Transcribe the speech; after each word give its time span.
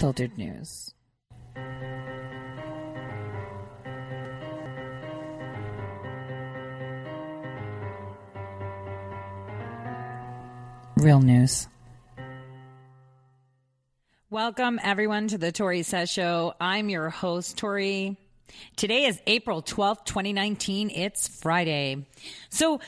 unfiltered 0.00 0.38
news. 0.38 0.94
Real 10.96 11.20
news. 11.20 11.68
Welcome, 14.30 14.80
everyone, 14.82 15.28
to 15.28 15.36
the 15.36 15.52
Tori 15.52 15.82
Says 15.82 16.08
Show. 16.08 16.54
I'm 16.58 16.88
your 16.88 17.10
host, 17.10 17.58
Tori. 17.58 18.16
Today 18.76 19.04
is 19.04 19.20
April 19.26 19.62
12th, 19.62 20.06
2019. 20.06 20.90
It's 20.90 21.28
Friday. 21.28 22.06
So, 22.48 22.80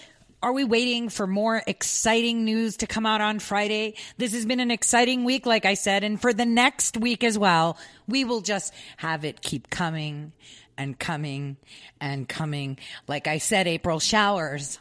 are 0.43 0.53
we 0.53 0.65
waiting 0.65 1.09
for 1.09 1.27
more 1.27 1.63
exciting 1.67 2.45
news 2.45 2.79
to 2.79 2.87
come 2.87 3.07
out 3.07 3.21
on 3.21 3.39
Friday? 3.39 3.95
This 4.19 4.33
has 4.33 4.45
been 4.45 4.59
an 4.59 4.73
exciting 4.73 5.23
week, 5.23 5.47
like 5.47 5.65
I 5.65 5.75
said, 5.75 6.03
and 6.03 6.21
for 6.21 6.33
the 6.33 6.45
next 6.45 6.97
week 6.97 7.23
as 7.23 7.39
well, 7.39 7.79
we 8.09 8.25
will 8.25 8.41
just 8.41 8.75
have 8.97 9.25
it 9.25 9.41
keep 9.41 9.71
coming 9.71 10.33
and 10.77 10.99
coming 10.99 11.59
and 12.01 12.29
coming. 12.29 12.79
Like 13.07 13.29
I 13.29 13.39
said, 13.39 13.69
April 13.69 14.01
showers. 14.01 14.81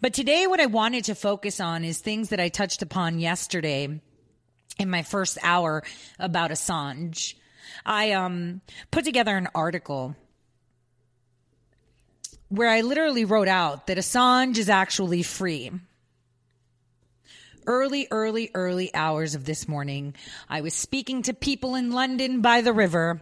But 0.00 0.14
today, 0.14 0.48
what 0.48 0.58
I 0.58 0.66
wanted 0.66 1.04
to 1.04 1.14
focus 1.14 1.60
on 1.60 1.84
is 1.84 2.00
things 2.00 2.30
that 2.30 2.40
I 2.40 2.48
touched 2.48 2.82
upon 2.82 3.20
yesterday 3.20 4.00
in 4.78 4.90
my 4.90 5.02
first 5.02 5.38
hour 5.42 5.84
about 6.18 6.50
Assange. 6.50 7.34
I 7.86 8.12
um, 8.12 8.62
put 8.90 9.04
together 9.04 9.36
an 9.36 9.48
article 9.54 10.16
where 12.48 12.68
I 12.68 12.80
literally 12.80 13.24
wrote 13.24 13.48
out 13.48 13.86
that 13.86 13.98
Assange 13.98 14.58
is 14.58 14.68
actually 14.68 15.22
free. 15.22 15.70
Early, 17.66 18.08
early, 18.10 18.50
early 18.54 18.94
hours 18.94 19.34
of 19.34 19.44
this 19.44 19.68
morning, 19.68 20.14
I 20.48 20.62
was 20.62 20.72
speaking 20.72 21.22
to 21.22 21.34
people 21.34 21.74
in 21.74 21.92
London 21.92 22.40
by 22.40 22.62
the 22.62 22.72
river 22.72 23.20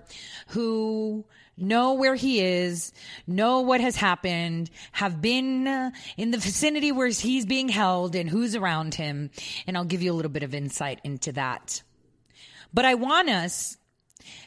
who 0.48 1.24
know 1.56 1.94
where 1.94 2.14
he 2.14 2.40
is, 2.40 2.92
know 3.26 3.60
what 3.60 3.80
has 3.80 3.96
happened, 3.96 4.70
have 4.92 5.20
been 5.20 5.66
uh, 5.66 5.90
in 6.16 6.30
the 6.30 6.38
vicinity 6.38 6.92
where 6.92 7.08
he's 7.08 7.46
being 7.46 7.68
held 7.68 8.14
and 8.14 8.28
who's 8.28 8.54
around 8.54 8.94
him. 8.94 9.30
And 9.66 9.76
I'll 9.76 9.84
give 9.84 10.02
you 10.02 10.12
a 10.12 10.14
little 10.14 10.30
bit 10.30 10.42
of 10.42 10.54
insight 10.54 11.00
into 11.02 11.32
that. 11.32 11.82
But 12.72 12.84
I 12.84 12.94
want 12.94 13.30
us 13.30 13.76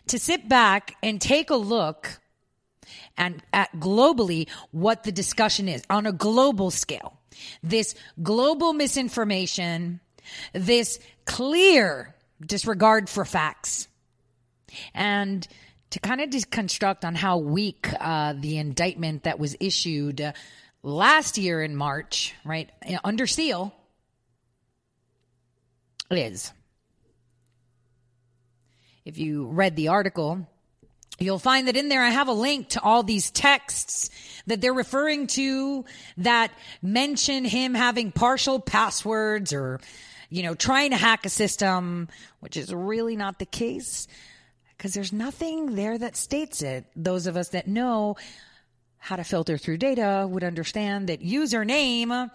to 0.08 0.20
sit 0.20 0.48
back 0.48 0.96
and 1.02 1.20
take 1.20 1.50
a 1.50 1.56
look 1.56 2.19
and 3.20 3.44
at 3.54 3.72
globally 3.74 4.50
what 4.72 5.04
the 5.04 5.12
discussion 5.12 5.68
is 5.68 5.84
on 5.90 6.08
a 6.08 6.12
global 6.12 6.72
scale. 6.72 7.20
This 7.62 7.94
global 8.24 8.74
misinformation, 8.74 10.00
this 10.54 11.00
clear 11.26 12.16
disregard 12.44 13.10
for 13.10 13.26
facts. 13.26 13.88
And 14.96 15.48
to 15.92 16.00
kind 16.00 16.22
of 16.22 16.30
deconstruct 16.30 17.04
on 17.04 17.16
how 17.16 17.38
weak 17.38 17.90
uh, 18.00 18.34
the 18.38 18.58
indictment 18.58 19.24
that 19.24 19.40
was 19.40 19.56
issued 19.60 20.22
uh, 20.22 20.34
last 20.82 21.38
year 21.38 21.62
in 21.62 21.76
March, 21.76 22.34
right, 22.46 22.70
under 23.04 23.28
seal, 23.28 23.74
is. 26.12 26.52
If 29.06 29.18
you 29.18 29.48
read 29.48 29.76
the 29.76 29.88
article, 29.88 30.48
you'll 31.22 31.40
find 31.40 31.68
that 31.68 31.78
in 31.78 31.90
there 31.90 32.04
I 32.04 32.10
have 32.10 32.28
a 32.28 32.34
link 32.34 32.70
to 32.70 32.82
all 32.82 33.04
these 33.04 33.32
texts 33.32 34.10
that 34.48 34.62
they're 34.62 34.74
referring 34.74 35.28
to 35.28 35.86
that 36.18 36.52
mention 36.82 37.46
him 37.46 37.74
having 37.74 38.12
partial 38.12 38.60
passwords 38.60 39.54
or, 39.54 39.80
you 40.30 40.44
know, 40.44 40.56
trying 40.56 40.92
to 40.92 40.98
hack 40.98 41.26
a 41.26 41.30
system, 41.30 42.08
which 42.40 42.58
is 42.58 42.74
really 42.74 43.16
not 43.16 43.40
the 43.40 43.46
case 43.46 44.08
because 44.78 44.94
there's 44.94 45.12
nothing 45.12 45.76
there 45.76 45.98
that 45.98 46.16
states 46.16 46.62
it. 46.62 46.86
Those 46.96 47.28
of 47.28 47.36
us 47.36 47.50
that 47.50 47.68
know 47.68 48.16
how 48.98 49.16
to 49.16 49.24
filter 49.24 49.58
through 49.58 49.78
data 49.78 50.26
would 50.30 50.44
understand 50.44 51.10
that 51.10 51.22
username 51.22 52.30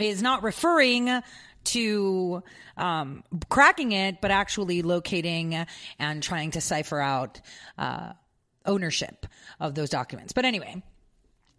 is 0.00 0.22
not 0.22 0.42
referring 0.42 1.22
to 1.72 2.42
um, 2.76 3.24
cracking 3.48 3.92
it, 3.92 4.20
but 4.20 4.30
actually 4.30 4.82
locating 4.82 5.66
and 5.98 6.22
trying 6.22 6.52
to 6.52 6.60
cipher 6.60 7.00
out 7.00 7.40
uh, 7.76 8.12
ownership 8.66 9.26
of 9.60 9.74
those 9.74 9.90
documents. 9.90 10.32
But 10.32 10.44
anyway, 10.44 10.82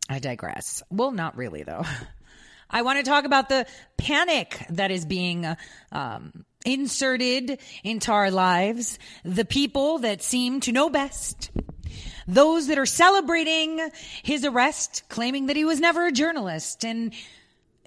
I 0.10 0.20
digress. 0.20 0.82
Well, 0.90 1.12
not 1.12 1.38
really, 1.38 1.64
though. 1.64 1.84
I 2.70 2.84
want 2.84 3.00
to 3.00 3.04
talk 3.04 3.26
about 3.26 3.50
the 3.50 3.66
panic 3.98 4.64
that 4.70 4.92
is 4.92 5.06
being 5.06 5.46
um, 5.92 6.46
inserted 6.66 7.60
into 7.84 8.12
our 8.12 8.30
lives, 8.30 9.00
the 9.24 9.46
people 9.46 10.00
that 10.00 10.22
seem 10.22 10.60
to 10.62 10.72
know 10.72 10.90
best, 10.90 11.50
those 12.28 12.68
that 12.68 12.78
are 12.78 12.86
celebrating 12.86 13.90
his 14.22 14.46
arrest, 14.46 15.04
claiming 15.10 15.48
that 15.48 15.56
he 15.56 15.66
was 15.66 15.80
never 15.80 16.06
a 16.06 16.12
journalist, 16.12 16.86
and, 16.86 17.14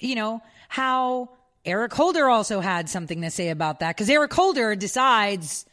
you 0.00 0.16
know, 0.16 0.42
how 0.68 1.30
Eric 1.64 1.94
Holder 1.94 2.28
also 2.28 2.60
had 2.60 2.88
something 2.88 3.20
to 3.22 3.30
say 3.30 3.48
about 3.50 3.80
that, 3.80 3.96
because 3.96 4.10
Eric 4.10 4.32
Holder 4.32 4.74
decides 4.74 5.64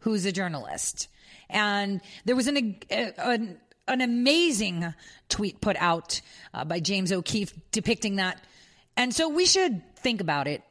who's 0.00 0.24
a 0.24 0.32
journalist. 0.32 1.08
And 1.50 2.00
there 2.24 2.36
was 2.36 2.46
an, 2.46 2.76
an, 2.90 3.58
an 3.86 4.00
amazing 4.00 4.94
tweet 5.28 5.60
put 5.60 5.76
out 5.76 6.20
uh, 6.54 6.64
by 6.64 6.80
James 6.80 7.12
O'Keefe 7.12 7.52
depicting 7.72 8.16
that. 8.16 8.42
And 8.96 9.14
so 9.14 9.28
we 9.28 9.44
should 9.46 9.82
think 9.96 10.20
about 10.20 10.46
it 10.46 10.62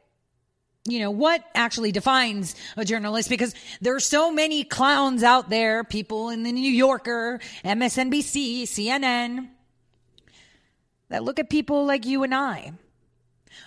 you 0.86 1.00
know, 1.00 1.10
what 1.10 1.42
actually 1.54 1.92
defines 1.92 2.54
a 2.76 2.84
journalist 2.84 3.30
because 3.30 3.54
there 3.80 3.94
are 3.94 4.00
so 4.00 4.30
many 4.30 4.64
clowns 4.64 5.22
out 5.22 5.48
there, 5.48 5.82
people 5.82 6.28
in 6.28 6.42
the 6.42 6.52
New 6.52 6.70
Yorker, 6.70 7.40
MSNBC, 7.64 8.64
CNN, 8.64 9.48
that 11.08 11.24
look 11.24 11.38
at 11.38 11.48
people 11.48 11.86
like 11.86 12.04
you 12.04 12.22
and 12.22 12.34
I 12.34 12.72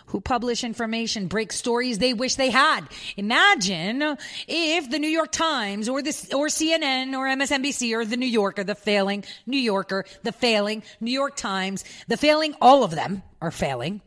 who 0.07 0.21
publish 0.21 0.63
information, 0.63 1.27
break 1.27 1.51
stories 1.51 1.99
they 1.99 2.13
wish 2.13 2.35
they 2.35 2.49
had. 2.49 2.81
Imagine 3.15 4.17
if 4.47 4.89
the 4.89 4.99
New 4.99 5.07
York 5.07 5.31
Times 5.31 5.89
or 5.89 6.01
this 6.01 6.33
or 6.33 6.47
CNN 6.47 7.13
or 7.13 7.27
MSNBC 7.27 7.93
or 7.93 8.05
the 8.05 8.17
New 8.17 8.25
Yorker, 8.25 8.63
the 8.63 8.75
failing 8.75 9.23
New 9.45 9.59
Yorker, 9.59 10.05
the 10.23 10.31
failing 10.31 10.83
New 10.99 11.11
York 11.11 11.35
Times, 11.35 11.83
the 12.07 12.17
failing 12.17 12.55
all 12.61 12.83
of 12.83 12.91
them 12.91 13.23
are 13.41 13.51
failing 13.51 14.01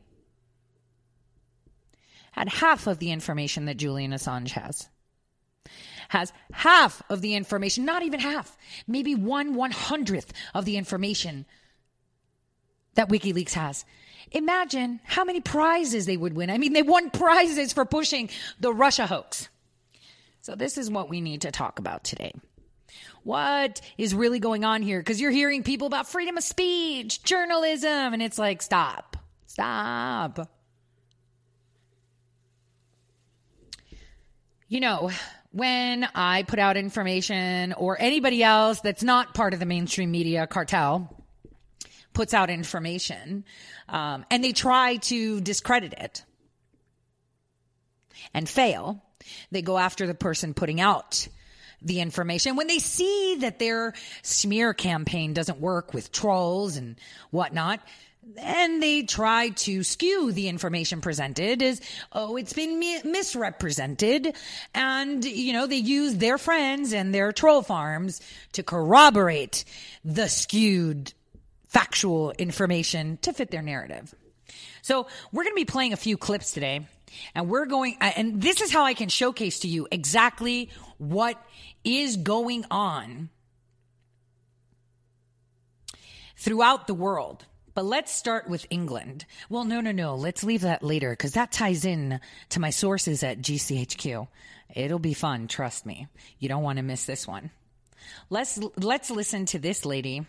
had 2.33 2.49
half 2.49 2.87
of 2.87 2.99
the 2.99 3.11
information 3.11 3.67
that 3.67 3.77
Julian 3.77 4.13
Assange 4.13 4.53
has. 4.53 4.89
Has 6.09 6.33
half 6.53 7.03
of 7.09 7.21
the 7.21 7.35
information, 7.35 7.85
not 7.85 8.03
even 8.03 8.19
half, 8.19 8.57
maybe 8.87 9.15
one 9.15 9.55
one 9.55 9.71
hundredth 9.71 10.33
of 10.55 10.65
the 10.65 10.77
information 10.77 11.47
that 12.95 13.09
WikiLeaks 13.09 13.53
has. 13.53 13.85
Imagine 14.33 15.01
how 15.05 15.25
many 15.25 15.41
prizes 15.41 16.07
they 16.07 16.17
would 16.17 16.35
win. 16.35 16.51
I 16.51 16.59
mean, 16.59 16.73
they 16.73 16.83
won 16.83 17.11
prizes 17.11 17.73
for 17.73 17.85
pushing 17.85 18.31
the 18.61 18.73
Russia 18.73 19.07
hoax. 19.07 19.49
So, 20.43 20.55
this 20.55 20.79
is 20.79 20.91
what 20.91 21.09
we 21.09 21.21
need 21.21 21.43
to 21.43 21.51
talk 21.51 21.79
about 21.79 22.05
today. 22.05 22.33
What 23.23 23.81
is 23.99 24.15
really 24.15 24.39
going 24.39 24.65
on 24.65 24.83
here? 24.83 25.01
Because 25.01 25.21
you're 25.21 25.31
hearing 25.31 25.63
people 25.63 25.87
about 25.87 26.09
freedom 26.09 26.39
of 26.39 26.43
speech, 26.43 27.23
journalism, 27.23 28.15
and 28.15 28.23
it's 28.23 28.39
like, 28.39 28.63
stop, 28.63 29.17
stop. 29.47 30.49
You 34.69 34.81
know, 34.81 35.11
when 35.53 36.09
I 36.15 36.45
put 36.45 36.59
out 36.59 36.77
information 36.77 37.73
or 37.73 38.01
anybody 38.01 38.43
else 38.43 38.81
that's 38.81 39.03
not 39.03 39.35
part 39.35 39.53
of 39.53 39.61
the 39.61 39.67
mainstream 39.67 40.11
media 40.11 40.47
cartel 40.47 41.20
puts 42.13 42.35
out 42.35 42.51
information 42.51 43.45
um, 43.89 44.25
and 44.31 44.43
they 44.43 44.53
try 44.53 44.97
to 44.97 45.41
discredit 45.41 45.93
it 45.95 46.25
and 48.35 48.49
fail, 48.49 49.03
they 49.51 49.63
go 49.63 49.79
after 49.79 50.07
the 50.07 50.15
person 50.15 50.55
putting 50.55 50.81
out 50.81 51.29
the 51.83 52.01
information. 52.01 52.57
When 52.57 52.67
they 52.67 52.79
see 52.79 53.37
that 53.41 53.59
their 53.59 53.95
smear 54.23 54.75
campaign 54.75 55.33
doesn't 55.33 55.61
work 55.61 55.95
with 55.95 56.13
trolls 56.13 56.77
and 56.77 56.97
whatnot, 57.31 57.81
and 58.37 58.83
they 58.83 59.03
try 59.03 59.49
to 59.49 59.83
skew 59.83 60.31
the 60.31 60.49
information 60.49 61.01
presented 61.01 61.63
as 61.63 61.81
oh 62.13 62.37
it's 62.37 62.53
been 62.53 62.79
mi- 62.79 63.03
misrepresented 63.03 64.37
and 64.75 65.25
you 65.25 65.53
know 65.53 65.67
they 65.67 65.77
use 65.77 66.17
their 66.17 66.39
friends 66.39 66.93
and 66.93 67.15
their 67.15 67.33
troll 67.33 67.63
farms 67.63 68.21
to 68.53 68.63
corroborate 68.63 69.65
the 70.05 70.29
skewed 70.29 71.13
factual 71.71 72.33
information 72.33 73.19
to 73.23 73.33
fit 73.33 73.51
their 73.51 73.63
narrative 73.63 74.15
so 74.83 75.07
we're 75.33 75.45
going 75.45 75.55
to 75.55 75.61
be 75.61 75.65
playing 75.65 75.93
a 75.93 75.97
few 75.97 76.17
clips 76.17 76.53
today 76.53 76.87
and 77.35 77.49
we're 77.49 77.67
going 77.67 77.97
uh, 78.01 78.13
and 78.17 78.43
this 78.43 78.61
is 78.61 78.73
how 78.73 78.85
i 78.85 78.95
can 78.95 79.09
showcase 79.09 79.61
to 79.61 79.69
you 79.69 79.87
exactly 79.91 80.69
what 80.99 81.41
is 81.85 82.17
going 82.17 82.65
on 82.71 83.31
throughout 86.37 86.87
the 86.87 86.95
world 86.95 87.45
but 87.75 87.85
let's 87.85 88.13
start 88.13 88.49
with 88.49 88.67
England. 88.71 89.25
Well, 89.49 89.65
no, 89.65 89.81
no, 89.81 89.93
no. 89.93 90.15
Let's 90.17 90.43
leave 90.43 90.63
that 90.63 90.83
later 90.83 91.11
because 91.11 91.33
that 91.33 91.53
ties 91.53 91.85
in 91.85 92.21
to 92.51 92.61
my 92.61 92.71
sources 92.71 93.23
at 93.23 93.41
GCHQ. 93.41 94.27
It'll 94.75 94.99
be 94.99 95.15
fun, 95.15 95.49
trust 95.49 95.87
me. 95.87 96.09
You 96.39 96.49
don't 96.49 96.63
want 96.63 96.79
to 96.79 96.83
miss 96.83 97.07
this 97.07 97.27
one. 97.27 97.51
Let's 98.29 98.59
let's 98.77 99.11
listen 99.11 99.47
to 99.47 99.59
this 99.59 99.85
lady. 99.85 100.27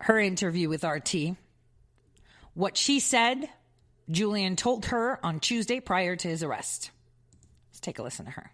Her 0.00 0.18
interview 0.18 0.68
with 0.68 0.84
RT. 0.84 1.36
What 2.54 2.76
she 2.76 3.00
said, 3.00 3.48
Julian 4.10 4.56
told 4.56 4.86
her 4.86 5.18
on 5.24 5.40
Tuesday 5.40 5.80
prior 5.80 6.16
to 6.16 6.28
his 6.28 6.42
arrest. 6.42 6.90
Let's 7.70 7.80
take 7.80 7.98
a 7.98 8.02
listen 8.02 8.26
to 8.26 8.32
her. 8.32 8.52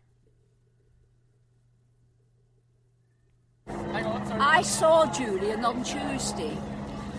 I 3.69 4.63
saw 4.63 5.13
Julian 5.13 5.65
on 5.65 5.85
Tuesday 5.85 6.57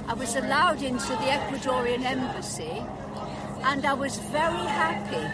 I 0.05 0.13
was 0.13 0.35
allowed 0.35 0.81
into 0.81 1.07
the 1.07 1.31
Ecuadorian 1.31 2.03
embassy 2.03 2.83
and 3.63 3.85
I 3.85 3.93
was 3.93 4.17
very 4.17 4.67
happy 4.67 5.25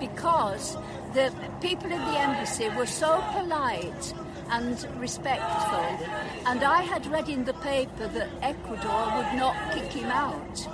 because 0.00 0.76
the 1.14 1.32
people 1.60 1.92
in 1.92 1.98
the 1.98 2.18
embassy 2.18 2.68
were 2.70 2.86
so 2.86 3.22
polite 3.32 4.14
and 4.50 4.86
respectful. 4.98 6.06
And 6.46 6.62
I 6.62 6.82
had 6.82 7.06
read 7.06 7.28
in 7.28 7.44
the 7.44 7.54
paper 7.54 8.08
that 8.08 8.28
Ecuador 8.42 9.12
would 9.16 9.38
not 9.38 9.56
kick 9.72 9.92
him 9.92 10.10
out. 10.10 10.68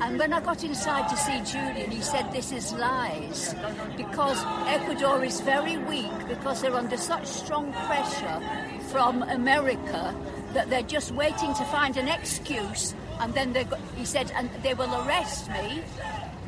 And 0.00 0.18
when 0.18 0.32
I 0.32 0.40
got 0.40 0.64
inside 0.64 1.08
to 1.08 1.16
see 1.16 1.40
Julian, 1.42 1.90
he 1.90 2.00
said 2.00 2.32
this 2.32 2.52
is 2.52 2.72
lies 2.72 3.54
because 3.96 4.42
Ecuador 4.66 5.24
is 5.24 5.40
very 5.40 5.76
weak 5.76 6.12
because 6.28 6.62
they're 6.62 6.74
under 6.74 6.96
such 6.96 7.26
strong 7.26 7.72
pressure 7.72 8.42
from 8.90 9.22
America 9.22 10.14
that 10.52 10.68
they're 10.70 10.82
just 10.82 11.12
waiting 11.12 11.54
to 11.54 11.64
find 11.64 11.96
an 11.96 12.08
excuse, 12.08 12.94
and 13.20 13.34
then 13.34 13.52
they 13.52 13.66
he 13.96 14.04
said, 14.04 14.32
and 14.36 14.48
they 14.62 14.74
will 14.74 14.92
arrest 15.06 15.50
me 15.50 15.82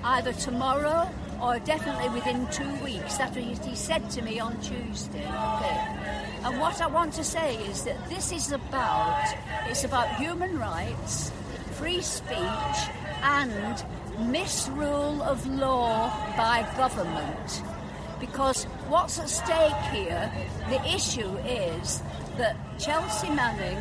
either 0.05 0.33
tomorrow 0.33 1.09
or 1.41 1.59
definitely 1.61 2.09
within 2.11 2.47
two 2.49 2.75
weeks. 2.85 3.17
That's 3.17 3.37
what 3.37 3.45
he 3.45 3.75
said 3.75 4.09
to 4.11 4.23
me 4.23 4.39
on 4.41 4.61
Tuesday. 4.61 5.27
Okay. 5.27 6.26
And 6.45 6.61
what 6.61 6.81
I 6.81 6.87
want 6.87 7.13
to 7.15 7.25
say 7.25 7.57
is 7.57 7.85
that 7.85 8.09
this 8.09 8.33
is 8.33 8.53
about 8.53 9.25
it's 9.67 9.85
about 9.85 10.17
human 10.17 10.59
rights, 10.59 11.33
free 11.73 12.01
speech, 12.01 12.79
and 13.23 13.85
misrule 14.19 15.23
of 15.23 15.47
law 15.47 16.09
by 16.37 16.67
government. 16.77 17.63
Because 18.21 18.65
what's 18.89 19.19
at 19.19 19.29
stake 19.29 19.83
here, 19.93 20.33
the 20.69 20.83
issue 20.87 21.37
is 21.39 22.03
that 22.39 22.57
Chelsea 22.79 23.29
Manning 23.31 23.79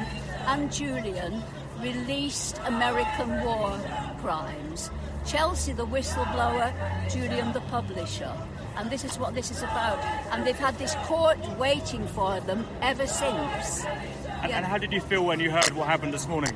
and 0.48 0.72
Julian 0.72 1.42
released 1.82 2.60
American 2.66 3.44
war 3.44 3.80
crimes. 4.22 4.90
Chelsea, 5.26 5.74
the 5.74 5.86
whistleblower, 5.86 6.72
Julian, 7.10 7.52
the 7.54 7.62
publisher. 7.62 8.32
And 8.78 8.90
this 8.90 9.04
is 9.04 9.18
what 9.18 9.34
this 9.34 9.52
is 9.52 9.64
about. 9.64 10.00
And 10.32 10.46
they've 10.46 10.56
had 10.58 10.78
this 10.78 10.96
court 11.06 11.38
waiting 11.58 12.06
for 12.08 12.40
them 12.42 12.68
ever 12.82 13.08
since. 13.08 13.86
And, 13.86 14.50
yeah. 14.50 14.58
and 14.58 14.66
how 14.66 14.78
did 14.78 14.92
you 14.92 15.02
feel 15.02 15.26
when 15.26 15.40
you 15.40 15.52
heard 15.52 15.72
what 15.72 15.88
happened 15.88 16.14
this 16.14 16.28
morning? 16.28 16.56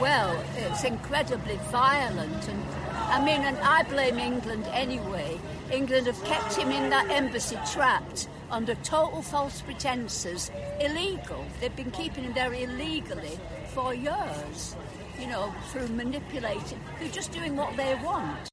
Well, 0.00 0.44
it's 0.56 0.84
incredibly 0.84 1.56
violent. 1.70 2.48
And 2.48 2.62
I 2.92 3.24
mean, 3.24 3.40
and 3.40 3.56
I 3.58 3.82
blame 3.84 4.18
England 4.18 4.66
anyway. 4.72 5.38
England 5.72 6.06
have 6.06 6.22
kept 6.24 6.54
him 6.54 6.70
in 6.70 6.90
that 6.90 7.10
embassy 7.10 7.58
trapped 7.72 8.28
under 8.50 8.74
total 8.76 9.22
false 9.22 9.62
pretenses, 9.62 10.50
illegal. 10.80 11.44
They've 11.60 11.74
been 11.74 11.90
keeping 11.90 12.24
him 12.24 12.32
there 12.34 12.52
illegally 12.52 13.38
for 13.68 13.94
years, 13.94 14.76
you 15.18 15.26
know, 15.26 15.52
through 15.70 15.88
manipulating. 15.88 16.80
They're 17.00 17.08
just 17.08 17.32
doing 17.32 17.56
what 17.56 17.76
they 17.76 17.94
want. 18.04 18.50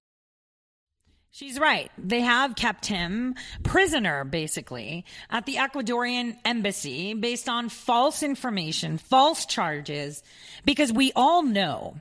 She's 1.35 1.57
right. 1.57 1.91
They 1.97 2.21
have 2.21 2.55
kept 2.55 2.85
him 2.85 3.33
prisoner, 3.63 4.23
basically, 4.23 5.03
at 5.31 5.47
the 5.47 5.55
Ecuadorian 5.55 6.37
embassy 6.45 7.15
based 7.15 7.49
on 7.49 7.69
false 7.69 8.21
information, 8.21 8.99
false 8.99 9.47
charges, 9.47 10.21
because 10.63 10.93
we 10.93 11.11
all 11.15 11.41
know 11.41 11.95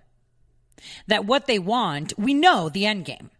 that 1.07 1.25
what 1.25 1.47
they 1.47 1.59
want, 1.59 2.13
we 2.19 2.35
know 2.35 2.69
the 2.69 2.85
end 2.85 3.07
game 3.07 3.31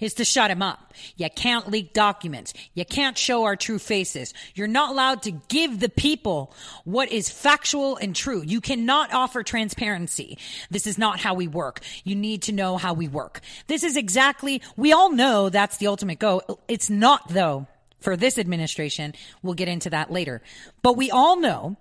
is 0.00 0.14
to 0.14 0.24
shut 0.24 0.50
him 0.50 0.62
up. 0.62 0.94
You 1.16 1.28
can't 1.34 1.70
leak 1.70 1.92
documents. 1.92 2.54
You 2.74 2.84
can't 2.84 3.16
show 3.16 3.44
our 3.44 3.56
true 3.56 3.78
faces. 3.78 4.32
You're 4.54 4.66
not 4.66 4.90
allowed 4.90 5.22
to 5.22 5.32
give 5.32 5.80
the 5.80 5.88
people 5.88 6.54
what 6.84 7.10
is 7.10 7.28
factual 7.28 7.96
and 7.96 8.14
true. 8.14 8.42
You 8.42 8.60
cannot 8.60 9.12
offer 9.12 9.42
transparency. 9.42 10.38
This 10.70 10.86
is 10.86 10.98
not 10.98 11.20
how 11.20 11.34
we 11.34 11.48
work. 11.48 11.80
You 12.04 12.14
need 12.14 12.42
to 12.42 12.52
know 12.52 12.76
how 12.76 12.94
we 12.94 13.08
work. 13.08 13.40
This 13.66 13.82
is 13.82 13.96
exactly, 13.96 14.62
we 14.76 14.92
all 14.92 15.10
know 15.10 15.48
that's 15.48 15.76
the 15.76 15.86
ultimate 15.88 16.18
goal. 16.18 16.60
It's 16.68 16.90
not 16.90 17.28
though 17.28 17.66
for 18.00 18.16
this 18.16 18.38
administration. 18.38 19.14
We'll 19.42 19.54
get 19.54 19.68
into 19.68 19.90
that 19.90 20.10
later. 20.10 20.42
But 20.82 20.96
we 20.96 21.10
all 21.10 21.38
know 21.38 21.76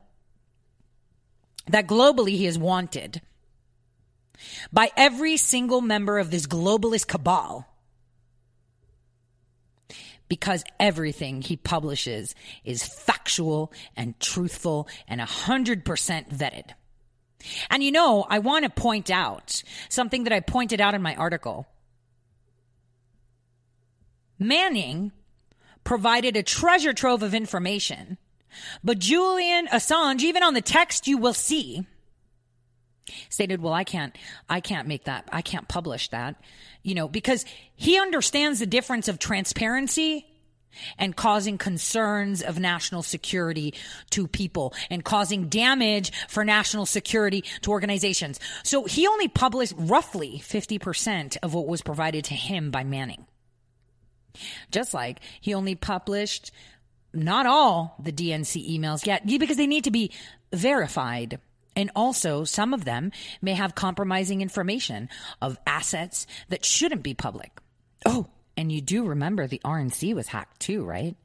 that 1.68 1.88
globally 1.88 2.32
he 2.32 2.46
is 2.46 2.58
wanted 2.58 3.22
by 4.72 4.92
every 4.98 5.38
single 5.38 5.82
member 5.82 6.20
of 6.20 6.30
this 6.30 6.46
globalist 6.46 7.08
cabal 7.08 7.68
because 10.28 10.64
everything 10.80 11.42
he 11.42 11.56
publishes 11.56 12.36
is 12.64 12.84
factual 12.84 13.72
and 13.96 14.20
truthful 14.20 14.88
and 15.08 15.22
100% 15.22 15.84
vetted. 15.84 16.72
And 17.70 17.84
you 17.84 17.92
know, 17.92 18.26
I 18.30 18.40
want 18.40 18.64
to 18.64 18.70
point 18.70 19.12
out 19.12 19.62
something 19.90 20.24
that 20.24 20.34
I 20.34 20.40
pointed 20.40 20.82
out 20.82 20.96
in 20.96 21.02
my 21.02 21.16
article. 21.16 21.68
Manning 24.40 25.12
provided 25.84 26.36
a 26.36 26.44
treasure 26.44 26.94
trove 26.94 27.22
of 27.24 27.34
information, 27.34 28.18
but 28.84 29.00
Julian 29.00 29.68
Assange, 29.68 30.22
even 30.22 30.44
on 30.44 30.54
the 30.54 30.62
text 30.62 31.08
you 31.08 31.18
will 31.18 31.34
see, 31.34 31.86
stated, 33.30 33.62
well, 33.62 33.74
I 33.74 33.84
can't, 33.84 34.16
I 34.50 34.60
can't 34.60 34.88
make 34.88 35.06
that, 35.06 35.28
I 35.32 35.42
can't 35.42 35.68
publish 35.68 36.10
that, 36.10 36.36
you 36.84 36.96
know, 36.96 37.08
because 37.08 37.46
he 37.76 38.00
understands 38.00 38.60
the 38.60 38.66
difference 38.66 39.08
of 39.08 39.20
transparency 39.20 40.26
and 40.98 41.16
causing 41.16 41.58
concerns 41.58 42.42
of 42.42 42.60
national 42.60 43.04
security 43.04 43.74
to 44.12 44.28
people 44.28 44.74
and 44.90 45.04
causing 45.04 45.48
damage 45.48 46.12
for 46.28 46.44
national 46.44 46.86
security 46.86 47.44
to 47.62 47.72
organizations. 47.72 48.40
So 48.64 48.84
he 48.84 49.08
only 49.08 49.28
published 49.28 49.74
roughly 49.78 50.42
50% 50.44 51.38
of 51.44 51.54
what 51.54 51.68
was 51.68 51.82
provided 51.82 52.26
to 52.26 52.34
him 52.34 52.72
by 52.72 52.84
Manning. 52.84 53.26
Just 54.72 54.94
like 54.94 55.20
he 55.40 55.54
only 55.54 55.76
published 55.76 56.52
not 57.14 57.46
all 57.46 57.96
the 58.04 58.12
DNC 58.12 58.78
emails 58.78 59.06
yet 59.06 59.26
because 59.26 59.58
they 59.58 59.68
need 59.68 59.86
to 59.86 59.92
be 59.92 60.12
verified. 60.52 61.40
And 61.76 61.92
also, 61.96 62.44
some 62.46 62.74
of 62.74 62.86
them 62.86 63.12
may 63.42 63.54
have 63.54 63.76
compromising 63.76 64.42
information 64.42 65.10
of 65.42 65.58
assets 65.68 66.26
that 66.50 66.64
shouldn't 66.64 67.04
be 67.04 67.14
public. 67.14 67.52
Oh, 68.06 68.28
and 68.56 68.72
you 68.72 68.82
do 68.82 69.06
remember 69.06 69.48
the 69.48 69.62
RNC 69.66 70.14
was 70.16 70.28
hacked 70.28 70.60
too, 70.60 70.86
right? 70.86 71.16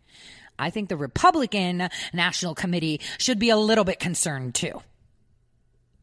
I 0.58 0.70
think 0.70 0.88
the 0.88 0.96
Republican 0.96 1.88
National 2.12 2.54
Committee 2.54 3.00
should 3.18 3.38
be 3.38 3.50
a 3.50 3.56
little 3.56 3.84
bit 3.84 3.98
concerned 3.98 4.54
too. 4.54 4.82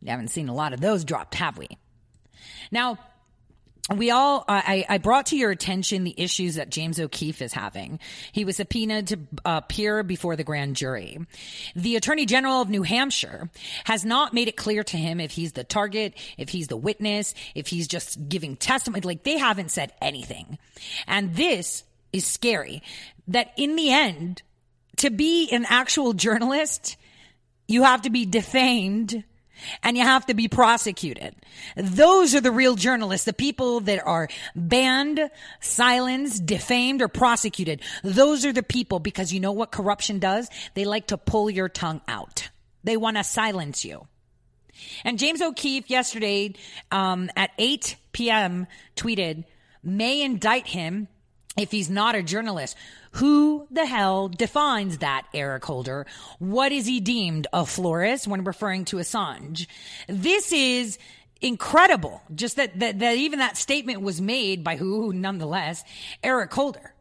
You 0.01 0.11
haven't 0.11 0.29
seen 0.29 0.49
a 0.49 0.55
lot 0.55 0.73
of 0.73 0.81
those 0.81 1.03
dropped, 1.03 1.35
have 1.35 1.57
we? 1.57 1.67
Now, 2.71 2.97
we 3.95 4.11
all 4.11 4.43
I, 4.47 4.85
I, 4.89 4.97
brought 4.97 5.27
to 5.27 5.37
your 5.37 5.51
attention 5.51 6.03
the 6.03 6.13
issues 6.17 6.55
that 6.55 6.69
James 6.69 6.99
O'Keefe 6.99 7.41
is 7.41 7.53
having. 7.53 7.99
He 8.31 8.43
was 8.43 8.57
subpoenaed 8.57 9.07
to 9.07 9.19
uh, 9.45 9.61
appear 9.63 10.03
before 10.03 10.35
the 10.35 10.43
grand 10.43 10.75
jury. 10.75 11.19
The 11.75 11.95
Attorney 11.95 12.25
General 12.25 12.61
of 12.61 12.69
New 12.69 12.83
Hampshire 12.83 13.49
has 13.85 14.03
not 14.03 14.33
made 14.33 14.47
it 14.47 14.57
clear 14.57 14.83
to 14.83 14.97
him 14.97 15.19
if 15.19 15.31
he's 15.31 15.53
the 15.53 15.63
target, 15.63 16.13
if 16.37 16.49
he's 16.49 16.67
the 16.67 16.77
witness, 16.77 17.33
if 17.55 17.67
he's 17.67 17.87
just 17.87 18.27
giving 18.27 18.57
testimony. 18.57 19.01
Like 19.01 19.23
they 19.23 19.37
haven't 19.37 19.71
said 19.71 19.93
anything. 20.01 20.57
And 21.07 21.35
this 21.35 21.83
is 22.11 22.25
scary 22.25 22.83
that 23.29 23.53
in 23.57 23.75
the 23.75 23.91
end, 23.91 24.41
to 24.97 25.09
be 25.09 25.49
an 25.51 25.65
actual 25.67 26.13
journalist, 26.13 26.97
you 27.67 27.83
have 27.83 28.01
to 28.03 28.09
be 28.09 28.25
defamed 28.25 29.23
and 29.83 29.97
you 29.97 30.03
have 30.03 30.25
to 30.27 30.33
be 30.33 30.47
prosecuted. 30.47 31.35
Those 31.75 32.35
are 32.35 32.41
the 32.41 32.51
real 32.51 32.75
journalists, 32.75 33.25
the 33.25 33.33
people 33.33 33.79
that 33.81 34.05
are 34.05 34.27
banned, 34.55 35.29
silenced, 35.59 36.45
defamed, 36.45 37.01
or 37.01 37.07
prosecuted. 37.07 37.81
Those 38.03 38.45
are 38.45 38.53
the 38.53 38.63
people 38.63 38.99
because 38.99 39.33
you 39.33 39.39
know 39.39 39.51
what 39.51 39.71
corruption 39.71 40.19
does? 40.19 40.49
They 40.73 40.85
like 40.85 41.07
to 41.07 41.17
pull 41.17 41.49
your 41.49 41.69
tongue 41.69 42.01
out. 42.07 42.49
They 42.83 42.97
want 42.97 43.17
to 43.17 43.23
silence 43.23 43.83
you. 43.83 44.07
And 45.03 45.17
James 45.17 45.41
O'Keefe 45.41 45.89
yesterday 45.89 46.53
um, 46.91 47.29
at 47.35 47.51
8 47.57 47.95
p.m. 48.11 48.67
tweeted, 48.95 49.45
may 49.83 50.21
indict 50.21 50.67
him 50.67 51.07
if 51.57 51.71
he's 51.71 51.89
not 51.89 52.15
a 52.15 52.23
journalist. 52.23 52.77
Who 53.13 53.67
the 53.71 53.85
hell 53.85 54.29
defines 54.29 54.99
that, 54.99 55.25
Eric 55.33 55.65
Holder? 55.65 56.05
What 56.39 56.71
is 56.71 56.85
he 56.85 56.99
deemed 56.99 57.47
a 57.51 57.65
florist 57.65 58.27
when 58.27 58.43
referring 58.43 58.85
to 58.85 58.97
Assange? 58.97 59.67
This 60.07 60.51
is 60.51 60.99
incredible. 61.41 62.21
Just 62.33 62.57
that, 62.57 62.79
that, 62.79 62.99
that 62.99 63.17
even 63.17 63.39
that 63.39 63.57
statement 63.57 64.01
was 64.01 64.21
made 64.21 64.63
by 64.63 64.75
who, 64.75 65.11
nonetheless, 65.13 65.83
Eric 66.23 66.53
Holder, 66.53 66.93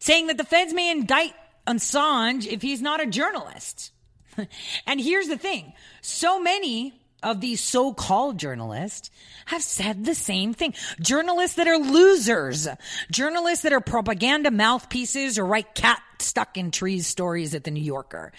saying 0.00 0.26
that 0.26 0.38
the 0.38 0.44
feds 0.44 0.72
may 0.72 0.90
indict 0.90 1.34
Assange 1.66 2.46
if 2.46 2.62
he's 2.62 2.82
not 2.82 3.00
a 3.00 3.06
journalist. 3.06 3.92
and 4.86 5.00
here's 5.00 5.28
the 5.28 5.38
thing. 5.38 5.72
So 6.00 6.40
many 6.40 6.99
of 7.22 7.40
these 7.40 7.60
so-called 7.60 8.38
journalists 8.38 9.10
have 9.46 9.62
said 9.62 10.04
the 10.04 10.14
same 10.14 10.54
thing. 10.54 10.74
Journalists 11.00 11.56
that 11.56 11.68
are 11.68 11.78
losers, 11.78 12.68
journalists 13.10 13.62
that 13.62 13.72
are 13.72 13.80
propaganda 13.80 14.50
mouthpieces 14.50 15.38
or 15.38 15.46
write 15.46 15.74
cat 15.74 16.02
stuck 16.18 16.56
in 16.56 16.70
trees 16.70 17.06
stories 17.06 17.54
at 17.54 17.64
the 17.64 17.70
New 17.70 17.82
Yorker. 17.82 18.32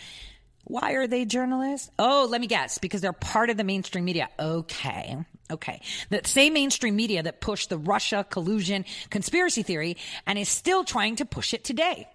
Why 0.63 0.93
are 0.93 1.07
they 1.07 1.25
journalists? 1.25 1.89
Oh, 1.97 2.27
let 2.29 2.39
me 2.39 2.47
guess, 2.47 2.77
because 2.77 3.01
they're 3.01 3.13
part 3.13 3.49
of 3.49 3.57
the 3.57 3.63
mainstream 3.63 4.05
media. 4.05 4.29
Okay. 4.39 5.17
Okay. 5.49 5.81
The 6.09 6.21
same 6.23 6.53
mainstream 6.53 6.95
media 6.95 7.23
that 7.23 7.41
pushed 7.41 7.69
the 7.69 7.77
Russia 7.77 8.25
collusion 8.29 8.85
conspiracy 9.09 9.63
theory 9.63 9.97
and 10.25 10.39
is 10.39 10.47
still 10.47 10.83
trying 10.83 11.17
to 11.17 11.25
push 11.25 11.53
it 11.53 11.63
today. 11.63 12.07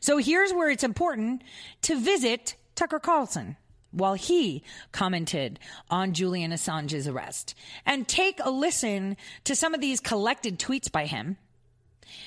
So 0.00 0.18
here's 0.18 0.52
where 0.52 0.70
it's 0.70 0.84
important 0.84 1.42
to 1.82 1.98
visit 1.98 2.56
Tucker 2.74 2.98
Carlson 2.98 3.56
while 3.92 4.14
he 4.14 4.62
commented 4.92 5.58
on 5.90 6.12
Julian 6.12 6.52
Assange's 6.52 7.08
arrest. 7.08 7.54
And 7.84 8.06
take 8.06 8.40
a 8.42 8.50
listen 8.50 9.16
to 9.44 9.56
some 9.56 9.74
of 9.74 9.80
these 9.80 10.00
collected 10.00 10.58
tweets 10.58 10.90
by 10.90 11.06
him 11.06 11.36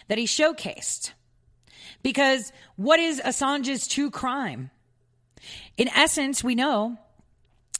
that 0.07 0.17
he 0.17 0.25
showcased. 0.25 1.13
Because 2.01 2.51
what 2.75 2.99
is 2.99 3.21
Assange's 3.21 3.87
true 3.87 4.11
crime? 4.11 4.71
In 5.77 5.89
essence, 5.89 6.43
we 6.43 6.55
know 6.55 6.97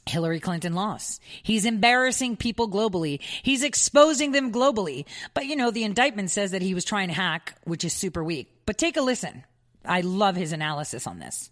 Hillary 0.06 0.40
Clinton 0.40 0.74
lost. 0.74 1.22
He's 1.42 1.64
embarrassing 1.64 2.36
people 2.36 2.68
globally. 2.68 3.20
He's 3.42 3.62
exposing 3.62 4.32
them 4.32 4.52
globally. 4.52 5.06
But 5.32 5.46
you 5.46 5.56
know, 5.56 5.70
the 5.70 5.84
indictment 5.84 6.30
says 6.30 6.50
that 6.50 6.62
he 6.62 6.74
was 6.74 6.84
trying 6.84 7.08
to 7.08 7.14
hack, 7.14 7.54
which 7.64 7.84
is 7.84 7.92
super 7.92 8.22
weak. 8.22 8.50
But 8.66 8.78
take 8.78 8.96
a 8.96 9.02
listen. 9.02 9.44
I 9.84 10.00
love 10.02 10.36
his 10.36 10.52
analysis 10.52 11.06
on 11.06 11.18
this. 11.18 11.50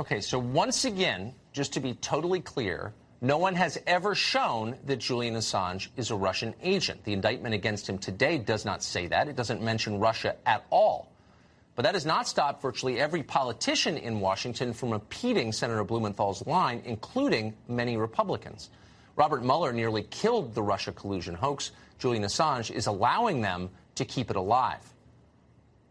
Okay, 0.00 0.22
so 0.22 0.38
once 0.38 0.86
again, 0.86 1.34
just 1.52 1.74
to 1.74 1.80
be 1.80 1.92
totally 1.92 2.40
clear, 2.40 2.94
no 3.20 3.36
one 3.36 3.54
has 3.54 3.78
ever 3.86 4.14
shown 4.14 4.78
that 4.86 4.96
Julian 4.96 5.34
Assange 5.34 5.88
is 5.98 6.10
a 6.10 6.16
Russian 6.16 6.54
agent. 6.62 7.04
The 7.04 7.12
indictment 7.12 7.54
against 7.54 7.86
him 7.86 7.98
today 7.98 8.38
does 8.38 8.64
not 8.64 8.82
say 8.82 9.08
that. 9.08 9.28
It 9.28 9.36
doesn't 9.36 9.60
mention 9.60 10.00
Russia 10.00 10.36
at 10.46 10.64
all. 10.70 11.12
But 11.76 11.82
that 11.82 11.92
has 11.92 12.06
not 12.06 12.26
stopped 12.26 12.62
virtually 12.62 12.98
every 12.98 13.22
politician 13.22 13.98
in 13.98 14.20
Washington 14.20 14.72
from 14.72 14.88
repeating 14.88 15.52
Senator 15.52 15.84
Blumenthal's 15.84 16.46
line, 16.46 16.80
including 16.86 17.52
many 17.68 17.98
Republicans. 17.98 18.70
Robert 19.16 19.44
Mueller 19.44 19.74
nearly 19.74 20.04
killed 20.04 20.54
the 20.54 20.62
Russia 20.62 20.92
collusion 20.92 21.34
hoax. 21.34 21.72
Julian 21.98 22.24
Assange 22.24 22.70
is 22.70 22.86
allowing 22.86 23.42
them 23.42 23.68
to 23.96 24.06
keep 24.06 24.30
it 24.30 24.36
alive. 24.36 24.94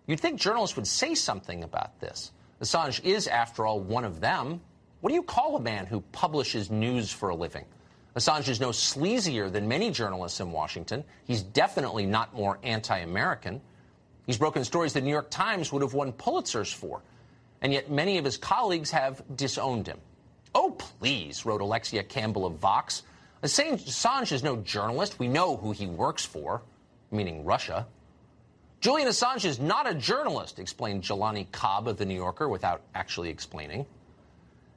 You'd 0.07 0.19
think 0.19 0.39
journalists 0.39 0.75
would 0.75 0.87
say 0.87 1.13
something 1.13 1.63
about 1.63 1.99
this. 1.99 2.31
Assange 2.61 3.03
is, 3.03 3.27
after 3.27 3.65
all, 3.65 3.79
one 3.79 4.03
of 4.03 4.19
them. 4.19 4.61
What 5.01 5.09
do 5.09 5.15
you 5.15 5.23
call 5.23 5.55
a 5.55 5.61
man 5.61 5.85
who 5.85 6.01
publishes 6.11 6.69
news 6.69 7.11
for 7.11 7.29
a 7.29 7.35
living? 7.35 7.65
Assange 8.15 8.49
is 8.49 8.59
no 8.59 8.69
sleazier 8.69 9.51
than 9.51 9.67
many 9.67 9.91
journalists 9.91 10.39
in 10.39 10.51
Washington. 10.51 11.03
He's 11.25 11.41
definitely 11.41 12.05
not 12.05 12.33
more 12.33 12.59
anti 12.63 12.97
American. 12.97 13.61
He's 14.25 14.37
broken 14.37 14.63
stories 14.63 14.93
the 14.93 15.01
New 15.01 15.09
York 15.09 15.29
Times 15.29 15.71
would 15.71 15.81
have 15.81 15.93
won 15.93 16.11
Pulitzers 16.11 16.73
for. 16.73 17.01
And 17.61 17.71
yet 17.71 17.89
many 17.89 18.17
of 18.17 18.25
his 18.25 18.37
colleagues 18.37 18.91
have 18.91 19.23
disowned 19.35 19.87
him. 19.87 19.99
Oh, 20.53 20.71
please, 20.71 21.45
wrote 21.45 21.61
Alexia 21.61 22.03
Campbell 22.03 22.45
of 22.45 22.55
Vox. 22.55 23.03
Assange 23.43 24.31
is 24.31 24.43
no 24.43 24.57
journalist. 24.57 25.19
We 25.19 25.27
know 25.27 25.55
who 25.55 25.71
he 25.71 25.87
works 25.87 26.25
for, 26.25 26.61
meaning 27.11 27.45
Russia. 27.45 27.87
Julian 28.81 29.09
Assange 29.09 29.43
is 29.43 29.59
not 29.59 29.89
a 29.89 29.93
journalist, 29.93 30.57
explained 30.57 31.03
Jelani 31.03 31.51
Cobb 31.51 31.87
of 31.89 31.97
The 31.97 32.05
New 32.05 32.15
Yorker 32.15 32.47
without 32.47 32.81
actually 32.95 33.29
explaining. 33.29 33.85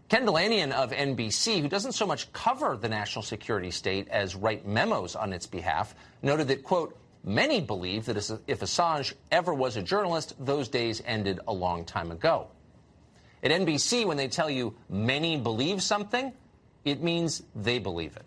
Ken 0.09 0.26
of 0.26 0.90
NBC, 0.90 1.61
who 1.61 1.68
doesn't 1.68 1.92
so 1.92 2.06
much 2.06 2.30
cover 2.32 2.76
the 2.76 2.88
national 2.88 3.23
security 3.23 3.71
state 3.71 4.09
as 4.09 4.35
write 4.35 4.66
memos 4.66 5.14
on 5.14 5.32
its 5.32 5.47
behalf, 5.47 5.94
noted 6.21 6.49
that, 6.49 6.64
quote, 6.64 6.99
many 7.25 7.61
believe 7.61 8.04
that 8.06 8.16
if 8.47 8.61
Assange 8.61 9.14
ever 9.30 9.54
was 9.54 9.76
a 9.76 9.82
journalist, 9.82 10.35
those 10.38 10.68
days 10.68 11.00
ended 11.06 11.38
a 11.47 11.52
long 11.52 11.85
time 11.85 12.11
ago. 12.11 12.49
At 13.42 13.52
NBC, 13.52 14.04
when 14.04 14.16
they 14.16 14.28
tell 14.28 14.50
you 14.50 14.75
many 14.90 15.37
believe 15.37 15.82
something, 15.82 16.32
it 16.85 17.02
means 17.02 17.42
they 17.54 17.78
believe 17.78 18.16
it. 18.16 18.25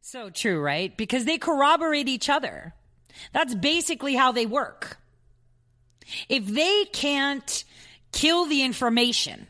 So 0.00 0.30
true, 0.30 0.60
right? 0.60 0.96
Because 0.96 1.26
they 1.26 1.38
corroborate 1.38 2.08
each 2.08 2.28
other. 2.28 2.74
That's 3.32 3.54
basically 3.54 4.14
how 4.14 4.32
they 4.32 4.46
work. 4.46 4.98
If 6.28 6.46
they 6.46 6.84
can't 6.92 7.64
kill 8.12 8.46
the 8.46 8.62
information, 8.62 9.46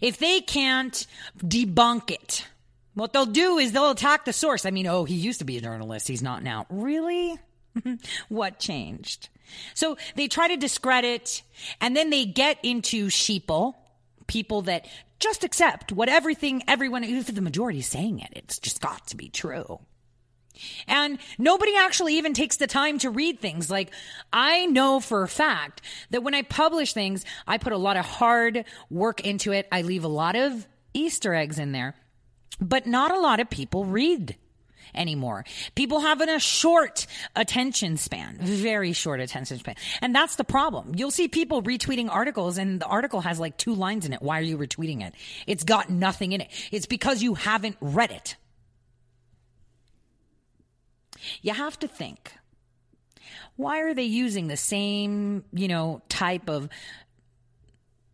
if 0.00 0.18
they 0.18 0.40
can't 0.40 1.06
debunk 1.38 2.10
it, 2.10 2.46
what 2.94 3.12
they'll 3.12 3.26
do 3.26 3.58
is 3.58 3.72
they'll 3.72 3.90
attack 3.90 4.24
the 4.24 4.32
source. 4.32 4.66
I 4.66 4.70
mean, 4.70 4.86
oh, 4.86 5.04
he 5.04 5.14
used 5.14 5.40
to 5.40 5.44
be 5.44 5.56
a 5.56 5.60
journalist. 5.60 6.08
He's 6.08 6.22
not 6.22 6.42
now. 6.42 6.66
Really? 6.70 7.38
what 8.28 8.58
changed? 8.58 9.28
So 9.74 9.96
they 10.14 10.28
try 10.28 10.48
to 10.48 10.56
discredit 10.56 11.42
and 11.80 11.96
then 11.96 12.10
they 12.10 12.24
get 12.24 12.58
into 12.62 13.06
sheeple, 13.06 13.74
people 14.26 14.62
that 14.62 14.86
just 15.18 15.44
accept 15.44 15.92
what 15.92 16.08
everything, 16.08 16.62
everyone, 16.68 17.04
if 17.04 17.26
the 17.26 17.40
majority 17.40 17.80
is 17.80 17.86
saying 17.86 18.20
it, 18.20 18.30
it's 18.32 18.58
just 18.58 18.80
got 18.80 19.06
to 19.08 19.16
be 19.16 19.28
true. 19.28 19.80
And 20.86 21.18
nobody 21.38 21.72
actually 21.76 22.16
even 22.16 22.34
takes 22.34 22.56
the 22.56 22.66
time 22.66 22.98
to 22.98 23.10
read 23.10 23.40
things. 23.40 23.70
Like, 23.70 23.90
I 24.32 24.66
know 24.66 25.00
for 25.00 25.22
a 25.22 25.28
fact 25.28 25.80
that 26.10 26.22
when 26.22 26.34
I 26.34 26.42
publish 26.42 26.92
things, 26.92 27.24
I 27.46 27.58
put 27.58 27.72
a 27.72 27.78
lot 27.78 27.96
of 27.96 28.04
hard 28.04 28.64
work 28.90 29.20
into 29.20 29.52
it. 29.52 29.66
I 29.72 29.82
leave 29.82 30.04
a 30.04 30.08
lot 30.08 30.36
of 30.36 30.66
Easter 30.92 31.34
eggs 31.34 31.58
in 31.58 31.72
there, 31.72 31.94
but 32.60 32.86
not 32.86 33.10
a 33.10 33.18
lot 33.18 33.40
of 33.40 33.50
people 33.50 33.84
read 33.84 34.36
anymore. 34.94 35.44
People 35.74 36.00
have 36.00 36.20
a 36.20 36.38
short 36.38 37.06
attention 37.34 37.96
span, 37.96 38.38
very 38.40 38.92
short 38.92 39.20
attention 39.20 39.58
span. 39.58 39.74
And 40.00 40.14
that's 40.14 40.36
the 40.36 40.44
problem. 40.44 40.94
You'll 40.94 41.10
see 41.10 41.28
people 41.28 41.62
retweeting 41.62 42.08
articles 42.10 42.58
and 42.58 42.80
the 42.80 42.86
article 42.86 43.20
has 43.20 43.40
like 43.40 43.56
two 43.56 43.74
lines 43.74 44.06
in 44.06 44.12
it. 44.12 44.22
Why 44.22 44.38
are 44.38 44.42
you 44.42 44.56
retweeting 44.56 45.02
it? 45.02 45.14
It's 45.46 45.64
got 45.64 45.90
nothing 45.90 46.32
in 46.32 46.40
it. 46.40 46.50
It's 46.70 46.86
because 46.86 47.22
you 47.22 47.34
haven't 47.34 47.76
read 47.80 48.10
it. 48.10 48.36
You 51.42 51.54
have 51.54 51.78
to 51.80 51.88
think 51.88 52.32
why 53.56 53.80
are 53.80 53.94
they 53.94 54.04
using 54.04 54.48
the 54.48 54.56
same, 54.56 55.44
you 55.52 55.68
know, 55.68 56.02
type 56.08 56.48
of 56.48 56.68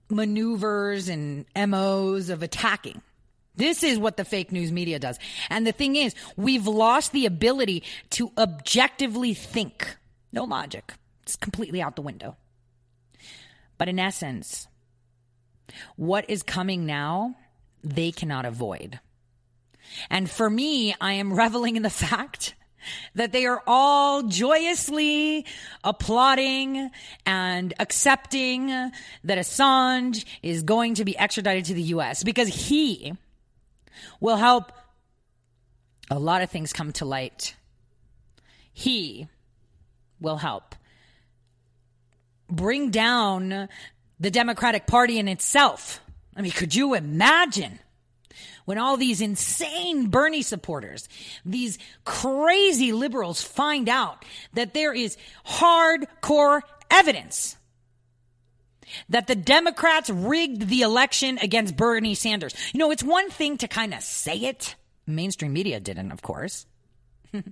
maneuvers 0.08 1.08
and 1.08 1.46
MOs 1.56 2.28
of 2.28 2.42
attacking? 2.42 3.00
This 3.56 3.82
is 3.82 3.98
what 3.98 4.16
the 4.16 4.24
fake 4.24 4.52
news 4.52 4.70
media 4.70 4.98
does. 4.98 5.18
And 5.48 5.66
the 5.66 5.72
thing 5.72 5.96
is, 5.96 6.14
we've 6.36 6.66
lost 6.66 7.12
the 7.12 7.26
ability 7.26 7.82
to 8.10 8.32
objectively 8.38 9.34
think. 9.34 9.96
No 10.32 10.44
logic. 10.44 10.94
It's 11.22 11.36
completely 11.36 11.82
out 11.82 11.96
the 11.96 12.02
window. 12.02 12.36
But 13.76 13.88
in 13.88 13.98
essence, 13.98 14.68
what 15.96 16.28
is 16.28 16.42
coming 16.42 16.86
now, 16.86 17.36
they 17.82 18.12
cannot 18.12 18.44
avoid. 18.44 19.00
And 20.08 20.30
for 20.30 20.48
me, 20.48 20.94
I 21.00 21.14
am 21.14 21.32
reveling 21.38 21.76
in 21.76 21.82
the 21.82 21.90
fact 21.90 22.54
that 23.14 23.32
they 23.32 23.46
are 23.46 23.62
all 23.66 24.22
joyously 24.22 25.46
applauding 25.84 26.90
and 27.26 27.74
accepting 27.78 28.68
that 28.68 29.38
Assange 29.38 30.24
is 30.42 30.62
going 30.62 30.94
to 30.94 31.04
be 31.04 31.16
extradited 31.16 31.66
to 31.66 31.74
the 31.74 31.82
US 31.82 32.22
because 32.22 32.48
he 32.48 33.14
will 34.20 34.36
help 34.36 34.72
a 36.10 36.18
lot 36.18 36.42
of 36.42 36.50
things 36.50 36.72
come 36.72 36.92
to 36.92 37.04
light. 37.04 37.54
He 38.72 39.28
will 40.20 40.38
help 40.38 40.74
bring 42.48 42.90
down 42.90 43.68
the 44.18 44.30
Democratic 44.30 44.86
Party 44.86 45.18
in 45.18 45.28
itself. 45.28 46.00
I 46.36 46.42
mean, 46.42 46.52
could 46.52 46.74
you 46.74 46.94
imagine 46.94 47.78
when 48.70 48.78
all 48.78 48.96
these 48.96 49.20
insane 49.20 50.10
Bernie 50.10 50.42
supporters, 50.42 51.08
these 51.44 51.76
crazy 52.04 52.92
liberals 52.92 53.42
find 53.42 53.88
out 53.88 54.24
that 54.52 54.74
there 54.74 54.94
is 54.94 55.16
hardcore 55.44 56.60
evidence 56.88 57.56
that 59.08 59.26
the 59.26 59.34
Democrats 59.34 60.08
rigged 60.08 60.68
the 60.68 60.82
election 60.82 61.36
against 61.42 61.76
Bernie 61.76 62.14
Sanders. 62.14 62.54
You 62.72 62.78
know, 62.78 62.92
it's 62.92 63.02
one 63.02 63.28
thing 63.28 63.58
to 63.58 63.66
kind 63.66 63.92
of 63.92 64.02
say 64.02 64.36
it. 64.36 64.76
Mainstream 65.04 65.52
media 65.52 65.80
didn't, 65.80 66.12
of 66.12 66.22
course. 66.22 66.64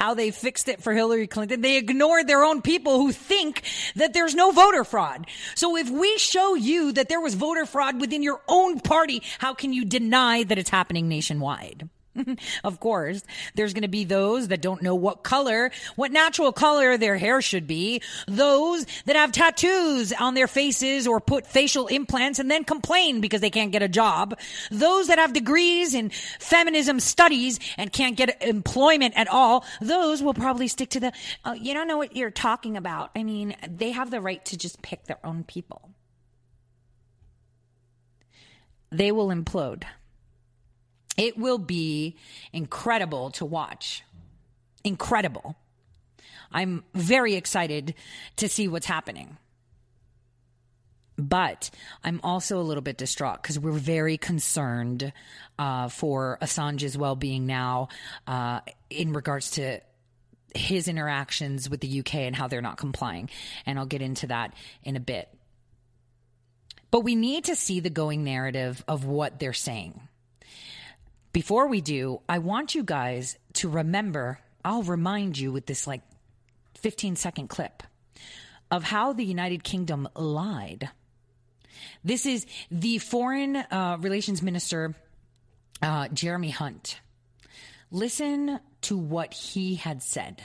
How 0.00 0.14
they 0.14 0.30
fixed 0.30 0.70
it 0.70 0.82
for 0.82 0.94
Hillary 0.94 1.26
Clinton. 1.26 1.60
They 1.60 1.76
ignored 1.76 2.26
their 2.26 2.42
own 2.42 2.62
people 2.62 2.96
who 2.96 3.12
think 3.12 3.62
that 3.96 4.14
there's 4.14 4.34
no 4.34 4.50
voter 4.50 4.82
fraud. 4.82 5.26
So 5.54 5.76
if 5.76 5.90
we 5.90 6.16
show 6.16 6.54
you 6.54 6.92
that 6.92 7.10
there 7.10 7.20
was 7.20 7.34
voter 7.34 7.66
fraud 7.66 8.00
within 8.00 8.22
your 8.22 8.40
own 8.48 8.80
party, 8.80 9.22
how 9.38 9.52
can 9.52 9.74
you 9.74 9.84
deny 9.84 10.42
that 10.44 10.56
it's 10.56 10.70
happening 10.70 11.06
nationwide? 11.06 11.90
of 12.64 12.80
course, 12.80 13.22
there's 13.54 13.72
going 13.72 13.82
to 13.82 13.88
be 13.88 14.04
those 14.04 14.48
that 14.48 14.60
don't 14.60 14.82
know 14.82 14.94
what 14.94 15.22
color, 15.22 15.70
what 15.96 16.10
natural 16.10 16.52
color 16.52 16.96
their 16.96 17.16
hair 17.16 17.40
should 17.40 17.66
be. 17.66 18.02
Those 18.26 18.86
that 19.06 19.16
have 19.16 19.32
tattoos 19.32 20.12
on 20.12 20.34
their 20.34 20.48
faces 20.48 21.06
or 21.06 21.20
put 21.20 21.46
facial 21.46 21.86
implants 21.86 22.38
and 22.38 22.50
then 22.50 22.64
complain 22.64 23.20
because 23.20 23.40
they 23.40 23.50
can't 23.50 23.72
get 23.72 23.82
a 23.82 23.88
job. 23.88 24.38
Those 24.70 25.06
that 25.08 25.18
have 25.18 25.32
degrees 25.32 25.94
in 25.94 26.10
feminism 26.38 27.00
studies 27.00 27.60
and 27.76 27.92
can't 27.92 28.16
get 28.16 28.42
employment 28.42 29.14
at 29.16 29.28
all. 29.28 29.64
Those 29.80 30.22
will 30.22 30.34
probably 30.34 30.68
stick 30.68 30.90
to 30.90 31.00
the, 31.00 31.12
oh, 31.44 31.52
you 31.52 31.74
don't 31.74 31.88
know 31.88 31.98
what 31.98 32.16
you're 32.16 32.30
talking 32.30 32.76
about. 32.76 33.10
I 33.14 33.22
mean, 33.22 33.54
they 33.68 33.92
have 33.92 34.10
the 34.10 34.20
right 34.20 34.44
to 34.46 34.56
just 34.56 34.82
pick 34.82 35.04
their 35.04 35.24
own 35.24 35.44
people. 35.44 35.90
They 38.90 39.12
will 39.12 39.28
implode. 39.28 39.84
It 41.20 41.36
will 41.36 41.58
be 41.58 42.16
incredible 42.50 43.30
to 43.32 43.44
watch. 43.44 44.02
Incredible. 44.82 45.54
I'm 46.50 46.82
very 46.94 47.34
excited 47.34 47.94
to 48.36 48.48
see 48.48 48.68
what's 48.68 48.86
happening. 48.86 49.36
But 51.18 51.68
I'm 52.02 52.20
also 52.24 52.58
a 52.58 52.62
little 52.64 52.80
bit 52.80 52.96
distraught 52.96 53.42
because 53.42 53.58
we're 53.58 53.72
very 53.72 54.16
concerned 54.16 55.12
uh, 55.58 55.90
for 55.90 56.38
Assange's 56.40 56.96
well 56.96 57.16
being 57.16 57.44
now 57.44 57.88
uh, 58.26 58.60
in 58.88 59.12
regards 59.12 59.50
to 59.52 59.80
his 60.54 60.88
interactions 60.88 61.68
with 61.68 61.80
the 61.80 62.00
UK 62.00 62.14
and 62.14 62.34
how 62.34 62.48
they're 62.48 62.62
not 62.62 62.78
complying. 62.78 63.28
And 63.66 63.78
I'll 63.78 63.84
get 63.84 64.00
into 64.00 64.28
that 64.28 64.54
in 64.84 64.96
a 64.96 65.00
bit. 65.00 65.28
But 66.90 67.00
we 67.00 67.14
need 67.14 67.44
to 67.44 67.56
see 67.56 67.80
the 67.80 67.90
going 67.90 68.24
narrative 68.24 68.82
of 68.88 69.04
what 69.04 69.38
they're 69.38 69.52
saying. 69.52 70.00
Before 71.32 71.68
we 71.68 71.80
do, 71.80 72.20
I 72.28 72.38
want 72.38 72.74
you 72.74 72.82
guys 72.82 73.38
to 73.54 73.68
remember, 73.68 74.40
I'll 74.64 74.82
remind 74.82 75.38
you 75.38 75.52
with 75.52 75.66
this 75.66 75.86
like 75.86 76.02
15 76.78 77.14
second 77.14 77.48
clip 77.48 77.84
of 78.70 78.82
how 78.82 79.12
the 79.12 79.24
United 79.24 79.62
Kingdom 79.62 80.08
lied. 80.16 80.90
This 82.02 82.26
is 82.26 82.46
the 82.70 82.98
Foreign 82.98 83.56
uh, 83.56 83.98
Relations 84.00 84.42
Minister, 84.42 84.94
uh, 85.82 86.08
Jeremy 86.08 86.50
Hunt. 86.50 87.00
Listen 87.92 88.58
to 88.82 88.96
what 88.96 89.32
he 89.32 89.76
had 89.76 90.02
said. 90.02 90.42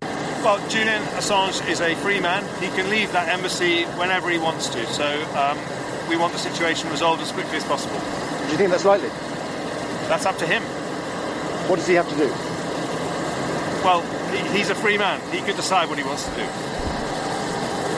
Well, 0.00 0.58
Julian 0.68 1.02
Assange 1.14 1.68
is 1.68 1.80
a 1.80 1.94
free 1.96 2.20
man. 2.20 2.42
He 2.60 2.68
can 2.68 2.90
leave 2.90 3.12
that 3.12 3.28
embassy 3.28 3.84
whenever 3.84 4.30
he 4.30 4.38
wants 4.38 4.68
to. 4.70 4.86
So 4.86 5.06
um, 5.36 5.58
we 6.08 6.16
want 6.16 6.32
the 6.32 6.38
situation 6.38 6.90
resolved 6.90 7.22
as 7.22 7.30
quickly 7.32 7.58
as 7.58 7.64
possible. 7.64 8.00
Do 8.52 8.58
you 8.58 8.68
think 8.68 8.70
that's 8.70 8.84
likely? 8.84 9.08
That's 10.08 10.26
up 10.26 10.36
to 10.36 10.46
him. 10.46 10.62
What 11.70 11.76
does 11.76 11.86
he 11.86 11.94
have 11.94 12.06
to 12.06 12.14
do? 12.14 12.28
Well, 13.82 14.02
he's 14.52 14.68
a 14.68 14.74
free 14.74 14.98
man. 14.98 15.22
He 15.32 15.38
can 15.38 15.56
decide 15.56 15.88
what 15.88 15.96
he 15.96 16.04
wants 16.04 16.28
to 16.28 16.34
do. 16.34 16.44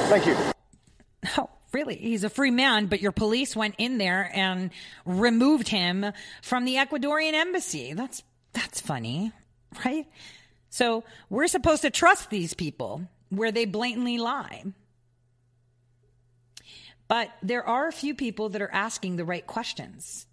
Thank 0.08 0.26
you. 0.26 0.36
Oh, 1.38 1.50
really? 1.72 1.96
He's 1.96 2.22
a 2.22 2.28
free 2.28 2.52
man, 2.52 2.86
but 2.86 3.00
your 3.00 3.10
police 3.10 3.56
went 3.56 3.74
in 3.78 3.98
there 3.98 4.30
and 4.32 4.70
removed 5.04 5.66
him 5.66 6.06
from 6.40 6.66
the 6.66 6.76
Ecuadorian 6.76 7.32
embassy. 7.32 7.94
That's 7.94 8.22
that's 8.52 8.80
funny, 8.80 9.32
right? 9.84 10.06
So 10.70 11.02
we're 11.30 11.48
supposed 11.48 11.82
to 11.82 11.90
trust 11.90 12.30
these 12.30 12.54
people 12.54 13.08
where 13.30 13.50
they 13.50 13.64
blatantly 13.64 14.18
lie. 14.18 14.62
But 17.08 17.30
there 17.42 17.66
are 17.66 17.88
a 17.88 17.92
few 17.92 18.14
people 18.14 18.50
that 18.50 18.62
are 18.62 18.70
asking 18.70 19.16
the 19.16 19.24
right 19.24 19.44
questions. 19.44 20.26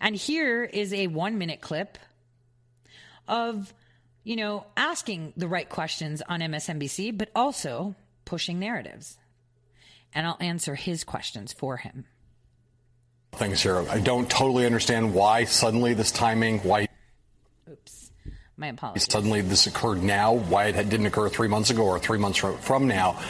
And 0.00 0.14
here 0.16 0.64
is 0.64 0.92
a 0.92 1.06
one 1.08 1.38
minute 1.38 1.60
clip 1.60 1.98
of, 3.28 3.72
you 4.22 4.36
know, 4.36 4.66
asking 4.76 5.32
the 5.36 5.48
right 5.48 5.68
questions 5.68 6.22
on 6.28 6.40
MSNBC, 6.40 7.16
but 7.16 7.30
also 7.34 7.94
pushing 8.24 8.58
narratives. 8.58 9.18
And 10.14 10.26
I'll 10.26 10.36
answer 10.40 10.74
his 10.74 11.04
questions 11.04 11.52
for 11.52 11.78
him. 11.78 12.04
Things 13.32 13.62
here. 13.62 13.78
I 13.90 13.98
don't 13.98 14.30
totally 14.30 14.64
understand 14.64 15.12
why 15.12 15.44
suddenly 15.44 15.94
this 15.94 16.12
timing, 16.12 16.60
why. 16.60 16.88
Oops. 17.68 18.12
My 18.56 18.68
apologies. 18.68 19.10
Suddenly 19.10 19.40
this 19.40 19.66
occurred 19.66 20.02
now, 20.02 20.34
why 20.34 20.66
it 20.66 20.88
didn't 20.88 21.06
occur 21.06 21.28
three 21.28 21.48
months 21.48 21.70
ago 21.70 21.82
or 21.82 21.98
three 21.98 22.18
months 22.18 22.38
from 22.38 22.86
now. 22.86 23.20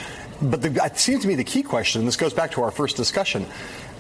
But 0.43 0.61
the, 0.61 0.85
it 0.85 0.99
seems 0.99 1.23
to 1.23 1.29
me 1.29 1.37
the 1.37 1.45
key 1.45 1.63
question, 1.63 2.01
and 2.01 2.09
this 2.09 2.17
goes 2.17 2.35
back 2.35 2.51
to 2.53 2.63
our 2.63 2.71
first 2.71 2.97
discussion, 2.97 3.47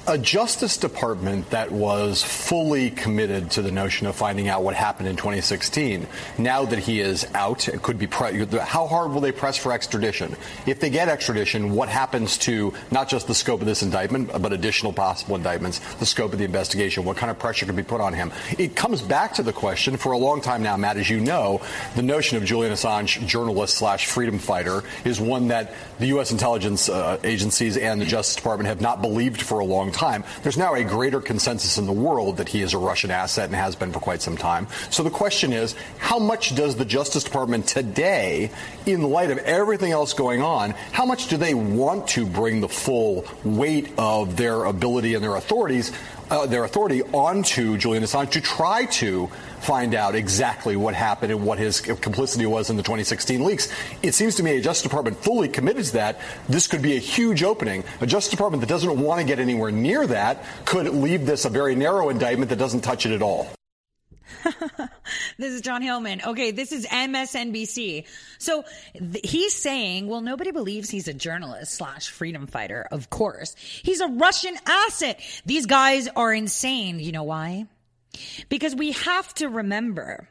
a 0.06 0.18
Justice 0.18 0.76
Department 0.76 1.48
that 1.50 1.72
was 1.72 2.22
fully 2.22 2.90
committed 2.90 3.50
to 3.52 3.62
the 3.62 3.70
notion 3.70 4.06
of 4.06 4.14
finding 4.14 4.48
out 4.48 4.62
what 4.62 4.74
happened 4.74 5.08
in 5.08 5.16
2016, 5.16 6.06
now 6.36 6.64
that 6.66 6.78
he 6.78 7.00
is 7.00 7.26
out, 7.34 7.68
it 7.68 7.80
could 7.80 7.98
be 7.98 8.06
pre- 8.06 8.44
how 8.58 8.86
hard 8.86 9.12
will 9.12 9.22
they 9.22 9.32
press 9.32 9.56
for 9.56 9.72
extradition? 9.72 10.36
If 10.66 10.80
they 10.80 10.90
get 10.90 11.08
extradition, 11.08 11.72
what 11.72 11.88
happens 11.88 12.36
to 12.38 12.74
not 12.90 13.08
just 13.08 13.26
the 13.26 13.34
scope 13.34 13.60
of 13.60 13.66
this 13.66 13.82
indictment, 13.82 14.30
but 14.42 14.52
additional 14.52 14.92
possible 14.92 15.36
indictments, 15.36 15.78
the 15.94 16.06
scope 16.06 16.32
of 16.34 16.38
the 16.38 16.44
investigation? 16.44 17.04
What 17.04 17.16
kind 17.16 17.30
of 17.30 17.38
pressure 17.38 17.64
could 17.64 17.76
be 17.76 17.82
put 17.82 18.02
on 18.02 18.12
him? 18.12 18.30
It 18.58 18.76
comes 18.76 19.00
back 19.00 19.34
to 19.34 19.42
the 19.42 19.54
question 19.54 19.96
for 19.96 20.12
a 20.12 20.18
long 20.18 20.42
time 20.42 20.62
now, 20.62 20.76
Matt, 20.76 20.98
as 20.98 21.08
you 21.08 21.20
know, 21.20 21.62
the 21.96 22.02
notion 22.02 22.36
of 22.36 22.44
Julian 22.44 22.74
Assange, 22.74 23.26
journalist 23.26 23.78
slash 23.78 24.06
freedom 24.06 24.38
fighter, 24.38 24.82
is 25.06 25.18
one 25.18 25.48
that 25.48 25.72
the 25.98 26.08
U.S. 26.08 26.30
intelligence 26.30 26.90
uh, 26.90 27.18
agencies 27.24 27.78
and 27.78 28.00
the 28.00 28.06
Justice 28.06 28.36
Department 28.36 28.68
have 28.68 28.82
not 28.82 29.00
believed 29.00 29.40
for 29.40 29.60
a 29.60 29.64
long 29.64 29.93
time. 29.94 30.24
There's 30.42 30.59
now 30.59 30.74
a 30.74 30.85
greater 30.85 31.20
consensus 31.20 31.78
in 31.78 31.87
the 31.87 31.92
world 31.92 32.37
that 32.37 32.48
he 32.48 32.61
is 32.61 32.74
a 32.74 32.78
Russian 32.78 33.11
asset 33.11 33.46
and 33.46 33.54
has 33.54 33.76
been 33.76 33.92
for 33.92 34.00
quite 34.00 34.20
some 34.20 34.37
time. 34.37 34.66
So 34.90 35.02
the 35.02 35.11
question 35.11 35.52
is, 35.52 35.74
how 35.98 36.18
much 36.18 36.54
does 36.54 36.76
the 36.76 36.85
Justice 36.85 37.24
Department 37.24 37.66
today, 37.66 38.50
in 38.85 39.02
light 39.02 39.30
of 39.30 39.38
everything 39.38 39.92
else 39.92 40.12
going 40.12 40.42
on, 40.42 40.72
how 40.92 41.07
much 41.07 41.28
do 41.28 41.37
they 41.37 41.54
want 41.54 42.09
to 42.09 42.26
bring 42.26 42.61
the 42.61 42.68
full 42.68 43.24
weight 43.44 43.90
of 43.96 44.37
their 44.37 44.64
ability 44.64 45.14
and 45.14 45.24
their 45.24 45.37
authorities, 45.37 45.92
uh, 46.30 46.46
their 46.46 46.64
authority 46.64 47.02
onto 47.02 47.76
Julian 47.76 48.02
Assange 48.02 48.30
to 48.32 48.40
try 48.40 48.87
to 48.87 49.28
find 49.60 49.94
out 49.94 50.14
exactly 50.14 50.76
what 50.76 50.94
happened 50.94 51.32
and 51.32 51.44
what 51.44 51.58
his 51.58 51.80
complicity 51.80 52.46
was 52.46 52.70
in 52.70 52.76
the 52.76 52.82
2016 52.82 53.44
leaks. 53.44 53.72
It 54.02 54.14
seems 54.14 54.34
to 54.37 54.42
me 54.42 54.56
a 54.56 54.60
Justice 54.60 54.82
Department 54.82 55.16
fully 55.18 55.48
committed 55.48 55.84
to 55.87 55.92
that. 55.94 56.20
This 56.48 56.66
could 56.66 56.82
be 56.82 56.96
a 56.96 57.00
huge 57.00 57.42
opening. 57.42 57.84
A 58.00 58.06
Justice 58.06 58.30
Department 58.30 58.60
that 58.60 58.68
doesn't 58.68 58.98
want 58.98 59.20
to 59.20 59.26
get 59.26 59.38
anywhere 59.38 59.70
near 59.70 60.06
that 60.06 60.44
could 60.64 60.87
leave 60.88 61.26
this 61.26 61.44
a 61.44 61.48
very 61.48 61.74
narrow 61.74 62.10
indictment 62.10 62.50
that 62.50 62.58
doesn't 62.58 62.82
touch 62.82 63.06
it 63.06 63.12
at 63.12 63.22
all. 63.22 63.48
this 65.38 65.52
is 65.52 65.60
John 65.60 65.82
Heilemann. 65.82 66.24
Okay, 66.26 66.50
this 66.50 66.72
is 66.72 66.86
MSNBC. 66.86 68.06
So 68.38 68.64
th- 68.94 69.28
he's 69.28 69.54
saying, 69.54 70.08
well, 70.08 70.20
nobody 70.20 70.50
believes 70.50 70.90
he's 70.90 71.08
a 71.08 71.14
journalist 71.14 71.72
slash 71.72 72.08
freedom 72.08 72.46
fighter. 72.46 72.86
Of 72.90 73.10
course, 73.10 73.54
he's 73.58 74.00
a 74.00 74.08
Russian 74.08 74.56
asset. 74.66 75.20
These 75.46 75.66
guys 75.66 76.08
are 76.08 76.32
insane. 76.32 77.00
You 77.00 77.12
know 77.12 77.24
why? 77.24 77.66
Because 78.48 78.74
we 78.74 78.92
have 78.92 79.32
to 79.34 79.48
remember 79.48 80.28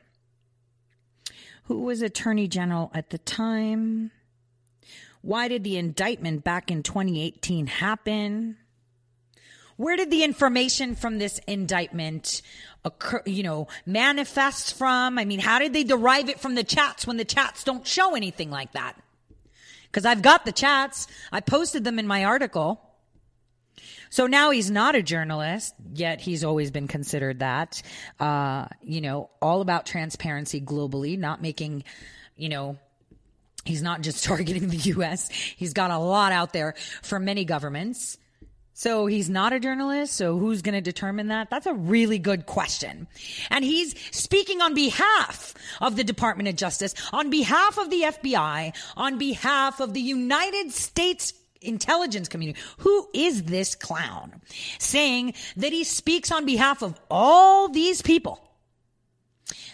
who 1.63 1.81
was 1.81 2.01
Attorney 2.01 2.47
General 2.47 2.91
at 2.93 3.09
the 3.09 3.17
time. 3.17 4.11
Why 5.21 5.47
did 5.47 5.63
the 5.63 5.77
indictment 5.77 6.43
back 6.43 6.69
in 6.69 6.83
2018 6.83 7.67
happen? 7.67 8.57
Where 9.77 9.95
did 9.95 10.11
the 10.11 10.23
information 10.23 10.95
from 10.95 11.17
this 11.17 11.39
indictment 11.47 12.41
occur, 12.85 13.21
you 13.25 13.43
know, 13.43 13.67
manifest 13.85 14.75
from? 14.75 15.17
I 15.17 15.25
mean, 15.25 15.39
how 15.39 15.59
did 15.59 15.73
they 15.73 15.83
derive 15.83 16.29
it 16.29 16.39
from 16.39 16.55
the 16.55 16.63
chats 16.63 17.07
when 17.07 17.17
the 17.17 17.25
chats 17.25 17.63
don't 17.63 17.85
show 17.85 18.15
anything 18.15 18.49
like 18.49 18.73
that? 18.73 18.93
Because 19.83 20.05
I've 20.05 20.21
got 20.21 20.45
the 20.45 20.51
chats. 20.51 21.07
I 21.31 21.39
posted 21.39 21.83
them 21.83 21.99
in 21.99 22.07
my 22.07 22.25
article. 22.25 22.81
So 24.09 24.27
now 24.27 24.51
he's 24.51 24.69
not 24.69 24.93
a 24.95 25.01
journalist, 25.01 25.73
yet 25.91 26.21
he's 26.21 26.43
always 26.43 26.69
been 26.69 26.87
considered 26.87 27.39
that. 27.39 27.81
Uh, 28.19 28.67
you 28.81 29.01
know, 29.01 29.31
all 29.41 29.61
about 29.61 29.87
transparency 29.87 30.61
globally, 30.61 31.17
not 31.17 31.41
making, 31.41 31.83
you 32.35 32.49
know, 32.49 32.77
He's 33.65 33.81
not 33.81 34.01
just 34.01 34.23
targeting 34.25 34.69
the 34.69 34.77
US. 34.77 35.29
He's 35.29 35.73
got 35.73 35.91
a 35.91 35.97
lot 35.97 36.31
out 36.31 36.53
there 36.53 36.75
for 37.01 37.19
many 37.19 37.45
governments. 37.45 38.17
So 38.73 39.05
he's 39.05 39.29
not 39.29 39.53
a 39.53 39.59
journalist. 39.59 40.13
So 40.13 40.37
who's 40.37 40.61
going 40.61 40.73
to 40.73 40.81
determine 40.81 41.27
that? 41.27 41.49
That's 41.49 41.67
a 41.67 41.73
really 41.73 42.17
good 42.17 42.45
question. 42.45 43.07
And 43.49 43.63
he's 43.63 43.95
speaking 44.11 44.61
on 44.61 44.73
behalf 44.73 45.53
of 45.79 45.95
the 45.95 46.03
Department 46.03 46.49
of 46.49 46.55
Justice, 46.55 46.95
on 47.11 47.29
behalf 47.29 47.77
of 47.77 47.89
the 47.89 48.01
FBI, 48.01 48.75
on 48.97 49.17
behalf 49.17 49.79
of 49.79 49.93
the 49.93 50.01
United 50.01 50.71
States 50.71 51.33
intelligence 51.61 52.27
community. 52.27 52.59
Who 52.79 53.07
is 53.13 53.43
this 53.43 53.75
clown 53.75 54.41
saying 54.79 55.35
that 55.57 55.71
he 55.71 55.83
speaks 55.83 56.31
on 56.31 56.45
behalf 56.45 56.81
of 56.81 56.99
all 57.09 57.69
these 57.69 58.01
people? 58.01 58.41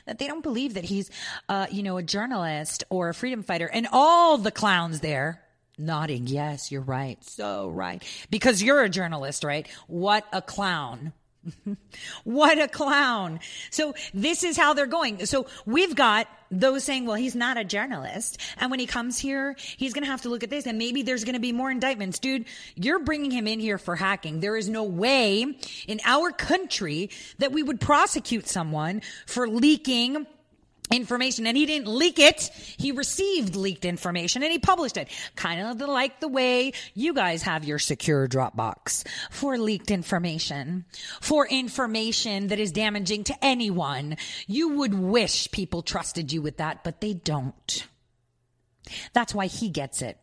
That 0.05 0.19
they 0.19 0.27
don't 0.27 0.43
believe 0.43 0.73
that 0.73 0.83
he's, 0.83 1.09
uh, 1.47 1.67
you 1.71 1.83
know, 1.83 1.97
a 1.97 2.03
journalist 2.03 2.83
or 2.89 3.09
a 3.09 3.13
freedom 3.13 3.43
fighter 3.43 3.69
and 3.71 3.87
all 3.91 4.37
the 4.37 4.51
clowns 4.51 4.99
there 4.99 5.41
nodding. 5.79 6.27
Yes, 6.27 6.71
you're 6.71 6.81
right. 6.81 7.23
So 7.23 7.69
right. 7.69 8.03
Because 8.29 8.61
you're 8.61 8.81
a 8.81 8.89
journalist, 8.89 9.43
right? 9.43 9.67
What 9.87 10.25
a 10.31 10.41
clown. 10.41 11.13
what 12.23 12.59
a 12.59 12.67
clown. 12.67 13.39
So 13.71 13.95
this 14.13 14.43
is 14.43 14.57
how 14.57 14.73
they're 14.73 14.85
going. 14.85 15.25
So 15.25 15.47
we've 15.65 15.95
got 15.95 16.27
those 16.51 16.83
saying, 16.83 17.05
well, 17.05 17.15
he's 17.15 17.35
not 17.35 17.57
a 17.57 17.63
journalist. 17.63 18.39
And 18.57 18.71
when 18.71 18.79
he 18.79 18.85
comes 18.85 19.19
here, 19.19 19.55
he's 19.77 19.93
going 19.93 20.03
to 20.03 20.09
have 20.09 20.23
to 20.23 20.29
look 20.29 20.43
at 20.43 20.49
this 20.49 20.65
and 20.65 20.77
maybe 20.77 21.03
there's 21.03 21.23
going 21.23 21.35
to 21.35 21.39
be 21.39 21.51
more 21.51 21.71
indictments. 21.71 22.19
Dude, 22.19 22.45
you're 22.75 22.99
bringing 22.99 23.31
him 23.31 23.47
in 23.47 23.59
here 23.59 23.77
for 23.77 23.95
hacking. 23.95 24.39
There 24.39 24.57
is 24.57 24.67
no 24.67 24.83
way 24.83 25.45
in 25.87 25.99
our 26.05 26.31
country 26.31 27.09
that 27.37 27.51
we 27.51 27.63
would 27.63 27.79
prosecute 27.79 28.47
someone 28.47 29.01
for 29.25 29.47
leaking 29.47 30.25
information 30.91 31.47
and 31.47 31.55
he 31.55 31.65
didn't 31.65 31.87
leak 31.87 32.19
it. 32.19 32.49
He 32.77 32.91
received 32.91 33.55
leaked 33.55 33.85
information 33.85 34.43
and 34.43 34.51
he 34.51 34.59
published 34.59 34.97
it. 34.97 35.09
Kind 35.35 35.61
of 35.61 35.87
like 35.87 36.19
the 36.19 36.27
way 36.27 36.73
you 36.93 37.13
guys 37.13 37.43
have 37.43 37.63
your 37.63 37.79
secure 37.79 38.27
Dropbox 38.27 39.07
for 39.29 39.57
leaked 39.57 39.91
information, 39.91 40.85
for 41.21 41.47
information 41.47 42.47
that 42.47 42.59
is 42.59 42.71
damaging 42.71 43.23
to 43.25 43.45
anyone. 43.45 44.17
You 44.47 44.69
would 44.69 44.93
wish 44.93 45.51
people 45.51 45.81
trusted 45.81 46.31
you 46.31 46.41
with 46.41 46.57
that, 46.57 46.83
but 46.83 47.01
they 47.01 47.13
don't. 47.13 47.87
That's 49.13 49.35
why 49.35 49.47
he 49.47 49.69
gets 49.69 50.01
it. 50.01 50.17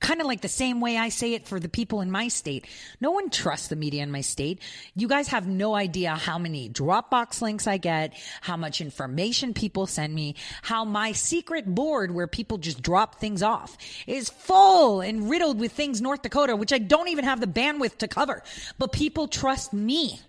Kind 0.00 0.20
of 0.20 0.26
like 0.26 0.40
the 0.40 0.48
same 0.48 0.80
way 0.80 0.96
I 0.96 1.10
say 1.10 1.34
it 1.34 1.46
for 1.46 1.60
the 1.60 1.68
people 1.68 2.00
in 2.00 2.10
my 2.10 2.28
state. 2.28 2.66
No 3.00 3.12
one 3.12 3.30
trusts 3.30 3.68
the 3.68 3.76
media 3.76 4.02
in 4.02 4.10
my 4.10 4.20
state. 4.20 4.60
You 4.96 5.06
guys 5.06 5.28
have 5.28 5.46
no 5.46 5.74
idea 5.74 6.16
how 6.16 6.38
many 6.38 6.68
Dropbox 6.68 7.40
links 7.40 7.66
I 7.66 7.76
get, 7.76 8.14
how 8.40 8.56
much 8.56 8.80
information 8.80 9.54
people 9.54 9.86
send 9.86 10.14
me, 10.14 10.34
how 10.62 10.84
my 10.84 11.12
secret 11.12 11.72
board 11.72 12.10
where 12.12 12.26
people 12.26 12.58
just 12.58 12.82
drop 12.82 13.20
things 13.20 13.42
off 13.42 13.76
is 14.06 14.28
full 14.28 15.00
and 15.00 15.30
riddled 15.30 15.60
with 15.60 15.72
things 15.72 16.00
North 16.00 16.22
Dakota, 16.22 16.56
which 16.56 16.72
I 16.72 16.78
don't 16.78 17.08
even 17.08 17.24
have 17.24 17.40
the 17.40 17.46
bandwidth 17.46 17.98
to 17.98 18.08
cover. 18.08 18.42
But 18.78 18.92
people 18.92 19.28
trust 19.28 19.72
me. 19.72 20.20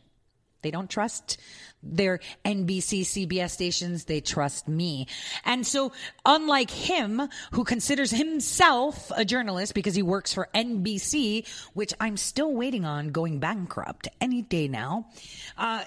They 0.62 0.69
don't 0.69 0.89
trust 0.89 1.39
their 1.84 2.20
NBC, 2.46 3.02
CBS 3.02 3.52
stations. 3.52 4.06
They 4.06 4.22
trust 4.22 4.67
me. 4.67 5.08
And 5.46 5.65
so, 5.65 5.91
unlike 6.26 6.70
him, 6.70 7.22
who 7.52 7.63
considers 7.63 8.12
himself 8.12 9.12
a 9.15 9.26
journalist 9.26 9.74
because 9.74 9.96
he 9.96 10.04
works 10.04 10.34
for 10.34 10.50
NBC, 10.54 11.48
which 11.74 11.94
I'm 12.00 12.17
still 12.17 12.54
waiting 12.54 12.86
on 12.86 13.10
going 13.10 13.39
bankrupt 13.39 14.08
any 14.20 14.41
day 14.41 14.67
now, 14.67 15.08
uh, 15.58 15.84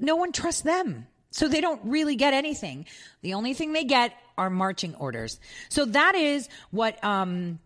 no 0.00 0.16
one 0.16 0.32
trusts 0.32 0.62
them. 0.62 1.06
So 1.30 1.46
they 1.46 1.60
don't 1.60 1.80
really 1.84 2.16
get 2.16 2.34
anything. 2.34 2.86
The 3.20 3.34
only 3.34 3.54
thing 3.54 3.72
they 3.72 3.84
get 3.84 4.12
are 4.38 4.50
marching 4.50 4.94
orders. 4.94 5.38
So 5.68 5.84
that 5.84 6.14
is 6.14 6.48
what 6.70 7.02
um, 7.04 7.58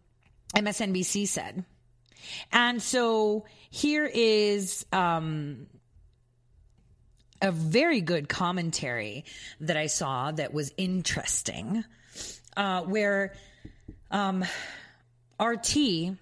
MSNBC 0.56 1.28
said. 1.28 1.64
And 2.52 2.82
so 2.82 3.44
here 3.70 4.10
is 4.12 4.84
um, 4.92 5.66
a 7.42 7.50
very 7.50 8.00
good 8.00 8.28
commentary 8.28 9.24
that 9.60 9.76
I 9.76 9.86
saw 9.86 10.30
that 10.30 10.54
was 10.54 10.72
interesting, 10.76 11.84
uh, 12.56 12.82
where 12.82 13.34
um, 14.12 14.44
RT 15.40 16.16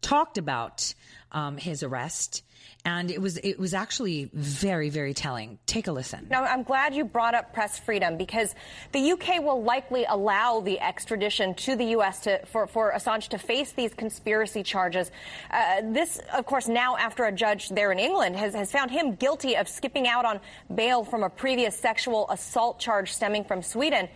talked 0.00 0.38
about 0.38 0.94
um, 1.32 1.56
his 1.56 1.82
arrest 1.82 2.44
and 2.84 3.10
it 3.10 3.20
was 3.20 3.36
it 3.38 3.58
was 3.58 3.74
actually 3.74 4.28
very 4.32 4.88
very 4.88 5.14
telling. 5.14 5.58
Take 5.66 5.86
a 5.86 5.92
listen. 5.92 6.26
Now 6.30 6.42
I'm 6.42 6.62
glad 6.62 6.94
you 6.94 7.04
brought 7.04 7.34
up 7.34 7.52
press 7.52 7.78
freedom 7.78 8.16
because 8.16 8.54
the 8.92 9.12
UK 9.12 9.42
will 9.42 9.62
likely 9.62 10.04
allow 10.04 10.60
the 10.60 10.80
extradition 10.80 11.54
to 11.54 11.76
the 11.76 11.84
US 11.96 12.20
to 12.20 12.44
for 12.46 12.66
for 12.66 12.92
Assange 12.92 13.28
to 13.28 13.38
face 13.38 13.72
these 13.72 13.94
conspiracy 13.94 14.62
charges. 14.62 15.10
Uh, 15.50 15.82
this, 15.92 16.20
of 16.32 16.44
course, 16.46 16.68
now 16.68 16.96
after 16.96 17.24
a 17.24 17.32
judge 17.32 17.68
there 17.68 17.92
in 17.92 17.98
England 17.98 18.36
has 18.36 18.54
has 18.54 18.72
found 18.72 18.90
him 18.90 19.14
guilty 19.14 19.56
of 19.56 19.68
skipping 19.68 20.08
out 20.08 20.24
on 20.24 20.40
bail 20.74 21.04
from 21.04 21.22
a 21.22 21.30
previous 21.30 21.76
sexual 21.78 22.28
assault 22.30 22.80
charge 22.80 23.12
stemming 23.12 23.44
from 23.44 23.62
Sweden. 23.62 24.08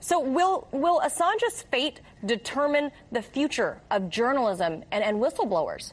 So 0.00 0.20
will 0.20 0.68
will 0.72 1.00
Assange's 1.00 1.62
fate 1.62 2.00
determine 2.24 2.90
the 3.12 3.22
future 3.22 3.80
of 3.90 4.08
journalism 4.08 4.82
and, 4.92 5.04
and 5.04 5.18
whistleblowers? 5.18 5.92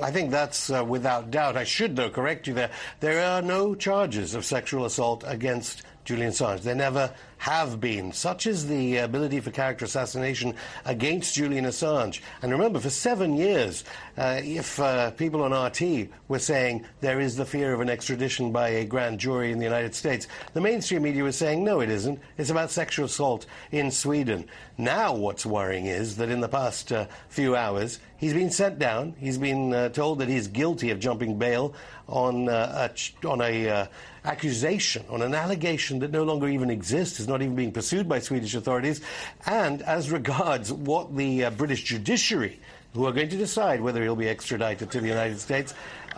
I 0.00 0.10
think 0.10 0.30
that's 0.30 0.70
uh, 0.70 0.84
without 0.84 1.30
doubt. 1.30 1.56
I 1.56 1.64
should, 1.64 1.96
though, 1.96 2.10
correct 2.10 2.46
you 2.46 2.54
there. 2.54 2.70
There 3.00 3.22
are 3.24 3.42
no 3.42 3.74
charges 3.74 4.34
of 4.34 4.44
sexual 4.44 4.84
assault 4.84 5.24
against 5.26 5.82
Julian 6.08 6.32
Assange. 6.32 6.62
There 6.62 6.74
never 6.74 7.12
have 7.36 7.80
been. 7.80 8.12
Such 8.12 8.46
is 8.46 8.66
the 8.66 8.96
ability 8.96 9.40
for 9.40 9.50
character 9.50 9.84
assassination 9.84 10.54
against 10.86 11.34
Julian 11.34 11.66
Assange. 11.66 12.20
And 12.40 12.50
remember, 12.50 12.80
for 12.80 12.88
seven 12.88 13.36
years, 13.36 13.84
uh, 14.16 14.40
if 14.42 14.80
uh, 14.80 15.10
people 15.12 15.42
on 15.42 15.52
RT 15.52 16.08
were 16.28 16.38
saying 16.38 16.86
there 17.02 17.20
is 17.20 17.36
the 17.36 17.44
fear 17.44 17.74
of 17.74 17.82
an 17.82 17.90
extradition 17.90 18.52
by 18.52 18.70
a 18.70 18.86
grand 18.86 19.20
jury 19.20 19.52
in 19.52 19.58
the 19.58 19.66
United 19.66 19.94
States, 19.94 20.26
the 20.54 20.62
mainstream 20.62 21.02
media 21.02 21.22
was 21.22 21.36
saying 21.36 21.62
no, 21.62 21.80
it 21.80 21.90
isn't. 21.90 22.18
It's 22.38 22.48
about 22.48 22.70
sexual 22.70 23.04
assault 23.04 23.44
in 23.70 23.90
Sweden. 23.90 24.46
Now, 24.78 25.14
what's 25.14 25.44
worrying 25.44 25.86
is 25.86 26.16
that 26.16 26.30
in 26.30 26.40
the 26.40 26.48
past 26.48 26.90
uh, 26.90 27.06
few 27.28 27.54
hours, 27.54 27.98
he's 28.16 28.32
been 28.32 28.50
sent 28.50 28.78
down. 28.78 29.14
He's 29.18 29.36
been 29.36 29.74
uh, 29.74 29.90
told 29.90 30.20
that 30.20 30.28
he's 30.28 30.48
guilty 30.48 30.90
of 30.90 31.00
jumping 31.00 31.38
bail 31.38 31.74
on 32.08 32.48
uh, 32.48 32.88
a, 32.88 33.28
on 33.28 33.42
a 33.42 33.68
uh, 33.68 33.86
accusation, 34.28 35.04
on 35.08 35.22
an 35.22 35.34
allegation 35.34 36.00
that 36.00 36.10
no 36.10 36.22
longer 36.22 36.48
even 36.48 36.70
exists, 36.70 37.18
is 37.18 37.26
not 37.26 37.40
even 37.40 37.54
being 37.54 37.72
pursued 37.72 38.08
by 38.08 38.18
Swedish 38.18 38.54
authorities. 38.54 39.00
And 39.46 39.80
as 39.82 40.10
regards 40.10 40.72
what 40.72 41.16
the 41.16 41.46
uh, 41.46 41.50
British 41.50 41.84
judiciary, 41.84 42.60
who 42.94 43.06
are 43.06 43.12
going 43.12 43.30
to 43.30 43.36
decide 43.36 43.80
whether 43.80 44.02
he'll 44.02 44.16
be 44.16 44.28
extradited 44.28 44.90
to 44.90 45.00
the 45.00 45.08
United 45.08 45.40
States, 45.40 45.72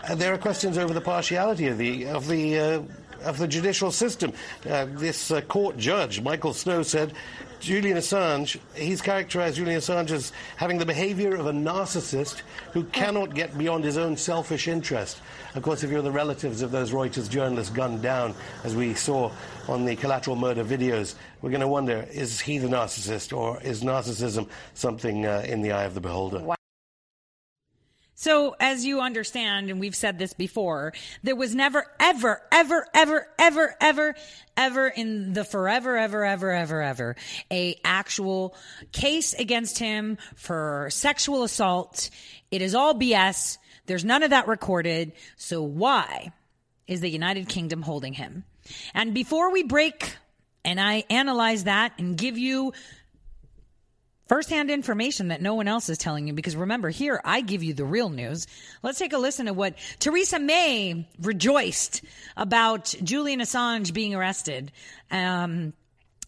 uh, 0.08 0.14
there 0.14 0.34
are 0.34 0.38
questions 0.38 0.76
over 0.76 0.92
the 0.92 1.00
partiality 1.00 1.68
of 1.68 1.78
the 1.78 2.06
of 2.06 2.26
the 2.26 2.58
uh, 2.58 2.82
of 3.22 3.38
the 3.38 3.46
judicial 3.46 3.90
system. 3.90 4.32
Uh, 4.68 4.86
this 4.96 5.30
uh, 5.30 5.40
court 5.42 5.76
judge, 5.76 6.20
Michael 6.20 6.54
Snow, 6.54 6.82
said 6.82 7.12
Julian 7.60 7.98
Assange, 7.98 8.58
he's 8.74 9.02
characterized 9.02 9.56
Julian 9.56 9.78
Assange 9.78 10.10
as 10.10 10.32
having 10.56 10.78
the 10.78 10.86
behavior 10.86 11.36
of 11.36 11.46
a 11.46 11.52
narcissist 11.52 12.40
who 12.72 12.84
cannot 12.84 13.34
get 13.34 13.56
beyond 13.58 13.84
his 13.84 13.98
own 13.98 14.16
selfish 14.16 14.66
interest. 14.66 15.20
Of 15.54 15.62
course, 15.62 15.82
if 15.82 15.90
you're 15.90 16.02
the 16.02 16.12
relatives 16.12 16.62
of 16.62 16.70
those 16.70 16.92
Reuters 16.92 17.28
journalists 17.28 17.74
gunned 17.74 18.02
down, 18.02 18.34
as 18.62 18.76
we 18.76 18.94
saw 18.94 19.32
on 19.68 19.84
the 19.84 19.96
collateral 19.96 20.36
murder 20.36 20.64
videos, 20.64 21.16
we're 21.42 21.50
going 21.50 21.60
to 21.60 21.68
wonder 21.68 22.06
is 22.12 22.40
he 22.40 22.58
the 22.58 22.68
narcissist 22.68 23.36
or 23.36 23.60
is 23.62 23.82
narcissism 23.82 24.48
something 24.74 25.26
uh, 25.26 25.44
in 25.46 25.62
the 25.62 25.72
eye 25.72 25.84
of 25.84 25.94
the 25.94 26.00
beholder? 26.00 26.38
Wow. 26.38 26.59
So, 28.20 28.54
as 28.60 28.84
you 28.84 29.00
understand, 29.00 29.70
and 29.70 29.80
we've 29.80 29.96
said 29.96 30.18
this 30.18 30.34
before, 30.34 30.92
there 31.22 31.34
was 31.34 31.54
never, 31.54 31.86
ever, 31.98 32.42
ever, 32.52 32.86
ever, 32.92 33.26
ever, 33.38 33.74
ever, 33.80 34.14
ever 34.58 34.88
in 34.88 35.32
the 35.32 35.42
forever, 35.42 35.96
ever, 35.96 36.26
ever, 36.26 36.52
ever, 36.52 36.82
ever, 36.82 37.16
a 37.50 37.80
actual 37.82 38.54
case 38.92 39.32
against 39.32 39.78
him 39.78 40.18
for 40.36 40.88
sexual 40.90 41.44
assault. 41.44 42.10
It 42.50 42.60
is 42.60 42.74
all 42.74 42.92
BS. 42.92 43.56
There's 43.86 44.04
none 44.04 44.22
of 44.22 44.28
that 44.28 44.48
recorded. 44.48 45.12
So 45.38 45.62
why 45.62 46.34
is 46.86 47.00
the 47.00 47.08
United 47.08 47.48
Kingdom 47.48 47.80
holding 47.80 48.12
him? 48.12 48.44
And 48.92 49.14
before 49.14 49.50
we 49.50 49.62
break 49.62 50.18
and 50.62 50.78
I 50.78 51.04
analyze 51.08 51.64
that 51.64 51.94
and 51.96 52.18
give 52.18 52.36
you 52.36 52.74
firsthand 54.30 54.70
information 54.70 55.26
that 55.26 55.42
no 55.42 55.56
one 55.56 55.66
else 55.66 55.88
is 55.88 55.98
telling 55.98 56.28
you, 56.28 56.32
because 56.32 56.54
remember, 56.54 56.88
here 56.88 57.20
I 57.24 57.40
give 57.40 57.64
you 57.64 57.74
the 57.74 57.84
real 57.84 58.10
news. 58.10 58.46
Let's 58.80 58.96
take 58.96 59.12
a 59.12 59.18
listen 59.18 59.46
to 59.46 59.52
what 59.52 59.74
Theresa 59.98 60.38
May 60.38 61.08
rejoiced 61.20 62.02
about 62.36 62.94
Julian 63.02 63.40
Assange 63.40 63.92
being 63.92 64.14
arrested 64.14 64.70
um, 65.10 65.72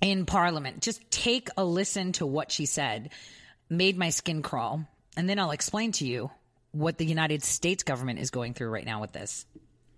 in 0.00 0.26
Parliament. 0.26 0.80
Just 0.82 1.08
take 1.12 1.48
a 1.56 1.64
listen 1.64 2.10
to 2.14 2.26
what 2.26 2.50
she 2.50 2.66
said. 2.66 3.10
Made 3.70 3.96
my 3.96 4.10
skin 4.10 4.42
crawl. 4.42 4.84
And 5.16 5.30
then 5.30 5.38
I'll 5.38 5.52
explain 5.52 5.92
to 5.92 6.04
you 6.04 6.32
what 6.72 6.98
the 6.98 7.06
United 7.06 7.44
States 7.44 7.84
government 7.84 8.18
is 8.18 8.30
going 8.30 8.54
through 8.54 8.70
right 8.70 8.84
now 8.84 9.00
with 9.00 9.12
this. 9.12 9.46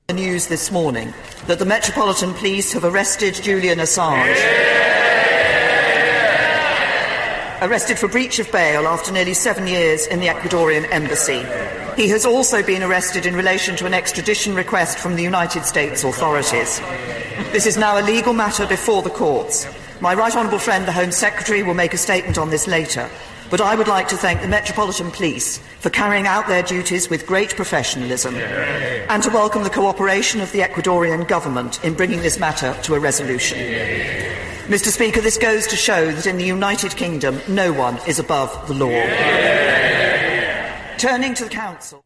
The 0.09 0.15
news 0.15 0.47
this 0.49 0.71
morning 0.71 1.15
that 1.47 1.59
the 1.59 1.65
Metropolitan 1.65 2.35
Police 2.35 2.75
have 2.75 2.85
arrested 2.85 3.33
Julian 3.33 3.79
Assange. 3.79 4.37
Yeah! 4.37 5.04
Arrested 7.65 7.99
for 7.99 8.09
breach 8.09 8.39
of 8.39 8.53
bail 8.53 8.87
after 8.87 9.11
nearly 9.11 9.33
seven 9.33 9.67
years 9.67 10.07
in 10.07 10.21
the 10.21 10.27
Ecuadorian 10.27 10.87
embassy. 10.93 11.43
He 11.97 12.09
has 12.11 12.27
also 12.27 12.63
been 12.63 12.83
arrested 12.83 13.25
in 13.25 13.35
relation 13.35 13.75
to 13.77 13.87
an 13.87 13.95
extradition 13.95 14.55
request 14.55 14.99
from 14.99 15.17
the 15.17 15.23
United 15.23 15.65
States 15.65 16.05
authorities. 16.05 16.81
This 17.53 17.67
is 17.67 17.79
now 17.79 17.99
a 17.99 18.05
legal 18.05 18.35
matter 18.35 18.67
before 18.67 19.01
the 19.01 19.11
courts. 19.11 19.67
My 20.01 20.13
right 20.13 20.35
honourable 20.37 20.59
friend, 20.59 20.87
the 20.87 20.93
Home 20.93 21.11
Secretary, 21.11 21.63
will 21.63 21.75
make 21.75 21.95
a 21.95 21.99
statement 21.99 22.37
on 22.37 22.51
this 22.51 22.67
later. 22.67 23.09
But 23.51 23.61
I 23.61 23.75
would 23.75 23.89
like 23.89 24.09
to 24.09 24.17
thank 24.17 24.41
the 24.41 24.49
Metropolitan 24.49 25.11
Police 25.11 25.59
for 25.79 25.91
carrying 25.91 26.27
out 26.27 26.47
their 26.49 26.63
duties 26.63 27.11
with 27.11 27.27
great 27.27 27.55
professionalism 27.55 28.35
and 28.37 29.23
to 29.23 29.31
welcome 29.31 29.63
the 29.63 29.71
cooperation 29.71 30.41
of 30.41 30.51
the 30.53 30.61
Ecuadorian 30.61 31.29
government 31.29 31.85
in 31.85 31.95
bringing 31.95 32.21
this 32.21 32.39
matter 32.39 32.77
to 32.83 32.95
a 32.95 32.99
resolution. 32.99 33.59
Mr. 34.67 34.87
Speaker, 34.87 35.21
this 35.21 35.37
goes 35.37 35.67
to 35.67 35.77
show 35.77 36.11
that 36.11 36.27
in 36.27 36.39
the 36.39 36.45
United 36.45 36.97
Kingdom, 36.97 37.39
no 37.47 37.73
one 37.73 37.99
is 38.07 38.19
above 38.19 38.67
the 38.67 38.75
law. 38.75 38.89
Turning 40.97 41.35
to 41.35 41.45
the 41.45 41.51
Council. 41.51 42.03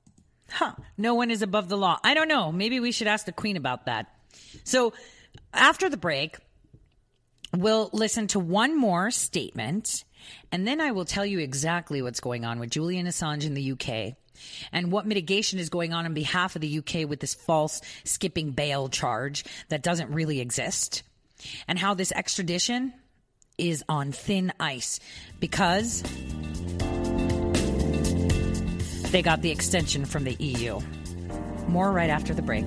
Huh. 0.51 0.73
No 0.97 1.15
one 1.15 1.31
is 1.31 1.43
above 1.43 1.69
the 1.69 1.77
law. 1.77 2.01
I 2.03 2.15
don't 2.15 2.27
know. 2.27 2.51
Maybe 2.51 2.81
we 2.81 2.91
should 2.91 3.07
ask 3.07 3.27
the 3.27 3.33
Queen 3.33 3.57
about 3.57 3.87
that. 3.87 4.07
So 4.65 4.93
after 5.55 5.89
the 5.89 5.97
break, 5.97 6.39
we'll 7.57 7.91
listen 7.93 8.27
to 8.29 8.41
one 8.41 8.77
more 8.77 9.13
statement 9.13 10.05
and 10.53 10.67
then 10.67 10.81
I 10.81 10.93
will 10.93 11.05
tell 11.05 11.27
you 11.27 11.39
exactly 11.39 12.03
what's 12.03 12.21
going 12.21 12.45
on 12.45 12.59
with 12.59 12.71
Julian 12.71 13.07
Assange 13.07 13.45
in 13.45 13.55
the 13.55 13.73
UK 13.73 14.17
and 14.73 14.93
what 14.93 15.07
mitigation 15.07 15.59
is 15.59 15.69
going 15.69 15.93
on 15.93 16.05
on 16.05 16.15
behalf 16.15 16.55
of 16.55 16.63
the 16.63 16.79
UK 16.79 17.09
with 17.09 17.21
this 17.21 17.35
false 17.35 17.81
skipping 18.05 18.53
bail 18.53 18.89
charge 18.89 19.45
that 19.69 19.83
doesn't 19.83 20.13
really 20.13 20.41
exist, 20.41 21.03
and 21.67 21.79
how 21.79 21.95
this 21.95 22.13
extradition 22.13 22.93
is 23.57 23.85
on 23.89 24.13
thin 24.13 24.53
ice 24.61 25.01
because 25.41 26.03
they 29.11 29.23
got 29.23 29.43
the 29.43 29.51
extension 29.51 30.05
from 30.05 30.25
the 30.25 30.35
EU. 30.35 30.81
More 31.67 31.91
right 31.93 32.11
after 32.11 32.33
the 32.35 32.43
break. 32.43 32.67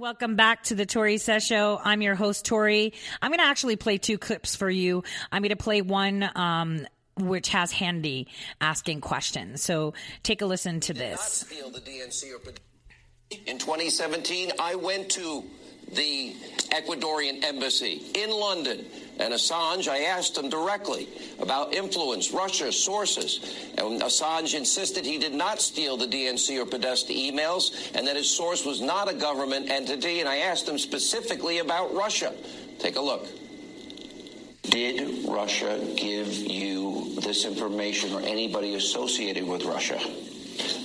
Welcome 0.00 0.34
back 0.34 0.62
to 0.62 0.74
the 0.74 0.86
Tori 0.86 1.18
Says 1.18 1.44
Show. 1.44 1.78
I'm 1.84 2.00
your 2.00 2.14
host, 2.14 2.46
Tori. 2.46 2.94
I'm 3.20 3.30
going 3.30 3.38
to 3.38 3.44
actually 3.44 3.76
play 3.76 3.98
two 3.98 4.16
clips 4.16 4.56
for 4.56 4.70
you. 4.70 5.04
I'm 5.30 5.42
going 5.42 5.50
to 5.50 5.56
play 5.56 5.82
one 5.82 6.26
um, 6.36 6.86
which 7.18 7.50
has 7.50 7.70
Hannity 7.70 8.24
asking 8.62 9.02
questions. 9.02 9.62
So 9.62 9.92
take 10.22 10.40
a 10.40 10.46
listen 10.46 10.80
to 10.80 10.94
this. 10.94 11.44
In 13.46 13.58
2017, 13.58 14.52
I 14.58 14.74
went 14.76 15.10
to 15.10 15.44
the 15.92 16.34
Ecuadorian 16.70 17.42
embassy 17.44 18.02
in 18.14 18.30
London. 18.30 18.84
And 19.18 19.34
Assange, 19.34 19.88
I 19.88 20.04
asked 20.04 20.38
him 20.38 20.48
directly 20.48 21.08
about 21.40 21.74
influence, 21.74 22.30
Russia, 22.30 22.72
sources. 22.72 23.68
And 23.76 24.00
Assange 24.00 24.54
insisted 24.54 25.04
he 25.04 25.18
did 25.18 25.34
not 25.34 25.60
steal 25.60 25.96
the 25.96 26.06
DNC 26.06 26.58
or 26.58 26.66
Podesta 26.66 27.12
emails 27.12 27.94
and 27.94 28.06
that 28.06 28.16
his 28.16 28.30
source 28.34 28.64
was 28.64 28.80
not 28.80 29.10
a 29.10 29.14
government 29.14 29.70
entity. 29.70 30.20
And 30.20 30.28
I 30.28 30.38
asked 30.38 30.68
him 30.68 30.78
specifically 30.78 31.58
about 31.58 31.94
Russia. 31.94 32.32
Take 32.78 32.96
a 32.96 33.00
look. 33.00 33.26
Did 34.62 35.28
Russia 35.28 35.80
give 35.96 36.32
you 36.32 37.14
this 37.20 37.44
information 37.44 38.12
or 38.14 38.20
anybody 38.20 38.74
associated 38.74 39.46
with 39.46 39.64
Russia? 39.64 40.00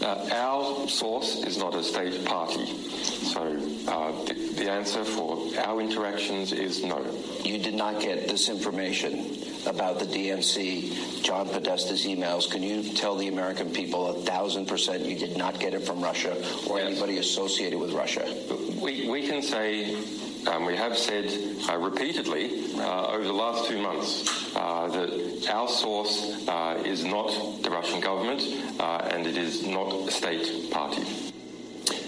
Uh, 0.02 0.30
our 0.32 0.88
source 0.88 1.44
is 1.44 1.58
not 1.58 1.74
a 1.74 1.84
state 1.84 2.26
party. 2.26 2.66
So 2.66 3.42
uh, 3.88 4.12
the, 4.26 4.34
the 4.56 4.72
answer 4.72 5.04
for 5.04 5.50
our 5.58 5.82
interactions 5.82 6.52
is 6.52 6.84
no. 6.84 7.04
You 7.44 7.58
did 7.58 7.74
not 7.74 8.02
get 8.02 8.28
this 8.28 8.50
information 8.50 9.36
about 9.66 10.00
the 10.00 10.06
DNC, 10.06 11.24
John 11.24 11.48
Podesta's 11.50 12.06
emails. 12.06 12.50
Can 12.50 12.62
you 12.62 12.94
tell 12.94 13.16
the 13.16 13.28
American 13.28 13.72
people 13.72 14.08
a 14.08 14.22
thousand 14.22 14.68
percent 14.68 15.04
you 15.06 15.18
did 15.18 15.38
not 15.38 15.60
get 15.60 15.74
it 15.74 15.84
from 15.84 16.02
Russia 16.02 16.36
or 16.68 16.80
anybody 16.80 17.18
associated 17.18 17.80
with 17.80 17.92
Russia? 17.94 18.26
We, 18.82 19.10
we 19.10 19.28
can 19.28 19.42
say 19.42 19.96
um, 20.48 20.66
we 20.66 20.76
have 20.76 20.98
said 20.98 21.26
uh, 21.70 21.78
repeatedly 21.78 22.76
uh, 22.76 23.08
over 23.08 23.24
the 23.24 23.34
last 23.34 23.68
two 23.68 23.82
months 23.82 24.56
uh, 24.56 24.88
that 24.88 25.50
our 25.52 25.68
source 25.68 26.48
uh, 26.48 26.82
is 26.86 27.04
not 27.04 27.28
the 27.62 27.70
Russian 27.70 28.00
government 28.00 28.42
uh, 28.80 29.10
and 29.12 29.26
it 29.26 29.38
is 29.38 29.66
not 29.66 29.94
a 30.08 30.12
state 30.12 30.72
party. 30.72 31.04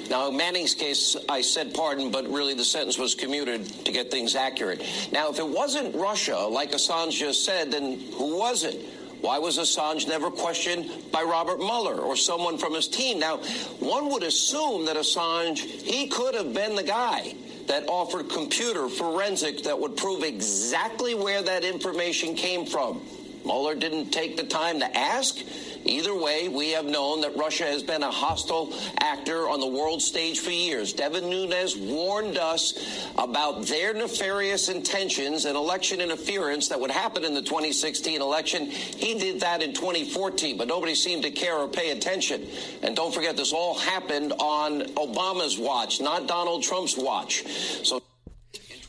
Now, 0.10 0.30
Manning's 0.30 0.73
case, 0.73 1.17
I 1.28 1.41
said 1.41 1.73
pardon, 1.73 2.12
but 2.12 2.28
really 2.30 2.54
the 2.54 2.63
sentence 2.63 2.97
was 2.97 3.13
commuted 3.13 3.65
to 3.86 3.91
get 3.91 4.10
things 4.10 4.36
accurate. 4.36 4.82
Now, 5.12 5.30
if 5.30 5.39
it 5.39 5.47
wasn't 5.47 5.95
Russia, 5.95 6.38
like 6.38 6.71
Assange 6.71 7.12
just 7.12 7.43
said, 7.43 7.71
then 7.71 8.00
who 8.13 8.38
was 8.38 8.63
it? 8.63 8.76
Why 9.19 9.39
was 9.39 9.58
Assange 9.58 10.08
never 10.08 10.30
questioned 10.30 11.12
by 11.12 11.23
Robert 11.23 11.58
Mueller 11.58 11.97
or 11.97 12.15
someone 12.15 12.58
from 12.58 12.73
his 12.73 12.88
team? 12.88 13.19
Now, 13.19 13.38
one 13.80 14.10
would 14.12 14.23
assume 14.23 14.86
that 14.86 14.95
Assange, 14.95 15.60
he 15.60 16.08
could 16.08 16.36
have 16.36 16.54
been 16.54 16.76
the 16.76 16.84
guy 16.84 17.34
that 17.68 17.88
offered 17.88 18.30
computer 18.30 18.90
forensic 18.90 19.64
that 19.64 19.80
would 19.80 19.96
prove 19.98 20.24
exactly 20.24 21.14
where 21.14 21.42
that 21.42 21.64
information 21.64 22.36
came 22.36 22.66
from. 22.66 23.02
Mueller 23.46 23.76
didn't 23.76 24.10
take 24.12 24.36
the 24.38 24.44
time 24.44 24.80
to 24.80 24.98
ask. 24.98 25.38
Either 25.88 26.15
way, 26.15 26.50
we 26.50 26.71
have 26.71 26.86
known 26.86 27.21
that 27.21 27.36
Russia 27.36 27.63
has 27.63 27.82
been 27.82 28.04
a 28.04 28.12
hostile 28.12 28.73
actor 29.00 29.50
on 29.50 29.60
the 29.60 29.67
world 29.67 30.02
stage 30.02 30.39
for 30.39 30.52
years. 30.52 30.93
Devin 30.93 31.30
Nunes 31.30 31.76
warned 31.78 32.38
us 32.38 33.08
about 33.17 33.65
their 33.65 33.93
nefarious 33.93 34.69
intentions 34.69 35.45
and 35.45 35.56
election 35.56 36.02
interference 36.02 36.67
that 36.69 36.80
would 36.80 36.91
happen 36.91 37.23
in 37.23 37.34
the 37.34 37.41
2016 37.41 38.21
election. 38.21 38.65
He 38.65 39.17
did 39.17 39.41
that 39.41 39.62
in 39.62 39.73
2014, 39.73 40.58
but 40.58 40.67
nobody 40.67 40.95
seemed 40.95 41.23
to 41.23 41.32
care 41.32 41.56
or 41.56 41.67
pay 41.67 41.91
attention. 41.91 42.47
And 42.82 42.95
don't 42.95 43.13
forget, 43.13 43.38
this 43.38 43.54
all 43.54 43.78
happened 43.78 44.34
on 44.34 44.82
Obama's 44.95 45.58
watch, 45.58 46.02
not 46.02 46.28
Donald 46.28 46.63
Trump's 46.63 46.97
watch. 46.97 47.45
So. 47.84 48.02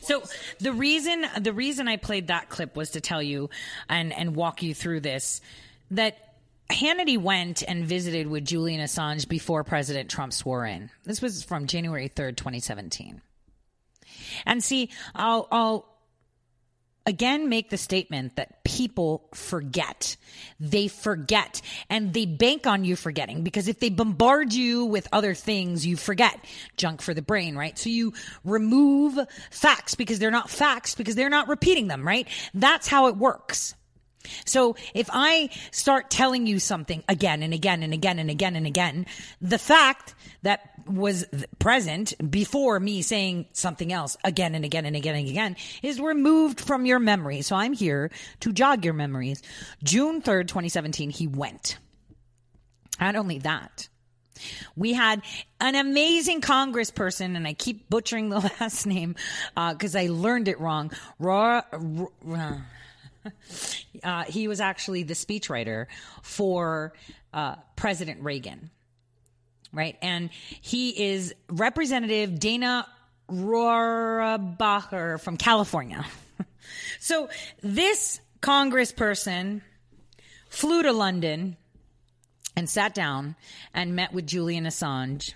So 0.01 0.23
the 0.59 0.73
reason 0.73 1.23
the 1.39 1.53
reason 1.53 1.87
I 1.87 1.97
played 1.97 2.27
that 2.27 2.49
clip 2.49 2.75
was 2.75 2.91
to 2.91 3.01
tell 3.01 3.21
you 3.21 3.51
and 3.87 4.11
and 4.11 4.35
walk 4.35 4.63
you 4.63 4.73
through 4.73 5.01
this 5.01 5.39
that 5.91 6.28
Hannity 6.69 7.17
went 7.17 7.63
and 7.67 7.85
visited 7.85 8.27
with 8.27 8.45
Julian 8.45 8.81
Assange 8.81 9.27
before 9.27 9.63
President 9.63 10.09
Trump 10.09 10.33
swore 10.33 10.65
in. 10.65 10.89
This 11.03 11.21
was 11.21 11.43
from 11.43 11.67
January 11.67 12.09
3rd, 12.09 12.37
2017. 12.37 13.21
And 14.45 14.63
see, 14.63 14.89
I'll, 15.15 15.47
I'll 15.51 15.89
again 17.05 17.49
make 17.49 17.71
the 17.71 17.77
statement 17.77 18.35
that 18.35 18.63
people 18.63 19.27
forget. 19.33 20.15
They 20.59 20.87
forget 20.87 21.61
and 21.89 22.13
they 22.13 22.27
bank 22.27 22.67
on 22.67 22.85
you 22.85 22.95
forgetting 22.95 23.43
because 23.43 23.67
if 23.67 23.79
they 23.79 23.89
bombard 23.89 24.53
you 24.53 24.85
with 24.85 25.07
other 25.11 25.33
things, 25.33 25.85
you 25.85 25.97
forget. 25.97 26.39
Junk 26.77 27.01
for 27.01 27.15
the 27.15 27.23
brain, 27.23 27.55
right? 27.55 27.77
So 27.77 27.89
you 27.89 28.13
remove 28.43 29.17
facts 29.49 29.95
because 29.95 30.19
they're 30.19 30.29
not 30.29 30.51
facts 30.51 30.93
because 30.93 31.15
they're 31.15 31.29
not 31.29 31.47
repeating 31.47 31.87
them, 31.87 32.05
right? 32.05 32.27
That's 32.53 32.87
how 32.87 33.07
it 33.07 33.17
works. 33.17 33.73
So 34.45 34.75
if 34.93 35.09
I 35.11 35.49
start 35.71 36.09
telling 36.09 36.45
you 36.45 36.59
something 36.59 37.03
again 37.07 37.43
and 37.43 37.53
again 37.53 37.83
and 37.83 37.93
again 37.93 38.19
and 38.19 38.29
again 38.29 38.55
and 38.55 38.67
again, 38.67 39.05
the 39.41 39.57
fact 39.57 40.15
that 40.43 40.71
was 40.85 41.25
present 41.59 42.13
before 42.31 42.79
me 42.79 43.01
saying 43.01 43.45
something 43.53 43.93
else 43.93 44.17
again 44.23 44.55
and 44.55 44.65
again 44.65 44.85
and 44.85 44.95
again 44.95 45.15
and 45.15 45.29
again 45.29 45.55
is 45.83 45.99
removed 45.99 46.59
from 46.59 46.85
your 46.85 46.99
memory. 46.99 47.41
So 47.41 47.55
I'm 47.55 47.73
here 47.73 48.11
to 48.41 48.51
jog 48.51 48.83
your 48.83 48.93
memories. 48.93 49.41
June 49.83 50.21
3rd, 50.21 50.47
2017, 50.47 51.09
he 51.09 51.27
went. 51.27 51.77
Not 52.99 53.15
only 53.15 53.39
that, 53.39 53.87
we 54.75 54.93
had 54.93 55.21
an 55.59 55.75
amazing 55.75 56.41
congressperson, 56.41 57.35
and 57.35 57.47
I 57.47 57.53
keep 57.53 57.89
butchering 57.89 58.29
the 58.29 58.39
last 58.59 58.85
name 58.85 59.15
because 59.55 59.95
uh, 59.95 59.99
I 59.99 60.07
learned 60.07 60.47
it 60.47 60.59
wrong. 60.59 60.91
Ra, 61.17 61.61
Ra, 62.23 62.57
uh, 64.03 64.23
he 64.23 64.47
was 64.47 64.59
actually 64.59 65.03
the 65.03 65.13
speechwriter 65.13 65.87
for 66.21 66.93
uh, 67.33 67.55
President 67.75 68.23
Reagan, 68.23 68.69
right? 69.71 69.97
And 70.01 70.29
he 70.61 71.11
is 71.11 71.33
Representative 71.49 72.39
Dana 72.39 72.87
Rohrabacher 73.29 75.19
from 75.19 75.37
California. 75.37 76.05
so 76.99 77.29
this 77.61 78.19
congressperson 78.41 79.61
flew 80.49 80.83
to 80.83 80.91
London 80.91 81.57
and 82.55 82.69
sat 82.69 82.93
down 82.93 83.35
and 83.73 83.95
met 83.95 84.13
with 84.13 84.27
Julian 84.27 84.65
Assange 84.65 85.33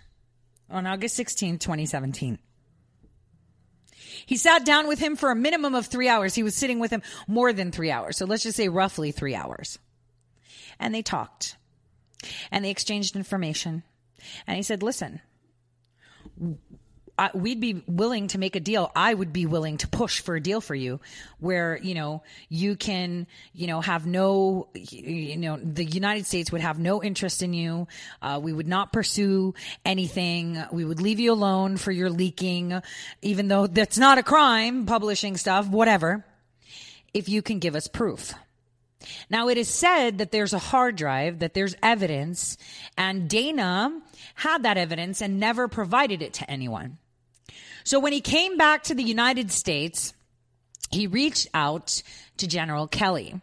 on 0.69 0.87
August 0.87 1.15
16, 1.15 1.59
2017. 1.59 2.39
He 4.25 4.37
sat 4.37 4.65
down 4.65 4.87
with 4.87 4.99
him 4.99 5.15
for 5.15 5.31
a 5.31 5.35
minimum 5.35 5.75
of 5.75 5.87
three 5.87 6.07
hours. 6.07 6.35
He 6.35 6.43
was 6.43 6.55
sitting 6.55 6.79
with 6.79 6.91
him 6.91 7.01
more 7.27 7.53
than 7.53 7.71
three 7.71 7.91
hours. 7.91 8.17
So 8.17 8.25
let's 8.25 8.43
just 8.43 8.57
say 8.57 8.69
roughly 8.69 9.11
three 9.11 9.35
hours. 9.35 9.79
And 10.79 10.93
they 10.93 11.01
talked 11.01 11.57
and 12.51 12.63
they 12.63 12.69
exchanged 12.69 13.15
information. 13.15 13.83
And 14.47 14.57
he 14.57 14.63
said, 14.63 14.83
listen, 14.83 15.21
I, 17.17 17.29
we'd 17.35 17.59
be 17.59 17.83
willing 17.87 18.27
to 18.29 18.39
make 18.39 18.55
a 18.55 18.59
deal. 18.59 18.91
I 18.95 19.13
would 19.13 19.31
be 19.31 19.45
willing 19.45 19.77
to 19.77 19.87
push 19.87 20.21
for 20.21 20.35
a 20.35 20.41
deal 20.41 20.61
for 20.61 20.73
you 20.73 20.99
where, 21.39 21.77
you 21.81 21.93
know, 21.93 22.23
you 22.49 22.75
can, 22.75 23.27
you 23.53 23.67
know, 23.67 23.81
have 23.81 24.07
no, 24.07 24.67
you 24.73 25.37
know, 25.37 25.59
the 25.63 25.85
United 25.85 26.25
States 26.25 26.51
would 26.51 26.61
have 26.61 26.79
no 26.79 27.03
interest 27.03 27.43
in 27.43 27.53
you. 27.53 27.87
Uh, 28.21 28.39
we 28.41 28.51
would 28.51 28.67
not 28.67 28.91
pursue 28.91 29.53
anything. 29.85 30.63
We 30.71 30.85
would 30.85 31.01
leave 31.01 31.19
you 31.19 31.33
alone 31.33 31.77
for 31.77 31.91
your 31.91 32.09
leaking, 32.09 32.81
even 33.21 33.47
though 33.47 33.67
that's 33.67 33.99
not 33.99 34.17
a 34.17 34.23
crime, 34.23 34.87
publishing 34.87 35.37
stuff, 35.37 35.67
whatever, 35.67 36.25
if 37.13 37.29
you 37.29 37.43
can 37.43 37.59
give 37.59 37.75
us 37.75 37.87
proof. 37.87 38.33
Now, 39.29 39.49
it 39.49 39.57
is 39.57 39.67
said 39.67 40.17
that 40.17 40.31
there's 40.31 40.53
a 40.53 40.59
hard 40.59 40.95
drive, 40.95 41.39
that 41.39 41.53
there's 41.53 41.75
evidence, 41.83 42.57
and 42.97 43.29
Dana 43.29 44.01
had 44.35 44.63
that 44.63 44.77
evidence 44.77 45.21
and 45.21 45.39
never 45.39 45.67
provided 45.67 46.21
it 46.21 46.33
to 46.33 46.49
anyone. 46.49 46.97
So 47.83 47.99
when 47.99 48.13
he 48.13 48.21
came 48.21 48.57
back 48.57 48.83
to 48.83 48.95
the 48.95 49.03
United 49.03 49.51
States, 49.51 50.13
he 50.91 51.07
reached 51.07 51.47
out 51.53 52.01
to 52.37 52.47
General 52.47 52.87
Kelly. 52.87 53.41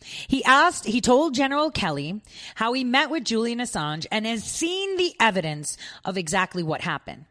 He 0.00 0.42
asked, 0.44 0.86
he 0.86 1.00
told 1.00 1.34
General 1.34 1.70
Kelly 1.70 2.22
how 2.54 2.72
he 2.72 2.84
met 2.84 3.10
with 3.10 3.24
Julian 3.24 3.58
Assange 3.58 4.06
and 4.10 4.26
has 4.26 4.44
seen 4.44 4.96
the 4.96 5.14
evidence 5.20 5.76
of 6.04 6.16
exactly 6.16 6.62
what 6.62 6.80
happened. 6.80 7.26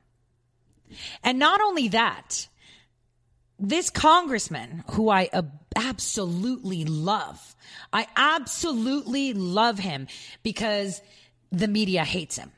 And 1.23 1.39
not 1.39 1.61
only 1.61 1.87
that, 1.89 2.47
this 3.59 3.89
congressman 3.89 4.83
who 4.91 5.09
I 5.09 5.29
absolutely 5.75 6.85
love, 6.85 7.55
I 7.91 8.07
absolutely 8.15 9.33
love 9.33 9.79
him 9.79 10.07
because 10.43 11.01
the 11.51 11.67
media 11.67 12.03
hates 12.03 12.37
him. 12.37 12.51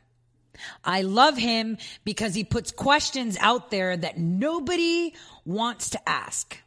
I 0.83 1.01
love 1.01 1.37
him 1.37 1.77
because 2.03 2.35
he 2.35 2.43
puts 2.43 2.71
questions 2.71 3.37
out 3.39 3.71
there 3.71 3.95
that 3.95 4.17
nobody 4.17 5.13
wants 5.45 5.91
to 5.91 6.09
ask. 6.09 6.57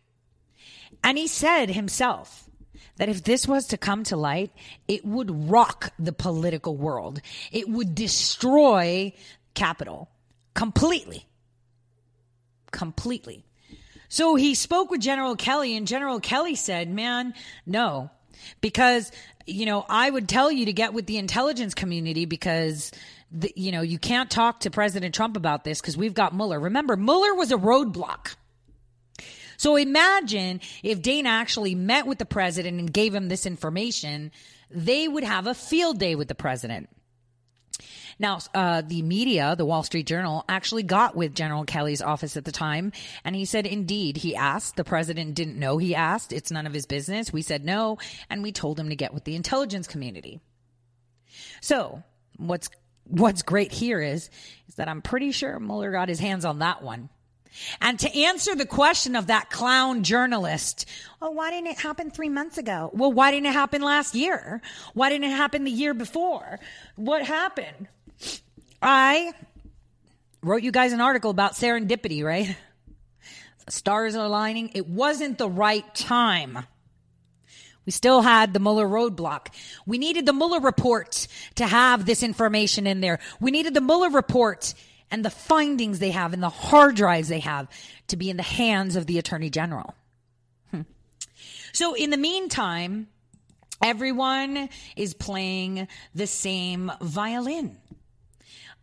And 1.03 1.19
he 1.19 1.27
said 1.27 1.71
himself 1.71 2.49
that 2.97 3.09
if 3.09 3.25
this 3.25 3.47
was 3.47 3.67
to 3.69 3.77
come 3.77 4.05
to 4.05 4.17
light, 4.17 4.53
it 4.89 5.05
would 5.05 5.51
rock 5.51 5.93
the 5.99 6.13
political 6.13 6.77
world. 6.77 7.21
It 7.53 7.69
would 7.69 7.95
destroy 7.95 9.13
capital 9.55 10.09
completely. 10.55 11.27
Completely. 12.71 13.45
So 14.09 14.37
he 14.37 14.55
spoke 14.55 14.91
with 14.91 15.01
General 15.01 15.35
Kelly, 15.35 15.77
and 15.77 15.87
General 15.87 16.21
Kelly 16.21 16.55
said, 16.55 16.89
Man, 16.89 17.35
no, 17.67 18.11
because, 18.61 19.11
you 19.47 19.67
know, 19.67 19.85
I 19.89 20.09
would 20.09 20.29
tell 20.29 20.53
you 20.53 20.67
to 20.67 20.73
get 20.73 20.95
with 20.95 21.07
the 21.07 21.19
intelligence 21.19 21.75
community 21.75 22.25
because 22.25 22.93
the, 23.35 23.53
you 23.57 23.73
know, 23.73 23.83
you 23.83 23.99
can't 23.99 24.31
talk 24.31 24.61
to 24.61 24.71
President 24.71 25.15
Trump 25.15 25.37
about 25.37 25.65
this 25.65 25.81
because 25.81 25.97
we've 25.97 26.15
got 26.15 26.35
Mueller. 26.35 26.59
Remember, 26.61 26.97
Mueller 26.97 27.35
was 27.35 27.51
a 27.51 27.57
roadblock. 27.57 28.37
So 29.57 29.77
imagine 29.77 30.61
if 30.83 31.03
Dana 31.03 31.29
actually 31.29 31.75
met 31.75 32.07
with 32.07 32.19
the 32.19 32.27
president 32.27 32.79
and 32.79 32.93
gave 32.93 33.15
him 33.15 33.29
this 33.29 33.47
information, 33.47 34.33
they 34.71 35.07
would 35.09 35.25
have 35.25 35.47
a 35.47 35.55
field 35.55 35.99
day 35.99 36.15
with 36.15 36.29
the 36.29 36.35
president. 36.35 36.89
Now, 38.19 38.39
uh, 38.55 38.83
the 38.83 39.03
media, 39.03 39.57
the 39.57 39.65
Wall 39.65 39.83
Street 39.83 40.07
Journal, 40.07 40.45
actually 40.49 40.85
got 40.85 41.17
with 41.17 41.35
General 41.35 41.65
Kelly's 41.65 42.01
office 42.01 42.37
at 42.37 42.45
the 42.45 42.53
time, 42.53 42.93
and 43.25 43.35
he 43.35 43.45
said, 43.45 43.67
indeed, 43.67 44.19
he 44.19 44.37
asked. 44.37 44.77
The 44.77 44.85
president 44.85 45.35
didn't 45.35 45.59
know 45.59 45.79
he 45.79 45.97
asked. 45.97 46.33
It's 46.33 46.53
none 46.53 46.67
of 46.67 46.73
his 46.73 46.87
business. 46.87 47.33
We 47.33 47.43
said 47.43 47.65
no, 47.65 47.99
and 48.31 48.45
we 48.45 48.53
told 48.53 48.79
him 48.79 48.91
to 48.91 48.97
get 48.97 49.13
with 49.13 49.25
the 49.25 49.35
intelligence 49.35 49.89
community. 49.89 50.41
So, 51.61 52.05
what's 52.37 52.69
what's 53.05 53.43
great 53.43 53.73
here 53.73 54.01
is 54.01 54.31
is 54.69 54.75
that 54.77 54.89
I'm 54.89 55.03
pretty 55.03 55.33
sure 55.33 55.59
Mueller 55.61 55.93
got 55.93 56.09
his 56.09 56.19
hands 56.19 56.45
on 56.45 56.61
that 56.61 56.83
one. 56.83 57.09
And 57.81 57.99
to 58.01 58.19
answer 58.19 58.55
the 58.55 58.67
question 58.67 59.15
of 59.15 59.29
that 59.29 59.49
clown 59.49 60.03
journalist, 60.03 60.89
oh, 61.23 61.31
why 61.31 61.51
didn't 61.51 61.69
it 61.69 61.79
happen 61.79 62.11
three 62.11 62.29
months 62.29 62.59
ago? 62.59 62.91
Well, 62.93 63.13
why 63.13 63.31
didn't 63.31 63.47
it 63.47 63.53
happen 63.53 63.81
last 63.81 64.15
year? 64.15 64.61
Why 64.93 65.09
didn't 65.09 65.31
it 65.31 65.37
happen 65.37 65.65
the 65.65 65.71
year 65.71 65.95
before? 65.95 66.59
What 66.97 67.25
happened? 67.25 67.87
I 68.83 69.33
wrote 70.43 70.63
you 70.63 70.73
guys 70.73 70.93
an 70.93 71.01
article 71.01 71.31
about 71.31 71.53
serendipity, 71.53 72.25
right? 72.25 72.57
Stars 73.69 74.17
are 74.17 74.27
aligning. 74.27 74.71
It 74.75 74.89
wasn't 74.89 75.39
the 75.39 75.49
right 75.49 75.95
time. 75.95 76.59
We 77.87 77.93
still 77.93 78.23
had 78.23 78.53
the 78.53 78.61
Mueller 78.61 78.87
roadblock. 78.87 79.49
We 79.87 79.99
needed 79.99 80.27
the 80.27 80.33
Mueller 80.33 80.61
report 80.61 81.27
to 81.57 81.67
have 81.67 82.07
this 82.07 82.23
information 82.23 82.87
in 82.87 83.01
there. 83.01 83.19
We 83.41 83.51
needed 83.51 83.75
the 83.75 83.81
Mueller 83.81 84.11
report 84.11 84.75
and 85.11 85.25
the 85.25 85.31
findings 85.31 85.99
they 85.99 86.11
have 86.11 86.33
and 86.33 86.43
the 86.43 86.49
hard 86.49 86.97
drives 86.97 87.29
they 87.29 87.41
have 87.41 87.69
to 88.09 88.17
be 88.17 88.31
in 88.31 88.37
the 88.37 88.43
hands 88.43 88.97
of 88.97 89.07
the 89.07 89.19
attorney 89.19 89.51
general. 89.51 89.95
Hmm. 90.71 90.83
So 91.73 91.95
in 91.95 92.11
the 92.11 92.17
meantime, 92.17 93.09
everyone 93.83 94.71
is 94.97 95.15
playing 95.15 95.89
the 96.15 96.27
same 96.27 96.91
violin. 97.01 97.77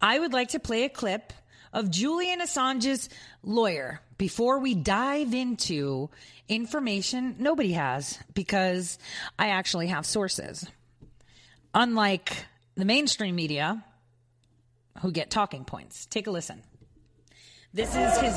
I 0.01 0.19
would 0.19 0.33
like 0.33 0.49
to 0.49 0.59
play 0.59 0.83
a 0.83 0.89
clip 0.89 1.33
of 1.73 1.89
Julian 1.89 2.39
Assange's 2.39 3.09
lawyer 3.43 4.01
before 4.17 4.59
we 4.59 4.75
dive 4.75 5.33
into 5.33 6.09
information 6.51 7.35
nobody 7.39 7.71
has 7.73 8.19
because 8.33 8.99
I 9.39 9.47
actually 9.47 9.87
have 9.87 10.05
sources. 10.05 10.67
Unlike 11.73 12.45
the 12.75 12.85
mainstream 12.85 13.35
media, 13.35 13.83
who 15.01 15.11
get 15.11 15.29
talking 15.29 15.65
points. 15.65 16.05
Take 16.05 16.27
a 16.27 16.31
listen. 16.31 16.61
This 17.73 17.95
is 17.95 18.17
his. 18.19 18.35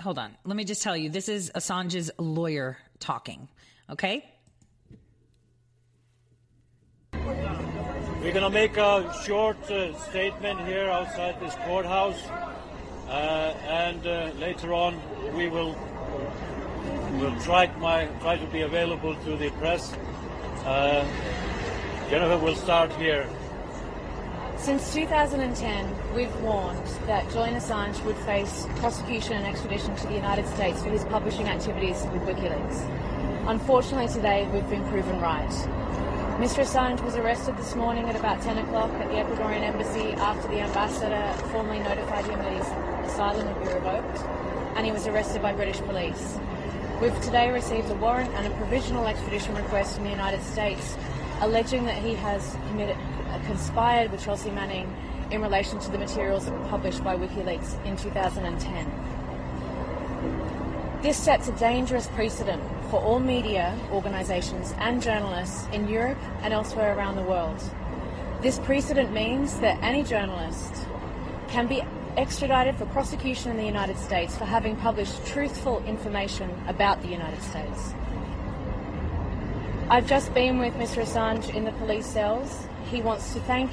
Hold 0.00 0.18
on. 0.18 0.34
Let 0.44 0.56
me 0.56 0.64
just 0.64 0.82
tell 0.82 0.96
you 0.96 1.10
this 1.10 1.28
is 1.28 1.52
Assange's 1.54 2.10
lawyer 2.18 2.78
talking. 2.98 3.48
Okay? 3.90 4.24
We're 8.20 8.32
going 8.32 8.42
to 8.42 8.50
make 8.50 8.76
a 8.76 9.14
short 9.24 9.58
uh, 9.70 9.96
statement 10.10 10.66
here 10.66 10.90
outside 10.90 11.40
this 11.40 11.54
courthouse, 11.64 12.20
uh, 13.08 13.54
and 13.66 14.06
uh, 14.06 14.30
later 14.38 14.74
on 14.74 15.00
we 15.34 15.48
will 15.48 15.76
will 17.20 17.38
try 17.40 17.66
my 17.78 18.06
try 18.20 18.36
to 18.36 18.46
be 18.46 18.62
available 18.62 19.14
to 19.24 19.36
the 19.36 19.50
press 19.62 19.92
uh, 20.64 21.04
Jennifer, 22.10 22.36
we'll 22.42 22.56
start 22.56 22.92
here. 22.94 23.28
Since 24.56 24.92
2010, 24.92 26.14
we've 26.14 26.34
warned 26.40 26.86
that 27.06 27.30
Julian 27.30 27.54
Assange 27.54 28.02
would 28.04 28.16
face 28.18 28.66
prosecution 28.76 29.34
and 29.34 29.46
extradition 29.46 29.94
to 29.96 30.06
the 30.06 30.14
United 30.14 30.46
States 30.48 30.82
for 30.82 30.90
his 30.90 31.04
publishing 31.04 31.48
activities 31.48 32.04
with 32.12 32.22
WikiLeaks. 32.22 33.48
Unfortunately, 33.48 34.08
today 34.12 34.48
we've 34.52 34.68
been 34.68 34.86
proven 34.88 35.20
right. 35.20 35.52
Mr. 36.38 36.62
Assange 36.62 37.02
was 37.02 37.16
arrested 37.16 37.56
this 37.56 37.74
morning 37.74 38.08
at 38.08 38.14
about 38.14 38.40
10 38.40 38.58
o'clock 38.58 38.92
at 38.92 39.08
the 39.08 39.16
Ecuadorian 39.16 39.62
embassy 39.62 40.12
after 40.12 40.46
the 40.46 40.60
ambassador 40.60 41.32
formally 41.48 41.80
notified 41.80 42.24
him 42.26 42.38
that 42.38 42.52
his 42.52 43.10
asylum 43.10 43.44
would 43.48 43.66
be 43.66 43.74
revoked, 43.74 44.18
and 44.76 44.86
he 44.86 44.92
was 44.92 45.08
arrested 45.08 45.42
by 45.42 45.52
British 45.52 45.78
police. 45.78 46.38
We've 47.02 47.20
today 47.22 47.50
received 47.50 47.90
a 47.90 47.94
warrant 47.94 48.32
and 48.34 48.46
a 48.46 48.50
provisional 48.56 49.08
extradition 49.08 49.56
request 49.56 49.96
from 49.96 50.04
the 50.04 50.10
United 50.10 50.40
States 50.44 50.96
alleging 51.40 51.86
that 51.86 52.00
he 52.00 52.14
has 52.14 52.56
committed, 52.68 52.96
uh, 53.30 53.40
conspired 53.46 54.12
with 54.12 54.24
Chelsea 54.24 54.52
Manning 54.52 54.94
in 55.32 55.42
relation 55.42 55.80
to 55.80 55.90
the 55.90 55.98
materials 55.98 56.44
that 56.44 56.52
were 56.56 56.68
published 56.68 57.02
by 57.02 57.16
WikiLeaks 57.16 57.84
in 57.84 57.96
2010. 57.96 58.92
This 61.02 61.16
sets 61.16 61.48
a 61.48 61.52
dangerous 61.52 62.06
precedent 62.06 62.62
for 62.90 63.00
all 63.00 63.18
media 63.18 63.78
organisations 63.92 64.74
and 64.78 65.02
journalists 65.02 65.66
in 65.72 65.88
Europe 65.88 66.18
and 66.42 66.52
elsewhere 66.52 66.96
around 66.96 67.16
the 67.16 67.22
world. 67.22 67.62
This 68.40 68.58
precedent 68.60 69.12
means 69.12 69.58
that 69.60 69.82
any 69.82 70.02
journalist 70.02 70.86
can 71.48 71.66
be 71.66 71.82
extradited 72.16 72.76
for 72.76 72.86
prosecution 72.86 73.50
in 73.50 73.56
the 73.56 73.64
United 73.64 73.98
States 73.98 74.36
for 74.36 74.44
having 74.44 74.76
published 74.76 75.24
truthful 75.26 75.82
information 75.84 76.50
about 76.66 77.00
the 77.02 77.08
United 77.08 77.42
States. 77.42 77.94
I've 79.90 80.06
just 80.06 80.34
been 80.34 80.58
with 80.58 80.74
Mr. 80.74 81.02
Assange 81.02 81.54
in 81.54 81.64
the 81.64 81.72
police 81.72 82.06
cells. 82.06 82.66
He 82.90 83.00
wants 83.00 83.32
to 83.34 83.40
thank 83.40 83.70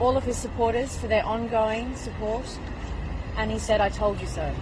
all 0.00 0.16
of 0.16 0.24
his 0.24 0.36
supporters 0.36 0.96
for 0.96 1.06
their 1.06 1.24
ongoing 1.24 1.94
support, 1.96 2.46
and 3.36 3.50
he 3.50 3.58
said, 3.58 3.80
I 3.80 3.88
told 3.88 4.20
you 4.20 4.26
so. 4.26 4.52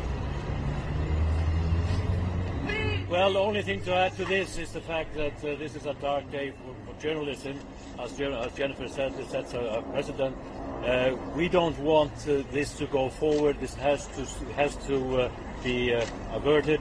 Well, 3.11 3.32
the 3.32 3.40
only 3.40 3.62
thing 3.62 3.80
to 3.86 3.92
add 3.92 4.16
to 4.18 4.24
this 4.24 4.56
is 4.56 4.70
the 4.70 4.80
fact 4.80 5.16
that 5.16 5.32
uh, 5.38 5.56
this 5.56 5.74
is 5.74 5.84
a 5.84 5.94
dark 5.94 6.30
day 6.30 6.52
for, 6.52 6.76
for 6.86 7.02
journalism. 7.02 7.58
As, 7.98 8.12
as, 8.20 8.52
Jennifer 8.54 8.86
said, 8.86 9.16
this 9.16 9.30
sets 9.30 9.52
a, 9.52 9.82
precedent 9.90 10.36
uh, 10.84 11.16
we 11.34 11.48
don't 11.48 11.76
want 11.80 12.12
uh, 12.28 12.44
this 12.52 12.72
to 12.74 12.86
go 12.86 13.08
forward. 13.08 13.58
This 13.58 13.74
has 13.74 14.06
to 14.14 14.24
has 14.54 14.76
to 14.86 15.22
uh, 15.22 15.30
be 15.64 15.92
uh, 15.92 16.06
averted. 16.30 16.80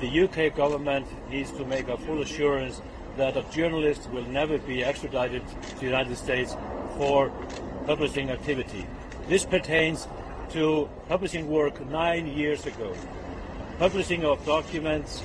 The 0.00 0.20
UK 0.20 0.54
government 0.54 1.08
needs 1.28 1.50
to 1.50 1.64
make 1.64 1.88
a 1.88 1.98
full 1.98 2.22
assurance 2.22 2.80
that 3.16 3.36
a 3.36 3.42
journalist 3.50 4.08
will 4.10 4.26
never 4.26 4.58
be 4.58 4.84
extradited 4.84 5.42
to 5.70 5.80
the 5.80 5.86
United 5.86 6.16
States 6.16 6.56
for 6.96 7.32
publishing 7.84 8.30
activity. 8.30 8.86
This 9.28 9.44
pertains 9.44 10.06
to 10.50 10.88
publishing 11.08 11.50
work 11.50 11.84
nine 11.90 12.28
years 12.28 12.64
ago, 12.64 12.94
publishing 13.80 14.24
of 14.24 14.46
documents, 14.46 15.20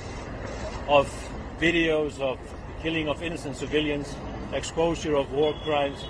of 0.88 1.08
videos 1.60 2.20
of 2.20 2.38
killing 2.82 3.08
of 3.08 3.22
innocent 3.22 3.56
civilians, 3.56 4.14
exposure 4.52 5.14
of 5.14 5.30
war 5.32 5.54
crimes, 5.64 6.04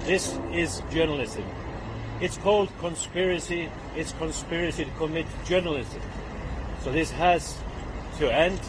this 0.00 0.38
is 0.52 0.82
journalism. 0.90 1.44
It's 2.20 2.36
called 2.38 2.68
conspiracy. 2.78 3.68
It's 3.96 4.12
conspiracy 4.12 4.84
to 4.84 4.90
commit 4.92 5.26
journalism. 5.44 6.00
So 6.82 6.92
this 6.92 7.10
has 7.12 7.56
to 8.18 8.32
end, 8.32 8.60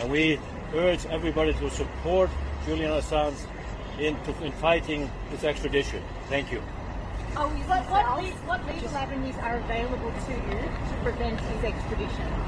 and 0.00 0.10
we 0.10 0.38
urge 0.74 1.06
everybody 1.06 1.52
to 1.54 1.70
support 1.70 2.30
Julian 2.66 2.90
Assange 2.92 3.40
in, 3.98 4.16
to, 4.24 4.44
in 4.44 4.52
fighting 4.52 5.10
this 5.30 5.44
extradition. 5.44 6.02
Thank 6.28 6.52
you. 6.52 6.62
Oh, 7.36 7.48
what, 7.66 7.88
what, 7.90 8.04
what 8.46 8.74
legal 8.74 8.90
avenues 8.96 9.36
are 9.36 9.56
available 9.56 10.12
to 10.26 10.32
you 10.32 10.60
to 10.60 10.94
prevent 11.02 11.40
his 11.40 11.64
extradition? 11.64 12.39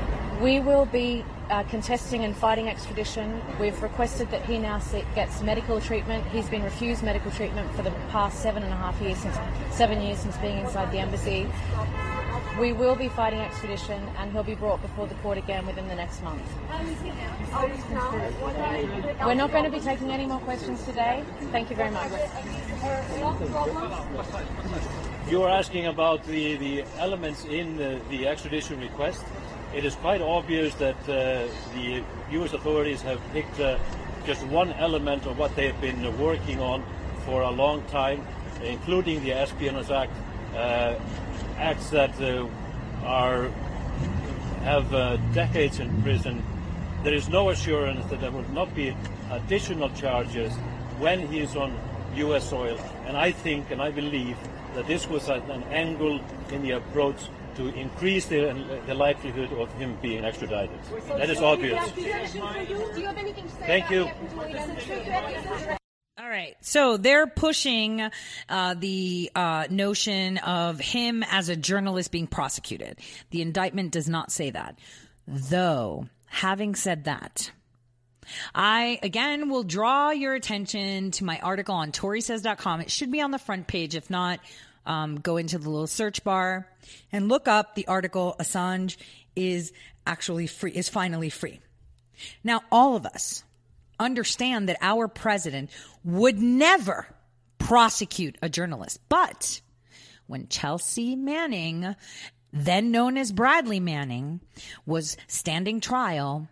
We 0.43 0.59
will 0.59 0.87
be 0.87 1.25
uh, 1.51 1.63
contesting 1.63 2.25
and 2.25 2.37
fighting 2.37 2.69
extradition. 2.69 3.41
We've 3.61 3.81
requested 3.81 4.29
that 4.33 4.45
he 4.45 4.59
now 4.59 4.83
gets 5.15 5.41
medical 5.41 5.81
treatment. 5.81 6.27
He's 6.27 6.51
been 6.51 6.65
refused 6.65 7.05
medical 7.05 7.31
treatment 7.31 7.73
for 7.77 7.83
the 7.83 7.93
past 8.11 8.43
seven 8.43 8.65
and 8.65 8.73
a 8.73 8.77
half 8.77 9.01
years, 9.01 9.19
since 9.19 9.37
seven 9.71 10.03
years 10.03 10.19
since 10.19 10.37
being 10.39 10.59
inside 10.59 10.91
the 10.91 10.99
embassy. 10.99 11.47
We 12.59 12.73
will 12.73 12.97
be 12.97 13.09
fighting 13.09 13.39
extradition, 13.39 14.03
and 14.19 14.33
he'll 14.33 14.43
be 14.43 14.57
brought 14.57 14.83
before 14.83 15.07
the 15.07 15.15
court 15.17 15.39
again 15.39 15.65
within 15.65 15.87
the 15.87 15.95
next 15.95 16.25
month. 16.25 16.43
We're 19.25 19.35
not 19.35 19.53
going 19.53 19.65
to 19.65 19.71
be 19.71 19.79
taking 19.79 20.11
any 20.11 20.27
more 20.27 20.41
questions 20.41 20.83
today. 20.83 21.23
Thank 21.53 21.71
you 21.71 21.77
very 21.77 21.93
much. 21.93 22.11
You 25.31 25.45
are 25.45 25.51
asking 25.51 25.87
about 25.87 26.25
the, 26.25 26.57
the 26.57 26.85
elements 26.99 27.45
in 27.45 27.77
the, 27.77 28.01
the 28.11 28.27
extradition 28.27 28.81
request 28.81 29.25
it 29.75 29.85
is 29.85 29.95
quite 29.97 30.21
obvious 30.21 30.75
that 30.75 30.97
uh, 31.09 31.49
the 31.75 32.03
U.S. 32.33 32.53
authorities 32.53 33.01
have 33.03 33.21
picked 33.33 33.59
uh, 33.59 33.79
just 34.27 34.45
one 34.47 34.73
element 34.75 35.27
of 35.27 35.39
what 35.39 35.55
they've 35.57 35.81
been 35.81 36.19
working 36.19 36.61
on 36.61 36.85
for 37.25 37.43
a 37.43 37.51
long 37.51 37.83
time, 37.85 38.25
including 38.63 39.23
the 39.23 39.33
Espionage 39.33 39.91
Act, 39.91 40.13
uh, 40.55 40.95
acts 41.57 41.91
that 41.91 42.21
uh, 42.21 42.47
are 43.05 43.49
have 44.63 44.95
uh, 44.95 45.17
decades 45.33 45.81
in 45.81 46.03
prison. 46.03 46.43
There 47.03 47.15
is 47.15 47.29
no 47.29 47.51
assurance 47.51 48.05
that 48.11 48.21
there 48.21 48.31
will 48.31 48.49
not 48.53 48.73
be 48.75 48.95
additional 49.31 49.91
charges 49.91 50.53
when 50.99 51.27
he 51.27 51.41
is 51.41 51.57
on 51.57 51.77
U.S. 52.17 52.49
soil, 52.49 52.79
and 53.07 53.17
I 53.17 53.33
think 53.33 53.71
and 53.71 53.81
I 53.81 53.91
believe 53.91 54.37
that 54.75 54.87
this 54.87 55.09
was 55.09 55.29
an 55.29 55.65
angle 55.65 56.21
in 56.51 56.63
the 56.63 56.73
approach 56.73 57.29
to 57.57 57.69
increase 57.69 58.27
the, 58.27 58.81
the 58.87 58.95
likelihood 58.95 59.53
of 59.53 59.73
him 59.75 59.97
being 60.03 60.25
extradited. 60.25 60.79
That 61.09 61.31
is 61.31 61.41
obvious. 61.41 61.83
Thank 63.61 63.91
you. 63.91 64.11
All 66.19 66.29
right. 66.29 66.57
So 66.61 66.97
they're 66.97 67.27
pushing 67.27 68.11
uh, 68.49 68.75
the 68.75 69.31
uh, 69.35 69.67
notion 69.71 70.39
of 70.39 70.79
him 70.79 71.25
as 71.31 71.49
a 71.49 71.57
journalist 71.57 72.13
being 72.13 72.27
prosecuted. 72.27 72.99
The 73.31 73.43
indictment 73.43 73.93
does 73.93 74.09
not 74.09 74.31
say 74.31 74.51
that. 74.51 74.79
Though, 75.27 76.09
having 76.27 76.75
said 76.75 77.05
that, 77.05 77.51
I 78.55 78.99
again 79.03 79.49
will 79.49 79.63
draw 79.63 80.11
your 80.11 80.35
attention 80.35 81.11
to 81.13 81.25
my 81.25 81.39
article 81.41 81.75
on 81.75 81.93
ToriSays.com. 81.93 82.81
It 82.83 82.91
should 82.91 83.11
be 83.11 83.21
on 83.21 83.31
the 83.31 83.39
front 83.39 83.67
page. 83.67 83.95
If 83.95 84.11
not, 84.11 84.41
um, 84.87 85.17
go 85.17 85.37
into 85.37 85.59
the 85.59 85.71
little 85.71 85.87
search 85.87 86.25
bar 86.25 86.69
and 87.11 87.29
look 87.29 87.49
up 87.49 87.75
the 87.75 87.87
article 87.87 88.37
Assange 88.39 88.97
is 89.37 89.73
actually 90.07 90.47
free, 90.47 90.73
is 90.73 90.89
finally 90.89 91.31
free. 91.31 91.61
Now, 92.45 92.63
all 92.71 92.97
of 92.97 93.07
us 93.07 93.45
understand 93.99 94.69
that 94.69 94.79
our 94.81 95.09
president 95.09 95.71
would 96.05 96.39
never 96.39 97.07
prosecute 97.59 98.37
a 98.43 98.49
journalist. 98.49 99.01
But 99.09 99.61
when 100.27 100.49
Chelsea 100.49 101.17
Manning, 101.17 101.95
then 102.53 102.91
known 102.91 103.17
as 103.17 103.33
Bradley 103.33 103.81
Manning, 103.81 104.41
was 104.85 105.17
standing 105.29 105.81
trial, 105.81 106.49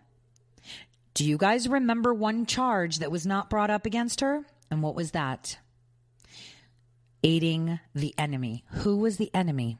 do 1.13 1.25
you 1.25 1.37
guys 1.37 1.67
remember 1.67 2.13
one 2.13 2.45
charge 2.45 2.99
that 2.99 3.11
was 3.11 3.25
not 3.25 3.49
brought 3.49 3.69
up 3.69 3.85
against 3.85 4.21
her? 4.21 4.45
And 4.69 4.81
what 4.81 4.95
was 4.95 5.11
that? 5.11 5.57
Aiding 7.23 7.79
the 7.93 8.13
enemy. 8.17 8.63
Who 8.69 8.97
was 8.97 9.17
the 9.17 9.29
enemy? 9.33 9.77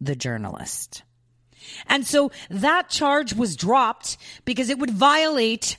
The 0.00 0.16
journalist. 0.16 1.02
And 1.86 2.06
so 2.06 2.30
that 2.48 2.88
charge 2.88 3.34
was 3.34 3.56
dropped 3.56 4.16
because 4.44 4.70
it 4.70 4.78
would 4.78 4.90
violate 4.90 5.76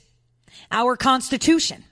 our 0.70 0.96
Constitution. 0.96 1.84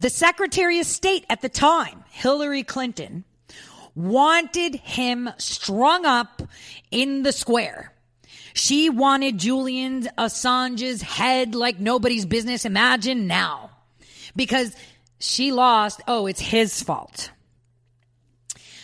The 0.00 0.10
Secretary 0.10 0.78
of 0.78 0.86
State 0.86 1.24
at 1.28 1.40
the 1.40 1.48
time, 1.48 2.04
Hillary 2.10 2.62
Clinton, 2.62 3.24
wanted 3.94 4.76
him 4.76 5.30
strung 5.38 6.06
up 6.06 6.42
in 6.90 7.22
the 7.22 7.32
square. 7.32 7.92
She 8.54 8.90
wanted 8.90 9.38
Julian 9.38 10.08
Assange's 10.18 11.00
head 11.02 11.54
like 11.54 11.80
nobody's 11.80 12.26
business. 12.26 12.64
Imagine 12.64 13.26
now. 13.26 13.70
Because 14.36 14.74
she 15.22 15.52
lost. 15.52 16.02
Oh, 16.08 16.26
it's 16.26 16.40
his 16.40 16.82
fault. 16.82 17.30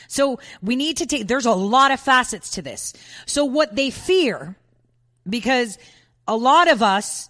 So 0.07 0.39
we 0.63 0.77
need 0.77 0.99
to 0.99 1.07
take, 1.07 1.27
there's 1.27 1.47
a 1.47 1.53
lot 1.53 1.91
of 1.91 2.01
facets 2.01 2.51
to 2.53 2.63
this. 2.63 2.95
So 3.27 3.45
what 3.45 3.75
they 3.75 3.91
fear, 3.91 4.57
because 5.29 5.79
a 6.27 6.37
lot 6.37 6.71
of 6.71 6.83
us 6.83 7.29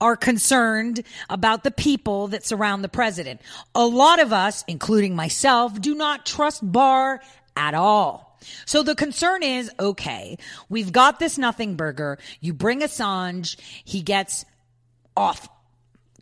are 0.00 0.16
concerned 0.16 1.02
about 1.30 1.64
the 1.64 1.70
people 1.70 2.28
that 2.28 2.44
surround 2.44 2.84
the 2.84 2.88
president. 2.88 3.40
A 3.74 3.86
lot 3.86 4.20
of 4.20 4.32
us, 4.32 4.64
including 4.68 5.16
myself, 5.16 5.80
do 5.80 5.94
not 5.94 6.26
trust 6.26 6.60
Barr 6.70 7.20
at 7.56 7.74
all. 7.74 8.38
So 8.66 8.82
the 8.82 8.94
concern 8.94 9.42
is, 9.42 9.70
okay, 9.80 10.36
we've 10.68 10.92
got 10.92 11.18
this 11.18 11.38
nothing 11.38 11.76
burger. 11.76 12.18
You 12.40 12.54
bring 12.54 12.80
Assange, 12.80 13.56
he 13.84 14.02
gets 14.02 14.44
off 15.16 15.48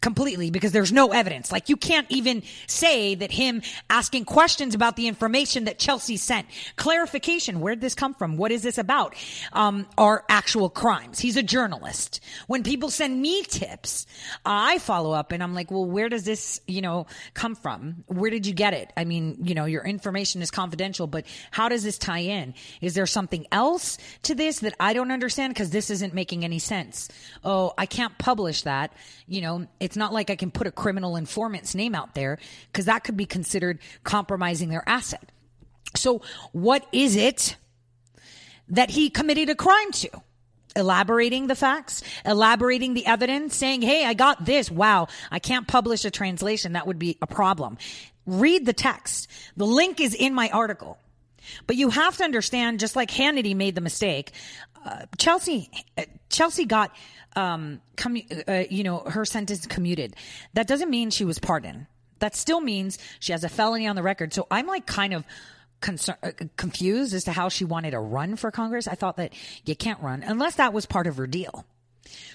completely 0.07 0.51
because 0.53 0.71
there's 0.71 0.93
no 0.93 1.09
evidence. 1.09 1.51
Like 1.51 1.69
you 1.69 1.77
can't 1.77 2.07
even 2.11 2.45
say 2.69 3.17
that 3.17 3.33
him 3.33 3.61
asking 3.91 4.25
questions 4.25 4.73
about 4.73 4.95
the 4.95 5.09
information 5.09 5.65
that 5.65 5.81
Chelsea 5.81 6.17
sent, 6.17 6.47
clarification, 6.77 7.59
where'd 7.59 7.81
this 7.81 7.97
come 7.97 8.15
from? 8.15 8.37
What 8.37 8.53
is 8.53 8.63
this 8.63 8.79
about? 8.79 9.17
Um, 9.53 9.85
are 9.99 10.25
actual 10.29 10.71
crimes. 10.71 11.19
He's 11.19 11.37
a 11.37 11.43
journalist. 11.43 12.21
When 12.47 12.63
people 12.63 12.89
send 12.89 13.21
me 13.21 13.43
tips, 13.43 14.07
I 14.45 14.79
follow 14.79 15.11
up 15.11 15.33
and 15.33 15.43
I'm 15.43 15.55
like, 15.55 15.73
well, 15.73 15.85
where 15.85 16.09
does 16.09 16.23
this, 16.23 16.61
you 16.69 16.83
know, 16.83 17.09
come 17.35 17.57
from? 17.57 18.05
Where 18.07 18.31
did 18.31 18.47
you 18.47 18.55
get 18.55 18.75
it? 18.75 18.93
I 18.97 19.03
mean, 19.03 19.39
you 19.43 19.57
know, 19.57 19.65
your 19.65 19.85
information 19.85 20.41
is 20.41 20.53
confidential, 20.53 21.09
but 21.09 21.27
how 21.51 21.69
does 21.69 21.83
this 21.83 21.99
tie 21.99 22.21
in? 22.21 22.55
Is 22.81 22.95
there 22.95 23.07
something 23.07 23.45
else 23.51 23.99
to 24.23 24.37
this 24.37 24.61
that 24.61 24.75
I 24.79 24.93
don't 24.93 25.11
understand? 25.11 25.57
Cause 25.57 25.71
this 25.71 25.91
isn't 25.91 26.15
making 26.15 26.45
any 26.45 26.61
sense. 26.61 27.09
Oh, 27.43 27.75
I 27.77 27.87
can't 27.87 28.17
publish 28.19 28.63
that. 28.63 28.93
You 29.27 29.41
know, 29.41 29.67
it's 29.81 29.96
not 29.97 30.13
like 30.13 30.31
I 30.31 30.37
can 30.37 30.51
put 30.51 30.67
a 30.67 30.73
criminal 30.73 31.17
informant's 31.17 31.75
name 31.75 31.95
out 31.95 32.15
there 32.15 32.39
because 32.71 32.87
that 32.87 33.05
could 33.05 33.17
be 33.17 33.27
considered 33.27 33.79
compromising 34.05 34.69
their 34.69 34.87
asset. 34.89 35.31
So, 35.95 36.23
what 36.53 36.87
is 36.93 37.17
it 37.17 37.57
that 38.69 38.91
he 38.91 39.11
committed 39.11 39.49
a 39.51 39.55
crime 39.55 39.93
to? 39.93 40.11
Elaborating 40.75 41.47
the 41.47 41.55
facts, 41.55 42.03
elaborating 42.27 42.93
the 42.93 43.07
evidence, 43.07 43.57
saying, 43.57 43.81
Hey, 43.81 44.05
I 44.05 44.13
got 44.13 44.45
this. 44.45 44.71
Wow. 44.71 45.09
I 45.31 45.39
can't 45.39 45.67
publish 45.67 46.05
a 46.05 46.11
translation. 46.11 46.75
That 46.75 46.87
would 46.87 46.99
be 46.99 47.17
a 47.23 47.27
problem. 47.27 47.79
Read 48.27 48.67
the 48.67 48.75
text. 48.75 49.31
The 49.57 49.67
link 49.67 50.01
is 50.01 50.15
in 50.15 50.35
my 50.35 50.51
article. 50.51 50.99
But 51.67 51.77
you 51.77 51.91
have 51.91 52.17
to 52.19 52.25
understand, 52.25 52.81
just 52.81 52.97
like 52.97 53.11
Hannity 53.11 53.55
made 53.55 53.75
the 53.75 53.81
mistake, 53.81 54.33
uh, 54.85 55.07
Chelsea, 55.17 55.71
uh, 55.97 56.03
Chelsea 56.29 56.65
got 56.65 56.95
um, 57.37 57.81
uh, 58.49 58.65
you 58.69 58.83
know, 58.83 59.01
her 59.01 59.25
sentence 59.25 59.67
commuted. 59.67 60.17
That 60.55 60.67
doesn't 60.67 60.91
mean 60.91 61.11
she 61.11 61.25
was 61.25 61.39
pardoned. 61.39 61.87
That 62.19 62.35
still 62.35 62.61
means 62.61 62.99
she 63.21 63.33
has 63.33 63.45
a 63.45 63.49
felony 63.49 63.87
on 63.87 63.95
the 63.95 64.03
record. 64.03 64.33
So 64.33 64.47
I'm 64.51 64.67
like 64.67 64.87
kind 64.87 65.13
of 65.13 65.25
uh, 65.87 66.33
confused 66.57 67.15
as 67.15 67.25
to 67.25 67.33
how 67.33 67.51
she 67.51 67.65
wanted 67.65 67.91
to 67.91 68.01
run 68.01 68.37
for 68.37 68.51
Congress. 68.51 68.89
I 68.89 68.95
thought 68.95 69.19
that 69.19 69.35
you 69.65 69.77
can't 69.77 70.01
run 70.01 70.23
unless 70.23 70.57
that 70.57 70.73
was 70.73 70.87
part 70.87 71.07
of 71.07 71.19
her 71.19 71.27
deal. 71.27 71.65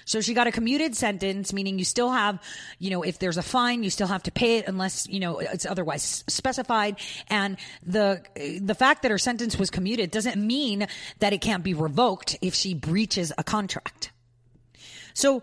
So 0.04 0.20
she 0.20 0.34
got 0.34 0.46
a 0.46 0.52
commuted 0.52 0.94
sentence, 0.94 1.52
meaning 1.52 1.78
you 1.78 1.84
still 1.84 2.10
have, 2.10 2.40
you 2.78 2.90
know, 2.90 3.02
if 3.02 3.18
there's 3.18 3.38
a 3.38 3.42
fine, 3.42 3.82
you 3.82 3.90
still 3.90 4.06
have 4.06 4.22
to 4.24 4.32
pay 4.32 4.58
it 4.58 4.68
unless, 4.68 5.08
you 5.08 5.20
know, 5.20 5.38
it's 5.38 5.66
otherwise 5.66 6.24
specified. 6.28 6.96
And 7.28 7.56
the, 7.84 8.22
the 8.60 8.74
fact 8.74 9.02
that 9.02 9.10
her 9.10 9.18
sentence 9.18 9.58
was 9.58 9.70
commuted 9.70 10.10
doesn't 10.10 10.44
mean 10.44 10.86
that 11.18 11.32
it 11.32 11.40
can't 11.40 11.64
be 11.64 11.74
revoked 11.74 12.36
if 12.42 12.54
she 12.54 12.74
breaches 12.74 13.32
a 13.36 13.44
contract. 13.44 14.11
So 15.14 15.42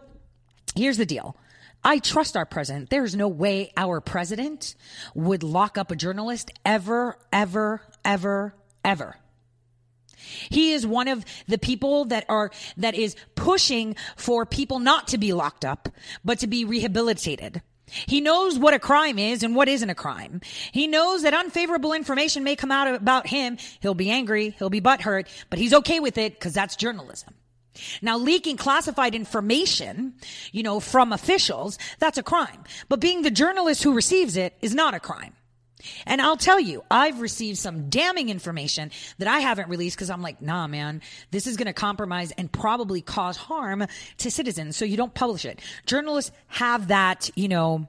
here's 0.76 0.98
the 0.98 1.06
deal. 1.06 1.36
I 1.84 2.00
trust 2.00 2.36
our 2.36 2.46
president. 2.46 2.90
There's 2.90 3.16
no 3.16 3.28
way 3.28 3.72
our 3.78 4.02
president 4.02 4.76
would 5.16 5.44
lock 5.44 5.78
up 5.78 5.92
a 5.92 5.96
journalist 5.96 6.52
ever, 6.66 7.18
ever, 7.32 7.82
ever, 8.04 8.54
ever. 8.84 9.16
He 10.50 10.74
is 10.74 10.86
one 10.86 11.08
of 11.08 11.26
the 11.48 11.58
people 11.58 12.06
that 12.06 12.26
are, 12.30 12.52
that 12.78 12.96
is 12.96 13.16
pushing 13.36 13.96
for 14.16 14.46
people 14.46 14.80
not 14.80 15.08
to 15.10 15.18
be 15.18 15.34
locked 15.34 15.66
up, 15.66 15.90
but 16.24 16.40
to 16.40 16.48
be 16.48 16.66
rehabilitated. 16.66 17.62
He 17.86 18.22
knows 18.22 18.60
what 18.60 18.74
a 18.74 18.80
crime 18.80 19.18
is 19.18 19.42
and 19.42 19.56
what 19.56 19.68
isn't 19.68 19.90
a 19.90 19.96
crime. 19.96 20.42
He 20.72 20.86
knows 20.86 21.24
that 21.24 21.34
unfavorable 21.34 21.94
information 21.94 22.44
may 22.44 22.56
come 22.56 22.72
out 22.72 22.94
about 22.94 23.28
him. 23.28 23.58
He'll 23.80 23.96
be 23.96 24.12
angry. 24.12 24.52
He'll 24.60 24.70
be 24.70 24.82
butthurt, 24.82 25.28
but 25.50 25.58
he's 25.58 25.74
okay 25.74 26.00
with 26.00 26.18
it 26.18 26.34
because 26.34 26.54
that's 26.54 26.76
journalism. 26.76 27.34
Now, 28.02 28.18
leaking 28.18 28.58
classified 28.58 29.16
information, 29.16 30.16
you 30.52 30.64
know, 30.64 30.80
from 30.80 31.14
officials, 31.14 31.78
that's 32.00 32.18
a 32.18 32.24
crime. 32.24 32.64
But 32.90 33.00
being 33.00 33.22
the 33.22 33.32
journalist 33.32 33.84
who 33.84 33.94
receives 33.94 34.36
it 34.38 34.56
is 34.62 34.74
not 34.74 34.94
a 34.94 35.00
crime. 35.00 35.34
And 36.06 36.22
I'll 36.22 36.38
tell 36.38 36.60
you, 36.60 36.84
I've 36.92 37.22
received 37.22 37.58
some 37.58 37.90
damning 37.90 38.30
information 38.30 38.92
that 39.18 39.30
I 39.30 39.40
haven't 39.40 39.70
released 39.70 39.96
because 39.96 40.10
I'm 40.10 40.22
like, 40.22 40.42
nah, 40.42 40.68
man, 40.68 41.02
this 41.32 41.48
is 41.48 41.56
going 41.56 41.68
to 41.68 41.74
compromise 41.74 42.32
and 42.32 42.52
probably 42.52 43.02
cause 43.02 43.38
harm 43.38 43.86
to 44.18 44.32
citizens. 44.32 44.76
So 44.76 44.84
you 44.84 44.98
don't 44.98 45.14
publish 45.14 45.46
it. 45.46 45.62
Journalists 45.86 46.32
have 46.48 46.90
that, 46.90 47.30
you 47.36 47.48
know, 47.48 47.88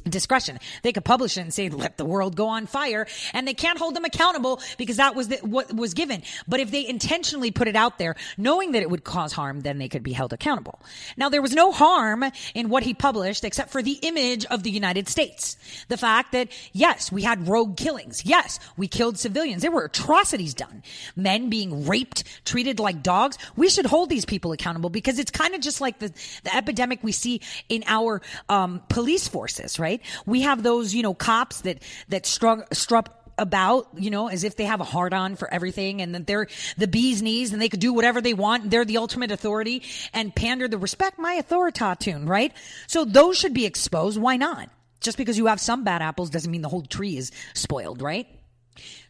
discretion. 0.00 0.58
They 0.82 0.92
could 0.92 1.04
publish 1.04 1.36
it 1.36 1.42
and 1.42 1.54
say, 1.54 1.68
let 1.68 1.96
the 1.96 2.04
world 2.04 2.36
go 2.36 2.48
on 2.48 2.66
fire. 2.66 3.06
And 3.32 3.46
they 3.46 3.54
can't 3.54 3.78
hold 3.78 3.94
them 3.94 4.04
accountable 4.04 4.60
because 4.76 4.96
that 4.96 5.14
was 5.14 5.28
the, 5.28 5.36
what 5.38 5.74
was 5.74 5.94
given. 5.94 6.22
But 6.46 6.60
if 6.60 6.70
they 6.70 6.86
intentionally 6.86 7.50
put 7.50 7.68
it 7.68 7.76
out 7.76 7.98
there, 7.98 8.16
knowing 8.36 8.72
that 8.72 8.82
it 8.82 8.90
would 8.90 9.04
cause 9.04 9.32
harm, 9.32 9.60
then 9.60 9.78
they 9.78 9.88
could 9.88 10.02
be 10.02 10.12
held 10.12 10.32
accountable. 10.32 10.80
Now, 11.16 11.28
there 11.28 11.42
was 11.42 11.54
no 11.54 11.72
harm 11.72 12.24
in 12.54 12.68
what 12.68 12.82
he 12.82 12.94
published 12.94 13.44
except 13.44 13.70
for 13.70 13.82
the 13.82 13.98
image 14.02 14.44
of 14.46 14.62
the 14.62 14.70
United 14.70 15.08
States. 15.08 15.56
The 15.88 15.96
fact 15.96 16.32
that, 16.32 16.48
yes, 16.72 17.10
we 17.12 17.22
had 17.22 17.48
rogue 17.48 17.76
killings. 17.76 18.24
Yes, 18.24 18.60
we 18.76 18.88
killed 18.88 19.18
civilians. 19.18 19.62
There 19.62 19.70
were 19.70 19.84
atrocities 19.84 20.54
done. 20.54 20.82
Men 21.16 21.50
being 21.50 21.86
raped, 21.86 22.24
treated 22.44 22.80
like 22.80 23.02
dogs. 23.02 23.38
We 23.56 23.68
should 23.68 23.86
hold 23.86 24.10
these 24.10 24.24
people 24.24 24.52
accountable 24.52 24.90
because 24.90 25.18
it's 25.18 25.30
kind 25.30 25.54
of 25.54 25.60
just 25.60 25.80
like 25.80 25.98
the, 25.98 26.12
the 26.44 26.54
epidemic 26.54 27.02
we 27.02 27.12
see 27.12 27.40
in 27.68 27.84
our 27.86 28.20
um, 28.48 28.82
police 28.88 29.28
forces, 29.28 29.78
right? 29.78 29.87
We 30.26 30.42
have 30.42 30.62
those, 30.62 30.94
you 30.94 31.02
know, 31.02 31.14
cops 31.14 31.62
that, 31.62 31.82
that 32.08 32.26
strung, 32.26 32.64
struck 32.72 33.14
about, 33.38 33.88
you 33.96 34.10
know, 34.10 34.28
as 34.28 34.44
if 34.44 34.56
they 34.56 34.64
have 34.64 34.80
a 34.80 34.84
hard 34.84 35.14
on 35.14 35.36
for 35.36 35.52
everything 35.52 36.02
and 36.02 36.14
that 36.14 36.26
they're 36.26 36.48
the 36.76 36.88
bee's 36.88 37.22
knees 37.22 37.52
and 37.52 37.62
they 37.62 37.68
could 37.68 37.80
do 37.80 37.92
whatever 37.92 38.20
they 38.20 38.34
want. 38.34 38.70
They're 38.70 38.84
the 38.84 38.98
ultimate 38.98 39.30
authority 39.30 39.82
and 40.12 40.34
pander 40.34 40.68
the 40.68 40.78
respect 40.78 41.18
my 41.18 41.34
authority 41.34 41.84
tune, 42.00 42.26
right? 42.26 42.52
So 42.86 43.04
those 43.04 43.38
should 43.38 43.54
be 43.54 43.64
exposed. 43.64 44.20
Why 44.20 44.36
not? 44.36 44.68
Just 45.00 45.16
because 45.16 45.38
you 45.38 45.46
have 45.46 45.60
some 45.60 45.84
bad 45.84 46.02
apples 46.02 46.30
doesn't 46.30 46.50
mean 46.50 46.62
the 46.62 46.68
whole 46.68 46.82
tree 46.82 47.16
is 47.16 47.30
spoiled, 47.54 48.02
right? 48.02 48.26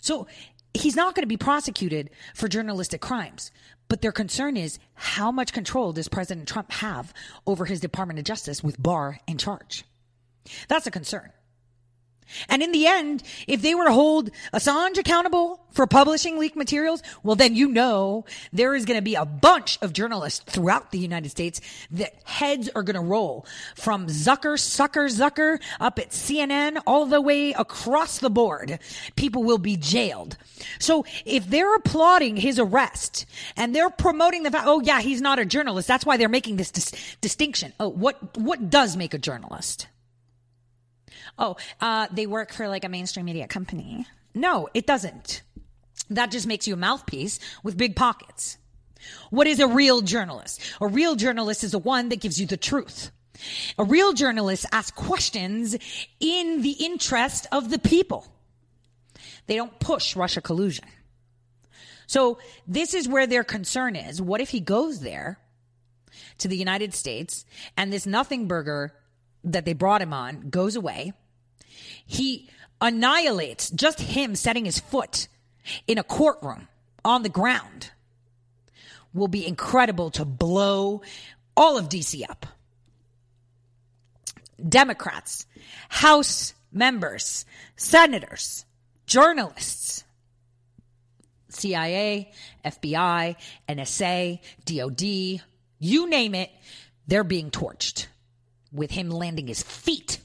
So 0.00 0.26
he's 0.74 0.96
not 0.96 1.14
going 1.14 1.22
to 1.22 1.28
be 1.28 1.38
prosecuted 1.38 2.10
for 2.34 2.48
journalistic 2.48 3.00
crimes. 3.00 3.50
But 3.88 4.02
their 4.02 4.12
concern 4.12 4.58
is 4.58 4.78
how 4.94 5.32
much 5.32 5.54
control 5.54 5.94
does 5.94 6.08
President 6.08 6.46
Trump 6.46 6.70
have 6.72 7.14
over 7.46 7.64
his 7.64 7.80
Department 7.80 8.18
of 8.18 8.26
Justice 8.26 8.62
with 8.62 8.80
Barr 8.80 9.18
in 9.26 9.38
charge? 9.38 9.84
That's 10.68 10.86
a 10.86 10.90
concern. 10.90 11.32
And 12.48 12.62
in 12.62 12.72
the 12.72 12.86
end, 12.86 13.22
if 13.46 13.62
they 13.62 13.74
were 13.74 13.86
to 13.86 13.92
hold 13.92 14.30
Assange 14.52 14.98
accountable 14.98 15.60
for 15.70 15.86
publishing 15.86 16.38
leaked 16.38 16.56
materials, 16.56 17.02
well, 17.22 17.36
then 17.36 17.54
you 17.54 17.68
know 17.68 18.24
there 18.52 18.74
is 18.74 18.84
going 18.84 18.98
to 18.98 19.02
be 19.02 19.14
a 19.14 19.24
bunch 19.24 19.78
of 19.80 19.92
journalists 19.92 20.40
throughout 20.40 20.90
the 20.90 20.98
United 20.98 21.30
States 21.30 21.60
that 21.90 22.14
heads 22.24 22.68
are 22.74 22.82
going 22.82 22.94
to 22.94 23.00
roll 23.00 23.46
from 23.74 24.06
Zucker, 24.06 24.58
Sucker, 24.58 25.06
Zucker 25.06 25.60
up 25.80 25.98
at 25.98 26.10
CNN 26.10 26.80
all 26.86 27.06
the 27.06 27.20
way 27.20 27.52
across 27.52 28.18
the 28.18 28.30
board. 28.30 28.78
People 29.16 29.44
will 29.44 29.58
be 29.58 29.76
jailed. 29.76 30.36
So 30.78 31.04
if 31.24 31.48
they're 31.48 31.74
applauding 31.76 32.36
his 32.36 32.58
arrest 32.58 33.26
and 33.56 33.74
they're 33.74 33.90
promoting 33.90 34.42
the 34.42 34.50
fact, 34.50 34.64
oh 34.66 34.80
yeah, 34.80 35.00
he's 35.00 35.20
not 35.20 35.38
a 35.38 35.46
journalist. 35.46 35.88
That's 35.88 36.04
why 36.04 36.16
they're 36.16 36.28
making 36.28 36.56
this 36.56 36.70
dis- 36.70 36.92
distinction. 37.20 37.72
Oh, 37.80 37.88
what, 37.88 38.36
what 38.36 38.68
does 38.68 38.96
make 38.96 39.14
a 39.14 39.18
journalist? 39.18 39.86
Oh, 41.38 41.56
uh, 41.80 42.06
they 42.12 42.26
work 42.26 42.52
for 42.52 42.68
like 42.68 42.84
a 42.84 42.88
mainstream 42.88 43.26
media 43.26 43.46
company. 43.48 44.06
No, 44.34 44.68
it 44.74 44.86
doesn't. 44.86 45.42
That 46.10 46.30
just 46.30 46.46
makes 46.46 46.66
you 46.66 46.74
a 46.74 46.76
mouthpiece 46.76 47.38
with 47.62 47.76
big 47.76 47.96
pockets. 47.96 48.58
What 49.30 49.46
is 49.46 49.60
a 49.60 49.66
real 49.66 50.00
journalist? 50.00 50.60
A 50.80 50.86
real 50.86 51.16
journalist 51.16 51.64
is 51.64 51.72
the 51.72 51.78
one 51.78 52.08
that 52.08 52.20
gives 52.20 52.40
you 52.40 52.46
the 52.46 52.56
truth. 52.56 53.10
A 53.78 53.84
real 53.84 54.12
journalist 54.12 54.66
asks 54.72 54.90
questions 54.90 55.76
in 56.18 56.62
the 56.62 56.72
interest 56.72 57.46
of 57.52 57.70
the 57.70 57.78
people. 57.78 58.26
They 59.46 59.56
don't 59.56 59.78
push 59.78 60.16
Russia 60.16 60.40
collusion. 60.40 60.84
So 62.06 62.38
this 62.66 62.94
is 62.94 63.08
where 63.08 63.26
their 63.26 63.44
concern 63.44 63.94
is. 63.94 64.20
What 64.20 64.40
if 64.40 64.50
he 64.50 64.60
goes 64.60 65.00
there 65.00 65.38
to 66.38 66.48
the 66.48 66.56
United 66.56 66.94
States 66.94 67.44
and 67.76 67.92
this 67.92 68.06
nothing 68.06 68.48
burger 68.48 68.94
that 69.44 69.64
they 69.64 69.72
brought 69.72 70.02
him 70.02 70.12
on 70.12 70.50
goes 70.50 70.76
away? 70.76 71.12
He 72.06 72.48
annihilates 72.80 73.70
just 73.70 74.00
him 74.00 74.34
setting 74.34 74.64
his 74.64 74.78
foot 74.78 75.28
in 75.86 75.98
a 75.98 76.02
courtroom 76.02 76.68
on 77.04 77.22
the 77.22 77.28
ground 77.28 77.90
will 79.14 79.28
be 79.28 79.46
incredible 79.46 80.10
to 80.10 80.24
blow 80.24 81.02
all 81.56 81.78
of 81.78 81.88
DC 81.88 82.28
up. 82.28 82.46
Democrats, 84.66 85.46
House 85.88 86.54
members, 86.72 87.46
senators, 87.76 88.64
journalists, 89.06 90.04
CIA, 91.48 92.30
FBI, 92.64 93.36
NSA, 93.68 94.40
DOD, 94.64 95.42
you 95.78 96.08
name 96.08 96.34
it, 96.34 96.50
they're 97.06 97.24
being 97.24 97.50
torched 97.50 98.06
with 98.72 98.90
him 98.90 99.10
landing 99.10 99.46
his 99.46 99.62
feet 99.62 100.20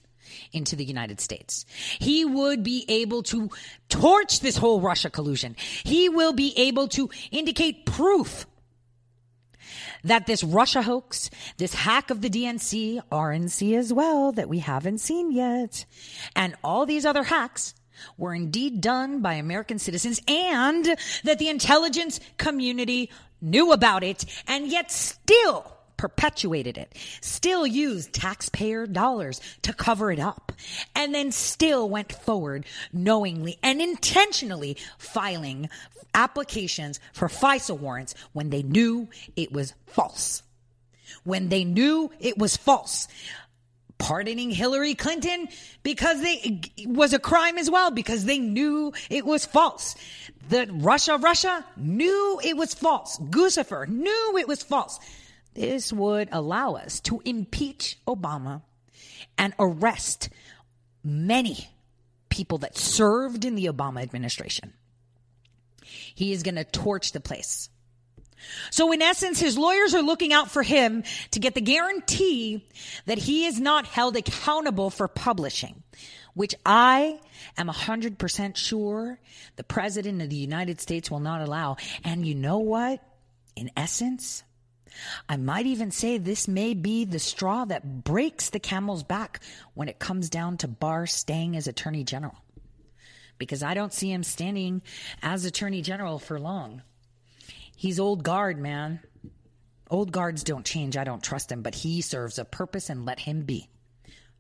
into 0.51 0.75
the 0.75 0.85
United 0.85 1.19
States. 1.19 1.65
He 1.99 2.25
would 2.25 2.63
be 2.63 2.85
able 2.87 3.23
to 3.23 3.49
torch 3.89 4.39
this 4.39 4.57
whole 4.57 4.81
Russia 4.81 5.09
collusion. 5.09 5.55
He 5.83 6.09
will 6.09 6.33
be 6.33 6.53
able 6.57 6.87
to 6.89 7.09
indicate 7.31 7.85
proof 7.85 8.45
that 10.03 10.27
this 10.27 10.43
Russia 10.43 10.81
hoax, 10.81 11.29
this 11.57 11.73
hack 11.73 12.09
of 12.09 12.21
the 12.21 12.29
DNC, 12.29 13.01
RNC 13.11 13.77
as 13.77 13.93
well, 13.93 14.31
that 14.33 14.49
we 14.49 14.59
haven't 14.59 14.99
seen 14.99 15.31
yet, 15.31 15.85
and 16.35 16.55
all 16.63 16.85
these 16.85 17.05
other 17.05 17.23
hacks 17.23 17.73
were 18.17 18.33
indeed 18.33 18.81
done 18.81 19.21
by 19.21 19.35
American 19.35 19.79
citizens 19.79 20.19
and 20.27 20.97
that 21.23 21.39
the 21.39 21.47
intelligence 21.47 22.19
community 22.37 23.09
knew 23.41 23.71
about 23.71 24.03
it 24.03 24.25
and 24.47 24.67
yet 24.67 24.91
still 24.91 25.72
perpetuated 26.03 26.77
it, 26.77 26.93
still 27.21 27.65
used 27.65 28.11
taxpayer 28.11 28.85
dollars 28.85 29.39
to 29.61 29.71
cover 29.71 30.11
it 30.11 30.19
up, 30.19 30.51
and 30.93 31.15
then 31.15 31.31
still 31.31 31.89
went 31.89 32.11
forward 32.11 32.65
knowingly 32.91 33.57
and 33.63 33.81
intentionally 33.81 34.75
filing 34.97 35.69
applications 36.13 36.99
for 37.13 37.29
FISA 37.29 37.79
warrants 37.79 38.15
when 38.33 38.49
they 38.49 38.63
knew 38.63 39.07
it 39.37 39.53
was 39.53 39.73
false. 39.87 40.43
When 41.23 41.47
they 41.47 41.63
knew 41.63 42.11
it 42.19 42.37
was 42.37 42.57
false 42.57 43.07
pardoning 43.97 44.49
Hillary 44.49 44.95
Clinton 44.95 45.47
because 45.83 46.21
they 46.21 46.59
was 46.85 47.13
a 47.13 47.19
crime 47.19 47.57
as 47.57 47.71
well 47.71 47.89
because 47.89 48.25
they 48.25 48.37
knew 48.37 48.91
it 49.09 49.25
was 49.25 49.45
false. 49.45 49.95
The 50.49 50.67
Russia 50.69 51.17
Russia 51.17 51.65
knew 51.77 52.41
it 52.43 52.57
was 52.57 52.73
false. 52.73 53.17
Guccifer 53.17 53.87
knew 53.87 54.37
it 54.37 54.45
was 54.45 54.61
false. 54.61 54.99
This 55.53 55.93
would 55.93 56.29
allow 56.31 56.73
us 56.73 56.99
to 57.01 57.21
impeach 57.25 57.97
Obama 58.07 58.61
and 59.37 59.53
arrest 59.59 60.29
many 61.03 61.69
people 62.29 62.57
that 62.59 62.77
served 62.77 63.45
in 63.45 63.55
the 63.55 63.65
Obama 63.65 64.01
administration. 64.01 64.73
He 65.83 66.31
is 66.31 66.43
going 66.43 66.55
to 66.55 66.63
torch 66.63 67.11
the 67.11 67.19
place. 67.19 67.69
So 68.71 68.91
in 68.91 69.01
essence, 69.01 69.39
his 69.39 69.57
lawyers 69.57 69.93
are 69.93 70.01
looking 70.01 70.33
out 70.33 70.51
for 70.51 70.63
him 70.63 71.03
to 71.31 71.39
get 71.39 71.55
the 71.55 71.61
guarantee 71.61 72.67
that 73.05 73.17
he 73.17 73.45
is 73.45 73.59
not 73.59 73.85
held 73.85 74.17
accountable 74.17 74.89
for 74.89 75.07
publishing, 75.07 75.83
which 76.33 76.55
I 76.65 77.19
am 77.57 77.67
100% 77.67 78.55
sure 78.57 79.19
the 79.55 79.63
president 79.63 80.21
of 80.21 80.29
the 80.29 80.35
United 80.35 80.81
States 80.81 81.09
will 81.09 81.19
not 81.19 81.41
allow. 81.41 81.77
And 82.03 82.25
you 82.25 82.35
know 82.35 82.59
what? 82.59 83.01
In 83.55 83.69
essence, 83.77 84.43
I 85.27 85.37
might 85.37 85.65
even 85.65 85.91
say 85.91 86.17
this 86.17 86.47
may 86.47 86.73
be 86.73 87.05
the 87.05 87.19
straw 87.19 87.65
that 87.65 88.03
breaks 88.03 88.49
the 88.49 88.59
camel's 88.59 89.03
back 89.03 89.41
when 89.73 89.89
it 89.89 89.99
comes 89.99 90.29
down 90.29 90.57
to 90.57 90.67
Barr 90.67 91.07
staying 91.07 91.55
as 91.55 91.67
Attorney 91.67 92.03
General. 92.03 92.35
Because 93.37 93.63
I 93.63 93.73
don't 93.73 93.93
see 93.93 94.11
him 94.11 94.23
standing 94.23 94.81
as 95.21 95.45
Attorney 95.45 95.81
General 95.81 96.19
for 96.19 96.39
long. 96.39 96.81
He's 97.75 97.99
old 97.99 98.23
guard, 98.23 98.59
man. 98.59 98.99
Old 99.89 100.11
guards 100.11 100.43
don't 100.43 100.65
change. 100.65 100.95
I 100.95 101.03
don't 101.03 101.23
trust 101.23 101.51
him, 101.51 101.61
but 101.61 101.75
he 101.75 102.01
serves 102.01 102.39
a 102.39 102.45
purpose 102.45 102.89
and 102.89 103.05
let 103.05 103.19
him 103.19 103.41
be 103.41 103.69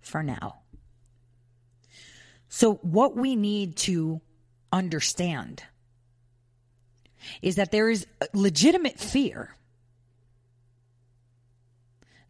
for 0.01 0.23
now. 0.23 0.59
So, 2.49 2.75
what 2.75 3.15
we 3.15 3.35
need 3.35 3.77
to 3.77 4.21
understand 4.71 5.63
is 7.41 7.55
that 7.55 7.71
there 7.71 7.89
is 7.89 8.05
legitimate 8.33 8.99
fear 8.99 9.55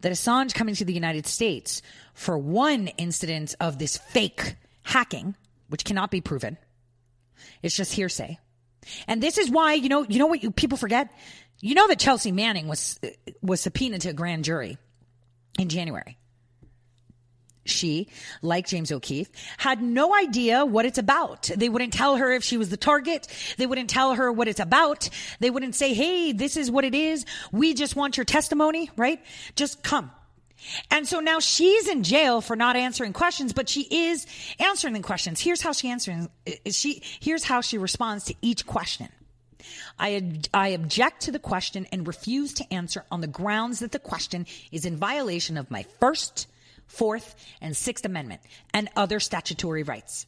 that 0.04 0.12
Assange 0.12 0.54
coming 0.54 0.76
to 0.76 0.86
the 0.86 0.94
United 0.94 1.26
States 1.26 1.82
for 2.14 2.38
one 2.38 2.88
incident 2.90 3.56
of 3.60 3.80
this 3.80 3.98
fake 3.98 4.56
hacking, 4.84 5.36
which 5.70 5.84
cannot 5.86 6.12
be 6.12 6.22
proven, 6.22 6.58
it's 7.64 7.76
just 7.76 7.94
hearsay. 7.94 8.38
And 9.08 9.24
this 9.24 9.38
is 9.38 9.50
why, 9.50 9.74
you 9.74 9.90
know, 9.90 10.04
you 10.04 10.20
know 10.20 10.28
what 10.28 10.44
you, 10.44 10.52
people 10.52 10.78
forget? 10.78 11.10
You 11.62 11.74
know 11.74 11.88
that 11.88 12.00
Chelsea 12.00 12.34
Manning 12.34 12.68
was 12.68 13.00
was 13.42 13.62
subpoenaed 13.62 14.02
to 14.02 14.10
a 14.10 14.14
grand 14.14 14.44
jury 14.44 14.78
in 15.58 15.70
January 15.70 16.18
she, 17.66 18.08
like 18.42 18.68
James 18.68 18.92
O'Keefe, 18.92 19.30
had 19.58 19.82
no 19.82 20.16
idea 20.16 20.66
what 20.66 20.86
it's 20.86 20.98
about. 20.98 21.50
They 21.56 21.70
wouldn't 21.70 21.94
tell 21.94 22.18
her 22.18 22.32
if 22.32 22.44
she 22.44 22.58
was 22.58 22.70
the 22.70 22.78
target. 22.78 23.28
They 23.58 23.66
wouldn't 23.66 23.90
tell 23.90 24.16
her 24.16 24.32
what 24.32 24.48
it's 24.48 24.60
about. 24.60 25.10
They 25.40 25.50
wouldn't 25.50 25.76
say, 25.76 25.94
Hey, 25.94 26.32
this 26.32 26.58
is 26.58 26.70
what 26.70 26.86
it 26.86 26.96
is. 26.96 27.26
We 27.52 27.74
just 27.74 27.96
want 27.96 28.18
your 28.18 28.26
testimony, 28.26 28.90
right? 28.98 29.22
Just 29.56 29.84
come. 29.84 30.12
And 30.90 31.08
so 31.08 31.20
now 31.20 31.40
she's 31.40 31.88
in 31.88 32.04
jail 32.04 32.42
for 32.42 32.56
not 32.56 32.76
answering 32.76 33.14
questions, 33.14 33.54
but 33.54 33.68
she 33.68 33.82
is 33.82 34.26
answering 34.60 34.94
the 34.94 35.02
questions. 35.02 35.40
Here's 35.42 35.62
how 35.62 35.74
she 35.74 35.90
answers. 35.90 36.28
She, 36.72 37.02
here's 37.20 37.44
how 37.44 37.62
she 37.62 37.78
responds 37.78 38.26
to 38.26 38.36
each 38.42 38.66
question. 38.66 39.10
I, 40.00 40.42
I 40.54 40.70
object 40.70 41.22
to 41.24 41.32
the 41.32 41.40
question 41.40 41.88
and 41.92 42.08
refuse 42.08 42.54
to 42.56 42.74
answer 42.74 43.06
on 43.12 43.22
the 43.22 43.28
grounds 43.28 43.80
that 43.80 43.92
the 43.92 44.00
question 44.00 44.46
is 44.72 44.86
in 44.86 44.98
violation 44.98 45.58
of 45.58 45.70
my 45.72 45.86
first, 46.00 46.48
Fourth, 46.94 47.36
and 47.62 47.76
Sixth 47.76 48.06
Amendment, 48.06 48.42
and 48.74 48.90
other 48.96 49.20
statutory 49.20 49.84
rights. 49.84 50.26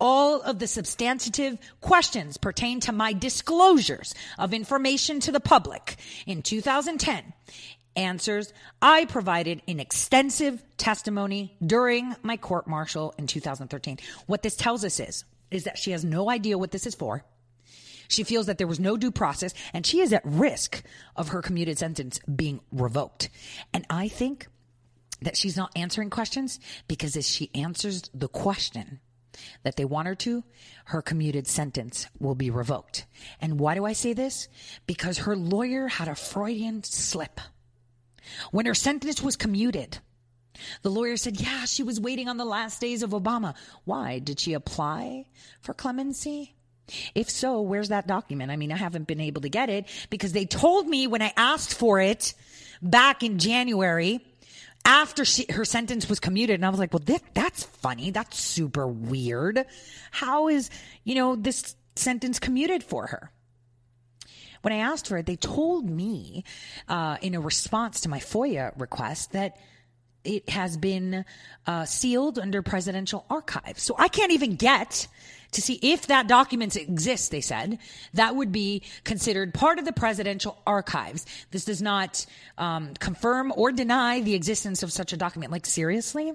All 0.00 0.40
of 0.40 0.58
the 0.58 0.66
substantive 0.66 1.58
questions 1.82 2.38
pertain 2.38 2.80
to 2.80 2.92
my 2.92 3.12
disclosures 3.12 4.14
of 4.38 4.54
information 4.54 5.20
to 5.20 5.32
the 5.32 5.40
public 5.40 5.96
in 6.26 6.42
2010 6.42 7.34
answers 7.96 8.52
I 8.80 9.04
provided 9.04 9.62
in 9.66 9.80
extensive 9.80 10.62
testimony 10.78 11.54
during 11.64 12.14
my 12.22 12.36
court 12.36 12.66
martial 12.66 13.14
in 13.18 13.26
2013. 13.26 13.98
What 14.26 14.42
this 14.42 14.56
tells 14.56 14.84
us 14.84 15.00
is, 15.00 15.24
is 15.50 15.64
that 15.64 15.78
she 15.78 15.90
has 15.90 16.04
no 16.04 16.30
idea 16.30 16.56
what 16.56 16.70
this 16.70 16.86
is 16.86 16.94
for. 16.94 17.24
She 18.08 18.24
feels 18.24 18.46
that 18.46 18.58
there 18.58 18.66
was 18.66 18.80
no 18.80 18.96
due 18.96 19.10
process 19.10 19.54
and 19.72 19.86
she 19.86 20.00
is 20.00 20.12
at 20.12 20.22
risk 20.24 20.82
of 21.14 21.28
her 21.28 21.42
commuted 21.42 21.78
sentence 21.78 22.20
being 22.20 22.60
revoked. 22.72 23.28
And 23.72 23.84
I 23.90 24.08
think 24.08 24.48
that 25.22 25.36
she's 25.36 25.56
not 25.56 25.72
answering 25.76 26.10
questions 26.10 26.58
because 26.88 27.16
if 27.16 27.24
she 27.24 27.50
answers 27.54 28.10
the 28.14 28.28
question, 28.28 29.00
that 29.62 29.76
they 29.76 29.84
want 29.84 30.08
her 30.08 30.14
to, 30.14 30.44
her 30.86 31.02
commuted 31.02 31.46
sentence 31.46 32.06
will 32.18 32.34
be 32.34 32.50
revoked. 32.50 33.06
And 33.40 33.58
why 33.58 33.74
do 33.74 33.84
I 33.84 33.92
say 33.92 34.12
this? 34.12 34.48
Because 34.86 35.18
her 35.18 35.36
lawyer 35.36 35.88
had 35.88 36.08
a 36.08 36.14
Freudian 36.14 36.82
slip. 36.82 37.40
When 38.50 38.66
her 38.66 38.74
sentence 38.74 39.22
was 39.22 39.36
commuted, 39.36 39.98
the 40.82 40.90
lawyer 40.90 41.16
said, 41.16 41.40
yeah, 41.40 41.64
she 41.64 41.82
was 41.82 42.00
waiting 42.00 42.28
on 42.28 42.36
the 42.36 42.44
last 42.44 42.80
days 42.80 43.02
of 43.02 43.10
Obama. 43.10 43.54
Why? 43.84 44.18
Did 44.18 44.40
she 44.40 44.52
apply 44.52 45.26
for 45.60 45.74
clemency? 45.74 46.54
If 47.14 47.30
so, 47.30 47.60
where's 47.60 47.90
that 47.90 48.08
document? 48.08 48.50
I 48.50 48.56
mean, 48.56 48.72
I 48.72 48.76
haven't 48.76 49.06
been 49.06 49.20
able 49.20 49.42
to 49.42 49.48
get 49.48 49.70
it 49.70 49.86
because 50.10 50.32
they 50.32 50.44
told 50.44 50.88
me 50.88 51.06
when 51.06 51.22
I 51.22 51.32
asked 51.36 51.74
for 51.74 52.00
it 52.00 52.34
back 52.82 53.22
in 53.22 53.38
January 53.38 54.20
after 54.84 55.24
she, 55.24 55.46
her 55.50 55.64
sentence 55.64 56.08
was 56.08 56.20
commuted. 56.20 56.54
And 56.54 56.66
I 56.66 56.70
was 56.70 56.78
like, 56.78 56.92
well, 56.92 57.02
that's 57.34 57.64
funny. 57.64 58.10
That's 58.10 58.38
super 58.38 58.86
weird. 58.86 59.64
How 60.10 60.48
is, 60.48 60.70
you 61.04 61.14
know, 61.14 61.36
this 61.36 61.74
sentence 61.96 62.38
commuted 62.38 62.82
for 62.82 63.06
her? 63.08 63.30
When 64.62 64.72
I 64.74 64.78
asked 64.78 65.08
for 65.08 65.16
it, 65.16 65.26
they 65.26 65.36
told 65.36 65.88
me 65.88 66.44
uh, 66.88 67.16
in 67.22 67.34
a 67.34 67.40
response 67.40 68.02
to 68.02 68.08
my 68.08 68.18
FOIA 68.18 68.78
request 68.78 69.32
that 69.32 69.56
it 70.22 70.50
has 70.50 70.76
been 70.76 71.24
uh, 71.66 71.84
sealed 71.86 72.38
under 72.38 72.60
presidential 72.60 73.24
archives. 73.30 73.82
So 73.82 73.94
I 73.98 74.08
can't 74.08 74.32
even 74.32 74.56
get 74.56 75.06
to 75.52 75.62
see 75.62 75.78
if 75.82 76.06
that 76.06 76.28
document 76.28 76.76
exists, 76.76 77.28
they 77.28 77.40
said. 77.40 77.78
That 78.14 78.36
would 78.36 78.52
be 78.52 78.82
considered 79.04 79.54
part 79.54 79.78
of 79.78 79.84
the 79.84 79.92
presidential 79.92 80.60
archives. 80.66 81.26
This 81.50 81.64
does 81.64 81.82
not 81.82 82.24
um, 82.58 82.94
confirm 82.94 83.52
or 83.56 83.72
deny 83.72 84.20
the 84.20 84.34
existence 84.34 84.82
of 84.82 84.92
such 84.92 85.12
a 85.12 85.16
document. 85.16 85.52
Like, 85.52 85.66
seriously? 85.66 86.32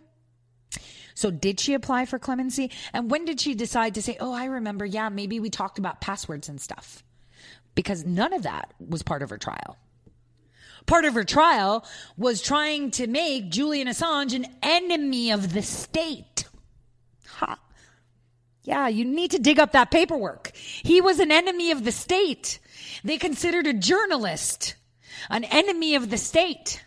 So 1.13 1.31
did 1.31 1.59
she 1.59 1.73
apply 1.73 2.05
for 2.05 2.19
clemency? 2.19 2.71
And 2.91 3.09
when 3.09 3.25
did 3.25 3.39
she 3.39 3.55
decide 3.55 3.95
to 3.95 4.01
say, 4.01 4.17
oh, 4.19 4.33
I 4.33 4.45
remember, 4.45 4.85
yeah, 4.85 5.09
maybe 5.09 5.39
we 5.39 5.49
talked 5.49 5.79
about 5.79 6.01
passwords 6.01 6.49
and 6.49 6.59
stuff? 6.59 7.03
Because 7.73 8.05
none 8.05 8.33
of 8.33 8.43
that 8.43 8.73
was 8.79 9.01
part 9.01 9.21
of 9.21 9.29
her 9.29 9.37
trial 9.37 9.77
part 10.85 11.05
of 11.05 11.13
her 11.13 11.23
trial 11.23 11.85
was 12.17 12.41
trying 12.41 12.91
to 12.91 13.07
make 13.07 13.49
Julian 13.49 13.87
Assange 13.87 14.35
an 14.35 14.45
enemy 14.61 15.31
of 15.31 15.53
the 15.53 15.61
state. 15.61 16.45
Yeah, 18.65 18.87
you 18.87 19.05
need 19.05 19.31
to 19.31 19.39
dig 19.39 19.59
up 19.59 19.71
that 19.71 19.91
paperwork. 19.91 20.51
He 20.55 20.99
was 20.99 21.19
an 21.19 21.31
enemy 21.31 21.71
of 21.71 21.83
the 21.85 21.91
state. 21.91 22.59
They 23.03 23.17
considered 23.17 23.67
a 23.67 23.73
journalist 23.73 24.75
an 25.29 25.43
enemy 25.45 25.95
of 25.95 26.09
the 26.09 26.17
state. 26.17 26.83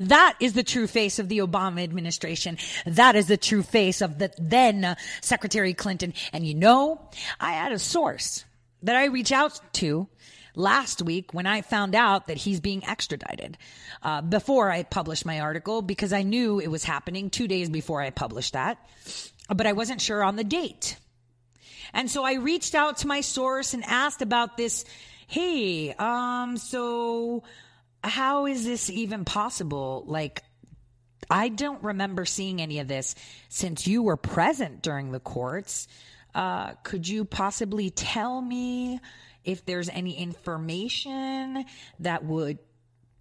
That 0.00 0.36
is 0.40 0.54
the 0.54 0.62
true 0.62 0.86
face 0.86 1.18
of 1.18 1.28
the 1.28 1.38
Obama 1.38 1.82
administration. 1.82 2.58
That 2.86 3.14
is 3.14 3.26
the 3.26 3.36
true 3.36 3.62
face 3.62 4.00
of 4.00 4.18
the 4.18 4.32
then 4.38 4.96
Secretary 5.20 5.74
Clinton. 5.74 6.14
And 6.32 6.46
you 6.46 6.54
know, 6.54 7.08
I 7.38 7.52
had 7.52 7.72
a 7.72 7.78
source 7.78 8.44
that 8.82 8.96
I 8.96 9.06
reached 9.06 9.32
out 9.32 9.60
to 9.74 10.08
last 10.54 11.02
week 11.02 11.32
when 11.32 11.46
I 11.46 11.62
found 11.62 11.94
out 11.94 12.26
that 12.26 12.36
he's 12.36 12.60
being 12.60 12.84
extradited 12.84 13.56
uh, 14.02 14.22
before 14.22 14.70
I 14.70 14.82
published 14.82 15.24
my 15.24 15.40
article 15.40 15.82
because 15.82 16.12
I 16.12 16.22
knew 16.22 16.58
it 16.58 16.68
was 16.68 16.84
happening 16.84 17.30
two 17.30 17.48
days 17.48 17.70
before 17.70 18.02
I 18.02 18.10
published 18.10 18.52
that, 18.54 18.78
but 19.54 19.66
I 19.66 19.72
wasn't 19.72 20.00
sure 20.00 20.22
on 20.22 20.36
the 20.36 20.44
date. 20.44 20.96
And 21.92 22.10
so 22.10 22.24
I 22.24 22.34
reached 22.34 22.74
out 22.74 22.98
to 22.98 23.06
my 23.06 23.20
source 23.20 23.74
and 23.74 23.84
asked 23.84 24.22
about 24.22 24.56
this. 24.56 24.84
Hey, 25.26 25.92
um, 25.94 26.56
so 26.56 27.42
how 28.02 28.46
is 28.46 28.64
this 28.64 28.90
even 28.90 29.24
possible? 29.24 30.04
Like, 30.06 30.42
I 31.30 31.48
don't 31.48 31.82
remember 31.82 32.24
seeing 32.24 32.60
any 32.60 32.80
of 32.80 32.88
this 32.88 33.14
since 33.48 33.86
you 33.86 34.02
were 34.02 34.16
present 34.16 34.82
during 34.82 35.12
the 35.12 35.20
courts. 35.20 35.88
Uh, 36.34 36.72
could 36.82 37.06
you 37.06 37.24
possibly 37.24 37.90
tell 37.90 38.40
me 38.40 39.00
if 39.44 39.64
there's 39.64 39.88
any 39.88 40.16
information 40.16 41.64
that 42.00 42.24
would 42.24 42.58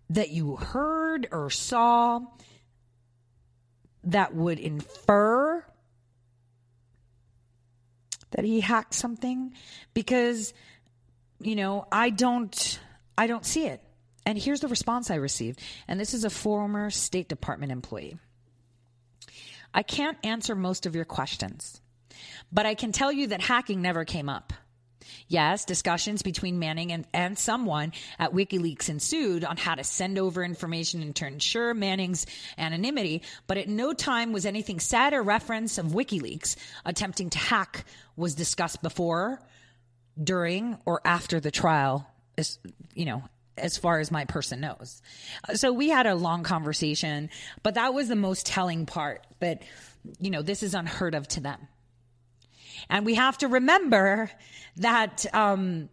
that 0.09 0.29
you 0.29 0.57
heard 0.57 1.27
or 1.31 1.49
saw 1.49 2.19
that 4.03 4.35
would 4.35 4.59
infer 4.59 5.63
that 8.31 8.45
he 8.45 8.61
hacked 8.61 8.93
something 8.93 9.53
because 9.93 10.53
you 11.39 11.55
know 11.55 11.87
i 11.91 12.09
don't 12.09 12.79
i 13.17 13.27
don't 13.27 13.45
see 13.45 13.65
it. 13.67 13.81
And 14.25 14.37
here's 14.37 14.59
the 14.59 14.67
response 14.67 15.09
i 15.09 15.15
received. 15.15 15.59
And 15.87 15.99
this 15.99 16.13
is 16.13 16.23
a 16.23 16.29
former 16.29 16.91
state 16.91 17.27
department 17.27 17.71
employee. 17.71 18.17
I 19.73 19.81
can't 19.81 20.17
answer 20.23 20.55
most 20.55 20.85
of 20.85 20.95
your 20.95 21.05
questions 21.05 21.81
but 22.51 22.65
i 22.65 22.75
can 22.75 22.91
tell 22.91 23.11
you 23.11 23.27
that 23.27 23.41
hacking 23.41 23.81
never 23.81 24.05
came 24.05 24.29
up 24.29 24.53
Yes, 25.27 25.65
discussions 25.65 26.21
between 26.21 26.59
Manning 26.59 26.91
and, 26.91 27.05
and 27.13 27.37
someone 27.37 27.93
at 28.19 28.33
WikiLeaks 28.33 28.89
ensued 28.89 29.43
on 29.43 29.57
how 29.57 29.75
to 29.75 29.83
send 29.83 30.17
over 30.17 30.43
information 30.43 31.01
and 31.01 31.15
to 31.17 31.27
ensure 31.27 31.73
Manning's 31.73 32.25
anonymity, 32.57 33.21
but 33.47 33.57
at 33.57 33.67
no 33.67 33.93
time 33.93 34.33
was 34.33 34.45
anything 34.45 34.79
said 34.79 35.13
or 35.13 35.21
reference 35.21 35.77
of 35.77 35.87
WikiLeaks 35.87 36.55
attempting 36.85 37.29
to 37.31 37.37
hack 37.37 37.85
was 38.15 38.35
discussed 38.35 38.81
before, 38.81 39.41
during, 40.21 40.77
or 40.85 41.01
after 41.05 41.39
the 41.39 41.51
trial, 41.51 42.07
as, 42.37 42.59
you 42.93 43.05
know, 43.05 43.23
as 43.57 43.77
far 43.77 43.99
as 43.99 44.11
my 44.11 44.25
person 44.25 44.61
knows. 44.61 45.01
So 45.53 45.71
we 45.71 45.89
had 45.89 46.07
a 46.07 46.15
long 46.15 46.43
conversation, 46.43 47.29
but 47.63 47.75
that 47.75 47.93
was 47.93 48.07
the 48.07 48.15
most 48.15 48.45
telling 48.45 48.85
part 48.85 49.25
that, 49.39 49.61
you 50.19 50.31
know, 50.31 50.41
this 50.41 50.63
is 50.63 50.73
unheard 50.73 51.15
of 51.15 51.27
to 51.29 51.39
them. 51.39 51.67
And 52.89 53.05
we 53.05 53.15
have 53.15 53.37
to 53.39 53.47
remember 53.47 54.31
that 54.77 55.25
um, 55.33 55.89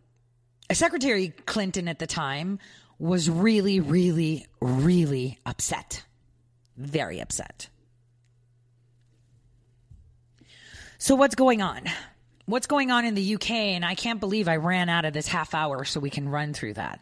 Secretary 0.73 1.29
Clinton 1.47 1.89
at 1.89 1.99
the 1.99 2.07
time 2.07 2.59
was 2.99 3.31
really, 3.31 3.81
really, 3.81 4.47
really 4.61 5.39
upset. 5.47 6.03
Very 6.77 7.21
upset. 7.21 7.69
So, 10.99 11.15
what's 11.15 11.35
going 11.35 11.63
on? 11.63 11.83
What's 12.47 12.67
going 12.67 12.91
on 12.91 13.05
in 13.05 13.15
the 13.15 13.35
UK? 13.35 13.51
And 13.51 13.85
I 13.85 13.95
can't 13.95 14.21
believe 14.21 14.49
I 14.49 14.57
ran 14.57 14.89
out 14.89 15.05
of 15.05 15.13
this 15.13 15.29
half 15.29 15.55
hour 15.55 15.85
so 15.85 16.01
we 16.01 16.11
can 16.11 16.29
run 16.29 16.55
through 16.55 16.75
that. 16.75 17.01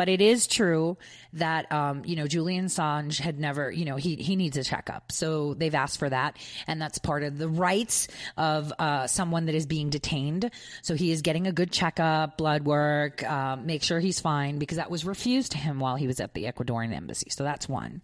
But 0.00 0.08
it 0.08 0.22
is 0.22 0.46
true 0.46 0.96
that, 1.34 1.70
um, 1.70 2.06
you 2.06 2.16
know, 2.16 2.26
Julian 2.26 2.68
Assange 2.68 3.20
had 3.20 3.38
never, 3.38 3.70
you 3.70 3.84
know, 3.84 3.96
he, 3.96 4.16
he 4.16 4.34
needs 4.34 4.56
a 4.56 4.64
checkup. 4.64 5.12
So 5.12 5.52
they've 5.52 5.74
asked 5.74 5.98
for 5.98 6.08
that. 6.08 6.38
And 6.66 6.80
that's 6.80 6.96
part 6.96 7.22
of 7.22 7.36
the 7.36 7.50
rights 7.50 8.08
of 8.38 8.72
uh, 8.78 9.08
someone 9.08 9.44
that 9.44 9.54
is 9.54 9.66
being 9.66 9.90
detained. 9.90 10.52
So 10.80 10.94
he 10.94 11.12
is 11.12 11.20
getting 11.20 11.46
a 11.46 11.52
good 11.52 11.70
checkup, 11.70 12.38
blood 12.38 12.64
work, 12.64 13.22
uh, 13.22 13.56
make 13.56 13.82
sure 13.82 14.00
he's 14.00 14.20
fine 14.20 14.58
because 14.58 14.78
that 14.78 14.90
was 14.90 15.04
refused 15.04 15.52
to 15.52 15.58
him 15.58 15.80
while 15.80 15.96
he 15.96 16.06
was 16.06 16.18
at 16.18 16.32
the 16.32 16.44
Ecuadorian 16.44 16.94
embassy. 16.94 17.28
So 17.28 17.44
that's 17.44 17.68
one. 17.68 18.00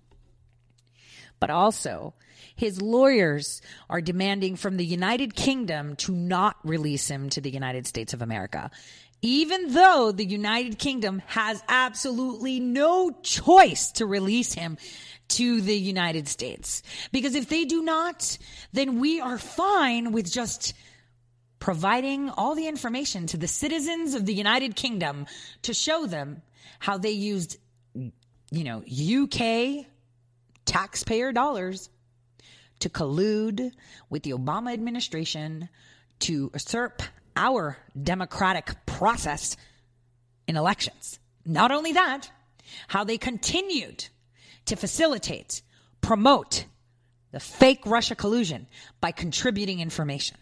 But 1.41 1.49
also, 1.49 2.13
his 2.57 2.81
lawyers 2.81 3.61
are 3.89 4.01
demanding 4.01 4.57
from 4.57 4.77
the 4.77 4.85
United 4.85 5.35
Kingdom 5.35 5.97
to 5.97 6.13
not 6.13 6.57
release 6.65 7.09
him 7.09 7.29
to 7.31 7.41
the 7.41 7.51
United 7.51 7.87
States 7.87 8.15
of 8.15 8.23
America 8.23 8.71
even 9.27 9.73
though 9.73 10.13
the 10.13 10.25
United 10.25 10.79
Kingdom 10.79 11.21
has 11.27 11.61
absolutely 11.69 12.61
no 12.61 13.11
choice 13.23 13.91
to 13.93 14.07
release 14.07 14.53
him 14.53 14.79
to 15.27 15.61
the 15.61 15.77
United 15.77 16.29
States. 16.29 16.85
Because 17.11 17.35
if 17.35 17.49
they 17.49 17.65
do 17.65 17.83
not, 17.83 18.39
then 18.73 19.01
we 19.01 19.21
are 19.21 19.37
fine 19.37 20.13
with 20.13 20.31
just 20.31 20.75
providing 21.59 22.31
all 22.31 22.55
the 22.55 22.69
information 22.69 23.27
to 23.27 23.37
the 23.37 23.49
citizens 23.49 24.15
of 24.15 24.27
the 24.27 24.35
United 24.35 24.77
Kingdom 24.77 25.27
to 25.63 25.75
show 25.75 26.07
them 26.07 26.43
how 26.79 26.97
they 26.97 27.11
used, 27.11 27.57
you 27.95 28.13
know, 28.53 28.85
UK 28.87 29.87
taxpayer 30.67 31.33
dollars 31.33 31.91
to 32.79 32.89
collude 32.89 33.73
with 34.09 34.23
the 34.23 34.31
Obama 34.31 34.73
administration 34.73 35.69
to 36.21 36.49
usurp 36.55 37.03
our 37.37 37.77
democratic 38.01 38.86
process 38.97 39.59
in 40.49 40.57
elections. 40.57 41.19
Not 41.45 41.71
only 41.71 41.93
that, 41.93 42.31
how 42.89 43.05
they 43.05 43.19
continued 43.19 44.09
to 44.65 44.75
facilitate, 44.75 45.61
promote 46.01 46.65
the 47.31 47.39
fake 47.39 47.83
Russia 47.85 48.15
collusion 48.15 48.67
by 49.03 49.13
contributing 49.13 49.81
information. 49.81 50.39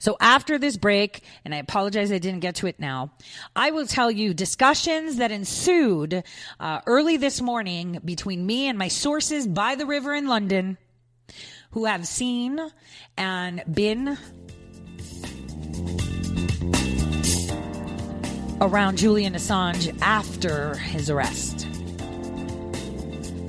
So 0.00 0.16
after 0.20 0.58
this 0.58 0.76
break, 0.76 1.22
and 1.44 1.54
I 1.54 1.58
apologize 1.58 2.10
I 2.10 2.18
didn't 2.18 2.40
get 2.40 2.56
to 2.56 2.66
it 2.66 2.80
now, 2.80 3.12
I 3.54 3.70
will 3.70 3.86
tell 3.86 4.10
you 4.10 4.34
discussions 4.34 5.16
that 5.16 5.30
ensued 5.30 6.24
uh, 6.58 6.80
early 6.86 7.16
this 7.16 7.40
morning 7.40 8.00
between 8.04 8.44
me 8.44 8.66
and 8.66 8.76
my 8.76 8.88
sources 8.88 9.46
by 9.46 9.76
the 9.76 9.86
river 9.86 10.12
in 10.12 10.26
London 10.26 10.76
who 11.70 11.84
have 11.84 12.06
seen 12.06 12.60
and 13.16 13.62
been 13.72 14.18
around 18.60 18.98
Julian 18.98 19.34
Assange 19.34 19.96
after 20.00 20.76
his 20.76 21.10
arrest. 21.10 21.66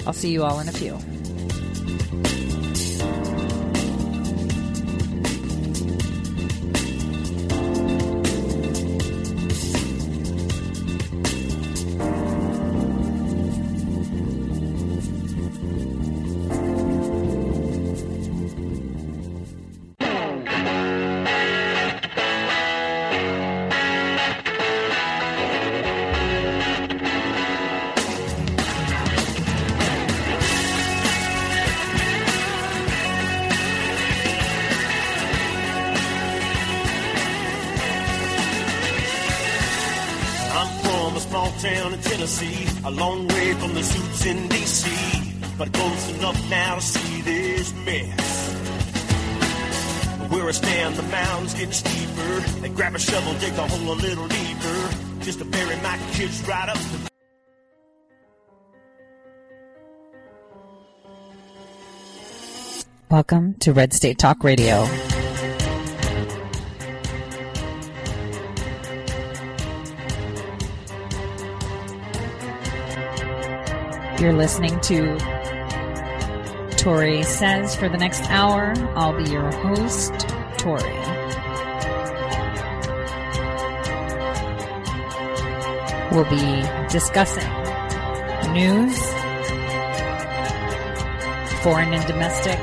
I'll 0.06 0.14
see 0.14 0.32
you 0.32 0.44
all 0.44 0.60
in 0.60 0.70
a 0.70 0.72
few. 0.72 0.98
Right 56.48 56.70
up 56.70 56.78
to 56.78 57.08
Welcome 63.10 63.56
to 63.56 63.74
Red 63.74 63.94
State 63.94 64.18
Talk 64.18 64.44
Radio. 64.44 64.84
You're 74.20 74.34
listening 74.34 74.80
to 74.82 75.18
Tori 76.78 77.24
Says 77.24 77.76
for 77.76 77.88
the 77.90 77.98
next 77.98 78.24
hour. 78.30 78.74
I'll 78.96 79.16
be 79.16 79.30
your 79.30 79.52
host, 79.52 80.28
Tori. 80.58 81.07
We'll 86.10 86.24
be 86.30 86.64
discussing 86.90 87.52
news, 88.54 88.98
foreign 91.62 91.94
and 91.94 92.06
domestic, 92.08 92.58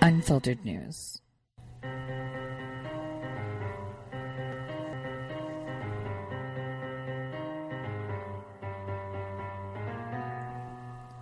unfiltered 0.00 0.64
news. 0.64 1.20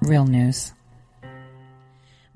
Real 0.02 0.26
news. 0.26 0.75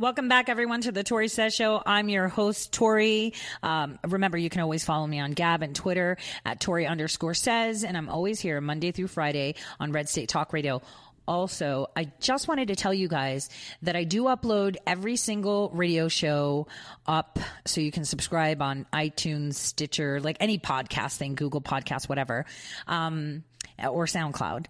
Welcome 0.01 0.29
back, 0.29 0.49
everyone, 0.49 0.81
to 0.81 0.93
the 0.93 1.05
Tori 1.05 1.29
Says 1.29 1.55
Show. 1.55 1.83
I'm 1.85 2.09
your 2.09 2.27
host, 2.27 2.73
Tori. 2.73 3.35
Um, 3.63 3.99
remember, 4.09 4.39
you 4.39 4.49
can 4.49 4.63
always 4.63 4.83
follow 4.83 5.07
me 5.07 5.21
on 5.21 5.33
Gab 5.33 5.63
and 5.63 5.77
Twitter 5.77 6.17
at 6.43 6.59
Tori 6.59 6.87
underscore 6.87 7.35
says, 7.35 7.85
and 7.85 7.99
I'm 7.99 8.09
always 8.09 8.41
here 8.41 8.63
Monday 8.63 8.93
through 8.93 9.09
Friday 9.09 9.57
on 9.79 9.93
Red 9.93 10.09
State 10.09 10.31
Talk 10.31 10.55
Radio. 10.55 10.81
Also, 11.29 11.89
I 11.95 12.11
just 12.19 12.49
wanted 12.49 12.69
to 12.69 12.77
tell 12.77 12.95
you 12.95 13.09
guys 13.09 13.51
that 13.83 13.95
I 13.95 14.05
do 14.05 14.25
upload 14.25 14.77
every 14.87 15.17
single 15.17 15.69
radio 15.75 16.09
show 16.09 16.67
up 17.05 17.39
so 17.67 17.83
you 17.83 17.93
can 17.93 18.07
subscribe 18.07 18.63
on 18.63 18.87
iTunes, 18.95 19.57
Stitcher, 19.57 20.19
like 20.19 20.39
any 20.41 20.59
podcast 20.59 21.19
thing, 21.19 21.35
Google 21.35 21.61
Podcasts, 21.61 22.09
whatever, 22.09 22.47
um, 22.87 23.45
or 23.79 24.07
SoundCloud 24.07 24.65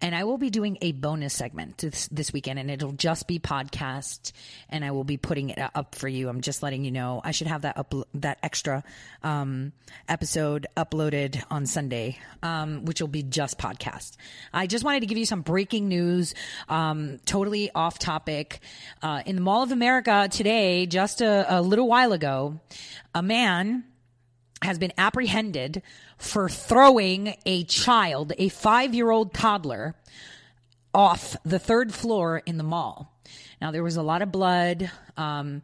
and 0.00 0.14
I 0.14 0.24
will 0.24 0.36
be 0.36 0.50
doing 0.50 0.76
a 0.82 0.92
bonus 0.92 1.32
segment 1.32 1.78
this, 1.78 2.08
this 2.08 2.32
weekend, 2.32 2.58
and 2.58 2.70
it'll 2.70 2.92
just 2.92 3.26
be 3.26 3.38
podcast, 3.38 4.32
and 4.68 4.84
I 4.84 4.90
will 4.90 5.04
be 5.04 5.16
putting 5.16 5.50
it 5.50 5.58
up 5.74 5.94
for 5.94 6.06
you. 6.06 6.28
I'm 6.28 6.42
just 6.42 6.62
letting 6.62 6.84
you 6.84 6.90
know. 6.90 7.20
I 7.24 7.30
should 7.30 7.46
have 7.46 7.62
that 7.62 7.78
up 7.78 7.94
that 8.14 8.38
extra 8.42 8.84
um, 9.22 9.72
episode 10.08 10.66
uploaded 10.76 11.42
on 11.50 11.66
Sunday, 11.66 12.18
um, 12.42 12.84
which 12.84 13.00
will 13.00 13.08
be 13.08 13.22
just 13.22 13.58
podcast. 13.58 14.16
I 14.52 14.66
just 14.66 14.84
wanted 14.84 15.00
to 15.00 15.06
give 15.06 15.18
you 15.18 15.26
some 15.26 15.40
breaking 15.40 15.88
news, 15.88 16.34
um, 16.68 17.18
totally 17.24 17.70
off 17.74 17.98
topic. 17.98 18.60
Uh, 19.02 19.22
in 19.24 19.36
the 19.36 19.42
Mall 19.42 19.62
of 19.62 19.72
America 19.72 20.28
today, 20.30 20.86
just 20.86 21.20
a, 21.22 21.58
a 21.58 21.62
little 21.62 21.88
while 21.88 22.12
ago, 22.12 22.60
a 23.14 23.22
man 23.22 23.84
has 24.62 24.78
been 24.78 24.92
apprehended 24.98 25.82
for 26.16 26.48
throwing 26.48 27.34
a 27.44 27.64
child, 27.64 28.32
a 28.38 28.48
five 28.48 28.94
year 28.94 29.10
old 29.10 29.34
toddler, 29.34 29.94
off 30.94 31.36
the 31.44 31.58
third 31.58 31.92
floor 31.92 32.42
in 32.46 32.56
the 32.56 32.64
mall. 32.64 33.12
Now, 33.60 33.70
there 33.70 33.82
was 33.82 33.96
a 33.96 34.02
lot 34.02 34.22
of 34.22 34.32
blood. 34.32 34.90
Um, 35.16 35.62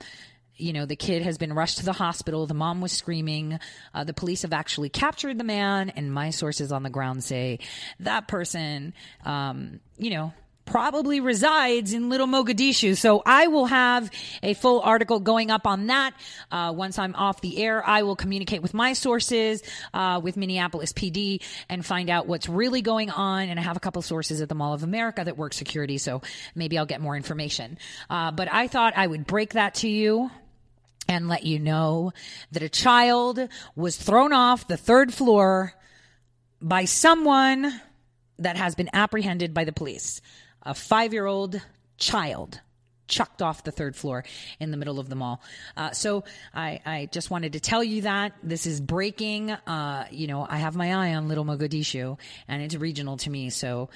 you 0.56 0.72
know, 0.72 0.86
the 0.86 0.96
kid 0.96 1.22
has 1.22 1.38
been 1.38 1.52
rushed 1.52 1.78
to 1.78 1.84
the 1.84 1.92
hospital. 1.92 2.46
The 2.46 2.54
mom 2.54 2.80
was 2.80 2.92
screaming. 2.92 3.58
Uh, 3.94 4.04
the 4.04 4.12
police 4.12 4.42
have 4.42 4.52
actually 4.52 4.90
captured 4.90 5.38
the 5.38 5.44
man, 5.44 5.90
and 5.90 6.12
my 6.12 6.30
sources 6.30 6.70
on 6.70 6.82
the 6.82 6.90
ground 6.90 7.24
say 7.24 7.58
that 8.00 8.28
person, 8.28 8.94
um, 9.24 9.80
you 9.98 10.10
know, 10.10 10.32
probably 10.64 11.20
resides 11.20 11.92
in 11.92 12.08
Little 12.08 12.26
Mogadishu. 12.26 12.96
So 12.96 13.22
I 13.24 13.48
will 13.48 13.66
have 13.66 14.10
a 14.42 14.54
full 14.54 14.80
article 14.80 15.20
going 15.20 15.50
up 15.50 15.66
on 15.66 15.88
that. 15.88 16.14
Uh, 16.50 16.72
once 16.74 16.98
I'm 16.98 17.14
off 17.14 17.40
the 17.40 17.62
air, 17.62 17.86
I 17.86 18.02
will 18.02 18.16
communicate 18.16 18.62
with 18.62 18.74
my 18.74 18.92
sources, 18.92 19.62
uh, 19.92 20.20
with 20.22 20.36
Minneapolis 20.36 20.92
PD 20.92 21.42
and 21.68 21.84
find 21.84 22.10
out 22.10 22.26
what's 22.26 22.48
really 22.48 22.82
going 22.82 23.10
on. 23.10 23.48
And 23.48 23.58
I 23.58 23.62
have 23.62 23.76
a 23.76 23.80
couple 23.80 24.02
sources 24.02 24.40
at 24.40 24.48
the 24.48 24.54
Mall 24.54 24.74
of 24.74 24.82
America 24.82 25.22
that 25.24 25.36
work 25.36 25.52
security. 25.52 25.98
So 25.98 26.22
maybe 26.54 26.78
I'll 26.78 26.86
get 26.86 27.00
more 27.00 27.16
information. 27.16 27.78
Uh, 28.08 28.30
but 28.30 28.52
I 28.52 28.68
thought 28.68 28.94
I 28.96 29.06
would 29.06 29.26
break 29.26 29.54
that 29.54 29.74
to 29.76 29.88
you 29.88 30.30
and 31.08 31.28
let 31.28 31.44
you 31.44 31.58
know 31.58 32.12
that 32.52 32.62
a 32.62 32.68
child 32.68 33.48
was 33.74 33.96
thrown 33.96 34.32
off 34.32 34.68
the 34.68 34.76
third 34.76 35.12
floor 35.12 35.74
by 36.60 36.84
someone 36.84 37.80
that 38.38 38.56
has 38.56 38.74
been 38.74 38.88
apprehended 38.92 39.52
by 39.52 39.64
the 39.64 39.72
police 39.72 40.20
a 40.62 40.74
five 40.74 41.12
year 41.12 41.26
old 41.26 41.60
child 41.98 42.60
chucked 43.08 43.42
off 43.42 43.62
the 43.62 43.72
third 43.72 43.94
floor 43.94 44.24
in 44.58 44.70
the 44.70 44.76
middle 44.76 44.98
of 44.98 45.08
the 45.08 45.14
mall. 45.14 45.42
Uh, 45.76 45.90
so 45.90 46.24
I, 46.54 46.80
I, 46.86 47.08
just 47.12 47.30
wanted 47.30 47.52
to 47.52 47.60
tell 47.60 47.84
you 47.84 48.02
that 48.02 48.32
this 48.42 48.66
is 48.66 48.80
breaking. 48.80 49.50
Uh, 49.50 50.06
you 50.10 50.26
know, 50.26 50.46
I 50.48 50.56
have 50.56 50.74
my 50.74 50.94
eye 50.94 51.14
on 51.14 51.28
Little 51.28 51.44
Mogadishu, 51.44 52.18
and 52.48 52.62
it's 52.62 52.74
regional 52.74 53.18
to 53.18 53.30
me. 53.30 53.50
So 53.50 53.90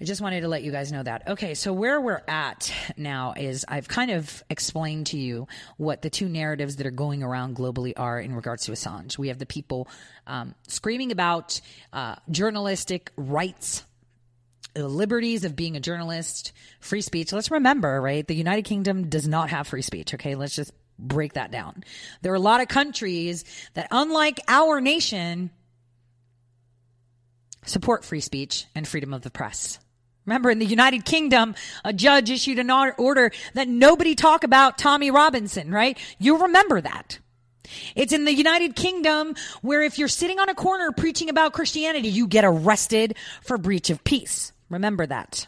I 0.00 0.04
just 0.04 0.20
wanted 0.20 0.40
to 0.40 0.48
let 0.48 0.64
you 0.64 0.72
guys 0.72 0.90
know 0.90 1.02
that. 1.04 1.28
Okay, 1.28 1.54
so 1.54 1.72
where 1.72 2.00
we're 2.00 2.22
at 2.26 2.72
now 2.96 3.34
is 3.36 3.64
I've 3.68 3.86
kind 3.86 4.10
of 4.10 4.42
explained 4.50 5.06
to 5.08 5.18
you 5.18 5.46
what 5.76 6.02
the 6.02 6.10
two 6.10 6.28
narratives 6.28 6.76
that 6.76 6.86
are 6.86 6.90
going 6.90 7.22
around 7.22 7.54
globally 7.54 7.92
are 7.96 8.18
in 8.18 8.34
regards 8.34 8.64
to 8.64 8.72
Assange. 8.72 9.16
We 9.16 9.28
have 9.28 9.38
the 9.38 9.46
people 9.46 9.88
um, 10.26 10.56
screaming 10.66 11.12
about 11.12 11.60
uh, 11.92 12.16
journalistic 12.28 13.12
rights 13.16 13.84
liberties 14.76 15.44
of 15.44 15.56
being 15.56 15.76
a 15.76 15.80
journalist, 15.80 16.52
free 16.80 17.00
speech. 17.00 17.32
Let's 17.32 17.50
remember, 17.50 18.00
right? 18.00 18.26
The 18.26 18.34
United 18.34 18.62
Kingdom 18.62 19.08
does 19.08 19.28
not 19.28 19.50
have 19.50 19.66
free 19.66 19.82
speech. 19.82 20.14
Okay. 20.14 20.34
Let's 20.34 20.54
just 20.54 20.72
break 20.98 21.34
that 21.34 21.50
down. 21.50 21.84
There 22.22 22.32
are 22.32 22.36
a 22.36 22.40
lot 22.40 22.60
of 22.60 22.68
countries 22.68 23.44
that, 23.74 23.88
unlike 23.90 24.40
our 24.48 24.80
nation, 24.80 25.50
support 27.66 28.04
free 28.04 28.20
speech 28.20 28.66
and 28.74 28.86
freedom 28.86 29.12
of 29.12 29.22
the 29.22 29.30
press. 29.30 29.78
Remember, 30.26 30.50
in 30.50 30.58
the 30.58 30.64
United 30.64 31.04
Kingdom, 31.04 31.54
a 31.84 31.92
judge 31.92 32.30
issued 32.30 32.58
an 32.58 32.70
order 32.70 33.30
that 33.52 33.68
nobody 33.68 34.14
talk 34.14 34.42
about 34.42 34.78
Tommy 34.78 35.10
Robinson, 35.10 35.70
right? 35.70 35.98
You 36.18 36.44
remember 36.44 36.80
that. 36.80 37.18
It's 37.94 38.12
in 38.12 38.24
the 38.24 38.32
United 38.32 38.74
Kingdom 38.74 39.34
where 39.60 39.82
if 39.82 39.98
you're 39.98 40.08
sitting 40.08 40.38
on 40.38 40.48
a 40.48 40.54
corner 40.54 40.92
preaching 40.92 41.28
about 41.28 41.52
Christianity, 41.52 42.08
you 42.08 42.26
get 42.26 42.44
arrested 42.44 43.16
for 43.42 43.58
breach 43.58 43.90
of 43.90 44.02
peace. 44.02 44.52
Remember 44.74 45.06
that. 45.06 45.46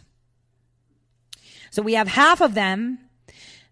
So 1.70 1.82
we 1.82 1.94
have 1.94 2.08
half 2.08 2.40
of 2.40 2.54
them 2.54 2.98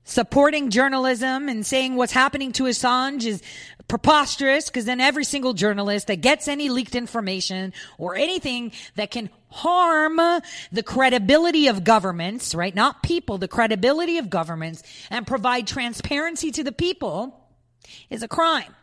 supporting 0.04 0.68
journalism 0.68 1.48
and 1.48 1.64
saying 1.64 1.94
what's 1.94 2.12
happening 2.12 2.52
to 2.52 2.64
Assange 2.64 3.24
is 3.24 3.42
preposterous 3.88 4.66
because 4.66 4.84
then 4.84 5.00
every 5.00 5.24
single 5.24 5.54
journalist 5.54 6.08
that 6.08 6.20
gets 6.20 6.48
any 6.48 6.68
leaked 6.68 6.94
information 6.94 7.72
or 7.98 8.16
anything 8.16 8.72
that 8.96 9.10
can 9.10 9.30
harm 9.50 10.16
the 10.72 10.82
credibility 10.82 11.68
of 11.68 11.84
governments, 11.84 12.54
right? 12.54 12.74
Not 12.74 13.02
people, 13.02 13.38
the 13.38 13.48
credibility 13.48 14.18
of 14.18 14.28
governments 14.28 14.82
and 15.08 15.26
provide 15.26 15.66
transparency 15.66 16.50
to 16.50 16.64
the 16.64 16.72
people 16.72 17.40
is 18.10 18.22
a 18.22 18.28
crime. 18.28 18.74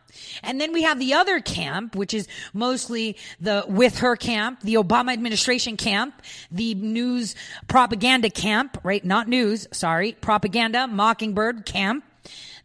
And 0.42 0.60
then 0.60 0.72
we 0.72 0.82
have 0.82 0.98
the 0.98 1.14
other 1.14 1.40
camp, 1.40 1.96
which 1.96 2.14
is 2.14 2.28
mostly 2.52 3.16
the 3.40 3.64
with 3.68 3.98
her 3.98 4.16
camp, 4.16 4.60
the 4.60 4.74
Obama 4.74 5.12
administration 5.12 5.76
camp, 5.76 6.22
the 6.50 6.74
news 6.74 7.34
propaganda 7.68 8.30
camp, 8.30 8.78
right? 8.82 9.04
Not 9.04 9.28
news, 9.28 9.68
sorry, 9.72 10.12
propaganda, 10.12 10.86
mockingbird 10.86 11.66
camp 11.66 12.04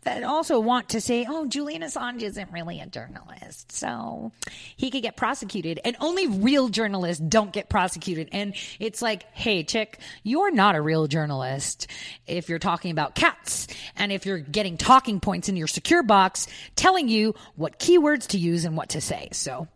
that 0.07 0.23
also 0.23 0.57
want 0.61 0.89
to 0.89 1.01
say, 1.01 1.25
oh, 1.27 1.47
Julian 1.47 1.81
Assange 1.81 2.21
isn't 2.21 2.49
really 2.53 2.79
a 2.79 2.85
journalist, 2.85 3.73
so 3.73 4.31
he 4.77 4.89
could 4.89 5.01
get 5.01 5.17
prosecuted. 5.17 5.81
And 5.83 5.97
only 5.99 6.27
real 6.27 6.69
journalists 6.69 7.21
don't 7.21 7.51
get 7.51 7.69
prosecuted. 7.69 8.29
And 8.31 8.55
it's 8.79 9.01
like, 9.01 9.23
hey, 9.33 9.63
chick, 9.63 9.99
you're 10.23 10.49
not 10.49 10.75
a 10.75 10.81
real 10.81 11.07
journalist 11.07 11.87
if 12.25 12.47
you're 12.47 12.57
talking 12.57 12.91
about 12.91 13.15
cats 13.15 13.67
and 13.97 14.13
if 14.13 14.25
you're 14.25 14.39
getting 14.39 14.77
talking 14.77 15.19
points 15.19 15.49
in 15.49 15.57
your 15.57 15.67
secure 15.67 16.03
box 16.03 16.47
telling 16.77 17.09
you 17.09 17.35
what 17.57 17.77
keywords 17.77 18.27
to 18.27 18.37
use 18.37 18.63
and 18.63 18.77
what 18.77 18.89
to 18.89 19.01
say. 19.01 19.27
So 19.33 19.67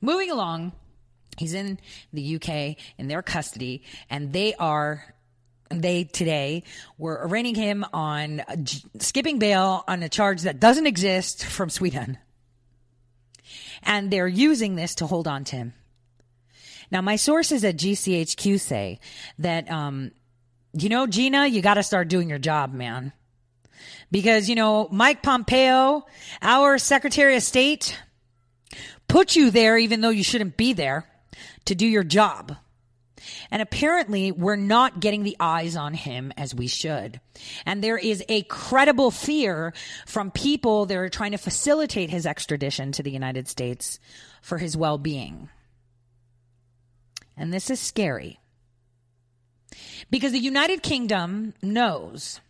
moving 0.00 0.30
along. 0.30 0.72
He's 1.36 1.52
in 1.52 1.80
the 2.12 2.36
UK 2.36 2.76
in 2.96 3.08
their 3.08 3.20
custody 3.20 3.82
and 4.08 4.32
they 4.32 4.54
are 4.54 5.13
they 5.70 6.04
today 6.04 6.62
were 6.98 7.20
arraigning 7.22 7.54
him 7.54 7.84
on 7.92 8.42
skipping 8.98 9.38
bail 9.38 9.84
on 9.88 10.02
a 10.02 10.08
charge 10.08 10.42
that 10.42 10.60
doesn't 10.60 10.86
exist 10.86 11.44
from 11.44 11.70
Sweden. 11.70 12.18
And 13.82 14.10
they're 14.10 14.28
using 14.28 14.76
this 14.76 14.94
to 14.96 15.06
hold 15.06 15.28
on 15.28 15.44
to 15.44 15.56
him. 15.56 15.74
Now, 16.90 17.00
my 17.00 17.16
sources 17.16 17.64
at 17.64 17.76
GCHQ 17.76 18.60
say 18.60 19.00
that, 19.38 19.70
um, 19.70 20.12
you 20.72 20.88
know, 20.88 21.06
Gina, 21.06 21.46
you 21.46 21.60
got 21.60 21.74
to 21.74 21.82
start 21.82 22.08
doing 22.08 22.28
your 22.28 22.38
job, 22.38 22.72
man. 22.72 23.12
Because, 24.10 24.48
you 24.48 24.54
know, 24.54 24.88
Mike 24.90 25.22
Pompeo, 25.22 26.06
our 26.40 26.78
Secretary 26.78 27.36
of 27.36 27.42
State, 27.42 27.98
put 29.08 29.34
you 29.34 29.50
there 29.50 29.76
even 29.76 30.00
though 30.00 30.10
you 30.10 30.22
shouldn't 30.22 30.56
be 30.56 30.72
there 30.72 31.06
to 31.64 31.74
do 31.74 31.86
your 31.86 32.04
job. 32.04 32.56
And 33.50 33.62
apparently, 33.62 34.32
we're 34.32 34.56
not 34.56 35.00
getting 35.00 35.22
the 35.22 35.36
eyes 35.40 35.76
on 35.76 35.94
him 35.94 36.32
as 36.36 36.54
we 36.54 36.66
should. 36.66 37.20
And 37.66 37.82
there 37.82 37.98
is 37.98 38.24
a 38.28 38.42
credible 38.44 39.10
fear 39.10 39.72
from 40.06 40.30
people 40.30 40.86
that 40.86 40.96
are 40.96 41.08
trying 41.08 41.32
to 41.32 41.38
facilitate 41.38 42.10
his 42.10 42.26
extradition 42.26 42.92
to 42.92 43.02
the 43.02 43.10
United 43.10 43.48
States 43.48 43.98
for 44.42 44.58
his 44.58 44.76
well 44.76 44.98
being. 44.98 45.48
And 47.36 47.52
this 47.52 47.70
is 47.70 47.80
scary. 47.80 48.40
Because 50.10 50.32
the 50.32 50.38
United 50.38 50.82
Kingdom 50.82 51.54
knows 51.62 52.40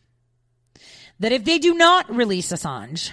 that 1.21 1.33
if 1.33 1.45
they 1.45 1.59
do 1.59 1.75
not 1.75 2.15
release 2.15 2.53
Assange, 2.53 3.13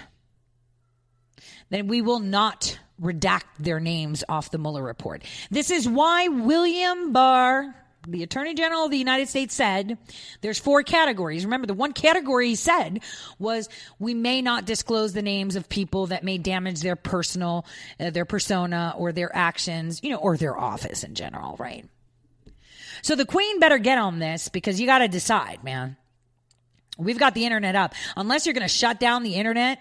then 1.70 1.86
we 1.86 2.02
will 2.02 2.20
not 2.20 2.78
redact 3.00 3.44
their 3.58 3.80
names 3.80 4.24
off 4.28 4.50
the 4.50 4.58
Mueller 4.58 4.82
report. 4.82 5.24
This 5.50 5.70
is 5.70 5.88
why 5.88 6.28
William 6.28 7.12
Barr, 7.12 7.74
the 8.06 8.22
Attorney 8.22 8.54
General 8.54 8.84
of 8.84 8.90
the 8.90 8.98
United 8.98 9.28
States, 9.28 9.54
said 9.54 9.98
there's 10.40 10.58
four 10.58 10.82
categories. 10.82 11.44
Remember, 11.44 11.66
the 11.66 11.74
one 11.74 11.92
category 11.92 12.48
he 12.48 12.54
said 12.54 13.00
was 13.38 13.68
we 13.98 14.14
may 14.14 14.42
not 14.42 14.64
disclose 14.64 15.12
the 15.12 15.22
names 15.22 15.56
of 15.56 15.68
people 15.68 16.08
that 16.08 16.24
may 16.24 16.38
damage 16.38 16.80
their 16.80 16.96
personal, 16.96 17.64
uh, 17.98 18.10
their 18.10 18.24
persona, 18.24 18.94
or 18.96 19.12
their 19.12 19.34
actions, 19.34 20.00
you 20.02 20.10
know, 20.10 20.18
or 20.18 20.36
their 20.36 20.58
office 20.58 21.04
in 21.04 21.14
general, 21.14 21.56
right? 21.58 21.86
So 23.02 23.16
the 23.16 23.26
Queen 23.26 23.58
better 23.58 23.78
get 23.78 23.98
on 23.98 24.20
this 24.20 24.48
because 24.48 24.80
you 24.80 24.86
got 24.86 24.98
to 24.98 25.08
decide, 25.08 25.64
man. 25.64 25.96
We've 26.98 27.18
got 27.18 27.34
the 27.34 27.44
internet 27.44 27.74
up. 27.74 27.94
Unless 28.16 28.46
you're 28.46 28.52
going 28.52 28.62
to 28.62 28.68
shut 28.68 29.00
down 29.00 29.22
the 29.22 29.34
internet 29.34 29.80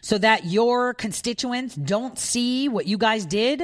so 0.00 0.18
that 0.18 0.44
your 0.44 0.94
constituents 0.94 1.74
don't 1.74 2.18
see 2.18 2.68
what 2.68 2.86
you 2.86 2.98
guys 2.98 3.24
did, 3.24 3.62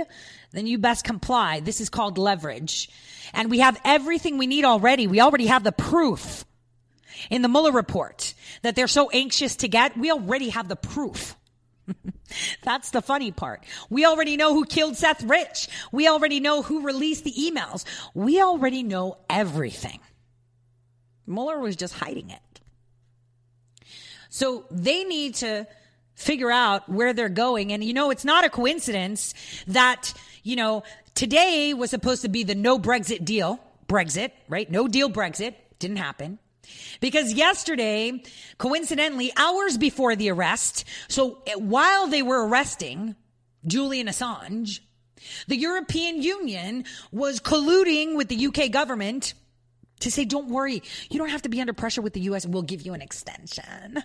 then 0.53 0.67
you 0.67 0.79
best 0.79 1.05
comply. 1.05 1.61
This 1.61 1.81
is 1.81 1.89
called 1.89 2.19
leverage. 2.19 2.91
And 3.35 3.51
we 3.51 3.59
have 3.61 3.81
everything 3.85 4.39
we 4.39 4.47
need 4.47 4.65
already. 4.65 5.07
We 5.07 5.21
already 5.21 5.47
have 5.47 5.65
the 5.65 5.73
proof 5.73 6.45
in 7.31 7.43
the 7.43 7.49
Mueller 7.49 7.73
report 7.73 8.35
that 8.63 8.75
they're 8.75 8.89
so 8.89 9.11
anxious 9.11 9.57
to 9.57 9.69
get. 9.69 9.97
We 9.97 10.11
already 10.11 10.51
have 10.51 10.69
the 10.69 10.77
proof. 10.77 11.37
That's 12.63 12.91
the 12.91 13.03
funny 13.03 13.33
part. 13.33 13.65
We 13.91 14.05
already 14.05 14.37
know 14.37 14.55
who 14.55 14.65
killed 14.65 14.97
Seth 14.97 15.23
Rich. 15.23 15.69
We 15.93 16.09
already 16.09 16.41
know 16.41 16.63
who 16.63 16.83
released 16.83 17.25
the 17.25 17.33
emails. 17.33 17.85
We 18.15 18.41
already 18.41 18.83
know 18.83 19.19
everything. 19.29 20.01
Mueller 21.27 21.59
was 21.59 21.77
just 21.77 21.95
hiding 21.95 22.31
it. 22.31 22.41
So 24.31 24.65
they 24.71 25.05
need 25.05 25.37
to 25.37 25.67
figure 26.19 26.51
out 26.51 26.89
where 26.89 27.13
they're 27.13 27.29
going. 27.29 27.73
And 27.73 27.83
you 27.83 27.95
know, 27.95 28.11
it's 28.11 28.25
not 28.25 28.45
a 28.45 28.51
coincidence 28.51 29.33
that, 29.69 30.13
you 30.43 30.57
know, 30.57 30.83
today 31.15 31.73
was 31.73 31.91
supposed 31.91 32.23
to 32.23 32.29
be 32.29 32.43
the 32.43 32.57
no 32.57 32.79
Brexit 32.79 33.25
deal. 33.25 33.61
Brexit, 33.87 34.33
right? 34.49 34.71
No 34.71 34.89
deal 34.89 35.09
Brexit. 35.09 35.55
Didn't 35.79 35.97
happen. 35.97 36.39
Because 37.01 37.33
yesterday, 37.33 38.23
coincidentally, 38.59 39.33
hours 39.37 39.79
before 39.79 40.17
the 40.17 40.31
arrest, 40.31 40.85
so 41.07 41.39
eh, 41.47 41.55
while 41.55 42.09
they 42.09 42.21
were 42.21 42.47
arresting 42.47 43.15
Julian 43.67 44.09
Assange, 44.09 44.81
the 45.47 45.57
European 45.57 46.21
Union 46.21 46.85
was 47.13 47.41
colluding 47.41 48.17
with 48.17 48.29
the 48.29 48.47
UK 48.49 48.71
government 48.71 49.35
to 50.01 50.11
say, 50.11 50.25
don't 50.25 50.49
worry, 50.49 50.83
you 51.11 51.19
don't 51.19 51.31
have 51.31 51.43
to 51.43 51.49
be 51.49 51.61
under 51.61 51.73
pressure 51.73 52.03
with 52.03 52.13
the 52.13 52.21
US, 52.21 52.47
we'll 52.47 52.63
give 52.63 52.83
you 52.83 52.95
an 52.95 53.03
extension. 53.03 54.03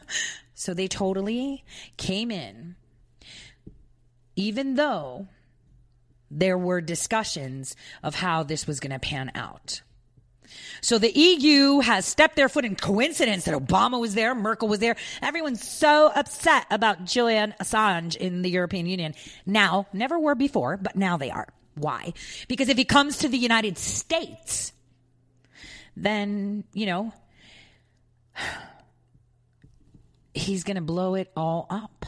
So 0.56 0.74
they 0.74 0.88
totally 0.88 1.64
came 1.98 2.32
in, 2.32 2.76
even 4.36 4.76
though 4.76 5.28
there 6.30 6.58
were 6.58 6.82
discussions 6.82 7.76
of 8.02 8.16
how 8.16 8.44
this 8.44 8.66
was 8.66 8.80
going 8.80 8.92
to 8.92 9.00
pan 9.00 9.32
out. 9.36 9.82
So 10.82 10.98
the 10.98 11.12
EU 11.12 11.80
has 11.80 12.06
stepped 12.06 12.36
their 12.36 12.50
foot 12.50 12.66
in 12.66 12.76
coincidence 12.76 13.46
that 13.46 13.56
Obama 13.56 14.00
was 14.00 14.14
there, 14.14 14.36
Merkel 14.36 14.68
was 14.68 14.80
there. 14.80 14.96
Everyone's 15.22 15.68
so 15.68 16.12
upset 16.14 16.66
about 16.70 17.06
Julian 17.06 17.54
Assange 17.60 18.16
in 18.16 18.42
the 18.42 18.50
European 18.50 18.86
Union. 18.86 19.16
Now, 19.46 19.88
never 19.94 20.20
were 20.20 20.36
before, 20.36 20.78
but 20.78 20.96
now 20.96 21.18
they 21.18 21.32
are. 21.32 21.48
Why? 21.76 22.14
Because 22.48 22.70
if 22.70 22.78
he 22.78 22.86
comes 22.86 23.20
to 23.20 23.30
the 23.30 23.38
United 23.38 23.78
States, 23.78 24.74
then, 25.96 26.64
you 26.74 26.86
know, 26.86 27.14
he's 30.34 30.64
going 30.64 30.76
to 30.76 30.82
blow 30.82 31.16
it 31.16 31.32
all 31.36 31.68
up. 31.70 32.06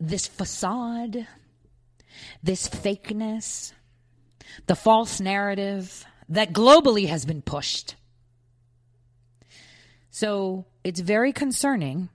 This 0.00 0.26
facade, 0.26 1.26
this 2.42 2.68
fakeness, 2.68 3.72
the 4.66 4.76
false 4.76 5.20
narrative 5.20 6.06
that 6.28 6.52
globally 6.52 7.08
has 7.08 7.24
been 7.24 7.42
pushed. 7.42 7.96
So 10.10 10.66
it's 10.84 11.00
very 11.00 11.32
concerning 11.32 12.08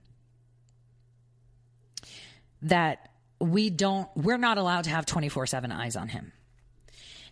that 2.62 3.08
we 3.40 3.70
don't, 3.70 4.08
we're 4.14 4.38
not 4.38 4.58
allowed 4.58 4.84
to 4.84 4.90
have 4.90 5.06
24 5.06 5.46
7 5.46 5.72
eyes 5.72 5.96
on 5.96 6.08
him. 6.08 6.32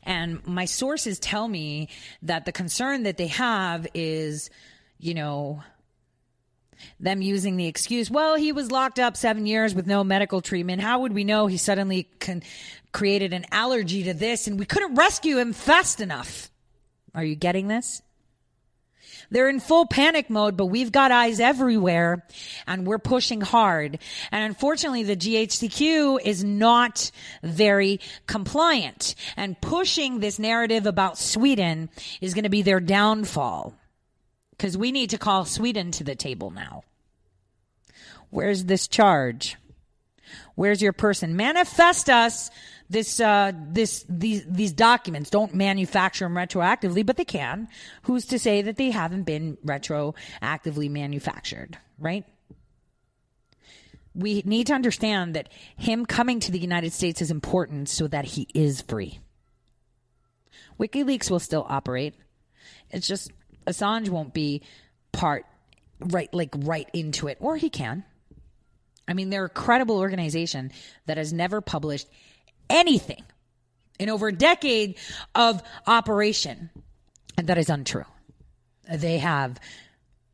And 0.03 0.45
my 0.47 0.65
sources 0.65 1.19
tell 1.19 1.47
me 1.47 1.89
that 2.23 2.45
the 2.45 2.53
concern 2.53 3.05
that 3.05 3.17
they 3.17 3.29
have 3.29 3.87
is, 3.95 4.51
you 4.99 5.15
know, 5.15 5.63
them 6.99 7.23
using 7.23 7.57
the 7.57 7.67
excuse, 7.67 8.11
well, 8.11 8.35
he 8.35 8.53
was 8.53 8.73
locked 8.73 8.99
up 8.99 9.17
seven 9.17 9.47
years 9.47 9.75
with 9.75 9.87
no 9.87 10.03
medical 10.03 10.41
treatment. 10.41 10.83
How 10.83 11.01
would 11.01 11.13
we 11.13 11.25
know 11.25 11.47
he 11.47 11.57
suddenly 11.57 12.09
con- 12.19 12.43
created 12.93 13.33
an 13.33 13.47
allergy 13.53 14.05
to 14.05 14.15
this 14.15 14.47
and 14.47 14.59
we 14.59 14.67
couldn't 14.67 14.97
rescue 14.97 15.39
him 15.39 15.53
fast 15.53 16.01
enough? 16.01 16.51
Are 17.15 17.25
you 17.25 17.37
getting 17.37 17.69
this? 17.69 18.03
They're 19.33 19.49
in 19.49 19.61
full 19.61 19.87
panic 19.87 20.29
mode, 20.29 20.59
but 20.59 20.67
we've 20.67 20.93
got 20.93 21.11
eyes 21.11 21.41
everywhere 21.41 22.27
and 22.67 22.87
we're 22.87 22.99
pushing 22.99 23.41
hard. 23.41 23.99
And 24.31 24.45
unfortunately, 24.45 25.05
the 25.05 25.17
GCHQ 25.17 26.21
is 26.23 26.45
not 26.45 27.11
very 27.43 27.99
compliant 28.27 29.15
and 29.35 29.59
pushing 29.59 30.21
this 30.21 30.39
narrative 30.39 30.87
about 30.87 31.17
Sweden 31.17 31.89
is 32.21 32.35
going 32.35 32.45
to 32.45 32.51
be 32.51 32.61
their 32.61 32.79
downfall 32.79 33.75
because 34.51 34.77
we 34.77 34.93
need 34.93 35.11
to 35.11 35.19
call 35.19 35.47
Sweden 35.47 35.93
to 35.93 36.05
the 36.05 36.15
table 36.15 36.51
now. 36.51 36.83
Where's 38.29 38.65
this 38.65 38.87
charge? 38.87 39.57
Where's 40.57 40.83
your 40.83 40.93
person? 40.93 41.37
Manifest 41.37 42.11
us 42.11 42.51
this 42.93 43.21
uh, 43.21 43.53
this 43.57 44.05
these 44.09 44.45
these 44.47 44.73
documents 44.73 45.31
don't 45.31 45.55
manufacture 45.55 46.25
them 46.25 46.35
retroactively, 46.35 47.05
but 47.05 47.17
they 47.17 47.25
can. 47.25 47.69
Who's 48.03 48.27
to 48.27 48.39
say 48.39 48.63
that 48.63 48.77
they 48.77 48.91
haven't 48.91 49.25
been 49.25 49.57
retroactively 49.65 50.91
manufactured, 50.91 51.79
right? 51.99 52.25
We 54.15 54.43
need 54.45 54.67
to 54.67 54.75
understand 54.75 55.35
that 55.35 55.49
him 55.77 56.05
coming 56.05 56.41
to 56.41 56.53
the 56.53 56.59
United 56.59 56.93
States 56.93 57.23
is 57.23 57.31
important 57.31 57.89
so 57.89 58.07
that 58.09 58.27
he 58.27 58.47
is 58.55 58.83
free. 58.83 59.21
WikiLeaks 60.79 61.31
will 61.31 61.41
still 61.41 61.67
operate. 61.67 62.15
It's 62.91 63.07
just 63.07 63.31
Assange 63.67 64.11
won't 64.11 64.35
be 64.35 64.63
part 65.13 65.47
right 65.99 66.33
like 66.35 66.51
right 66.59 66.89
into 66.93 67.29
it 67.29 67.39
or 67.41 67.57
he 67.57 67.71
can. 67.71 68.05
I 69.09 69.15
mean, 69.15 69.31
they're 69.31 69.47
a 69.47 69.51
credible 69.51 69.99
organization 69.99 70.73
that 71.07 71.17
has 71.17 71.33
never 71.33 71.61
published 71.61 72.09
anything 72.73 73.23
in 73.99 74.11
over 74.11 74.29
a 74.29 74.33
decade 74.33 74.97
of 75.35 75.63
operation. 75.87 76.71
And 77.39 77.47
that 77.47 77.59
is 77.59 77.71
untrue. 77.71 78.05
They 78.93 79.19
have 79.19 79.59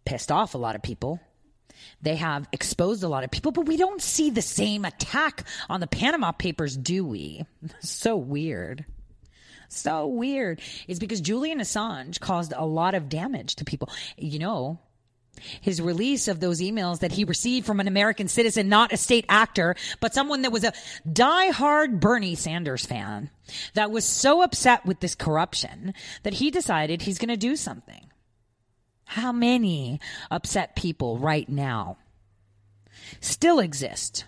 pissed 0.05 0.32
off 0.32 0.55
a 0.55 0.59
lot 0.59 0.74
of 0.74 0.82
people. 0.82 1.20
They 2.01 2.16
have 2.16 2.49
exposed 2.53 3.03
a 3.03 3.09
lot 3.09 3.24
of 3.24 3.30
people, 3.30 3.53
but 3.53 3.66
we 3.66 3.76
don't 3.76 4.01
see 4.01 4.30
the 4.30 4.43
same 4.43 4.84
attack 4.84 5.45
on 5.68 5.80
the 5.80 5.86
Panama 5.86 6.32
Papers, 6.32 6.76
do 6.76 7.05
we? 7.05 7.45
so 7.80 8.16
weird. 8.16 8.84
So 9.68 10.07
weird. 10.07 10.61
It's 10.86 10.99
because 10.99 11.20
Julian 11.20 11.59
Assange 11.59 12.20
caused 12.20 12.55
a 12.57 12.64
lot 12.64 12.95
of 12.95 13.09
damage 13.09 13.57
to 13.57 13.64
people. 13.64 13.91
You 14.16 14.39
know, 14.39 14.78
his 15.61 15.80
release 15.80 16.28
of 16.28 16.41
those 16.41 16.61
emails 16.61 17.01
that 17.01 17.12
he 17.12 17.24
received 17.24 17.66
from 17.66 17.80
an 17.80 17.89
American 17.89 18.28
citizen, 18.28 18.68
not 18.68 18.93
a 18.93 18.97
state 18.97 19.24
actor, 19.28 19.76
but 20.01 20.14
someone 20.14 20.43
that 20.43 20.53
was 20.53 20.64
a 20.64 20.72
die-hard 21.11 22.01
Bernie 22.01 22.34
Sanders 22.34 22.86
fan 22.86 23.30
that 23.74 23.91
was 23.91 24.05
so 24.05 24.43
upset 24.43 24.84
with 24.86 25.01
this 25.01 25.14
corruption 25.14 25.95
that 26.22 26.34
he 26.34 26.51
decided 26.51 27.03
he's 27.03 27.18
going 27.18 27.28
to 27.28 27.36
do 27.36 27.57
something. 27.57 28.07
How 29.05 29.32
many 29.32 30.01
upset 30.30 30.76
people 30.76 31.18
right 31.18 31.49
now 31.49 31.97
still 33.20 33.59
exist 33.59 34.24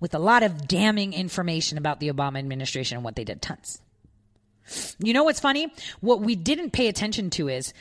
with 0.00 0.14
a 0.14 0.18
lot 0.18 0.42
of 0.42 0.66
damning 0.66 1.12
information 1.12 1.78
about 1.78 2.00
the 2.00 2.10
Obama 2.10 2.38
administration 2.38 2.96
and 2.96 3.04
what 3.04 3.16
they 3.16 3.24
did. 3.24 3.42
Tons. 3.42 3.80
You 4.98 5.12
know 5.12 5.24
what's 5.24 5.40
funny? 5.40 5.72
What 6.00 6.20
we 6.20 6.36
didn't 6.36 6.70
pay 6.70 6.88
attention 6.88 7.30
to 7.30 7.48
is, 7.48 7.74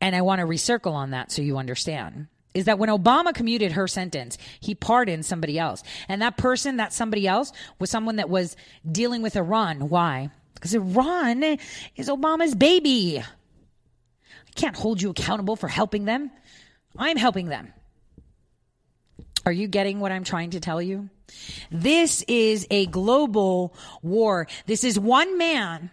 and 0.00 0.16
I 0.16 0.22
want 0.22 0.40
to 0.40 0.46
recircle 0.46 0.92
on 0.92 1.10
that 1.10 1.30
so 1.30 1.42
you 1.42 1.58
understand, 1.58 2.28
is 2.54 2.64
that 2.64 2.78
when 2.78 2.88
Obama 2.88 3.34
commuted 3.34 3.72
her 3.72 3.86
sentence, 3.86 4.38
he 4.58 4.74
pardoned 4.74 5.24
somebody 5.24 5.58
else. 5.58 5.82
And 6.08 6.22
that 6.22 6.36
person, 6.36 6.78
that 6.78 6.92
somebody 6.92 7.28
else, 7.28 7.52
was 7.78 7.90
someone 7.90 8.16
that 8.16 8.30
was 8.30 8.56
dealing 8.90 9.22
with 9.22 9.36
Iran. 9.36 9.88
Why? 9.88 10.30
Because 10.54 10.74
Iran 10.74 11.42
is 11.96 12.08
Obama's 12.08 12.54
baby. 12.54 13.20
I 13.20 14.52
can't 14.54 14.76
hold 14.76 15.00
you 15.00 15.10
accountable 15.10 15.56
for 15.56 15.68
helping 15.68 16.04
them. 16.06 16.30
I'm 16.98 17.16
helping 17.16 17.46
them. 17.46 17.72
Are 19.46 19.52
you 19.52 19.68
getting 19.68 20.00
what 20.00 20.12
I'm 20.12 20.24
trying 20.24 20.50
to 20.50 20.60
tell 20.60 20.82
you? 20.82 21.08
This 21.70 22.22
is 22.28 22.66
a 22.70 22.86
global 22.86 23.74
war. 24.02 24.48
This 24.66 24.84
is 24.84 24.98
one 24.98 25.38
man 25.38 25.90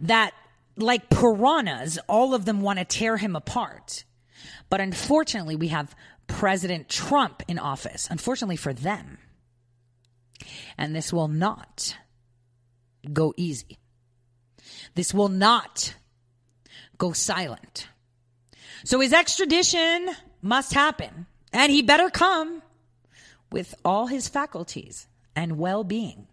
that, 0.00 0.32
like 0.76 1.10
piranhas, 1.10 1.98
all 2.08 2.34
of 2.34 2.44
them 2.44 2.60
want 2.60 2.78
to 2.78 2.84
tear 2.84 3.16
him 3.16 3.36
apart. 3.36 4.04
But 4.68 4.80
unfortunately, 4.80 5.56
we 5.56 5.68
have 5.68 5.94
President 6.26 6.88
Trump 6.88 7.42
in 7.48 7.58
office, 7.58 8.08
unfortunately 8.10 8.56
for 8.56 8.72
them. 8.72 9.18
And 10.76 10.94
this 10.94 11.12
will 11.12 11.28
not 11.28 11.96
go 13.12 13.32
easy. 13.36 13.78
This 14.94 15.14
will 15.14 15.28
not 15.28 15.94
go 16.98 17.12
silent. 17.12 17.88
So 18.84 19.00
his 19.00 19.12
extradition 19.12 20.10
must 20.42 20.72
happen, 20.72 21.26
and 21.52 21.72
he 21.72 21.82
better 21.82 22.10
come 22.10 22.62
with 23.50 23.74
all 23.84 24.06
his 24.06 24.28
faculties 24.28 25.06
and 25.34 25.58
well 25.58 25.84
being. 25.84 26.26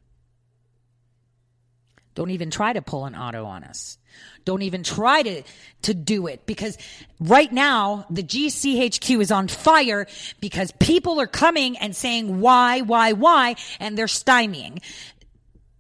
Don't 2.15 2.29
even 2.29 2.51
try 2.51 2.73
to 2.73 2.81
pull 2.81 3.05
an 3.05 3.15
auto 3.15 3.45
on 3.45 3.63
us. 3.63 3.97
Don't 4.45 4.61
even 4.61 4.83
try 4.83 5.23
to, 5.23 5.43
to 5.83 5.93
do 5.93 6.27
it 6.27 6.45
because 6.45 6.77
right 7.19 7.51
now 7.51 8.05
the 8.09 8.23
GCHQ 8.23 9.21
is 9.21 9.31
on 9.31 9.47
fire 9.47 10.05
because 10.39 10.71
people 10.79 11.19
are 11.19 11.27
coming 11.27 11.77
and 11.77 11.95
saying 11.95 12.39
why, 12.39 12.81
why, 12.81 13.13
why, 13.13 13.55
and 13.79 13.97
they're 13.97 14.05
stymieing. 14.05 14.81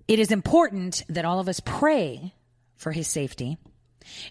It 0.07 0.19
is 0.19 0.31
important 0.31 1.03
that 1.09 1.25
all 1.25 1.39
of 1.39 1.47
us 1.47 1.59
pray 1.59 2.33
for 2.77 2.91
his 2.91 3.07
safety. 3.07 3.57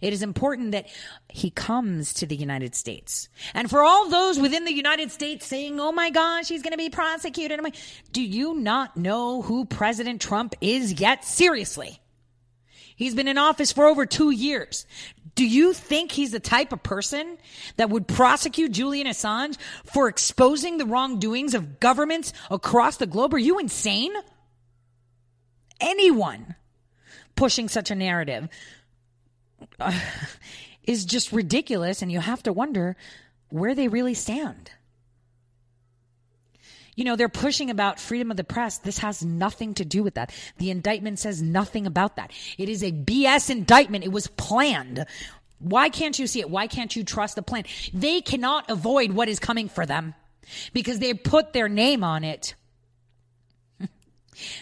It 0.01 0.13
is 0.13 0.23
important 0.23 0.73
that 0.73 0.87
he 1.29 1.51
comes 1.51 2.15
to 2.15 2.27
the 2.27 2.37
United 2.37 2.75
States. 2.75 3.29
And 3.55 3.69
for 3.69 3.83
all 3.83 4.09
those 4.09 4.39
within 4.39 4.65
the 4.65 4.75
United 4.75 5.11
States 5.11 5.47
saying, 5.47 5.81
oh 5.81 5.93
my 5.93 6.11
gosh, 6.11 6.49
he's 6.49 6.63
going 6.63 6.73
to 6.73 6.79
be 6.79 6.91
prosecuted. 6.91 7.61
Do 8.13 8.23
you 8.23 8.55
not 8.55 8.97
know 8.97 9.43
who 9.43 9.65
President 9.65 10.21
Trump 10.21 10.55
is 10.61 11.01
yet? 11.01 11.25
Seriously. 11.25 12.01
He's 12.97 13.15
been 13.15 13.29
in 13.29 13.39
office 13.39 13.73
for 13.73 13.87
over 13.87 14.07
two 14.07 14.31
years. 14.31 14.87
Do 15.35 15.47
you 15.47 15.73
think 15.73 16.13
he's 16.13 16.31
the 16.31 16.41
type 16.41 16.73
of 16.73 16.83
person 16.83 17.39
that 17.77 17.89
would 17.89 18.07
prosecute 18.07 18.73
Julian 18.73 19.07
Assange 19.07 19.57
for 19.85 20.09
exposing 20.09 20.77
the 20.77 20.85
wrongdoings 20.85 21.55
of 21.55 21.81
governments 21.81 22.33
across 22.51 22.99
the 22.99 23.07
globe? 23.07 23.33
Are 23.35 23.39
you 23.39 23.59
insane? 23.59 24.13
Anyone 25.81 26.55
pushing 27.35 27.69
such 27.69 27.91
a 27.91 27.95
narrative 27.95 28.49
uh, 29.83 29.93
is 30.85 31.05
just 31.05 31.33
ridiculous, 31.33 32.03
and 32.03 32.11
you 32.11 32.21
have 32.21 32.43
to 32.45 32.53
wonder 32.53 32.97
where 33.49 33.75
they 33.75 33.89
really 33.89 34.15
stand. 34.15 34.71
You 36.95 37.05
know, 37.05 37.17
they're 37.17 37.29
pushing 37.29 37.71
about 37.71 37.99
freedom 37.99 38.31
of 38.31 38.37
the 38.37 38.45
press. 38.45 38.79
This 38.79 38.99
has 38.99 39.25
nothing 39.25 39.75
to 39.75 39.85
do 39.85 40.03
with 40.03 40.15
that. 40.15 40.35
The 40.59 40.71
indictment 40.71 41.19
says 41.19 41.41
nothing 41.41 41.87
about 41.87 42.17
that. 42.17 42.33
It 42.59 42.69
is 42.69 42.83
a 42.83 42.93
BS 42.93 43.49
indictment. 43.49 44.05
It 44.05 44.13
was 44.13 44.27
planned. 44.27 45.07
Why 45.59 45.89
can't 45.89 46.19
you 46.19 46.27
see 46.27 46.41
it? 46.41 46.51
Why 46.51 46.67
can't 46.67 46.95
you 46.95 47.05
trust 47.05 47.37
the 47.37 47.43
plan? 47.43 47.65
They 47.95 48.21
cannot 48.21 48.71
avoid 48.71 49.13
what 49.13 49.29
is 49.29 49.39
coming 49.39 49.69
for 49.69 49.87
them 49.87 50.15
because 50.73 50.99
they 50.99 51.15
put 51.15 51.53
their 51.53 51.69
name 51.69 52.05
on 52.05 52.25
it. 52.25 52.55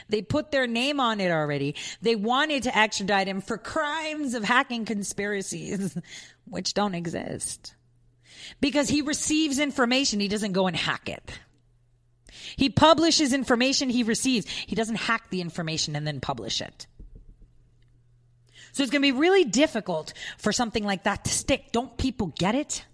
They 0.08 0.22
put 0.22 0.50
their 0.50 0.66
name 0.66 1.00
on 1.00 1.20
it 1.20 1.30
already. 1.30 1.76
They 2.02 2.16
wanted 2.16 2.64
to 2.64 2.76
extradite 2.76 3.28
him 3.28 3.40
for 3.40 3.56
crimes 3.56 4.34
of 4.34 4.44
hacking 4.44 4.84
conspiracies, 4.84 5.96
which 6.44 6.74
don't 6.74 6.94
exist. 6.94 7.74
Because 8.60 8.88
he 8.88 9.02
receives 9.02 9.58
information, 9.58 10.20
he 10.20 10.28
doesn't 10.28 10.52
go 10.52 10.66
and 10.66 10.76
hack 10.76 11.08
it. 11.08 11.38
He 12.56 12.68
publishes 12.68 13.32
information 13.32 13.90
he 13.90 14.02
receives. 14.02 14.46
He 14.48 14.74
doesn't 14.74 14.96
hack 14.96 15.30
the 15.30 15.40
information 15.40 15.94
and 15.94 16.06
then 16.06 16.20
publish 16.20 16.60
it. 16.60 16.86
So 18.72 18.82
it's 18.82 18.92
going 18.92 19.02
to 19.02 19.12
be 19.12 19.18
really 19.18 19.44
difficult 19.44 20.12
for 20.38 20.52
something 20.52 20.84
like 20.84 21.04
that 21.04 21.24
to 21.24 21.30
stick. 21.30 21.72
Don't 21.72 21.96
people 21.96 22.28
get 22.38 22.54
it? 22.54 22.84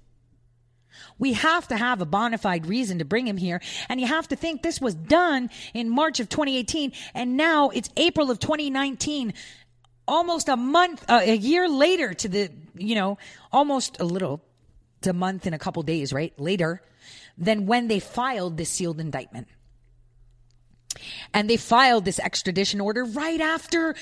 We 1.18 1.34
have 1.34 1.68
to 1.68 1.76
have 1.76 2.01
a 2.01 2.07
bona 2.07 2.38
fide 2.38 2.66
reason 2.66 2.99
to 2.99 3.05
bring 3.05 3.26
him 3.26 3.36
here. 3.36 3.61
And 3.88 4.01
you 4.01 4.07
have 4.07 4.28
to 4.28 4.36
think 4.36 4.62
this 4.62 4.80
was 4.80 4.94
done 4.94 5.51
in 5.74 5.88
March 5.88 6.20
of 6.20 6.28
2018. 6.28 6.92
And 7.14 7.36
now 7.36 7.70
it's 7.70 7.88
April 7.97 8.30
of 8.30 8.38
2019. 8.38 9.34
Almost 10.09 10.49
a 10.49 10.57
month, 10.57 11.05
uh, 11.09 11.20
a 11.22 11.36
year 11.36 11.68
later 11.68 12.14
to 12.14 12.28
the, 12.28 12.51
you 12.76 12.94
know, 12.94 13.18
almost 13.53 14.01
a 14.01 14.05
little, 14.05 14.42
a 15.05 15.12
month 15.12 15.47
and 15.47 15.55
a 15.55 15.59
couple 15.59 15.82
days, 15.82 16.12
right? 16.12 16.32
Later 16.38 16.82
than 17.38 17.66
when 17.66 17.88
they 17.88 18.01
filed 18.01 18.57
this 18.57 18.70
sealed 18.70 19.01
indictment. 19.01 19.49
And 21.34 21.51
they 21.51 21.57
filed 21.57 22.05
this 22.05 22.18
extradition 22.18 22.81
order 22.81 23.05
right 23.05 23.40
after 23.40 23.94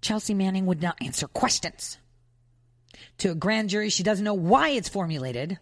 Chelsea 0.00 0.34
Manning 0.34 0.66
would 0.66 0.82
not 0.82 0.96
answer 1.00 1.28
questions 1.28 1.98
to 3.18 3.30
a 3.30 3.34
grand 3.34 3.70
jury. 3.70 3.88
She 3.88 4.02
doesn't 4.02 4.24
know 4.24 4.34
why 4.34 4.70
it's 4.70 4.88
formulated 4.88 5.58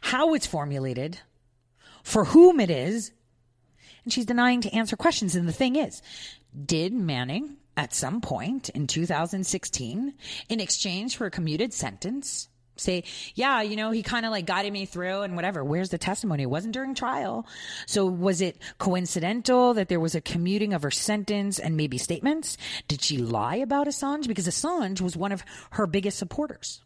how 0.00 0.34
it's 0.34 0.46
formulated, 0.46 1.18
for 2.02 2.24
whom 2.24 2.60
it 2.60 2.70
is, 2.70 3.12
and 4.04 4.12
she's 4.12 4.26
denying 4.26 4.60
to 4.62 4.74
answer 4.74 4.96
questions. 4.96 5.34
And 5.34 5.46
the 5.46 5.52
thing 5.52 5.76
is, 5.76 6.02
did 6.66 6.92
Manning 6.92 7.56
at 7.76 7.94
some 7.94 8.20
point 8.20 8.68
in 8.70 8.86
2016, 8.86 10.14
in 10.48 10.60
exchange 10.60 11.16
for 11.16 11.26
a 11.26 11.30
commuted 11.30 11.72
sentence, 11.72 12.48
say, 12.76 13.04
yeah, 13.34 13.62
you 13.62 13.76
know, 13.76 13.90
he 13.90 14.02
kind 14.02 14.26
of 14.26 14.32
like 14.32 14.46
guided 14.46 14.72
me 14.72 14.86
through 14.86 15.20
and 15.20 15.36
whatever. 15.36 15.62
Where's 15.62 15.90
the 15.90 15.98
testimony? 15.98 16.44
It 16.44 16.50
wasn't 16.50 16.74
during 16.74 16.94
trial. 16.94 17.46
So 17.86 18.06
was 18.06 18.40
it 18.40 18.58
coincidental 18.78 19.74
that 19.74 19.88
there 19.88 20.00
was 20.00 20.14
a 20.14 20.20
commuting 20.20 20.72
of 20.72 20.82
her 20.82 20.90
sentence 20.90 21.58
and 21.58 21.76
maybe 21.76 21.98
statements? 21.98 22.56
Did 22.88 23.02
she 23.02 23.18
lie 23.18 23.56
about 23.56 23.86
Assange? 23.86 24.26
Because 24.26 24.48
Assange 24.48 25.00
was 25.00 25.16
one 25.16 25.32
of 25.32 25.44
her 25.72 25.86
biggest 25.86 26.18
supporters. 26.18 26.80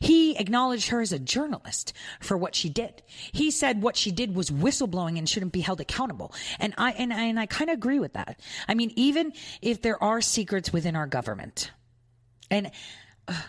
He 0.00 0.36
acknowledged 0.36 0.88
her 0.88 1.00
as 1.00 1.12
a 1.12 1.18
journalist 1.18 1.92
for 2.20 2.36
what 2.36 2.54
she 2.54 2.68
did. 2.68 3.02
He 3.06 3.50
said 3.50 3.82
what 3.82 3.96
she 3.96 4.10
did 4.10 4.34
was 4.34 4.50
whistleblowing 4.50 5.18
and 5.18 5.28
shouldn't 5.28 5.52
be 5.52 5.60
held 5.60 5.80
accountable. 5.80 6.34
And 6.58 6.74
I 6.76 6.92
and 6.92 7.12
I, 7.12 7.22
and 7.22 7.38
I 7.38 7.46
kind 7.46 7.70
of 7.70 7.74
agree 7.74 7.98
with 7.98 8.14
that. 8.14 8.40
I 8.68 8.74
mean, 8.74 8.92
even 8.96 9.32
if 9.60 9.82
there 9.82 10.02
are 10.02 10.20
secrets 10.20 10.72
within 10.72 10.96
our 10.96 11.06
government, 11.06 11.70
and 12.50 12.70
uh, 13.28 13.40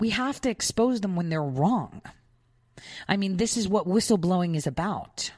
we 0.00 0.10
have 0.10 0.40
to 0.42 0.50
expose 0.50 1.00
them 1.00 1.16
when 1.16 1.28
they're 1.28 1.42
wrong. 1.42 2.02
I 3.08 3.16
mean, 3.16 3.36
this 3.36 3.56
is 3.56 3.68
what 3.68 3.86
whistleblowing 3.86 4.56
is 4.56 4.66
about. 4.66 5.32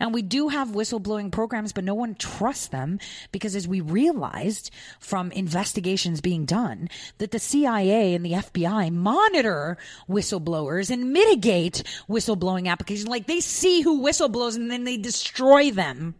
And 0.00 0.14
we 0.14 0.22
do 0.22 0.48
have 0.48 0.68
whistleblowing 0.68 1.30
programs, 1.30 1.72
but 1.72 1.84
no 1.84 1.94
one 1.94 2.14
trusts 2.14 2.68
them 2.68 2.98
because 3.32 3.56
as 3.56 3.68
we 3.68 3.80
realized 3.80 4.70
from 4.98 5.32
investigations 5.32 6.20
being 6.20 6.44
done, 6.44 6.88
that 7.18 7.30
the 7.30 7.38
CIA 7.38 8.14
and 8.14 8.24
the 8.24 8.32
FBI 8.32 8.92
monitor 8.92 9.78
whistleblowers 10.08 10.90
and 10.90 11.12
mitigate 11.12 11.82
whistleblowing 12.08 12.68
applications. 12.68 13.08
Like 13.08 13.26
they 13.26 13.40
see 13.40 13.80
who 13.80 14.02
whistleblows 14.02 14.56
and 14.56 14.70
then 14.70 14.84
they 14.84 14.96
destroy 14.96 15.70
them. 15.70 16.14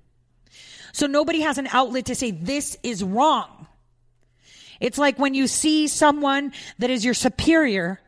So 0.93 1.06
nobody 1.06 1.40
has 1.40 1.59
an 1.59 1.68
outlet 1.72 2.06
to 2.06 2.14
say 2.14 2.31
this 2.31 2.76
is 2.82 3.02
wrong. 3.02 3.66
It's 4.81 4.98
like 4.98 5.18
when 5.18 5.35
you 5.35 5.47
see 5.47 5.89
someone 5.89 6.52
that 6.78 6.90
is 6.90 7.05
your 7.05 7.14
superior 7.14 8.01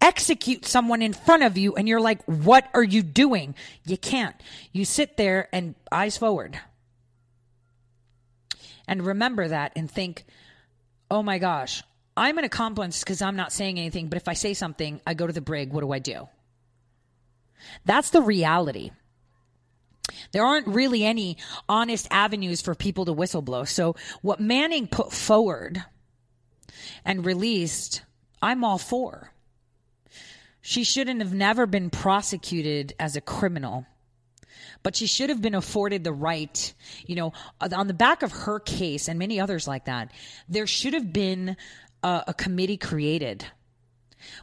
execute 0.00 0.66
someone 0.66 1.02
in 1.02 1.12
front 1.12 1.42
of 1.42 1.56
you 1.56 1.74
and 1.74 1.88
you're 1.88 2.00
like, 2.00 2.22
what 2.24 2.68
are 2.74 2.82
you 2.82 3.02
doing? 3.02 3.54
You 3.86 3.96
can't. 3.96 4.36
You 4.72 4.84
sit 4.84 5.16
there 5.16 5.48
and 5.52 5.74
eyes 5.90 6.16
forward. 6.16 6.58
And 8.86 9.04
remember 9.04 9.48
that 9.48 9.72
and 9.76 9.90
think, 9.90 10.24
oh 11.10 11.22
my 11.22 11.38
gosh, 11.38 11.82
I'm 12.16 12.38
an 12.38 12.44
accomplice 12.44 13.00
because 13.00 13.22
I'm 13.22 13.36
not 13.36 13.52
saying 13.52 13.78
anything, 13.78 14.08
but 14.08 14.16
if 14.16 14.28
I 14.28 14.34
say 14.34 14.54
something, 14.54 15.00
I 15.06 15.14
go 15.14 15.26
to 15.26 15.32
the 15.32 15.40
brig. 15.40 15.72
What 15.72 15.80
do 15.80 15.92
I 15.92 15.98
do? 15.98 16.28
That's 17.84 18.10
the 18.10 18.22
reality. 18.22 18.90
There 20.32 20.44
aren't 20.44 20.68
really 20.68 21.04
any 21.04 21.38
honest 21.68 22.06
avenues 22.10 22.60
for 22.60 22.74
people 22.74 23.06
to 23.06 23.14
whistleblow. 23.14 23.66
So, 23.66 23.96
what 24.22 24.38
Manning 24.38 24.86
put 24.86 25.12
forward 25.12 25.82
and 27.04 27.24
released, 27.24 28.02
I'm 28.42 28.64
all 28.64 28.78
for. 28.78 29.32
She 30.66 30.82
shouldn't 30.82 31.20
have 31.20 31.34
never 31.34 31.66
been 31.66 31.90
prosecuted 31.90 32.94
as 32.98 33.16
a 33.16 33.20
criminal. 33.20 33.84
but 34.82 34.96
she 34.96 35.06
should 35.06 35.28
have 35.28 35.42
been 35.42 35.54
afforded 35.54 36.04
the 36.04 36.12
right, 36.12 36.72
you 37.06 37.16
know, 37.16 37.34
on 37.60 37.86
the 37.86 37.94
back 37.94 38.22
of 38.22 38.32
her 38.32 38.60
case 38.60 39.08
and 39.08 39.18
many 39.18 39.38
others 39.40 39.68
like 39.68 39.84
that, 39.84 40.10
there 40.48 40.66
should 40.66 40.94
have 40.94 41.12
been 41.12 41.56
a, 42.02 42.24
a 42.28 42.34
committee 42.34 42.78
created 42.78 43.44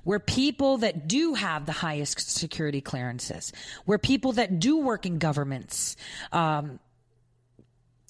where 0.03 0.19
people 0.19 0.77
that 0.77 1.07
do 1.07 1.33
have 1.33 1.65
the 1.65 1.71
highest 1.71 2.29
security 2.29 2.81
clearances, 2.81 3.51
where 3.85 3.97
people 3.97 4.33
that 4.33 4.59
do 4.59 4.77
work 4.77 5.07
in 5.07 5.17
governments, 5.17 5.95
um, 6.31 6.79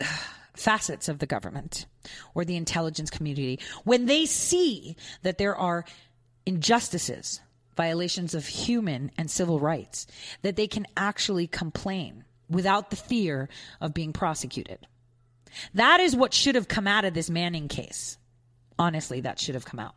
facets 0.54 1.08
of 1.08 1.20
the 1.20 1.26
government 1.26 1.86
or 2.34 2.44
the 2.44 2.58
intelligence 2.58 3.10
community, 3.10 3.58
when 3.86 4.06
they 4.06 4.26
see 4.26 4.98
that 5.24 5.38
there 5.38 5.56
are 5.56 5.86
injustices, 6.46 7.40
violations 7.76 8.34
of 8.34 8.46
human 8.48 9.12
and 9.18 9.30
civil 9.30 9.60
rights, 9.60 10.08
that 10.42 10.56
they 10.56 10.68
can 10.68 10.86
actually 10.98 11.48
complain 11.48 12.24
without 12.50 12.90
the 12.90 12.96
fear 12.96 13.50
of 13.80 13.94
being 13.94 14.14
prosecuted. 14.14 14.80
That 15.74 16.00
is 16.00 16.16
what 16.16 16.34
should 16.34 16.56
have 16.56 16.68
come 16.68 16.88
out 16.88 17.06
of 17.06 17.14
this 17.14 17.30
Manning 17.30 17.68
case. 17.68 18.18
Honestly, 18.78 19.22
that 19.22 19.40
should 19.40 19.56
have 19.56 19.66
come 19.66 19.80
out. 19.80 19.96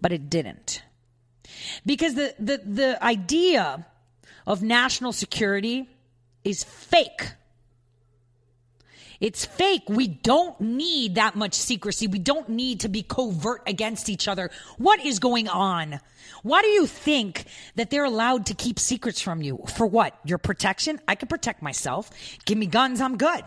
But 0.00 0.12
it 0.12 0.30
didn't. 0.30 0.82
Because 1.84 2.14
the, 2.14 2.34
the, 2.38 2.58
the 2.64 3.04
idea 3.04 3.86
of 4.46 4.62
national 4.62 5.12
security 5.12 5.88
is 6.44 6.64
fake. 6.64 7.32
It's 9.22 9.46
fake. 9.46 9.84
We 9.88 10.08
don't 10.08 10.60
need 10.60 11.14
that 11.14 11.36
much 11.36 11.54
secrecy. 11.54 12.08
We 12.08 12.18
don't 12.18 12.48
need 12.48 12.80
to 12.80 12.88
be 12.88 13.04
covert 13.04 13.62
against 13.68 14.08
each 14.08 14.26
other. 14.26 14.50
What 14.78 14.98
is 14.98 15.20
going 15.20 15.46
on? 15.46 16.00
Why 16.42 16.60
do 16.60 16.66
you 16.66 16.86
think 16.86 17.44
that 17.76 17.88
they're 17.88 18.04
allowed 18.04 18.46
to 18.46 18.54
keep 18.54 18.80
secrets 18.80 19.20
from 19.20 19.40
you? 19.40 19.62
For 19.76 19.86
what? 19.86 20.18
Your 20.24 20.38
protection? 20.38 21.00
I 21.06 21.14
can 21.14 21.28
protect 21.28 21.62
myself. 21.62 22.10
Give 22.46 22.58
me 22.58 22.66
guns, 22.66 23.00
I'm 23.00 23.16
good. 23.16 23.44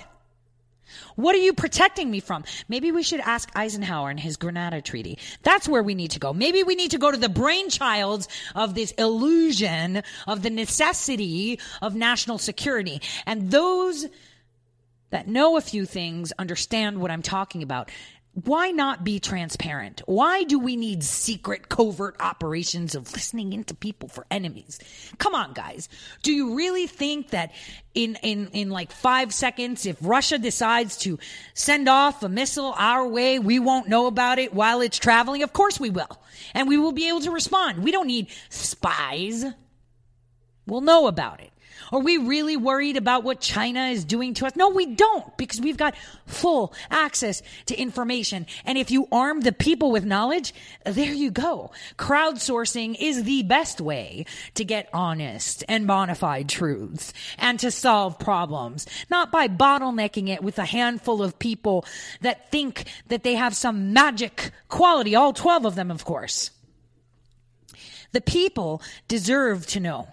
What 1.18 1.36
are 1.36 1.40
you 1.40 1.52
protecting 1.52 2.10
me 2.10 2.22
from? 2.22 2.46
Maybe 2.70 2.94
we 2.94 3.04
should 3.04 3.20
ask 3.20 3.50
Eisenhower 3.54 4.10
and 4.10 4.20
his 4.20 4.38
Greada 4.38 4.82
Treaty. 4.82 5.18
That's 5.44 5.68
where 5.68 5.84
we 5.84 5.94
need 5.94 6.12
to 6.12 6.20
go. 6.20 6.32
Maybe 6.32 6.64
we 6.64 6.76
need 6.76 6.92
to 6.92 6.98
go 6.98 7.12
to 7.12 7.18
the 7.18 7.28
brainchild 7.28 8.28
of 8.56 8.76
this 8.76 8.92
illusion 8.92 10.04
of 10.26 10.42
the 10.42 10.50
necessity 10.50 11.60
of 11.82 11.96
national 11.96 12.38
security. 12.38 13.02
And 13.26 13.52
those 13.52 14.06
that 15.16 15.30
know 15.30 15.56
a 15.56 15.62
few 15.62 15.86
things 15.86 16.34
understand 16.38 17.00
what 17.00 17.10
I'm 17.10 17.22
talking 17.22 17.64
about. 17.64 17.90
Why 18.34 18.72
not 18.72 19.06
be 19.06 19.22
transparent? 19.22 20.02
Why 20.06 20.44
do 20.44 20.60
we 20.60 20.76
need 20.76 21.06
secret 21.06 21.70
covert 21.70 22.18
operations 22.20 22.96
of 22.96 23.14
listening 23.14 23.54
into 23.54 23.74
people 23.74 24.10
for 24.10 24.26
enemies? 24.30 24.78
Come 25.18 25.34
on, 25.34 25.54
guys. 25.54 25.88
Do 26.22 26.34
you 26.34 26.58
really 26.58 26.86
think 26.86 27.30
that 27.30 27.54
in, 27.94 28.18
in, 28.24 28.50
in 28.50 28.70
like 28.72 28.92
five 28.92 29.34
seconds, 29.34 29.86
if 29.86 29.96
Russia 30.02 30.38
decides 30.38 30.98
to 30.98 31.18
send 31.54 31.88
off 31.88 32.22
a 32.22 32.28
missile 32.28 32.76
our 32.78 33.08
way, 33.08 33.40
we 33.40 33.58
won't 33.58 33.88
know 33.88 34.08
about 34.08 34.38
it 34.38 34.54
while 34.54 34.82
it's 34.82 35.00
traveling? 35.00 35.44
Of 35.44 35.54
course 35.54 35.80
we 35.80 35.92
will. 35.92 36.22
And 36.54 36.68
we 36.68 36.78
will 36.78 36.92
be 36.92 37.08
able 37.08 37.22
to 37.22 37.32
respond. 37.32 37.86
We 37.86 37.94
don't 37.94 38.08
need 38.08 38.28
spies. 38.50 39.46
We'll 40.68 40.82
know 40.82 41.08
about 41.08 41.40
it. 41.40 41.54
Are 41.92 42.00
we 42.00 42.18
really 42.18 42.58
worried 42.58 42.98
about 42.98 43.24
what 43.24 43.40
China 43.40 43.86
is 43.88 44.04
doing 44.04 44.34
to 44.36 44.46
us? 44.46 44.56
No, 44.56 44.70
we 44.70 44.88
don't 44.88 45.36
because 45.38 45.62
we've 45.62 45.78
got 45.78 45.96
full 46.26 46.74
access 46.90 47.42
to 47.68 47.76
information. 47.76 48.46
And 48.66 48.78
if 48.78 48.92
you 48.92 49.08
arm 49.12 49.42
the 49.42 49.52
people 49.52 49.92
with 49.92 50.06
knowledge, 50.06 50.54
there 50.86 51.14
you 51.14 51.32
go. 51.32 51.72
Crowdsourcing 51.98 52.96
is 53.00 53.24
the 53.24 53.44
best 53.44 53.82
way 53.82 54.26
to 54.56 54.66
get 54.66 54.90
honest 54.94 55.64
and 55.68 55.88
bona 55.88 56.16
fide 56.16 56.50
truths 56.50 57.14
and 57.38 57.60
to 57.60 57.72
solve 57.72 58.20
problems, 58.20 58.88
not 59.10 59.32
by 59.32 59.48
bottlenecking 59.48 60.30
it 60.30 60.44
with 60.44 60.58
a 60.60 60.66
handful 60.66 61.22
of 61.22 61.38
people 61.40 61.86
that 62.22 62.52
think 62.52 62.86
that 63.08 63.24
they 63.24 63.36
have 63.36 63.56
some 63.56 63.94
magic 63.94 64.52
quality, 64.68 65.16
all 65.16 65.34
12 65.34 65.66
of 65.66 65.76
them, 65.76 65.92
of 65.92 66.06
course. 66.06 66.52
The 68.12 68.22
people 68.22 68.82
deserve 69.08 69.68
to 69.68 69.80
know. 69.80 70.08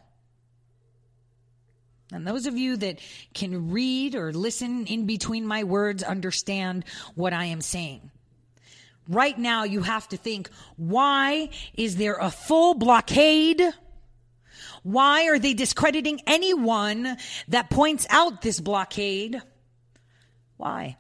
And 2.13 2.27
those 2.27 2.47
of 2.47 2.57
you 2.57 2.77
that 2.77 2.99
can 3.35 3.71
read 3.71 4.15
or 4.15 4.33
listen 4.33 4.87
in 4.87 5.07
between 5.07 5.47
my 5.47 5.65
words 5.65 6.03
understand 6.03 6.85
what 7.15 7.33
I 7.33 7.47
am 7.47 7.61
saying. 7.61 8.11
Right 9.09 9.37
now, 9.39 9.65
you 9.65 9.83
have 9.83 10.09
to 10.11 10.17
think 10.17 10.49
why 10.77 11.51
is 11.75 11.97
there 11.97 12.17
a 12.17 12.31
full 12.31 12.75
blockade? 12.75 13.63
Why 14.83 15.29
are 15.29 15.39
they 15.39 15.55
discrediting 15.55 16.21
anyone 16.27 17.17
that 17.49 17.71
points 17.71 18.07
out 18.11 18.43
this 18.43 18.61
blockade? 18.61 19.41
Why? 20.57 20.97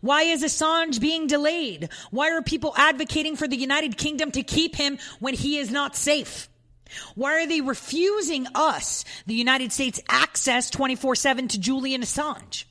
Why 0.00 0.22
is 0.22 0.42
Assange 0.42 1.00
being 1.00 1.26
delayed? 1.26 1.90
Why 2.10 2.30
are 2.30 2.42
people 2.42 2.74
advocating 2.76 3.36
for 3.36 3.46
the 3.46 3.56
United 3.56 3.96
Kingdom 3.96 4.30
to 4.32 4.42
keep 4.42 4.74
him 4.74 4.98
when 5.20 5.34
he 5.34 5.58
is 5.58 5.70
not 5.70 5.96
safe? 5.96 6.48
Why 7.14 7.42
are 7.42 7.46
they 7.46 7.60
refusing 7.60 8.46
us, 8.54 9.04
the 9.26 9.34
United 9.34 9.72
States, 9.72 10.00
access 10.08 10.70
24 10.70 11.14
7 11.16 11.48
to 11.48 11.60
Julian 11.60 12.02
Assange? 12.02 12.64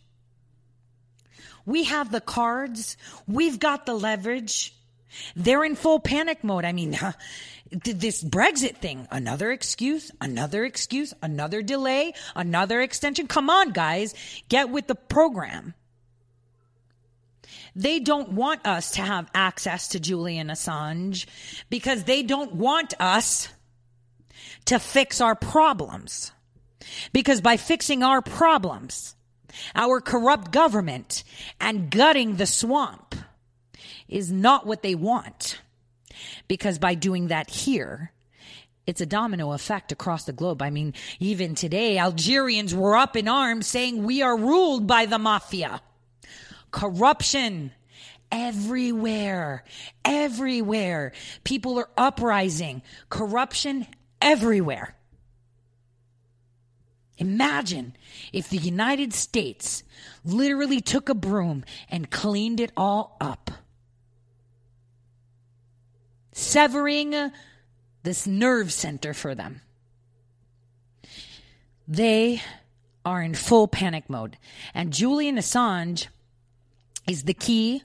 We 1.66 1.86
have 1.86 2.12
the 2.12 2.22
cards. 2.22 2.96
We've 3.28 3.60
got 3.60 3.86
the 3.86 3.96
leverage. 3.96 4.74
They're 5.36 5.64
in 5.64 5.76
full 5.76 6.00
panic 6.00 6.44
mode. 6.44 6.66
I 6.66 6.74
mean, 6.74 6.92
this 7.72 8.24
Brexit 8.24 8.78
thing, 8.78 9.08
another 9.12 9.52
excuse, 9.52 10.12
another 10.22 10.66
excuse, 10.66 11.14
another 11.22 11.62
delay, 11.62 12.14
another 12.36 12.82
extension. 12.82 13.28
Come 13.28 13.50
on, 13.50 13.72
guys, 13.72 14.14
get 14.50 14.70
with 14.70 14.88
the 14.88 14.96
program. 14.96 15.74
They 17.76 18.00
don't 18.00 18.32
want 18.32 18.66
us 18.66 18.92
to 18.92 19.02
have 19.02 19.30
access 19.34 19.90
to 19.90 20.00
Julian 20.00 20.48
Assange 20.48 21.26
because 21.70 22.06
they 22.06 22.24
don't 22.24 22.54
want 22.54 22.94
us 23.02 23.50
to 24.66 24.80
fix 24.80 25.22
our 25.22 25.36
problems. 25.36 26.32
Because 27.14 27.42
by 27.42 27.58
fixing 27.58 28.04
our 28.04 28.22
problems, 28.22 29.16
our 29.74 30.02
corrupt 30.02 30.52
government 30.52 31.24
and 31.60 31.90
gutting 31.90 32.36
the 32.36 32.46
swamp 32.46 33.16
is 34.08 34.32
not 34.32 34.66
what 34.66 34.84
they 34.84 34.96
want. 34.96 35.60
Because 36.48 36.80
by 36.80 36.96
doing 36.96 37.28
that 37.28 37.50
here, 37.50 38.12
it's 38.88 39.02
a 39.02 39.06
domino 39.06 39.52
effect 39.52 39.92
across 39.92 40.26
the 40.26 40.34
globe. 40.34 40.62
I 40.62 40.70
mean, 40.70 40.94
even 41.20 41.56
today, 41.56 41.98
Algerians 41.98 42.76
were 42.76 42.96
up 42.96 43.16
in 43.16 43.28
arms 43.28 43.66
saying 43.66 44.04
we 44.04 44.22
are 44.22 44.38
ruled 44.38 44.86
by 44.86 45.08
the 45.08 45.18
mafia. 45.18 45.82
Corruption 46.72 47.72
everywhere, 48.32 49.64
everywhere. 50.04 51.14
People 51.44 51.80
are 51.80 51.90
uprising. 51.98 52.84
Corruption 53.10 53.88
everywhere. 54.26 54.96
Imagine 57.18 57.96
if 58.34 58.50
the 58.50 58.58
United 58.58 59.14
States 59.14 59.84
literally 60.26 60.82
took 60.82 61.08
a 61.08 61.14
broom 61.14 61.64
and 61.90 62.12
cleaned 62.12 62.60
it 62.60 62.74
all 62.76 63.16
up, 63.22 63.52
severing 66.34 67.32
this 68.04 68.28
nerve 68.28 68.74
center 68.74 69.14
for 69.14 69.34
them. 69.34 69.62
They 71.88 72.42
are 73.06 73.22
in 73.22 73.36
full 73.36 73.68
panic 73.68 74.10
mode. 74.10 74.38
And 74.74 74.92
Julian 74.92 75.38
Assange 75.38 76.08
is 77.08 77.24
the 77.24 77.34
key. 77.34 77.84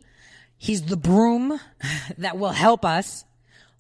He's 0.57 0.83
the 0.83 0.97
broom 0.97 1.61
that 2.19 2.39
will 2.39 2.51
help 2.51 2.85
us 2.85 3.25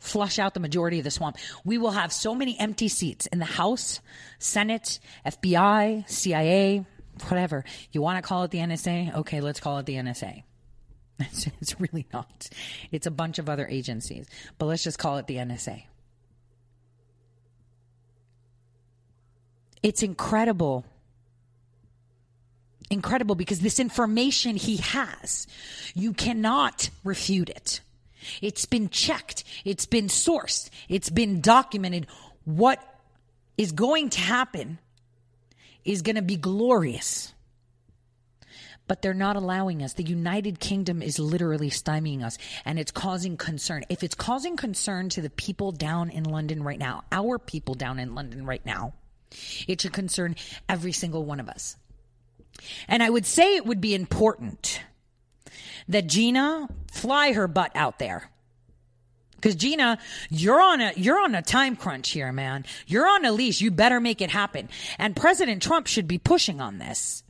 flush 0.00 0.38
out 0.38 0.54
the 0.54 0.60
majority 0.60 0.98
of 0.98 1.04
the 1.04 1.10
swamp. 1.10 1.36
We 1.64 1.78
will 1.78 1.92
have 1.92 2.12
so 2.12 2.34
many 2.34 2.58
empty 2.58 2.88
seats 2.88 3.26
in 3.26 3.38
the 3.38 3.44
House, 3.44 4.00
Senate, 4.38 4.98
FBI, 5.24 6.08
CIA, 6.10 6.84
whatever. 7.28 7.64
You 7.92 8.02
want 8.02 8.22
to 8.22 8.26
call 8.26 8.42
it 8.44 8.50
the 8.50 8.58
NSA? 8.58 9.14
Okay, 9.18 9.40
let's 9.40 9.60
call 9.60 9.78
it 9.78 9.86
the 9.86 9.94
NSA. 9.94 10.42
It's, 11.22 11.46
it's 11.60 11.78
really 11.78 12.06
not. 12.14 12.48
It's 12.90 13.06
a 13.06 13.10
bunch 13.10 13.38
of 13.38 13.50
other 13.50 13.68
agencies, 13.68 14.26
but 14.56 14.64
let's 14.64 14.82
just 14.82 14.98
call 14.98 15.18
it 15.18 15.26
the 15.26 15.36
NSA. 15.36 15.82
It's 19.82 20.02
incredible. 20.02 20.86
Incredible 22.88 23.34
because 23.34 23.60
this 23.60 23.78
information 23.78 24.56
he 24.56 24.78
has, 24.78 25.46
you 25.94 26.14
cannot 26.14 26.88
refute 27.04 27.50
it. 27.50 27.82
It's 28.42 28.66
been 28.66 28.88
checked. 28.88 29.44
It's 29.64 29.86
been 29.86 30.06
sourced. 30.08 30.70
It's 30.88 31.10
been 31.10 31.40
documented. 31.40 32.06
What 32.44 32.82
is 33.56 33.72
going 33.72 34.10
to 34.10 34.20
happen 34.20 34.78
is 35.84 36.02
going 36.02 36.16
to 36.16 36.22
be 36.22 36.36
glorious. 36.36 37.32
But 38.86 39.02
they're 39.02 39.14
not 39.14 39.36
allowing 39.36 39.82
us. 39.82 39.92
The 39.92 40.02
United 40.02 40.58
Kingdom 40.58 41.00
is 41.00 41.18
literally 41.18 41.70
stymieing 41.70 42.24
us 42.24 42.38
and 42.64 42.78
it's 42.78 42.90
causing 42.90 43.36
concern. 43.36 43.84
If 43.88 44.02
it's 44.02 44.16
causing 44.16 44.56
concern 44.56 45.10
to 45.10 45.22
the 45.22 45.30
people 45.30 45.70
down 45.70 46.10
in 46.10 46.24
London 46.24 46.62
right 46.62 46.78
now, 46.78 47.04
our 47.12 47.38
people 47.38 47.74
down 47.74 48.00
in 48.00 48.14
London 48.14 48.44
right 48.44 48.64
now, 48.66 48.94
It 49.68 49.80
should 49.80 49.92
concern 49.92 50.36
every 50.68 50.92
single 50.92 51.24
one 51.24 51.40
of 51.40 51.48
us. 51.48 51.76
And 52.88 53.02
I 53.02 53.10
would 53.10 53.26
say 53.26 53.56
it 53.56 53.66
would 53.66 53.80
be 53.80 53.94
important 53.94 54.82
that 55.88 56.06
Gina 56.06 56.68
fly 56.92 57.32
her 57.32 57.48
butt 57.48 57.72
out 57.74 57.98
there. 57.98 58.30
Because 59.36 59.54
Gina, 59.54 59.98
you're 60.28 60.60
on 60.60 60.82
a 60.82 60.92
you're 60.96 61.18
on 61.18 61.34
a 61.34 61.40
time 61.40 61.74
crunch 61.74 62.10
here, 62.10 62.30
man. 62.30 62.66
You're 62.86 63.08
on 63.08 63.24
a 63.24 63.32
leash. 63.32 63.60
You 63.62 63.70
better 63.70 63.98
make 63.98 64.20
it 64.20 64.30
happen. 64.30 64.68
And 64.98 65.16
President 65.16 65.62
Trump 65.62 65.86
should 65.86 66.06
be 66.06 66.18
pushing 66.18 66.60
on 66.60 66.78
this. 66.78 67.22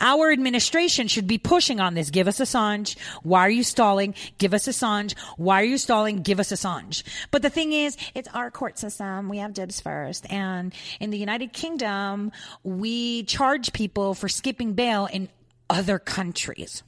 Our 0.00 0.32
administration 0.32 1.08
should 1.08 1.26
be 1.26 1.38
pushing 1.38 1.80
on 1.80 1.94
this. 1.94 2.10
Give 2.10 2.28
us 2.28 2.40
Assange. 2.40 2.98
Why 3.22 3.40
are 3.40 3.50
you 3.50 3.62
stalling? 3.62 4.14
Give 4.38 4.52
us 4.52 4.66
Assange. 4.66 5.16
Why 5.36 5.62
are 5.62 5.64
you 5.64 5.78
stalling? 5.78 6.22
Give 6.22 6.40
us 6.40 6.50
Assange. 6.50 7.02
But 7.30 7.42
the 7.42 7.50
thing 7.50 7.72
is, 7.72 7.96
it's 8.14 8.28
our 8.34 8.50
court 8.50 8.78
system. 8.78 9.28
We 9.28 9.38
have 9.38 9.54
dibs 9.54 9.80
first. 9.80 10.30
And 10.30 10.74
in 10.98 11.10
the 11.10 11.18
United 11.18 11.52
Kingdom, 11.52 12.32
we 12.62 13.22
charge 13.24 13.72
people 13.72 14.14
for 14.14 14.28
skipping 14.28 14.74
bail 14.74 15.06
in 15.06 15.28
other 15.68 15.98
countries. 15.98 16.82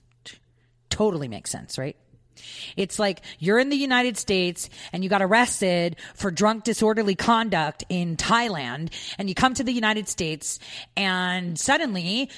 Totally 0.93 1.27
makes 1.27 1.51
sense, 1.51 1.79
right? 1.79 1.97
It's 2.77 2.99
like 2.99 3.23
you're 3.39 3.59
in 3.59 3.71
the 3.71 3.77
United 3.77 4.19
States 4.19 4.69
and 4.93 5.03
you 5.03 5.09
got 5.09 5.23
arrested 5.23 5.97
for 6.15 6.31
drunk 6.31 6.65
disorderly 6.65 7.15
conduct 7.15 7.83
in 7.89 8.19
Thailand 8.19 8.91
and 9.17 9.27
you 9.31 9.35
come 9.35 9.55
to 9.55 9.65
the 9.65 9.73
United 9.73 10.07
States 10.07 10.59
and 10.95 11.59
suddenly 11.59 12.29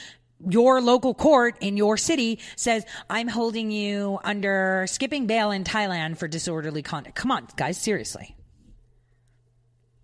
your 0.48 0.81
local 0.81 1.14
court 1.14 1.56
in 1.60 1.76
your 1.76 1.97
city 1.97 2.39
says, 2.55 2.86
I'm 3.10 3.26
holding 3.26 3.72
you 3.72 4.20
under 4.22 4.86
skipping 4.89 5.26
bail 5.26 5.51
in 5.51 5.64
Thailand 5.64 6.16
for 6.16 6.28
disorderly 6.28 6.82
conduct. 6.82 7.16
Come 7.16 7.32
on, 7.32 7.48
guys, 7.56 7.76
seriously. 7.76 8.36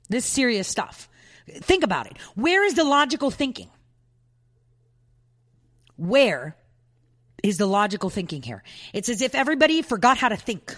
This 0.09 0.25
serious 0.25 0.67
stuff. 0.67 1.09
Think 1.49 1.85
about 1.85 2.09
it. 2.09 2.19
Where 2.35 2.65
is 2.65 2.75
the 2.75 2.83
logical 2.83 3.31
thinking? 3.31 3.71
Where 5.97 6.57
is 7.43 7.59
the 7.59 7.67
logical 7.67 8.11
thinking 8.11 8.43
here? 8.43 8.63
It's 8.93 9.09
as 9.09 9.23
if 9.23 9.35
everybody 9.35 9.83
forgot 9.83 10.19
how 10.19 10.29
to 10.29 10.37
think. 10.37 10.77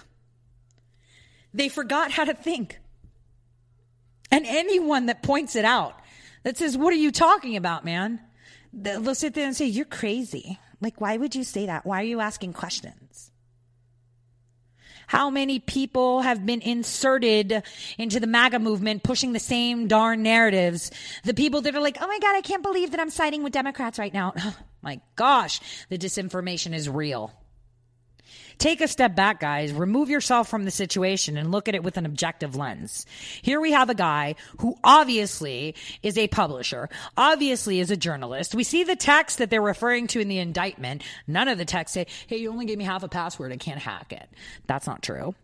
They 1.54 1.68
forgot 1.68 2.10
how 2.10 2.24
to 2.24 2.34
think. 2.34 2.78
And 4.30 4.46
anyone 4.46 5.06
that 5.06 5.22
points 5.22 5.56
it 5.56 5.64
out 5.64 5.98
that 6.42 6.56
says, 6.56 6.76
What 6.76 6.92
are 6.92 6.96
you 6.96 7.12
talking 7.12 7.56
about, 7.56 7.84
man? 7.84 8.20
They'll 8.72 9.14
sit 9.14 9.34
there 9.34 9.46
and 9.46 9.54
say, 9.54 9.66
You're 9.66 9.84
crazy. 9.84 10.58
Like, 10.80 11.00
why 11.00 11.16
would 11.16 11.34
you 11.34 11.44
say 11.44 11.66
that? 11.66 11.86
Why 11.86 12.00
are 12.00 12.06
you 12.06 12.20
asking 12.20 12.54
questions? 12.54 13.30
How 15.06 15.28
many 15.28 15.58
people 15.58 16.22
have 16.22 16.46
been 16.46 16.62
inserted 16.62 17.62
into 17.98 18.18
the 18.18 18.26
MAGA 18.26 18.58
movement 18.58 19.02
pushing 19.02 19.32
the 19.32 19.38
same 19.38 19.86
darn 19.86 20.22
narratives? 20.22 20.90
The 21.24 21.34
people 21.34 21.60
that 21.60 21.74
are 21.74 21.80
like, 21.80 21.98
oh 22.00 22.06
my 22.06 22.18
God, 22.18 22.34
I 22.34 22.40
can't 22.40 22.62
believe 22.62 22.92
that 22.92 23.00
I'm 23.00 23.10
siding 23.10 23.42
with 23.42 23.52
Democrats 23.52 23.98
right 23.98 24.12
now. 24.12 24.32
my 24.82 25.00
gosh, 25.16 25.60
the 25.88 25.98
disinformation 25.98 26.74
is 26.74 26.88
real. 26.88 27.32
Take 28.58 28.80
a 28.80 28.88
step 28.88 29.16
back, 29.16 29.40
guys. 29.40 29.72
Remove 29.72 30.08
yourself 30.08 30.48
from 30.48 30.64
the 30.64 30.70
situation 30.70 31.36
and 31.36 31.50
look 31.50 31.68
at 31.68 31.74
it 31.74 31.82
with 31.82 31.96
an 31.96 32.06
objective 32.06 32.54
lens. 32.54 33.06
Here 33.42 33.60
we 33.60 33.72
have 33.72 33.90
a 33.90 33.94
guy 33.94 34.36
who 34.58 34.76
obviously 34.84 35.74
is 36.02 36.16
a 36.16 36.28
publisher, 36.28 36.88
obviously 37.16 37.80
is 37.80 37.90
a 37.90 37.96
journalist. 37.96 38.54
We 38.54 38.64
see 38.64 38.84
the 38.84 38.96
text 38.96 39.38
that 39.38 39.50
they're 39.50 39.60
referring 39.60 40.06
to 40.08 40.20
in 40.20 40.28
the 40.28 40.38
indictment. 40.38 41.02
None 41.26 41.48
of 41.48 41.58
the 41.58 41.64
texts 41.64 41.94
say, 41.94 42.06
hey, 42.26 42.36
you 42.36 42.50
only 42.50 42.66
gave 42.66 42.78
me 42.78 42.84
half 42.84 43.02
a 43.02 43.08
password. 43.08 43.52
I 43.52 43.56
can't 43.56 43.80
hack 43.80 44.12
it. 44.12 44.28
That's 44.66 44.86
not 44.86 45.02
true. 45.02 45.34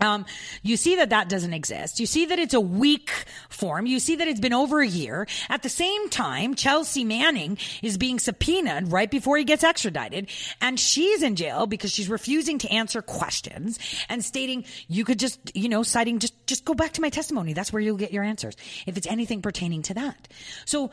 Um, 0.00 0.26
you 0.62 0.76
see 0.76 0.96
that 0.96 1.10
that 1.10 1.28
doesn't 1.28 1.52
exist. 1.52 1.98
You 1.98 2.06
see 2.06 2.26
that 2.26 2.38
it's 2.38 2.54
a 2.54 2.60
weak 2.60 3.10
form. 3.48 3.86
You 3.86 3.98
see 3.98 4.16
that 4.16 4.28
it's 4.28 4.38
been 4.38 4.52
over 4.52 4.80
a 4.80 4.86
year. 4.86 5.26
At 5.48 5.62
the 5.62 5.68
same 5.68 6.08
time, 6.08 6.54
Chelsea 6.54 7.04
Manning 7.04 7.58
is 7.82 7.98
being 7.98 8.20
subpoenaed 8.20 8.92
right 8.92 9.10
before 9.10 9.36
he 9.38 9.44
gets 9.44 9.64
extradited, 9.64 10.28
and 10.60 10.78
she's 10.78 11.22
in 11.22 11.34
jail 11.34 11.66
because 11.66 11.92
she's 11.92 12.08
refusing 12.08 12.58
to 12.58 12.68
answer 12.70 13.02
questions 13.02 13.78
and 14.08 14.24
stating, 14.24 14.64
"You 14.86 15.04
could 15.04 15.18
just, 15.18 15.40
you 15.54 15.68
know, 15.68 15.82
citing 15.82 16.20
just 16.20 16.34
just 16.46 16.64
go 16.64 16.74
back 16.74 16.92
to 16.92 17.00
my 17.00 17.10
testimony. 17.10 17.52
That's 17.52 17.72
where 17.72 17.82
you'll 17.82 17.96
get 17.96 18.12
your 18.12 18.22
answers 18.22 18.54
if 18.86 18.96
it's 18.96 19.06
anything 19.06 19.42
pertaining 19.42 19.82
to 19.82 19.94
that." 19.94 20.28
So 20.64 20.90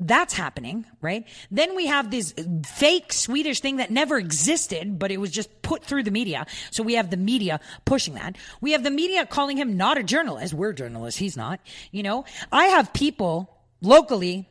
that's 0.00 0.32
happening, 0.32 0.86
right? 1.02 1.26
Then 1.50 1.76
we 1.76 1.86
have 1.86 2.10
this 2.10 2.34
fake 2.66 3.12
Swedish 3.12 3.60
thing 3.60 3.76
that 3.76 3.90
never 3.90 4.16
existed, 4.16 4.98
but 4.98 5.10
it 5.10 5.18
was 5.18 5.30
just 5.30 5.62
put 5.62 5.84
through 5.84 6.04
the 6.04 6.10
media. 6.10 6.46
So 6.70 6.82
we 6.82 6.94
have 6.94 7.10
the 7.10 7.18
media 7.18 7.60
pushing 7.84 8.14
that. 8.14 8.36
We 8.62 8.72
have 8.72 8.82
the 8.82 8.90
media 8.90 9.26
calling 9.26 9.58
him 9.58 9.76
not 9.76 9.98
a 9.98 10.02
journalist. 10.02 10.54
We're 10.54 10.72
journalists. 10.72 11.20
He's 11.20 11.36
not. 11.36 11.60
You 11.92 12.02
know, 12.02 12.24
I 12.50 12.66
have 12.66 12.92
people 12.94 13.54
locally 13.82 14.48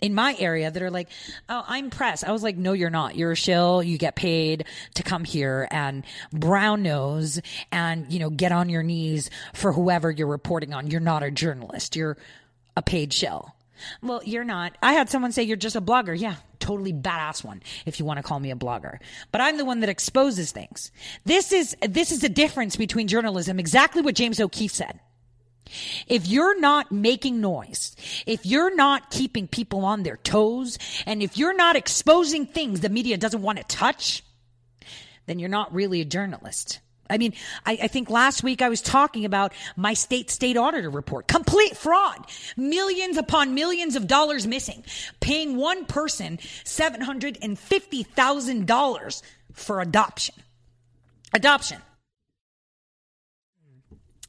in 0.00 0.14
my 0.14 0.34
area 0.38 0.70
that 0.70 0.82
are 0.82 0.90
like, 0.90 1.08
oh, 1.48 1.64
I'm 1.66 1.90
press. 1.90 2.24
I 2.24 2.30
was 2.30 2.42
like, 2.42 2.56
no, 2.56 2.72
you're 2.72 2.88
not. 2.88 3.16
You're 3.16 3.32
a 3.32 3.36
shill. 3.36 3.82
You 3.82 3.98
get 3.98 4.14
paid 4.16 4.64
to 4.94 5.02
come 5.02 5.24
here 5.24 5.68
and 5.70 6.04
brown 6.32 6.82
nose 6.82 7.40
and, 7.72 8.10
you 8.10 8.20
know, 8.20 8.30
get 8.30 8.52
on 8.52 8.68
your 8.68 8.82
knees 8.82 9.28
for 9.52 9.72
whoever 9.72 10.10
you're 10.10 10.28
reporting 10.28 10.72
on. 10.72 10.90
You're 10.90 11.00
not 11.00 11.22
a 11.22 11.30
journalist. 11.30 11.96
You're 11.96 12.16
a 12.76 12.82
paid 12.82 13.12
shill. 13.12 13.54
Well, 14.02 14.20
you're 14.24 14.44
not. 14.44 14.76
I 14.82 14.92
had 14.92 15.08
someone 15.08 15.32
say 15.32 15.42
you're 15.42 15.56
just 15.56 15.76
a 15.76 15.80
blogger. 15.80 16.18
Yeah, 16.18 16.36
totally 16.58 16.92
badass 16.92 17.44
one 17.44 17.62
if 17.86 17.98
you 17.98 18.04
want 18.04 18.18
to 18.18 18.22
call 18.22 18.40
me 18.40 18.50
a 18.50 18.56
blogger. 18.56 18.98
But 19.32 19.40
I'm 19.40 19.56
the 19.56 19.64
one 19.64 19.80
that 19.80 19.88
exposes 19.88 20.52
things. 20.52 20.90
This 21.24 21.52
is 21.52 21.76
this 21.80 22.12
is 22.12 22.20
the 22.20 22.28
difference 22.28 22.76
between 22.76 23.08
journalism, 23.08 23.58
exactly 23.58 24.02
what 24.02 24.14
James 24.14 24.40
O'Keefe 24.40 24.72
said. 24.72 25.00
If 26.06 26.26
you're 26.26 26.58
not 26.58 26.90
making 26.90 27.40
noise, 27.40 27.94
if 28.26 28.46
you're 28.46 28.74
not 28.74 29.10
keeping 29.10 29.46
people 29.46 29.84
on 29.84 30.02
their 30.02 30.16
toes, 30.16 30.78
and 31.06 31.22
if 31.22 31.36
you're 31.36 31.56
not 31.56 31.76
exposing 31.76 32.46
things 32.46 32.80
the 32.80 32.88
media 32.88 33.18
doesn't 33.18 33.42
want 33.42 33.58
to 33.58 33.64
touch, 33.64 34.22
then 35.26 35.38
you're 35.38 35.48
not 35.48 35.74
really 35.74 36.00
a 36.00 36.06
journalist. 36.06 36.80
I 37.10 37.18
mean, 37.18 37.34
I, 37.64 37.78
I, 37.82 37.88
think 37.88 38.10
last 38.10 38.42
week 38.42 38.60
I 38.62 38.68
was 38.68 38.82
talking 38.82 39.24
about 39.24 39.52
my 39.76 39.94
state 39.94 40.30
state 40.30 40.56
auditor 40.56 40.90
report. 40.90 41.26
Complete 41.26 41.76
fraud. 41.76 42.26
Millions 42.56 43.16
upon 43.16 43.54
millions 43.54 43.96
of 43.96 44.06
dollars 44.06 44.46
missing. 44.46 44.84
Paying 45.20 45.56
one 45.56 45.86
person 45.86 46.38
$750,000 46.64 49.22
for 49.52 49.80
adoption. 49.80 50.36
Adoption. 51.32 51.80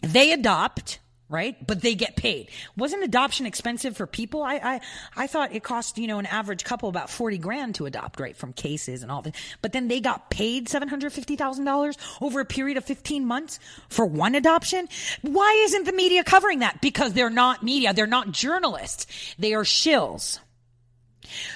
They 0.02 0.32
adopt 0.32 1.00
right? 1.30 1.56
But 1.66 1.82
they 1.82 1.94
get 1.94 2.16
paid. 2.16 2.50
Wasn't 2.76 3.04
adoption 3.04 3.46
expensive 3.46 3.96
for 3.96 4.08
people? 4.08 4.42
I, 4.42 4.56
I, 4.56 4.82
I 5.16 5.28
thought 5.28 5.54
it 5.54 5.64
cost, 5.64 5.98
you 5.98 6.08
know, 6.08 6.18
an 6.18 6.26
average 6.26 6.64
couple 6.64 6.90
about 6.90 7.10
40 7.10 7.38
grand 7.38 7.76
to 7.76 7.86
adopt, 7.86 8.20
right? 8.20 8.36
From 8.36 8.52
cases 8.52 9.04
and 9.04 9.12
all 9.12 9.22
that. 9.22 9.36
But 9.62 9.72
then 9.72 9.88
they 9.88 10.00
got 10.00 10.32
paid 10.32 10.68
$750,000 10.68 11.98
over 12.22 12.40
a 12.40 12.46
period 12.46 12.78
of 12.78 12.86
15 12.86 13.26
months 13.26 13.60
for 13.90 14.06
one 14.06 14.34
adoption. 14.34 14.90
Why 15.22 15.62
isn't 15.66 15.86
the 15.86 15.94
media 15.94 16.24
covering 16.24 16.60
that? 16.60 16.82
Because 16.82 17.14
they're 17.14 17.30
not 17.30 17.64
media. 17.64 17.94
They're 17.94 18.08
not 18.08 18.32
journalists. 18.32 19.06
They 19.38 19.54
are 19.54 19.64
shills. 19.64 20.40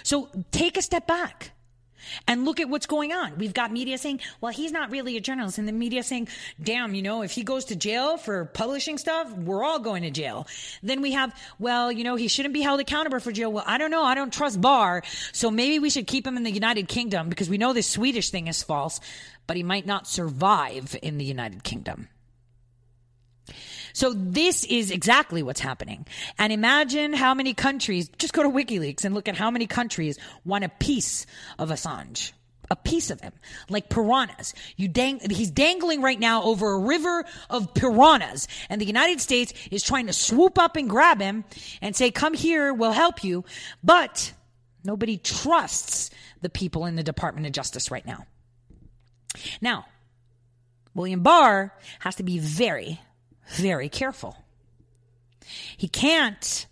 So 0.04 0.30
take 0.52 0.78
a 0.78 0.84
step 0.84 1.08
back 1.08 1.52
and 2.27 2.45
look 2.45 2.59
at 2.59 2.69
what's 2.69 2.85
going 2.85 3.11
on. 3.11 3.38
We've 3.38 3.53
got 3.53 3.71
media 3.71 3.97
saying, 3.97 4.19
well, 4.41 4.51
he's 4.51 4.71
not 4.71 4.91
really 4.91 5.17
a 5.17 5.21
journalist. 5.21 5.57
And 5.57 5.67
the 5.67 5.73
media 5.73 6.03
saying, 6.03 6.27
damn, 6.61 6.93
you 6.95 7.01
know, 7.01 7.21
if 7.21 7.31
he 7.31 7.43
goes 7.43 7.65
to 7.65 7.75
jail 7.75 8.17
for 8.17 8.45
publishing 8.45 8.97
stuff, 8.97 9.31
we're 9.35 9.63
all 9.63 9.80
going 9.80 10.03
to 10.03 10.11
jail. 10.11 10.47
Then 10.81 11.01
we 11.01 11.13
have, 11.13 11.35
well, 11.59 11.91
you 11.91 12.03
know, 12.03 12.15
he 12.15 12.27
shouldn't 12.27 12.53
be 12.53 12.61
held 12.61 12.80
accountable 12.80 13.19
for 13.19 13.31
jail. 13.31 13.51
Well, 13.51 13.63
I 13.65 13.77
don't 13.77 13.91
know. 13.91 14.03
I 14.03 14.15
don't 14.15 14.34
trust 14.34 14.61
Barr. 14.61 15.03
So 15.31 15.51
maybe 15.51 15.80
we 15.80 15.89
should 15.89 16.07
keep 16.07 16.25
him 16.25 16.38
in 16.38 16.43
the 16.43 16.51
United 16.51 16.88
Kingdom 16.88 17.30
because 17.30 17.49
we 17.49 17.57
know 17.57 17.73
this 17.73 17.88
Swedish 17.88 18.30
thing 18.30 18.47
is 18.47 18.63
false, 18.63 18.99
but 19.47 19.57
he 19.57 19.63
might 19.63 19.85
not 19.85 20.07
survive 20.07 20.95
in 21.01 21.17
the 21.17 21.25
United 21.25 21.63
Kingdom. 21.63 22.07
So 23.94 24.14
this 24.14 24.64
is 24.65 24.91
exactly 24.91 25.44
what's 25.44 25.60
happening. 25.60 26.06
And 26.38 26.52
imagine 26.52 27.14
how 27.14 27.34
many 27.34 27.53
countries, 27.53 28.10
just 28.18 28.34
go 28.34 28.44
to 28.44 28.49
WikiLeaks 28.49 29.06
and 29.06 29.15
look 29.15 29.28
at 29.28 29.36
how 29.36 29.52
many 29.52 29.68
countries 29.68 30.18
want 30.44 30.64
a 30.64 30.70
piece 30.70 31.26
of 31.57 31.70
Assange 31.70 32.34
a 32.72 32.76
piece 32.76 33.11
of 33.11 33.22
him, 33.22 33.34
like 33.70 33.90
piranhas. 33.90 34.53
You 34.78 34.88
dang, 34.88 35.20
he's 35.30 35.52
dangling 35.52 36.02
right 36.02 36.20
now 36.20 36.44
over 36.44 36.72
a 36.72 36.80
river 36.80 37.24
of 37.49 37.74
piranhas, 37.74 38.48
and 38.70 38.82
the 38.82 38.86
United 38.86 39.22
States 39.22 39.53
is 39.70 39.84
trying 39.84 40.07
to 40.07 40.14
swoop 40.14 40.57
up 40.57 40.76
and 40.76 40.90
grab 40.90 41.22
him 41.22 41.44
and 41.82 41.95
say, 41.95 42.10
"Come 42.10 42.34
here, 42.34 42.74
we'll 42.74 42.91
help 42.91 43.24
you." 43.24 43.45
But 43.84 44.34
nobody 44.84 45.18
trusts 45.18 46.10
the 46.41 46.49
people 46.49 46.86
in 46.86 46.95
the 46.95 47.03
Department 47.03 47.45
of 47.45 47.53
Justice 47.53 47.91
right 47.91 48.06
now. 48.06 48.26
Now, 49.61 49.86
William 50.95 51.22
Barr 51.22 51.78
has 51.99 52.15
to 52.15 52.24
be 52.24 52.40
very, 52.40 53.02
very 53.48 53.90
careful. 53.90 54.38
He 55.78 55.88
can't 55.88 56.68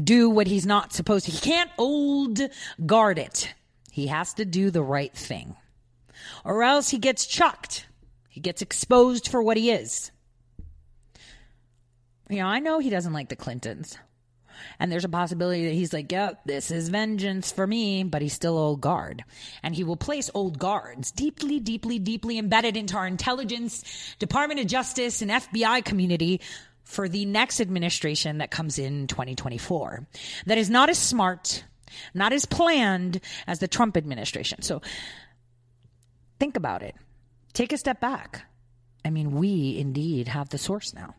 do 0.00 0.30
what 0.30 0.46
he's 0.46 0.66
not 0.66 0.92
supposed 0.92 1.26
to. 1.26 1.32
He 1.32 1.38
can't 1.38 1.70
old 1.78 2.40
guard 2.86 3.18
it. 3.18 3.54
He 3.90 4.06
has 4.06 4.34
to 4.34 4.44
do 4.44 4.70
the 4.70 4.82
right 4.82 5.14
thing. 5.14 5.56
Or 6.44 6.62
else 6.62 6.90
he 6.90 6.98
gets 6.98 7.26
chucked. 7.26 7.86
He 8.28 8.40
gets 8.40 8.62
exposed 8.62 9.28
for 9.28 9.42
what 9.42 9.56
he 9.56 9.70
is. 9.70 10.10
You 12.30 12.38
know, 12.38 12.46
I 12.46 12.60
know 12.60 12.78
he 12.78 12.88
doesn't 12.88 13.12
like 13.12 13.28
the 13.28 13.36
Clintons. 13.36 13.98
And 14.78 14.90
there's 14.90 15.04
a 15.04 15.08
possibility 15.08 15.64
that 15.66 15.74
he's 15.74 15.92
like, 15.92 16.10
yep, 16.10 16.40
this 16.44 16.70
is 16.70 16.88
vengeance 16.88 17.52
for 17.52 17.66
me, 17.66 18.04
but 18.04 18.22
he's 18.22 18.32
still 18.32 18.58
old 18.58 18.80
guard. 18.80 19.24
And 19.62 19.74
he 19.74 19.84
will 19.84 19.96
place 19.96 20.30
old 20.34 20.58
guards 20.58 21.10
deeply, 21.10 21.60
deeply, 21.60 21.98
deeply 21.98 22.38
embedded 22.38 22.76
into 22.76 22.96
our 22.96 23.06
intelligence, 23.06 23.84
Department 24.18 24.60
of 24.60 24.66
Justice, 24.66 25.22
and 25.22 25.30
FBI 25.30 25.84
community 25.84 26.40
for 26.84 27.08
the 27.08 27.24
next 27.24 27.60
administration 27.60 28.38
that 28.38 28.50
comes 28.50 28.78
in 28.78 29.06
2024. 29.06 30.06
That 30.46 30.58
is 30.58 30.68
not 30.68 30.90
as 30.90 30.98
smart, 30.98 31.64
not 32.12 32.32
as 32.32 32.44
planned 32.44 33.20
as 33.46 33.60
the 33.60 33.68
Trump 33.68 33.96
administration. 33.96 34.62
So 34.62 34.82
think 36.38 36.56
about 36.56 36.82
it. 36.82 36.94
Take 37.52 37.72
a 37.72 37.78
step 37.78 38.00
back. 38.00 38.46
I 39.04 39.10
mean, 39.10 39.32
we 39.32 39.76
indeed 39.78 40.28
have 40.28 40.48
the 40.48 40.58
source 40.58 40.94
now, 40.94 41.14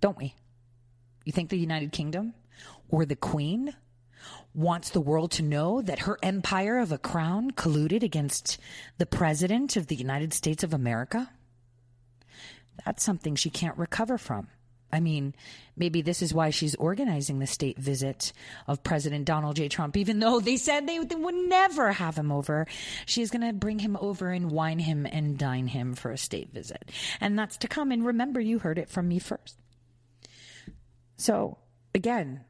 don't 0.00 0.16
we? 0.16 0.34
You 1.24 1.32
think 1.32 1.50
the 1.50 1.58
United 1.58 1.92
Kingdom 1.92 2.34
or 2.88 3.04
the 3.04 3.16
Queen 3.16 3.74
wants 4.54 4.90
the 4.90 5.00
world 5.00 5.30
to 5.32 5.42
know 5.42 5.80
that 5.82 6.00
her 6.00 6.18
empire 6.22 6.78
of 6.78 6.92
a 6.92 6.98
crown 6.98 7.50
colluded 7.52 8.02
against 8.02 8.58
the 8.98 9.06
President 9.06 9.76
of 9.76 9.86
the 9.86 9.96
United 9.96 10.32
States 10.34 10.62
of 10.62 10.74
America? 10.74 11.30
That's 12.84 13.02
something 13.02 13.34
she 13.34 13.50
can't 13.50 13.78
recover 13.78 14.18
from. 14.18 14.48
I 14.94 15.00
mean, 15.00 15.34
maybe 15.74 16.02
this 16.02 16.20
is 16.20 16.34
why 16.34 16.50
she's 16.50 16.74
organizing 16.74 17.38
the 17.38 17.46
state 17.46 17.78
visit 17.78 18.34
of 18.66 18.82
President 18.82 19.24
Donald 19.24 19.56
J. 19.56 19.68
Trump, 19.68 19.96
even 19.96 20.18
though 20.18 20.38
they 20.38 20.58
said 20.58 20.86
they, 20.86 20.98
they 20.98 21.14
would 21.14 21.34
never 21.34 21.92
have 21.92 22.16
him 22.16 22.30
over. 22.30 22.66
She's 23.06 23.30
going 23.30 23.46
to 23.46 23.54
bring 23.54 23.78
him 23.78 23.96
over 23.98 24.30
and 24.30 24.50
wine 24.50 24.80
him 24.80 25.06
and 25.06 25.38
dine 25.38 25.68
him 25.68 25.94
for 25.94 26.10
a 26.10 26.18
state 26.18 26.52
visit. 26.52 26.90
And 27.22 27.38
that's 27.38 27.56
to 27.58 27.68
come. 27.68 27.90
And 27.90 28.04
remember, 28.04 28.38
you 28.38 28.58
heard 28.58 28.78
it 28.78 28.90
from 28.90 29.08
me 29.08 29.18
first. 29.18 29.61
So, 31.22 31.56
again, 31.94 32.40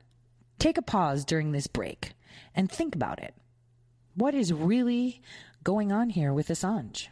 take 0.59 0.79
a 0.79 0.83
pause 0.83 1.27
during 1.27 1.53
this 1.53 1.67
break 1.67 2.15
and 2.55 2.73
think 2.73 2.95
about 2.95 3.23
it. 3.23 3.35
What 4.15 4.35
is 4.35 4.51
really 4.51 5.21
going 5.63 5.93
on 5.93 6.09
here 6.09 6.33
with 6.33 6.49
Assange? 6.49 7.09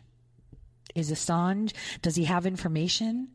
Is 0.95 1.13
Assange, 1.13 1.75
does 2.01 2.17
he 2.17 2.25
have 2.25 2.47
information? 2.47 3.29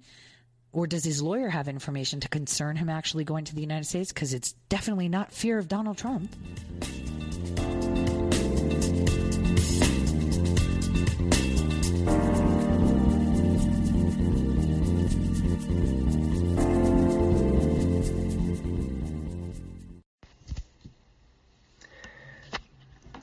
Or 0.72 0.88
does 0.88 1.04
his 1.04 1.22
lawyer 1.22 1.50
have 1.50 1.68
information 1.68 2.20
to 2.22 2.28
concern 2.28 2.78
him 2.78 2.90
actually 2.90 3.26
going 3.26 3.46
to 3.46 3.54
the 3.54 3.62
United 3.62 3.86
States? 3.86 4.12
Because 4.12 4.34
it's 4.34 4.54
definitely 4.70 5.08
not 5.08 5.32
fear 5.32 5.60
of 5.60 5.68
Donald 5.68 6.00
Trump. 6.00 6.36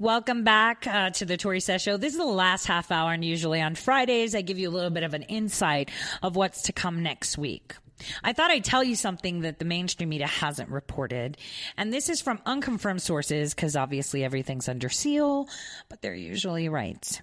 Welcome 0.00 0.44
back 0.44 0.86
uh, 0.86 1.10
to 1.10 1.26
the 1.26 1.36
Tore 1.36 1.60
Says 1.60 1.82
Show. 1.82 1.98
This 1.98 2.14
is 2.14 2.18
the 2.18 2.24
last 2.24 2.64
half 2.64 2.90
hour, 2.90 3.12
and 3.12 3.22
usually 3.22 3.60
on 3.60 3.74
Fridays, 3.74 4.34
I 4.34 4.40
give 4.40 4.58
you 4.58 4.70
a 4.70 4.72
little 4.72 4.88
bit 4.88 5.02
of 5.02 5.12
an 5.12 5.24
insight 5.24 5.90
of 6.22 6.36
what's 6.36 6.62
to 6.62 6.72
come 6.72 7.02
next 7.02 7.36
week. 7.36 7.74
I 8.24 8.32
thought 8.32 8.50
I'd 8.50 8.64
tell 8.64 8.82
you 8.82 8.96
something 8.96 9.42
that 9.42 9.58
the 9.58 9.66
mainstream 9.66 10.08
media 10.08 10.26
hasn't 10.26 10.70
reported. 10.70 11.36
And 11.76 11.92
this 11.92 12.08
is 12.08 12.22
from 12.22 12.40
unconfirmed 12.46 13.02
sources 13.02 13.52
because 13.52 13.76
obviously 13.76 14.24
everything's 14.24 14.70
under 14.70 14.88
seal, 14.88 15.50
but 15.90 16.00
they're 16.00 16.14
usually 16.14 16.70
right. 16.70 17.20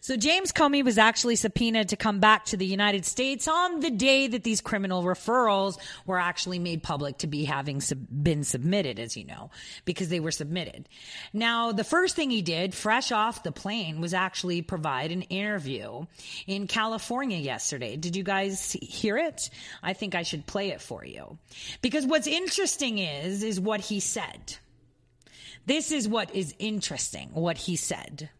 So 0.00 0.16
James 0.16 0.52
Comey 0.52 0.84
was 0.84 0.98
actually 0.98 1.36
subpoenaed 1.36 1.88
to 1.88 1.96
come 1.96 2.20
back 2.20 2.44
to 2.46 2.56
the 2.56 2.66
United 2.66 3.04
States 3.04 3.48
on 3.48 3.80
the 3.80 3.90
day 3.90 4.26
that 4.28 4.44
these 4.44 4.60
criminal 4.60 5.02
referrals 5.02 5.78
were 6.06 6.18
actually 6.18 6.58
made 6.58 6.82
public 6.82 7.18
to 7.18 7.26
be 7.26 7.44
having 7.44 7.80
sub- 7.80 8.06
been 8.10 8.44
submitted, 8.44 8.98
as 8.98 9.16
you 9.16 9.24
know, 9.24 9.50
because 9.84 10.08
they 10.08 10.20
were 10.20 10.30
submitted. 10.30 10.88
Now, 11.32 11.72
the 11.72 11.84
first 11.84 12.16
thing 12.16 12.30
he 12.30 12.42
did, 12.42 12.74
fresh 12.74 13.12
off 13.12 13.42
the 13.42 13.52
plane, 13.52 14.00
was 14.00 14.14
actually 14.14 14.62
provide 14.62 15.12
an 15.12 15.22
interview 15.22 16.06
in 16.46 16.66
California 16.66 17.38
yesterday. 17.38 17.96
Did 17.96 18.16
you 18.16 18.22
guys 18.22 18.72
hear 18.80 19.16
it? 19.16 19.50
I 19.82 19.92
think 19.92 20.14
I 20.14 20.22
should 20.22 20.46
play 20.46 20.70
it 20.70 20.80
for 20.80 21.04
you. 21.04 21.38
Because 21.82 22.06
what's 22.06 22.26
interesting 22.26 22.98
is, 22.98 23.42
is 23.42 23.60
what 23.60 23.80
he 23.80 24.00
said. 24.00 24.56
This 25.66 25.90
is 25.90 26.06
what 26.06 26.32
is 26.34 26.54
interesting, 26.60 27.30
what 27.32 27.58
he 27.58 27.74
said 27.74 28.30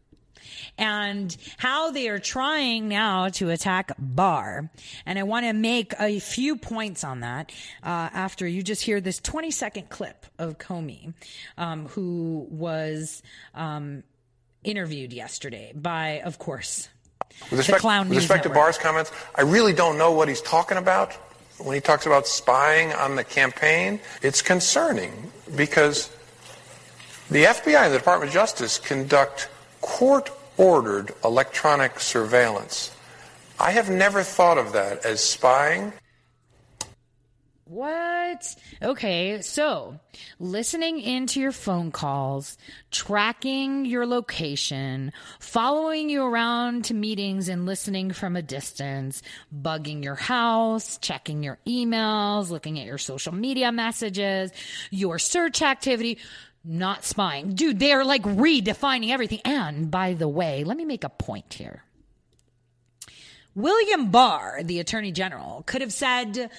and 0.79 1.37
how 1.59 1.91
they 1.91 2.09
are 2.09 2.19
trying 2.19 2.89
now 2.89 3.29
to 3.31 3.51
attack 3.51 3.93
Barr. 3.99 4.71
And 5.05 5.19
I 5.19 5.23
want 5.23 5.47
to 5.47 5.53
make 5.53 5.95
a 5.99 6.19
few 6.19 6.57
points 6.57 7.05
on 7.05 7.21
that 7.21 7.53
uh, 7.83 8.11
after 8.13 8.47
you 8.47 8.63
just 8.63 8.83
hear 8.83 9.01
this 9.01 9.19
20 9.19 9.51
second 9.51 9.89
clip 9.89 10.27
of 10.39 10.59
Comey, 10.59 11.15
um, 11.59 11.87
who 11.87 12.47
was 12.51 13.23
um, 13.55 14.03
interviewed 14.65 15.13
yesterday 15.13 15.73
by, 15.75 16.21
of 16.25 16.39
course, 16.39 16.89
with 17.51 17.59
respect, 17.59 17.85
with 17.85 18.17
respect 18.17 18.43
to 18.45 18.51
Barr's 18.51 18.79
comments, 18.79 19.13
I 19.35 19.43
really 19.43 19.73
don't 19.73 19.99
know 19.99 20.13
what 20.13 20.29
he's 20.29 20.41
talking 20.41 20.79
about. 20.79 21.13
When 21.59 21.75
he 21.75 21.81
talks 21.81 22.07
about 22.07 22.27
spying 22.27 22.93
on 22.93 23.17
the 23.17 23.25
campaign, 23.25 24.01
it's 24.23 24.43
concerning 24.43 25.33
because 25.55 26.11
the 27.31 27.45
FBI 27.45 27.85
and 27.85 27.95
the 27.95 27.99
Department 27.99 28.29
of 28.29 28.35
Justice 28.35 28.79
conduct 28.79 29.49
court 29.81 30.31
ordered 30.57 31.13
electronic 31.25 32.01
surveillance. 32.01 32.95
I 33.59 33.71
have 33.71 33.91
never 33.91 34.23
thought 34.23 34.59
of 34.59 34.73
that 34.73 35.05
as 35.05 35.23
spying. 35.23 35.93
What? 37.69 38.55
Okay, 38.81 39.43
so 39.43 39.99
listening 40.39 41.01
into 41.01 41.41
your 41.41 41.51
phone 41.51 41.91
calls, 41.91 42.57
tracking 42.93 43.85
your 43.87 44.07
location, 44.07 45.13
following 45.41 46.09
you 46.09 46.23
around 46.23 46.85
to 46.85 46.95
meetings 46.95 47.49
and 47.49 47.67
listening 47.67 48.13
from 48.13 48.37
a 48.37 48.43
distance, 48.43 49.21
bugging 49.53 50.05
your 50.05 50.15
house, 50.15 50.97
checking 50.99 51.43
your 51.43 51.59
emails, 51.67 52.51
looking 52.51 52.79
at 52.79 52.87
your 52.87 52.99
social 52.99 53.35
media 53.35 53.73
messages, 53.73 54.53
your 54.93 55.19
search 55.19 55.61
activity 55.61 56.19
not 56.67 57.05
spying. 57.05 57.55
Dude, 57.55 57.79
they're 57.79 58.05
like 58.05 58.23
redefining 58.23 59.11
everything. 59.11 59.41
And 59.45 59.91
by 59.91 60.15
the 60.15 60.29
way, 60.29 60.65
let 60.65 60.77
me 60.77 60.85
make 60.85 61.05
a 61.05 61.09
point 61.09 61.55
here. 61.55 61.83
William 63.55 64.11
Barr, 64.11 64.63
the 64.63 64.81
attorney 64.81 65.13
general, 65.13 65.63
could 65.67 65.81
have 65.81 65.93
said 65.93 66.51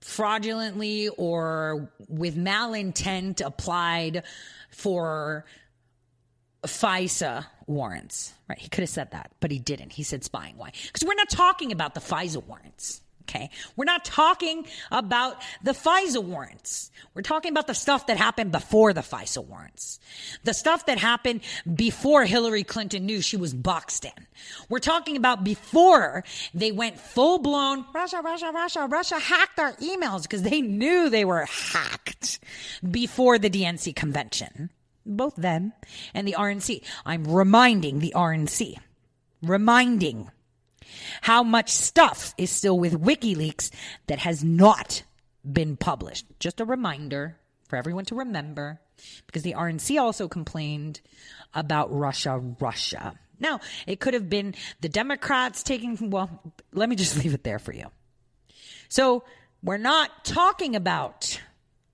fraudulently 0.00 1.08
or 1.08 1.90
with 2.08 2.36
malintent 2.36 3.44
applied 3.44 4.22
for 4.70 5.44
FISA 6.62 7.46
warrants. 7.66 8.32
Right? 8.48 8.58
He 8.58 8.68
could 8.68 8.82
have 8.82 8.90
said 8.90 9.10
that, 9.12 9.30
but 9.40 9.50
he 9.50 9.58
didn't. 9.58 9.92
He 9.92 10.02
said 10.02 10.22
spying. 10.24 10.56
Why? 10.56 10.72
Because 10.86 11.04
we're 11.06 11.14
not 11.14 11.30
talking 11.30 11.72
about 11.72 11.94
the 11.94 12.00
FISA 12.00 12.44
warrants. 12.44 13.00
Okay. 13.28 13.50
We're 13.74 13.86
not 13.86 14.04
talking 14.04 14.66
about 14.90 15.40
the 15.62 15.72
FISA 15.72 16.22
warrants. 16.22 16.90
We're 17.14 17.22
talking 17.22 17.50
about 17.50 17.66
the 17.66 17.74
stuff 17.74 18.06
that 18.06 18.18
happened 18.18 18.52
before 18.52 18.92
the 18.92 19.00
FISA 19.00 19.44
warrants. 19.44 19.98
The 20.44 20.52
stuff 20.52 20.86
that 20.86 20.98
happened 20.98 21.40
before 21.74 22.24
Hillary 22.24 22.64
Clinton 22.64 23.06
knew 23.06 23.22
she 23.22 23.36
was 23.36 23.54
boxed 23.54 24.04
in. 24.04 24.26
We're 24.68 24.78
talking 24.78 25.16
about 25.16 25.42
before 25.42 26.22
they 26.52 26.70
went 26.70 27.00
full 27.00 27.38
blown 27.38 27.86
Russia, 27.94 28.20
Russia, 28.22 28.50
Russia, 28.52 28.86
Russia 28.90 29.18
hacked 29.18 29.58
our 29.58 29.72
emails 29.74 30.22
because 30.22 30.42
they 30.42 30.60
knew 30.60 31.08
they 31.08 31.24
were 31.24 31.46
hacked 31.46 32.40
before 32.88 33.38
the 33.38 33.50
DNC 33.50 33.96
convention. 33.96 34.70
Both 35.06 35.36
them 35.36 35.72
and 36.12 36.28
the 36.28 36.36
RNC. 36.38 36.82
I'm 37.06 37.24
reminding 37.24 38.00
the 38.00 38.12
RNC. 38.14 38.76
Reminding 39.42 40.30
how 41.22 41.42
much 41.42 41.70
stuff 41.70 42.34
is 42.38 42.50
still 42.50 42.78
with 42.78 43.00
WikiLeaks 43.00 43.70
that 44.06 44.20
has 44.20 44.42
not 44.44 45.02
been 45.50 45.76
published. 45.76 46.26
Just 46.40 46.60
a 46.60 46.64
reminder 46.64 47.36
for 47.68 47.76
everyone 47.76 48.04
to 48.06 48.14
remember 48.14 48.80
because 49.26 49.42
the 49.42 49.54
RNC 49.54 50.00
also 50.00 50.28
complained 50.28 51.00
about 51.52 51.92
Russia, 51.92 52.40
Russia. 52.60 53.14
Now, 53.40 53.60
it 53.86 54.00
could 54.00 54.14
have 54.14 54.30
been 54.30 54.54
the 54.80 54.88
Democrats 54.88 55.62
taking, 55.62 56.10
well, 56.10 56.40
let 56.72 56.88
me 56.88 56.96
just 56.96 57.16
leave 57.22 57.34
it 57.34 57.44
there 57.44 57.58
for 57.58 57.72
you. 57.72 57.86
So, 58.88 59.24
we're 59.62 59.78
not 59.78 60.24
talking 60.24 60.76
about 60.76 61.40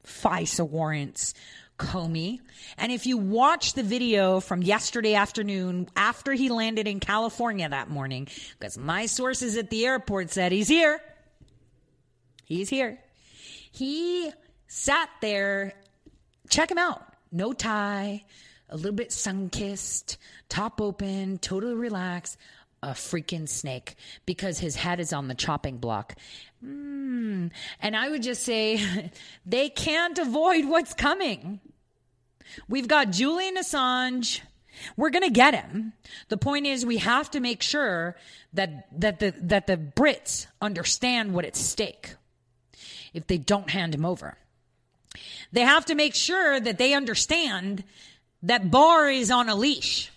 FISA 0.05 0.68
warrants 0.68 1.35
Comey. 1.81 2.40
And 2.77 2.93
if 2.93 3.07
you 3.07 3.16
watch 3.16 3.73
the 3.73 3.82
video 3.82 4.39
from 4.39 4.62
yesterday 4.62 5.15
afternoon 5.15 5.89
after 5.97 6.32
he 6.35 6.51
landed 6.51 6.86
in 6.86 7.01
California 7.01 7.69
that 7.69 7.89
morning, 7.89 8.28
because 8.59 8.77
my 8.77 9.07
sources 9.07 9.57
at 9.57 9.70
the 9.70 9.86
airport 9.86 10.31
said 10.31 10.52
he's 10.52 10.69
here, 10.69 11.01
he's 12.44 12.69
here. 12.69 12.98
He 13.73 14.31
sat 14.69 15.09
there, 15.23 15.73
check 16.51 16.70
him 16.70 16.78
out. 16.78 17.02
No 17.32 17.52
tie, 17.52 18.24
a 18.69 18.77
little 18.77 18.93
bit 18.93 19.11
sun 19.11 19.48
kissed, 19.48 20.19
top 20.48 20.81
open, 20.81 21.39
totally 21.39 21.74
relaxed, 21.74 22.36
a 22.82 22.90
freaking 22.90 23.48
snake 23.48 23.94
because 24.27 24.59
his 24.59 24.77
head 24.77 25.01
is 25.01 25.12
on 25.12 25.28
the 25.28 25.35
chopping 25.35 25.78
block. 25.78 26.15
Mm. 26.65 27.51
And 27.81 27.97
I 27.97 28.11
would 28.11 28.23
just 28.23 28.43
say 28.43 29.11
they 29.47 29.70
can't 29.70 30.19
avoid 30.19 30.66
what's 30.66 30.93
coming. 30.93 31.61
We've 32.68 32.89
got 32.89 33.10
Julian 33.10 33.56
Assange. 33.56 34.40
We're 34.97 35.10
going 35.10 35.24
to 35.24 35.31
get 35.31 35.55
him. 35.55 35.93
The 36.28 36.36
point 36.36 36.66
is 36.66 36.86
we 36.86 36.98
have 36.98 37.31
to 37.32 37.40
make 37.40 37.62
sure 37.62 38.16
that 38.52 38.89
that 39.01 39.20
the 39.20 39.35
that 39.43 39.66
the 39.66 39.77
Brits 39.77 40.47
understand 40.60 41.35
what 41.35 41.44
at 41.44 41.56
stake 41.56 42.14
if 43.12 43.27
they 43.27 43.39
don't 43.39 43.70
hand 43.70 43.94
him 43.94 44.05
over. 44.05 44.39
They 45.52 45.62
have 45.62 45.85
to 45.86 45.94
make 45.94 46.14
sure 46.14 46.60
that 46.60 46.78
they 46.78 46.94
understand 46.94 47.85
that 48.43 48.70
Barr 48.70 49.10
is 49.10 49.31
on 49.31 49.48
a 49.48 49.55
leash. 49.55 50.10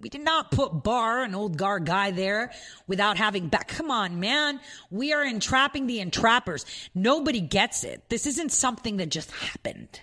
We 0.00 0.08
did 0.08 0.22
not 0.22 0.50
put 0.50 0.82
Barr, 0.82 1.22
an 1.22 1.34
old 1.34 1.56
guard 1.56 1.86
guy, 1.86 2.10
there 2.10 2.50
without 2.88 3.18
having 3.18 3.46
back. 3.48 3.68
Come 3.68 3.90
on, 3.90 4.18
man. 4.18 4.58
We 4.90 5.12
are 5.12 5.24
entrapping 5.24 5.86
the 5.86 6.00
entrappers. 6.00 6.66
Nobody 6.92 7.40
gets 7.40 7.84
it. 7.84 8.08
This 8.08 8.26
isn't 8.26 8.50
something 8.50 8.96
that 8.96 9.10
just 9.10 9.30
happened. 9.30 10.00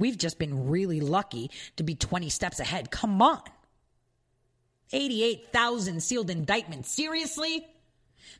We've 0.00 0.18
just 0.18 0.38
been 0.38 0.68
really 0.68 0.98
lucky 0.98 1.50
to 1.76 1.84
be 1.84 1.94
20 1.94 2.30
steps 2.30 2.58
ahead. 2.58 2.90
Come 2.90 3.20
on. 3.20 3.42
88,000 4.92 6.02
sealed 6.02 6.30
indictments. 6.30 6.90
Seriously? 6.90 7.66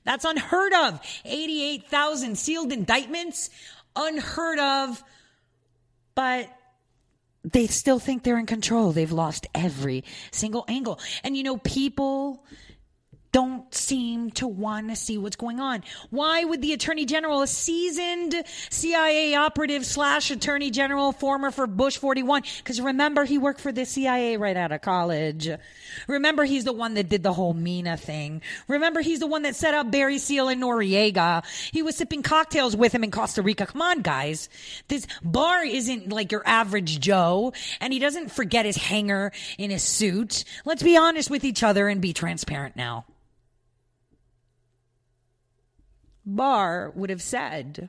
That's 0.05 0.25
unheard 0.25 0.73
of. 0.73 1.01
88,000 1.25 2.37
sealed 2.37 2.73
indictments. 2.73 3.51
Unheard 3.95 4.59
of. 4.59 5.05
But 6.15 6.49
they 7.45 7.67
still 7.67 7.99
think 7.99 8.23
they're 8.23 8.39
in 8.39 8.47
control. 8.47 8.93
They've 8.93 9.13
lost 9.13 9.47
every 9.55 10.05
single 10.31 10.65
angle. 10.67 10.99
And 11.23 11.37
you 11.37 11.43
know, 11.43 11.59
people 11.59 12.45
don't 13.33 13.73
seem 13.73 14.31
to 14.33 14.49
want 14.49 14.89
to 14.89 14.97
see 14.97 15.17
what's 15.17 15.37
going 15.37 15.61
on. 15.61 15.85
Why 16.11 16.43
would 16.45 16.63
the 16.63 16.73
attorney 16.73 17.05
general, 17.05 17.43
a 17.43 17.47
seasoned 17.47 18.35
CIA 18.71 19.35
operative 19.35 19.87
slash 19.87 20.31
attorney 20.31 20.71
general, 20.71 21.13
former 21.13 21.51
for 21.51 21.67
Bush 21.67 21.97
41, 21.99 22.43
because 22.59 22.81
remember 22.81 23.25
he 23.25 23.39
worked 23.39 23.61
for 23.61 23.73
the 23.73 23.87
CIA 23.87 24.37
right 24.37 24.57
out 24.57 24.73
of 24.73 24.81
college. 24.81 25.49
Remember 26.09 26.45
he's 26.45 26.65
the 26.65 26.73
one 26.73 26.95
that 26.95 27.09
did 27.09 27.23
the 27.23 27.33
whole 27.33 27.55
Mena 27.55 27.97
thing. 27.97 28.43
Remember 28.67 29.01
he's 29.01 29.21
the 29.21 29.27
one 29.27 29.43
that 29.43 29.55
set 29.55 29.75
up 29.75 29.91
Barry 29.91 30.19
Seal 30.19 30.49
and 30.49 30.63
Noriega. 30.63 31.45
He 31.73 31.83
was 31.83 31.97
sipping 31.97 32.23
cocktails 32.23 32.77
with 32.77 32.93
him 32.93 33.05
in 33.05 33.11
Costa 33.11 33.43
Rica. 33.43 33.67
Come 33.67 33.83
on, 33.83 34.03
guys. 34.03 34.49
This 34.89 35.07
Barr 35.23 35.65
isn't 35.65 36.09
like 36.09 36.33
your 36.33 36.43
average 36.47 37.01
Joe, 37.01 37.53
and 37.81 37.93
he 37.93 37.99
doesn't 37.99 38.33
forget 38.33 38.67
his 38.67 38.77
hanger 38.77 39.33
in 39.59 39.71
his 39.71 39.83
suit. 39.83 40.45
Let's 40.65 40.83
be 40.83 40.97
honest 40.97 41.31
with 41.31 41.45
each 41.45 41.63
other 41.63 41.89
and 41.89 42.01
be 42.01 42.13
transparent 42.13 42.75
now. 42.77 43.05
Barr 46.37 46.93
would 46.95 47.11
have 47.11 47.23
said 47.23 47.89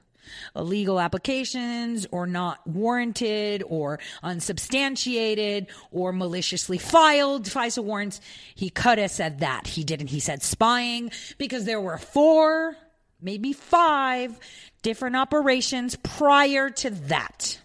illegal 0.56 1.00
applications 1.00 2.08
or 2.12 2.28
not 2.28 2.66
warranted 2.68 3.64
or 3.68 4.00
unsubstantiated 4.24 5.68
or 5.92 6.12
maliciously 6.12 6.78
filed 6.78 7.46
FISA 7.46 7.84
warrants. 7.84 8.22
He 8.56 8.70
could 8.70 8.98
have 8.98 9.12
said 9.12 9.40
that. 9.40 9.68
He 9.68 9.84
didn't. 9.84 10.08
He 10.08 10.20
said 10.20 10.44
spying 10.44 11.12
because 11.38 11.66
there 11.66 11.82
were 11.82 11.98
four, 11.98 12.76
maybe 13.22 13.54
five 13.54 14.38
different 14.82 15.16
operations 15.16 15.96
prior 15.96 16.70
to 16.70 16.90
that. 16.90 17.60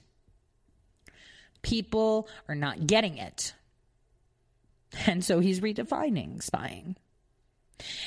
People 1.62 2.28
are 2.48 2.54
not 2.54 2.86
getting 2.86 3.18
it. 3.18 3.54
And 5.06 5.24
so 5.24 5.40
he's 5.40 5.60
redefining 5.60 6.42
spying. 6.42 6.96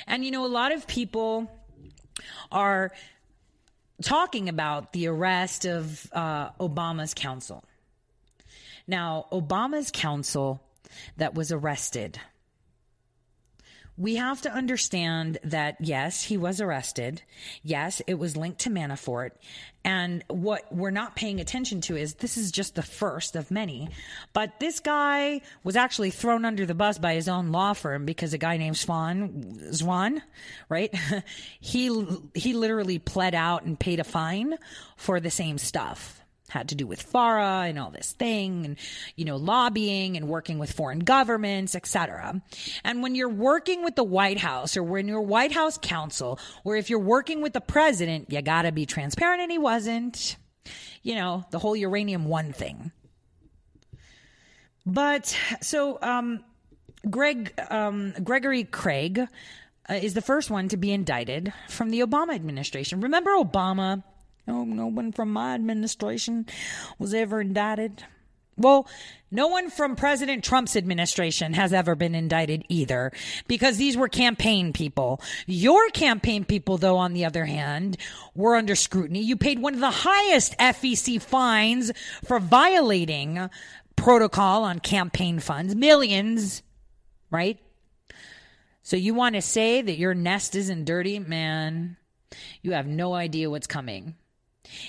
And 0.08 0.26
you 0.26 0.32
know, 0.32 0.46
a 0.46 0.48
lot 0.48 0.72
of 0.72 0.88
people 0.88 1.52
are 2.52 2.92
talking 4.02 4.50
about 4.50 4.94
the 4.94 5.08
arrest 5.08 5.66
of 5.66 6.08
uh, 6.14 6.52
Obama's 6.60 7.14
counsel. 7.14 7.64
Now, 8.88 9.28
Obama's 9.32 9.92
counsel 9.92 10.62
that 11.18 11.36
was 11.36 11.52
arrested 11.52 12.20
we 14.00 14.16
have 14.16 14.42
to 14.42 14.52
understand 14.52 15.38
that 15.44 15.76
yes, 15.82 16.24
he 16.24 16.38
was 16.38 16.62
arrested. 16.62 17.22
Yes, 17.64 18.02
it 18.08 18.14
was 18.14 18.38
linked 18.38 18.60
to 18.60 18.70
Manafort. 18.70 19.32
And 19.84 20.24
what 20.30 20.74
we're 20.74 20.90
not 20.90 21.18
paying 21.18 21.42
attention 21.42 21.82
to 21.82 21.98
is 21.98 22.16
this 22.16 22.38
is 22.38 22.52
just 22.52 22.76
the 22.76 22.82
first 22.82 23.36
of 23.36 23.52
many. 23.52 23.90
But 24.32 24.60
this 24.62 24.80
guy 24.80 25.42
was 25.66 25.76
actually 25.76 26.12
thrown 26.12 26.46
under 26.46 26.66
the 26.66 26.74
bus 26.74 26.98
by 26.98 27.14
his 27.14 27.28
own 27.28 27.52
law 27.52 27.74
firm 27.74 28.06
because 28.06 28.34
a 28.34 28.38
guy 28.38 28.56
named 28.56 28.78
Swan, 28.78 29.74
Swan, 29.74 30.22
right? 30.70 30.94
he, 31.60 32.06
he 32.34 32.54
literally 32.54 33.00
pled 33.00 33.36
out 33.36 33.64
and 33.64 33.78
paid 33.78 34.00
a 34.00 34.06
fine 34.06 34.56
for 34.96 35.20
the 35.20 35.32
same 35.32 35.58
stuff 35.58 36.19
had 36.50 36.70
to 36.70 36.76
do 36.76 36.86
with 36.86 37.02
FARA 37.02 37.66
and 37.68 37.80
all 37.80 37.92
this 37.92 38.12
thing 38.14 38.66
and 38.66 38.78
you 39.16 39.26
know 39.26 39.38
lobbying 39.38 40.18
and 40.18 40.28
working 40.28 40.60
with 40.60 40.72
foreign 40.72 41.00
governments 41.00 41.76
etc 41.76 42.42
and 42.84 43.02
when 43.02 43.16
you're 43.16 43.30
working 43.30 43.84
with 43.84 43.96
the 43.96 44.04
white 44.04 44.40
house 44.40 44.76
or 44.76 44.84
when 44.84 45.08
you're 45.08 45.22
white 45.22 45.52
house 45.52 45.78
counsel 45.82 46.40
or 46.64 46.76
if 46.76 46.90
you're 46.90 47.00
working 47.00 47.42
with 47.42 47.54
the 47.54 47.62
president 47.62 48.28
you 48.30 48.42
got 48.42 48.64
to 48.64 48.72
be 48.72 48.86
transparent 48.86 49.42
and 49.42 49.52
he 49.52 49.58
wasn't. 49.58 50.38
You 51.02 51.16
know 51.16 51.46
the 51.52 51.60
whole 51.60 51.76
uranium 51.76 52.26
one 52.26 52.52
thing. 52.52 52.92
But 54.86 55.38
so 55.62 56.00
um 56.02 56.44
greg 57.10 57.54
um 57.70 58.14
gregory 58.24 58.64
craig 58.64 59.20
uh, 59.90 59.94
is 59.94 60.14
the 60.14 60.22
first 60.22 60.50
one 60.50 60.68
to 60.70 60.78
be 60.78 60.92
indicted 60.92 61.54
from 61.70 61.90
the 61.90 62.02
obama 62.02 62.36
administration. 62.36 63.02
Remember 63.02 63.32
obama 63.32 64.04
no, 64.50 64.64
no 64.64 64.88
one 64.88 65.12
from 65.12 65.32
my 65.32 65.54
administration 65.54 66.48
was 66.98 67.14
ever 67.14 67.40
indicted. 67.40 68.04
Well, 68.58 68.88
no 69.30 69.48
one 69.48 69.70
from 69.70 69.96
President 69.96 70.44
Trump's 70.44 70.76
administration 70.76 71.54
has 71.54 71.72
ever 71.72 71.94
been 71.94 72.16
indicted 72.16 72.66
either 72.68 73.12
because 73.48 73.78
these 73.78 73.96
were 73.96 74.10
campaign 74.10 74.74
people. 74.74 75.22
Your 75.46 75.90
campaign 75.92 76.46
people, 76.46 76.78
though, 76.78 76.98
on 76.98 77.14
the 77.14 77.26
other 77.26 77.46
hand, 77.46 77.98
were 78.34 78.56
under 78.56 78.76
scrutiny. 78.76 79.22
You 79.22 79.38
paid 79.38 79.60
one 79.60 79.76
of 79.76 79.80
the 79.82 79.92
highest 79.92 80.58
FEC 80.58 81.22
fines 81.22 81.92
for 82.26 82.40
violating 82.40 83.50
protocol 83.96 84.64
on 84.64 84.80
campaign 84.80 85.40
funds, 85.40 85.76
millions, 85.76 86.64
right? 87.30 87.60
So 88.82 88.98
you 88.98 89.14
want 89.14 89.36
to 89.36 89.42
say 89.42 89.84
that 89.84 90.00
your 90.00 90.16
nest 90.16 90.56
isn't 90.56 90.86
dirty? 90.86 91.20
Man, 91.20 91.98
you 92.64 92.72
have 92.72 92.88
no 92.88 93.14
idea 93.14 93.50
what's 93.50 93.68
coming. 93.68 94.16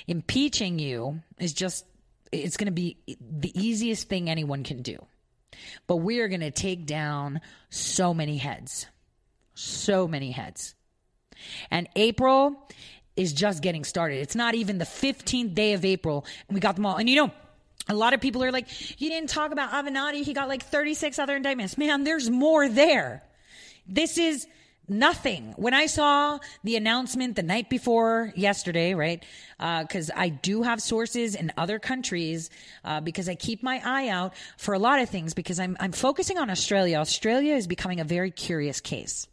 Impeaching 0.07 0.79
you 0.79 1.23
is 1.39 1.53
just, 1.53 1.85
it's 2.33 2.57
going 2.57 2.67
to 2.67 2.73
be 2.73 2.97
the 3.07 3.53
easiest 3.61 4.09
thing 4.09 4.31
anyone 4.31 4.65
can 4.65 4.83
do. 4.83 4.99
But 5.87 5.97
we 5.97 6.21
are 6.21 6.29
going 6.29 6.41
to 6.41 6.51
take 6.51 6.87
down 6.87 7.41
so 7.69 8.15
many 8.15 8.37
heads. 8.39 8.87
So 9.55 10.09
many 10.09 10.31
heads. 10.31 10.75
And 11.71 11.89
April 11.97 12.69
is 13.17 13.33
just 13.33 13.63
getting 13.63 13.85
started. 13.85 14.21
It's 14.21 14.35
not 14.35 14.55
even 14.55 14.79
the 14.79 14.85
15th 14.85 15.55
day 15.55 15.73
of 15.73 15.85
April, 15.85 16.25
and 16.49 16.55
we 16.55 16.61
got 16.61 16.77
them 16.77 16.87
all. 16.87 16.97
And 16.97 17.09
you 17.09 17.17
know, 17.17 17.33
a 17.89 17.95
lot 17.95 18.15
of 18.15 18.21
people 18.21 18.45
are 18.45 18.53
like, 18.53 19.01
you 19.01 19.11
didn't 19.11 19.31
talk 19.31 19.53
about 19.53 19.73
Avenatti. 19.73 20.23
He 20.23 20.33
got 20.33 20.49
like 20.49 20.63
36 20.65 21.19
other 21.19 21.37
indictments. 21.37 21.77
Man, 21.77 22.05
there's 22.05 22.31
more 22.31 22.69
there. 22.69 23.23
This 23.87 24.17
is 24.19 24.47
nothing. 24.91 25.55
When 25.57 25.73
I 25.73 25.87
saw 25.87 26.39
the 26.65 26.77
announcement 26.77 27.37
the 27.37 27.43
night 27.43 27.71
before 27.71 28.33
yesterday, 28.37 28.95
right? 28.95 29.25
Because 29.59 30.11
uh, 30.11 30.15
I 30.17 30.29
do 30.29 30.63
have 30.63 30.83
sources 30.83 31.35
in 31.35 31.53
other 31.57 31.79
countries 31.79 32.51
uh, 32.85 33.01
because 33.01 33.29
I 33.29 33.37
keep 33.37 33.63
my 33.63 33.81
eye 33.85 34.09
out 34.09 34.35
for 34.59 34.75
a 34.75 34.79
lot 34.79 35.01
of 35.01 35.09
things 35.09 35.33
because 35.33 35.61
I'm, 35.61 35.77
I'm 35.81 35.93
focusing 35.93 36.39
on 36.39 36.51
Australia. 36.51 36.99
Australia 36.99 37.55
is 37.55 37.67
becoming 37.67 38.01
a 38.01 38.05
very 38.05 38.31
curious 38.31 38.81
case. 38.81 39.27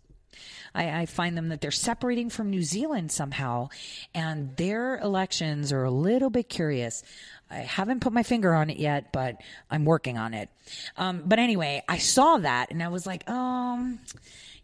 I, 0.76 1.02
I, 1.02 1.06
find 1.08 1.36
them 1.36 1.50
that 1.50 1.62
they're 1.62 1.72
separating 1.72 2.30
from 2.30 2.52
New 2.52 2.62
Zealand 2.62 3.12
somehow, 3.12 3.70
and 4.14 4.56
their 4.58 4.98
elections 4.98 5.72
are 5.72 5.84
a 5.84 5.90
little 5.90 6.30
bit 6.30 6.50
curious. 6.50 7.04
I 7.50 7.60
haven't 7.60 8.02
put 8.02 8.14
my 8.14 8.24
finger 8.24 8.54
on 8.54 8.70
it 8.70 8.78
yet, 8.78 9.12
but 9.12 9.42
I'm 9.72 9.86
working 9.86 10.18
on 10.18 10.34
it. 10.34 10.50
Um, 10.98 11.24
but 11.26 11.40
anyway, 11.40 11.82
I 11.88 11.98
saw 11.98 12.38
that 12.38 12.72
and 12.72 12.84
I 12.84 12.90
was 12.90 13.06
like, 13.06 13.28
um, 13.30 14.00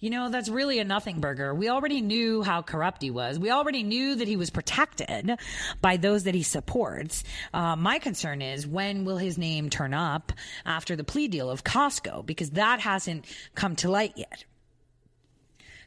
you 0.03 0.09
know, 0.09 0.27
that's 0.27 0.49
really 0.49 0.79
a 0.79 0.83
nothing 0.83 1.21
burger. 1.21 1.55
We 1.55 1.69
already 1.69 2.01
knew 2.01 2.41
how 2.41 2.61
corrupt 2.61 3.01
he 3.01 3.09
was. 3.09 3.39
We 3.39 3.51
already 3.51 3.83
knew 3.83 4.15
that 4.15 4.27
he 4.27 4.35
was 4.35 4.49
protected 4.49 5.39
by 5.79 5.95
those 5.95 6.25
that 6.25 6.35
he 6.35 6.43
supports. 6.43 7.23
Uh, 7.53 7.77
my 7.77 7.99
concern 7.99 8.41
is 8.41 8.67
when 8.67 9.05
will 9.05 9.15
his 9.15 9.37
name 9.37 9.69
turn 9.69 9.93
up 9.93 10.33
after 10.65 10.97
the 10.97 11.05
plea 11.05 11.29
deal 11.29 11.49
of 11.49 11.63
Costco? 11.63 12.25
Because 12.25 12.49
that 12.51 12.81
hasn't 12.81 13.23
come 13.55 13.77
to 13.77 13.89
light 13.89 14.11
yet. 14.17 14.43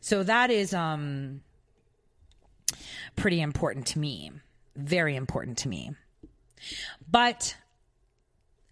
So 0.00 0.22
that 0.22 0.50
is 0.50 0.72
um, 0.72 1.42
pretty 3.16 3.42
important 3.42 3.88
to 3.88 3.98
me. 3.98 4.32
Very 4.76 5.14
important 5.14 5.58
to 5.58 5.68
me. 5.68 5.90
But 7.06 7.54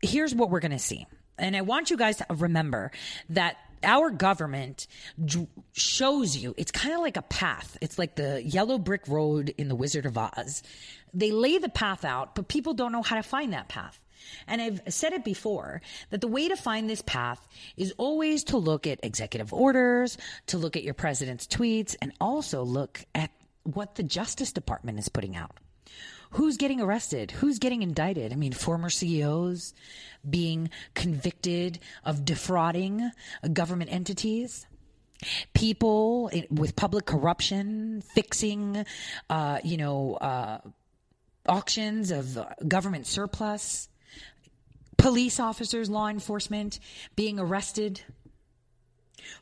here's 0.01 0.35
what 0.35 0.49
we're 0.49 0.61
going 0.61 0.73
to 0.73 0.79
see. 0.79 1.07
And 1.37 1.55
I 1.55 1.61
want 1.61 1.91
you 1.91 1.99
guys 1.99 2.17
to 2.17 2.27
remember 2.31 2.93
that 3.29 3.59
our 3.85 4.11
government 4.11 4.87
shows 5.73 6.37
you 6.37 6.55
it's 6.57 6.73
kind 6.73 6.95
of 6.95 7.01
like 7.01 7.17
a 7.17 7.23
path. 7.23 7.77
It's 7.81 7.99
like 7.99 8.17
the 8.17 8.43
yellow 8.43 8.79
brick 8.79 9.07
road 9.09 9.55
in 9.57 9.69
the 9.69 9.75
wizard 9.75 10.07
of 10.07 10.19
oz. 10.19 10.63
They 11.13 11.31
lay 11.31 11.59
the 11.59 11.69
path 11.69 12.05
out 12.05 12.35
but 12.35 12.49
people 12.49 12.75
don't 12.75 12.93
know 12.93 13.03
how 13.03 13.17
to 13.17 13.23
find 13.23 13.53
that 13.53 13.69
path. 13.69 14.01
And 14.47 14.61
I've 14.61 14.81
said 14.89 15.13
it 15.13 15.25
before 15.25 15.83
that 16.11 16.21
the 16.21 16.29
way 16.29 16.49
to 16.49 16.57
find 16.57 16.89
this 16.89 17.03
path 17.03 17.47
is 17.77 17.93
always 17.99 18.45
to 18.45 18.57
look 18.57 18.87
at 18.87 19.01
executive 19.03 19.53
orders, 19.53 20.17
to 20.47 20.59
look 20.59 20.77
at 20.77 20.83
your 20.83 20.95
president's 20.95 21.47
tweets, 21.47 21.95
and 22.01 22.13
also 22.21 22.63
look 22.63 23.05
at 23.15 23.31
what 23.65 23.95
the 23.95 24.03
Justice 24.03 24.53
Department 24.53 24.99
is 24.99 25.09
putting 25.09 25.37
out 25.37 25.59
who's 26.35 26.57
getting 26.57 26.81
arrested? 26.81 27.31
Who's 27.31 27.59
getting 27.59 27.83
indicted? 27.83 28.33
I 28.33 28.37
mean, 28.37 28.53
former 28.53 28.91
CEOs 28.91 29.73
being 30.29 30.71
convicted 30.95 31.79
of 32.05 32.25
defrauding 32.25 33.11
government 33.53 33.93
entities. 33.93 34.67
People 35.55 36.31
with 36.51 36.77
public 36.77 37.07
corruption 37.07 38.03
fixing, 38.15 38.85
uh, 39.31 39.61
you 39.63 39.77
know, 39.77 40.15
uh, 40.15 40.59
auctions 41.47 42.11
of 42.11 42.39
government 42.67 43.07
surplus, 43.07 43.89
police 44.97 45.39
officers, 45.39 45.89
law 45.89 46.09
enforcement 46.09 46.81
being 47.17 47.39
arrested 47.39 48.01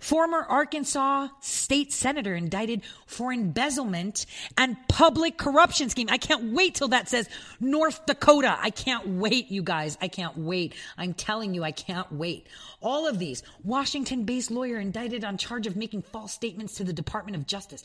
Former 0.00 0.40
Arkansas 0.40 1.28
state 1.40 1.92
senator 1.92 2.34
indicted 2.34 2.82
for 3.06 3.32
embezzlement 3.32 4.26
and 4.56 4.76
public 4.88 5.36
corruption 5.36 5.88
scheme. 5.88 6.09
I 6.10 6.18
can't 6.18 6.52
wait 6.52 6.74
till 6.74 6.88
that 6.88 7.09
says 7.09 7.28
North 7.60 8.06
Dakota. 8.06 8.56
I 8.60 8.70
can't 8.70 9.06
wait, 9.06 9.50
you 9.50 9.62
guys. 9.62 9.96
I 10.00 10.09
can't 10.09 10.36
wait. 10.36 10.74
I'm 10.96 11.14
telling 11.14 11.54
you, 11.54 11.64
I 11.64 11.72
can't 11.72 12.10
wait. 12.12 12.46
All 12.80 13.06
of 13.06 13.18
these. 13.18 13.42
Washington 13.64 14.24
based 14.24 14.50
lawyer 14.50 14.78
indicted 14.78 15.24
on 15.24 15.38
charge 15.38 15.66
of 15.66 15.76
making 15.76 16.02
false 16.02 16.32
statements 16.32 16.74
to 16.74 16.84
the 16.84 16.92
Department 16.92 17.36
of 17.36 17.46
Justice. 17.46 17.84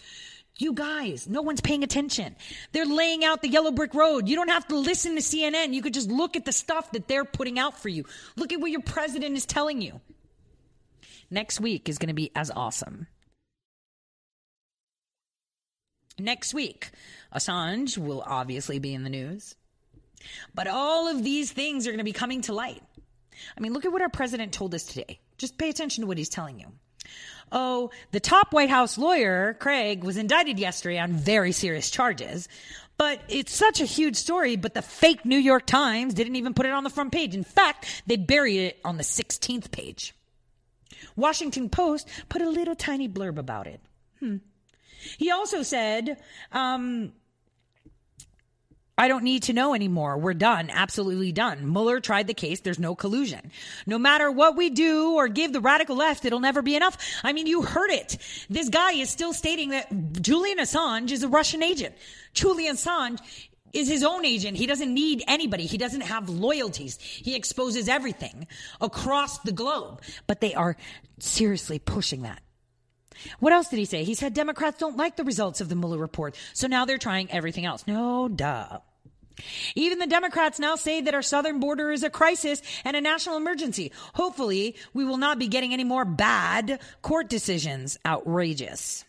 You 0.59 0.73
guys, 0.73 1.27
no 1.27 1.43
one's 1.43 1.61
paying 1.61 1.83
attention. 1.83 2.35
They're 2.71 2.85
laying 2.85 3.23
out 3.23 3.43
the 3.43 3.47
yellow 3.47 3.71
brick 3.71 3.93
road. 3.93 4.27
You 4.27 4.35
don't 4.35 4.49
have 4.49 4.67
to 4.69 4.75
listen 4.75 5.13
to 5.15 5.21
CNN. 5.21 5.73
You 5.73 5.83
could 5.83 5.93
just 5.93 6.09
look 6.09 6.35
at 6.35 6.45
the 6.45 6.51
stuff 6.51 6.91
that 6.93 7.07
they're 7.07 7.25
putting 7.25 7.59
out 7.59 7.79
for 7.79 7.89
you. 7.89 8.05
Look 8.35 8.51
at 8.51 8.59
what 8.59 8.71
your 8.71 8.81
president 8.81 9.37
is 9.37 9.45
telling 9.45 9.81
you 9.81 10.01
next 11.29 11.59
week 11.59 11.89
is 11.89 11.97
going 11.97 12.09
to 12.09 12.13
be 12.13 12.31
as 12.35 12.51
awesome. 12.51 13.07
Next 16.19 16.53
week, 16.53 16.89
Assange 17.33 17.97
will 17.97 18.23
obviously 18.25 18.79
be 18.79 18.93
in 18.93 19.03
the 19.03 19.09
news. 19.09 19.55
But 20.55 20.67
all 20.67 21.07
of 21.07 21.23
these 21.23 21.51
things 21.51 21.85
are 21.85 21.91
going 21.91 21.99
to 21.99 22.03
be 22.03 22.11
coming 22.11 22.41
to 22.41 22.53
light. 22.53 22.81
I 23.55 23.61
mean, 23.61 23.73
look 23.73 23.85
at 23.85 23.91
what 23.91 24.01
our 24.01 24.09
president 24.09 24.51
told 24.51 24.73
us 24.73 24.83
today. 24.83 25.19
Just 25.37 25.57
pay 25.57 25.69
attention 25.69 26.01
to 26.01 26.07
what 26.07 26.17
he's 26.17 26.29
telling 26.29 26.59
you. 26.59 26.67
Oh, 27.51 27.91
the 28.11 28.19
top 28.19 28.51
White 28.51 28.69
House 28.69 28.97
lawyer, 28.97 29.55
Craig, 29.59 30.03
was 30.03 30.17
indicted 30.17 30.59
yesterday 30.59 30.97
on 30.97 31.13
very 31.13 31.51
serious 31.51 31.89
charges. 31.89 32.49
But 32.97 33.21
it's 33.29 33.53
such 33.53 33.79
a 33.79 33.85
huge 33.85 34.15
story, 34.15 34.55
but 34.55 34.73
the 34.73 34.81
fake 34.81 35.23
New 35.23 35.37
York 35.37 35.67
Times 35.67 36.15
didn't 36.15 36.35
even 36.35 36.55
put 36.55 36.65
it 36.65 36.71
on 36.71 36.83
the 36.83 36.89
front 36.89 37.11
page. 37.11 37.35
In 37.35 37.43
fact, 37.43 38.03
they 38.07 38.17
buried 38.17 38.57
it 38.57 38.79
on 38.83 38.97
the 38.97 39.03
16th 39.03 39.71
page. 39.71 40.15
Washington 41.15 41.69
Post 41.69 42.07
put 42.29 42.41
a 42.41 42.49
little 42.49 42.75
tiny 42.75 43.07
blurb 43.07 43.37
about 43.37 43.67
it. 43.67 43.81
Hmm. 44.19 44.37
He 45.17 45.31
also 45.31 45.63
said, 45.63 46.17
um, 46.51 47.13
I 48.99 49.07
don't 49.07 49.23
need 49.23 49.43
to 49.43 49.53
know 49.53 49.75
anymore. 49.75 50.17
We're 50.17 50.33
done. 50.33 50.71
Absolutely 50.71 51.31
done. 51.31 51.71
Mueller 51.71 51.99
tried 51.99 52.25
the 52.25 52.33
case. 52.33 52.61
There's 52.61 52.79
no 52.79 52.95
collusion. 52.95 53.51
No 53.85 53.99
matter 53.99 54.31
what 54.31 54.55
we 54.57 54.71
do 54.71 55.13
or 55.13 55.27
give 55.27 55.53
the 55.53 55.61
radical 55.61 55.95
left, 55.95 56.25
it'll 56.25 56.39
never 56.39 56.63
be 56.63 56.75
enough. 56.75 56.97
I 57.23 57.31
mean, 57.31 57.45
you 57.45 57.61
heard 57.61 57.91
it. 57.91 58.17
This 58.49 58.69
guy 58.69 58.93
is 58.93 59.11
still 59.11 59.33
stating 59.33 59.69
that 59.69 60.21
Julian 60.21 60.57
Assange 60.57 61.11
is 61.11 61.21
a 61.21 61.27
Russian 61.27 61.61
agent. 61.61 61.95
Julian 62.33 62.75
Assange 62.75 63.19
is 63.73 63.87
his 63.87 64.03
own 64.03 64.25
agent. 64.25 64.57
He 64.57 64.65
doesn't 64.65 64.93
need 64.93 65.23
anybody. 65.27 65.65
He 65.65 65.77
doesn't 65.77 66.01
have 66.01 66.29
loyalties. 66.29 66.97
He 66.99 67.35
exposes 67.35 67.87
everything 67.89 68.47
across 68.81 69.39
the 69.39 69.51
globe. 69.51 70.01
But 70.25 70.41
they 70.41 70.53
are 70.53 70.77
seriously 71.19 71.79
pushing 71.79 72.23
that. 72.23 72.41
What 73.39 73.53
else 73.53 73.69
did 73.69 73.79
he 73.79 73.85
say? 73.85 74.03
He 74.03 74.13
said 74.13 74.33
Democrats 74.33 74.77
don't 74.77 74.97
like 74.97 75.15
the 75.15 75.23
results 75.23 75.61
of 75.61 75.69
the 75.69 75.75
Mueller 75.75 75.97
report, 75.97 76.35
so 76.53 76.67
now 76.67 76.85
they're 76.85 76.97
trying 76.97 77.31
everything 77.31 77.65
else. 77.65 77.85
No, 77.87 78.27
duh. 78.27 78.79
Even 79.75 79.99
the 79.99 80.07
Democrats 80.07 80.59
now 80.59 80.75
say 80.75 81.01
that 81.01 81.13
our 81.13 81.21
southern 81.21 81.59
border 81.59 81.91
is 81.91 82.03
a 82.03 82.09
crisis 82.09 82.61
and 82.83 82.97
a 82.97 83.01
national 83.01 83.37
emergency. 83.37 83.91
Hopefully, 84.13 84.75
we 84.93 85.05
will 85.05 85.17
not 85.17 85.39
be 85.39 85.47
getting 85.47 85.73
any 85.73 85.83
more 85.83 86.05
bad 86.05 86.79
court 87.01 87.29
decisions. 87.29 87.97
Outrageous. 88.05 89.05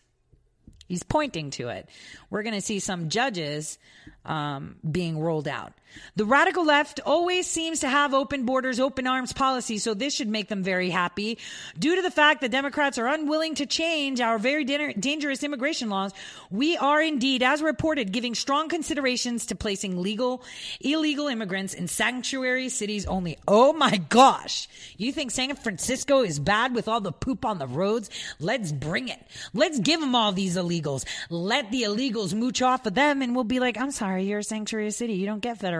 He's 0.89 1.03
pointing 1.03 1.51
to 1.53 1.69
it. 1.69 1.89
We're 2.31 2.43
going 2.43 2.55
to 2.55 2.63
see 2.63 2.81
some 2.81 3.11
judges 3.11 3.79
um, 4.25 4.77
being 4.91 5.21
rolled 5.21 5.47
out. 5.47 5.75
The 6.17 6.25
radical 6.25 6.65
left 6.65 7.01
always 7.07 7.47
seems 7.47 7.81
to 7.81 7.89
have 7.89 8.13
open 8.13 8.45
borders, 8.45 8.81
open 8.81 9.07
arms 9.07 9.33
policy, 9.33 9.79
so 9.79 9.95
this 9.95 10.15
should 10.15 10.29
make 10.29 10.49
them 10.49 10.63
very 10.63 10.91
happy. 10.91 11.39
Due 11.79 11.97
to 11.97 12.03
the 12.03 12.11
fact 12.11 12.41
that 12.41 12.51
Democrats 12.51 12.99
are 12.99 13.07
unwilling 13.07 13.55
to 13.57 13.67
change 13.67 14.21
our 14.21 14.39
very 14.39 14.65
dangerous 14.65 15.43
immigration 15.43 15.89
laws, 15.91 16.13
we 16.51 16.77
are 16.77 17.01
indeed, 17.01 17.43
as 17.43 17.63
reported, 17.63 18.13
giving 18.13 18.35
strong 18.35 18.69
considerations 18.69 19.47
to 19.47 19.55
placing 19.55 20.03
legal, 20.03 20.43
illegal 20.81 21.29
immigrants 21.29 21.73
in 21.73 21.89
sanctuary 21.89 22.69
cities 22.69 23.07
only. 23.07 23.39
Oh 23.47 23.73
my 23.73 23.97
gosh. 23.97 24.69
You 24.97 25.13
think 25.13 25.31
San 25.31 25.55
Francisco 25.55 26.23
is 26.23 26.39
bad 26.39 26.75
with 26.75 26.89
all 26.89 27.01
the 27.01 27.13
poop 27.13 27.45
on 27.45 27.59
the 27.59 27.67
roads? 27.67 28.11
Let's 28.41 28.73
bring 28.73 29.09
it. 29.09 29.25
Let's 29.55 29.79
give 29.79 30.01
them 30.01 30.15
all 30.15 30.33
these 30.33 30.57
illegals. 30.57 31.05
Let 31.31 31.71
the 31.71 31.83
illegals 31.83 32.35
mooch 32.35 32.61
off 32.63 32.87
of 32.87 32.95
them 32.95 33.23
and 33.23 33.35
we'll 33.35 33.45
be 33.45 33.61
like, 33.61 33.79
I'm 33.79 33.91
sorry, 33.91 34.25
you're 34.25 34.41
a 34.41 34.45
sanctuary 34.45 34.91
city. 34.91 35.15
You 35.15 35.27
don't 35.27 35.41
get 35.41 35.59
federal 35.59 35.78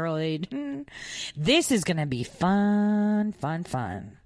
This 1.37 1.73
is 1.73 1.85
going 1.85 1.97
to 1.97 2.07
be 2.07 2.25
fun, 2.25 3.33
fun, 3.33 3.65
fun. 3.65 4.19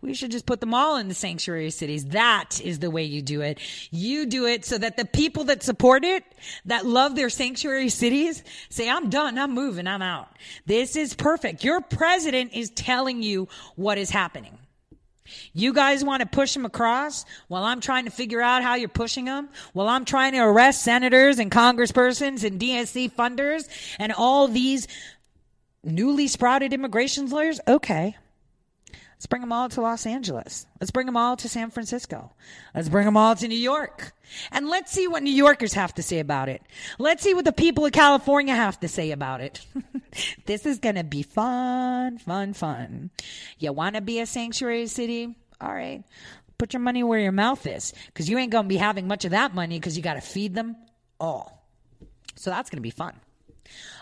We 0.00 0.14
should 0.14 0.30
just 0.30 0.46
put 0.46 0.60
them 0.60 0.74
all 0.74 0.96
in 0.96 1.08
the 1.08 1.14
sanctuary 1.14 1.70
cities. 1.70 2.06
That 2.06 2.60
is 2.60 2.78
the 2.78 2.90
way 2.90 3.02
you 3.02 3.20
do 3.20 3.40
it. 3.40 3.58
You 3.90 4.26
do 4.26 4.46
it 4.46 4.64
so 4.64 4.78
that 4.78 4.96
the 4.96 5.04
people 5.04 5.44
that 5.44 5.64
support 5.64 6.04
it, 6.04 6.22
that 6.66 6.86
love 6.86 7.16
their 7.16 7.30
sanctuary 7.30 7.88
cities, 7.88 8.44
say, 8.68 8.88
I'm 8.88 9.10
done. 9.10 9.38
I'm 9.38 9.54
moving. 9.54 9.88
I'm 9.88 10.02
out. 10.02 10.28
This 10.66 10.94
is 10.94 11.14
perfect. 11.14 11.64
Your 11.64 11.80
president 11.80 12.52
is 12.54 12.70
telling 12.70 13.24
you 13.24 13.48
what 13.74 13.98
is 13.98 14.10
happening. 14.10 14.56
You 15.52 15.72
guys 15.72 16.04
want 16.04 16.20
to 16.20 16.26
push 16.26 16.54
them 16.54 16.64
across 16.64 17.24
while 17.48 17.64
I'm 17.64 17.80
trying 17.80 18.04
to 18.04 18.10
figure 18.10 18.40
out 18.40 18.62
how 18.62 18.74
you're 18.74 18.88
pushing 18.88 19.24
them? 19.24 19.48
While 19.72 19.88
I'm 19.88 20.04
trying 20.04 20.32
to 20.32 20.40
arrest 20.40 20.82
senators 20.82 21.38
and 21.38 21.50
congresspersons 21.50 22.44
and 22.44 22.60
DSC 22.60 23.12
funders 23.12 23.68
and 23.98 24.12
all 24.12 24.48
these 24.48 24.88
newly 25.84 26.28
sprouted 26.28 26.72
immigration 26.72 27.28
lawyers? 27.28 27.60
Okay. 27.66 28.16
Let's 29.18 29.26
bring 29.26 29.42
them 29.42 29.52
all 29.52 29.68
to 29.70 29.80
Los 29.80 30.06
Angeles. 30.06 30.64
Let's 30.80 30.92
bring 30.92 31.06
them 31.06 31.16
all 31.16 31.36
to 31.38 31.48
San 31.48 31.70
Francisco. 31.70 32.30
Let's 32.72 32.88
bring 32.88 33.04
them 33.04 33.16
all 33.16 33.34
to 33.34 33.48
New 33.48 33.58
York. 33.58 34.12
And 34.52 34.68
let's 34.68 34.92
see 34.92 35.08
what 35.08 35.24
New 35.24 35.32
Yorkers 35.32 35.72
have 35.72 35.92
to 35.94 36.04
say 36.04 36.20
about 36.20 36.48
it. 36.48 36.62
Let's 37.00 37.24
see 37.24 37.34
what 37.34 37.44
the 37.44 37.50
people 37.50 37.84
of 37.84 37.90
California 37.90 38.54
have 38.54 38.78
to 38.78 38.86
say 38.86 39.10
about 39.10 39.40
it. 39.40 39.66
this 40.46 40.66
is 40.66 40.78
going 40.78 40.94
to 40.94 41.02
be 41.02 41.24
fun, 41.24 42.18
fun, 42.18 42.52
fun. 42.52 43.10
You 43.58 43.72
want 43.72 43.96
to 43.96 44.02
be 44.02 44.20
a 44.20 44.26
sanctuary 44.26 44.86
city? 44.86 45.34
All 45.60 45.74
right. 45.74 46.04
Put 46.56 46.72
your 46.72 46.80
money 46.80 47.02
where 47.02 47.18
your 47.18 47.32
mouth 47.32 47.66
is 47.66 47.94
because 48.06 48.30
you 48.30 48.38
ain't 48.38 48.52
going 48.52 48.66
to 48.66 48.68
be 48.68 48.76
having 48.76 49.08
much 49.08 49.24
of 49.24 49.32
that 49.32 49.52
money 49.52 49.80
because 49.80 49.96
you 49.96 50.02
got 50.04 50.14
to 50.14 50.20
feed 50.20 50.54
them 50.54 50.76
all. 51.18 51.66
So 52.36 52.50
that's 52.50 52.70
going 52.70 52.78
to 52.78 52.82
be 52.82 52.90
fun. 52.90 53.14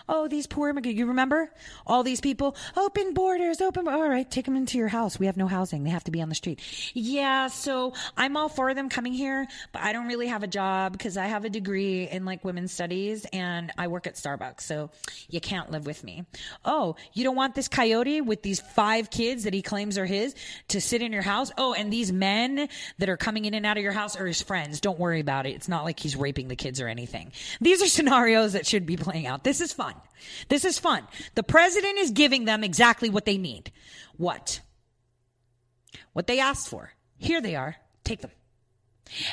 Oh, 0.09 0.27
these 0.27 0.47
poor 0.47 0.69
immigrants. 0.69 0.97
You 0.97 1.07
remember 1.07 1.51
all 1.85 2.03
these 2.03 2.21
people? 2.21 2.55
Open 2.75 3.13
borders, 3.13 3.61
open. 3.61 3.87
All 3.87 4.07
right, 4.07 4.29
take 4.29 4.45
them 4.45 4.55
into 4.55 4.77
your 4.77 4.87
house. 4.87 5.19
We 5.19 5.25
have 5.25 5.37
no 5.37 5.47
housing. 5.47 5.83
They 5.83 5.89
have 5.89 6.03
to 6.05 6.11
be 6.11 6.21
on 6.21 6.29
the 6.29 6.35
street. 6.35 6.61
Yeah, 6.93 7.47
so 7.47 7.93
I'm 8.15 8.37
all 8.37 8.49
for 8.49 8.73
them 8.73 8.89
coming 8.89 9.13
here, 9.13 9.47
but 9.71 9.81
I 9.81 9.93
don't 9.93 10.07
really 10.07 10.27
have 10.27 10.43
a 10.43 10.47
job 10.47 10.93
because 10.93 11.17
I 11.17 11.25
have 11.25 11.45
a 11.45 11.49
degree 11.49 12.07
in 12.07 12.25
like 12.25 12.45
women's 12.45 12.71
studies 12.71 13.25
and 13.33 13.71
I 13.77 13.87
work 13.87 14.07
at 14.07 14.15
Starbucks. 14.15 14.61
So 14.61 14.91
you 15.29 15.41
can't 15.41 15.71
live 15.71 15.85
with 15.85 16.03
me. 16.03 16.25
Oh, 16.63 16.95
you 17.13 17.23
don't 17.23 17.35
want 17.35 17.55
this 17.55 17.67
coyote 17.67 18.21
with 18.21 18.43
these 18.43 18.61
five 18.61 19.09
kids 19.09 19.43
that 19.43 19.53
he 19.53 19.61
claims 19.61 19.97
are 19.97 20.05
his 20.05 20.35
to 20.69 20.79
sit 20.79 21.01
in 21.01 21.11
your 21.11 21.21
house? 21.21 21.51
Oh, 21.57 21.73
and 21.73 21.91
these 21.91 22.11
men 22.11 22.69
that 22.99 23.09
are 23.09 23.17
coming 23.17 23.45
in 23.45 23.53
and 23.53 23.65
out 23.65 23.77
of 23.77 23.83
your 23.83 23.91
house 23.91 24.15
are 24.15 24.25
his 24.25 24.41
friends. 24.41 24.79
Don't 24.79 24.99
worry 24.99 25.19
about 25.19 25.45
it. 25.45 25.55
It's 25.55 25.67
not 25.67 25.83
like 25.83 25.99
he's 25.99 26.15
raping 26.15 26.47
the 26.47 26.55
kids 26.55 26.79
or 26.79 26.87
anything. 26.87 27.31
These 27.59 27.81
are 27.81 27.87
scenarios 27.87 28.53
that 28.53 28.65
should 28.65 28.85
be 28.85 28.95
playing 28.95 29.27
out. 29.27 29.43
This 29.43 29.59
is 29.59 29.73
fun. 29.73 29.95
This 30.49 30.65
is 30.65 30.79
fun. 30.79 31.07
The 31.35 31.43
president 31.43 31.97
is 31.97 32.11
giving 32.11 32.45
them 32.45 32.63
exactly 32.63 33.09
what 33.09 33.25
they 33.25 33.37
need. 33.37 33.71
What? 34.17 34.61
What 36.13 36.27
they 36.27 36.39
asked 36.39 36.69
for. 36.69 36.91
Here 37.17 37.41
they 37.41 37.55
are. 37.55 37.75
Take 38.03 38.21
them. 38.21 38.31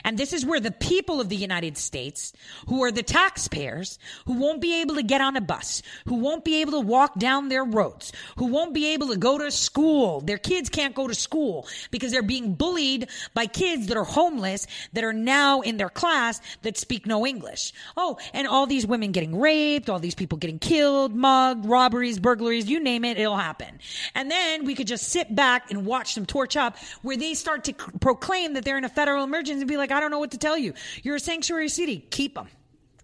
And 0.05 0.19
this 0.19 0.33
is 0.33 0.45
where 0.45 0.61
the 0.61 0.71
people 0.71 1.21
of 1.21 1.29
the 1.29 1.37
United 1.37 1.77
States, 1.79 2.33
who 2.69 2.83
are 2.85 2.93
the 2.93 3.03
taxpayers, 3.03 3.99
who 4.27 4.35
won't 4.35 4.61
be 4.61 4.81
able 4.81 4.95
to 4.97 5.03
get 5.03 5.21
on 5.21 5.37
a 5.37 5.41
bus, 5.41 5.83
who 6.07 6.17
won't 6.17 6.45
be 6.45 6.61
able 6.61 6.73
to 6.73 6.81
walk 6.81 7.19
down 7.19 7.49
their 7.49 7.65
roads, 7.65 8.13
who 8.37 8.47
won't 8.47 8.75
be 8.75 8.93
able 8.95 9.09
to 9.09 9.17
go 9.17 9.39
to 9.39 9.51
school, 9.51 10.21
their 10.21 10.39
kids 10.39 10.69
can't 10.69 10.95
go 10.95 11.09
to 11.09 11.15
school 11.15 11.67
because 11.91 12.13
they're 12.13 12.23
being 12.23 12.55
bullied 12.55 13.09
by 13.35 13.47
kids 13.47 13.87
that 13.89 13.97
are 13.97 14.05
homeless 14.05 14.67
that 14.93 15.05
are 15.05 15.13
now 15.13 15.61
in 15.61 15.77
their 15.77 15.89
class 15.89 16.41
that 16.63 16.77
speak 16.77 17.07
no 17.07 17.27
English. 17.27 17.73
Oh, 17.97 18.19
and 18.33 18.47
all 18.47 18.67
these 18.67 18.87
women 18.87 19.13
getting 19.13 19.39
raped, 19.39 19.89
all 19.89 19.99
these 19.99 20.15
people 20.15 20.39
getting 20.39 20.59
killed, 20.59 21.15
mugged, 21.15 21.67
robberies, 21.67 22.19
burglaries, 22.19 22.69
you 22.69 22.81
name 22.81 23.05
it, 23.05 23.19
it'll 23.19 23.37
happen. 23.37 23.79
And 24.15 24.31
then 24.31 24.65
we 24.65 24.75
could 24.75 24.87
just 24.87 25.09
sit 25.09 25.35
back 25.35 25.71
and 25.71 25.87
watch 25.87 26.15
them 26.15 26.27
torch 26.27 26.57
up 26.57 26.77
where 27.03 27.17
they 27.17 27.35
start 27.35 27.65
to 27.65 27.75
proclaim 28.01 28.55
that 28.55 28.65
they're 28.65 28.79
in 28.79 28.85
a 28.85 28.89
federal 28.89 29.25
emergency 29.25 29.64
and 29.65 29.69
be 29.69 29.77
like, 29.77 29.91
I 29.91 30.01
don't 30.01 30.11
know 30.11 30.19
what 30.19 30.33
to 30.33 30.39
tell 30.39 30.59
you. 30.59 30.75
You're 31.03 31.17
a 31.17 31.21
sanctuary 31.21 31.69
city. 31.69 32.07
Keep 32.11 32.35
them. 32.35 32.49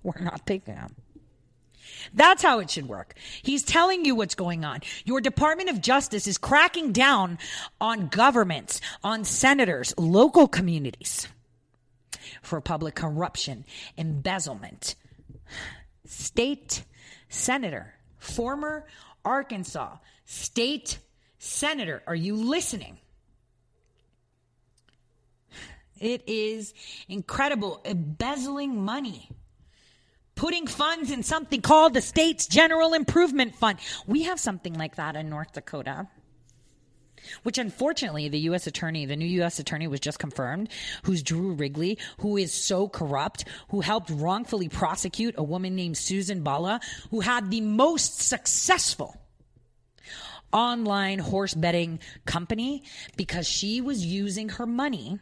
We're 0.02 0.20
not 0.20 0.46
taking 0.46 0.74
them. 0.74 0.94
That's 2.14 2.42
how 2.42 2.60
it 2.60 2.70
should 2.70 2.86
work. 2.86 3.14
He's 3.42 3.62
telling 3.62 4.04
you 4.04 4.14
what's 4.14 4.34
going 4.34 4.64
on. 4.64 4.80
Your 5.04 5.20
Department 5.20 5.70
of 5.70 5.80
Justice 5.80 6.26
is 6.26 6.38
cracking 6.38 6.92
down 6.92 7.38
on 7.80 8.08
governments, 8.08 8.80
on 9.02 9.24
senators, 9.24 9.94
local 9.98 10.48
communities 10.48 11.28
for 12.42 12.60
public 12.60 12.94
corruption, 12.94 13.64
embezzlement. 13.96 14.94
State 16.06 16.84
senator, 17.28 17.94
former 18.18 18.86
Arkansas 19.24 19.96
state 20.30 20.98
senator, 21.38 22.02
are 22.06 22.14
you 22.14 22.36
listening? 22.36 22.99
It 26.00 26.22
is 26.26 26.72
incredible. 27.08 27.80
Embezzling 27.84 28.82
money. 28.82 29.28
Putting 30.34 30.66
funds 30.66 31.10
in 31.10 31.22
something 31.22 31.60
called 31.60 31.92
the 31.92 32.00
state's 32.00 32.46
general 32.46 32.94
improvement 32.94 33.54
fund. 33.54 33.78
We 34.06 34.22
have 34.22 34.40
something 34.40 34.72
like 34.72 34.96
that 34.96 35.14
in 35.14 35.28
North 35.28 35.52
Dakota. 35.52 36.08
Which 37.42 37.58
unfortunately, 37.58 38.30
the 38.30 38.38
U.S. 38.40 38.66
attorney, 38.66 39.04
the 39.04 39.14
new 39.14 39.26
U.S. 39.26 39.58
attorney 39.58 39.86
was 39.86 40.00
just 40.00 40.18
confirmed, 40.18 40.70
who's 41.02 41.22
Drew 41.22 41.52
Wrigley, 41.52 41.98
who 42.20 42.38
is 42.38 42.54
so 42.54 42.88
corrupt, 42.88 43.44
who 43.68 43.82
helped 43.82 44.08
wrongfully 44.08 44.70
prosecute 44.70 45.34
a 45.36 45.42
woman 45.42 45.76
named 45.76 45.98
Susan 45.98 46.42
Bala, 46.42 46.80
who 47.10 47.20
had 47.20 47.50
the 47.50 47.60
most 47.60 48.22
successful 48.22 49.20
online 50.50 51.18
horse 51.18 51.52
betting 51.52 52.00
company 52.24 52.82
because 53.18 53.46
she 53.46 53.82
was 53.82 54.04
using 54.04 54.48
her 54.48 54.66
money 54.66 55.20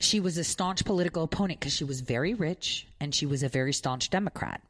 she 0.00 0.18
was 0.18 0.38
a 0.38 0.44
staunch 0.44 0.84
political 0.84 1.22
opponent 1.22 1.60
because 1.60 1.74
she 1.74 1.84
was 1.84 2.00
very 2.00 2.32
rich 2.32 2.86
and 3.00 3.14
she 3.14 3.26
was 3.26 3.42
a 3.42 3.48
very 3.48 3.72
staunch 3.72 4.08
Democrat. 4.08 4.62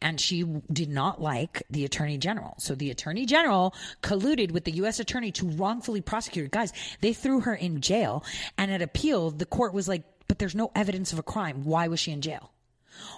And 0.00 0.18
she 0.18 0.44
did 0.72 0.88
not 0.88 1.20
like 1.20 1.62
the 1.68 1.84
attorney 1.84 2.16
general. 2.16 2.54
So 2.58 2.74
the 2.74 2.90
attorney 2.90 3.26
general 3.26 3.74
colluded 4.02 4.50
with 4.50 4.64
the 4.64 4.72
U.S. 4.72 4.98
attorney 4.98 5.30
to 5.32 5.46
wrongfully 5.46 6.00
prosecute 6.00 6.46
her. 6.46 6.48
Guys, 6.48 6.72
they 7.02 7.12
threw 7.12 7.40
her 7.40 7.54
in 7.54 7.82
jail. 7.82 8.24
And 8.56 8.72
at 8.72 8.80
appeal, 8.80 9.30
the 9.30 9.44
court 9.44 9.74
was 9.74 9.88
like, 9.88 10.04
but 10.26 10.38
there's 10.38 10.54
no 10.54 10.72
evidence 10.74 11.12
of 11.12 11.18
a 11.18 11.22
crime. 11.22 11.64
Why 11.64 11.88
was 11.88 12.00
she 12.00 12.10
in 12.10 12.22
jail? 12.22 12.50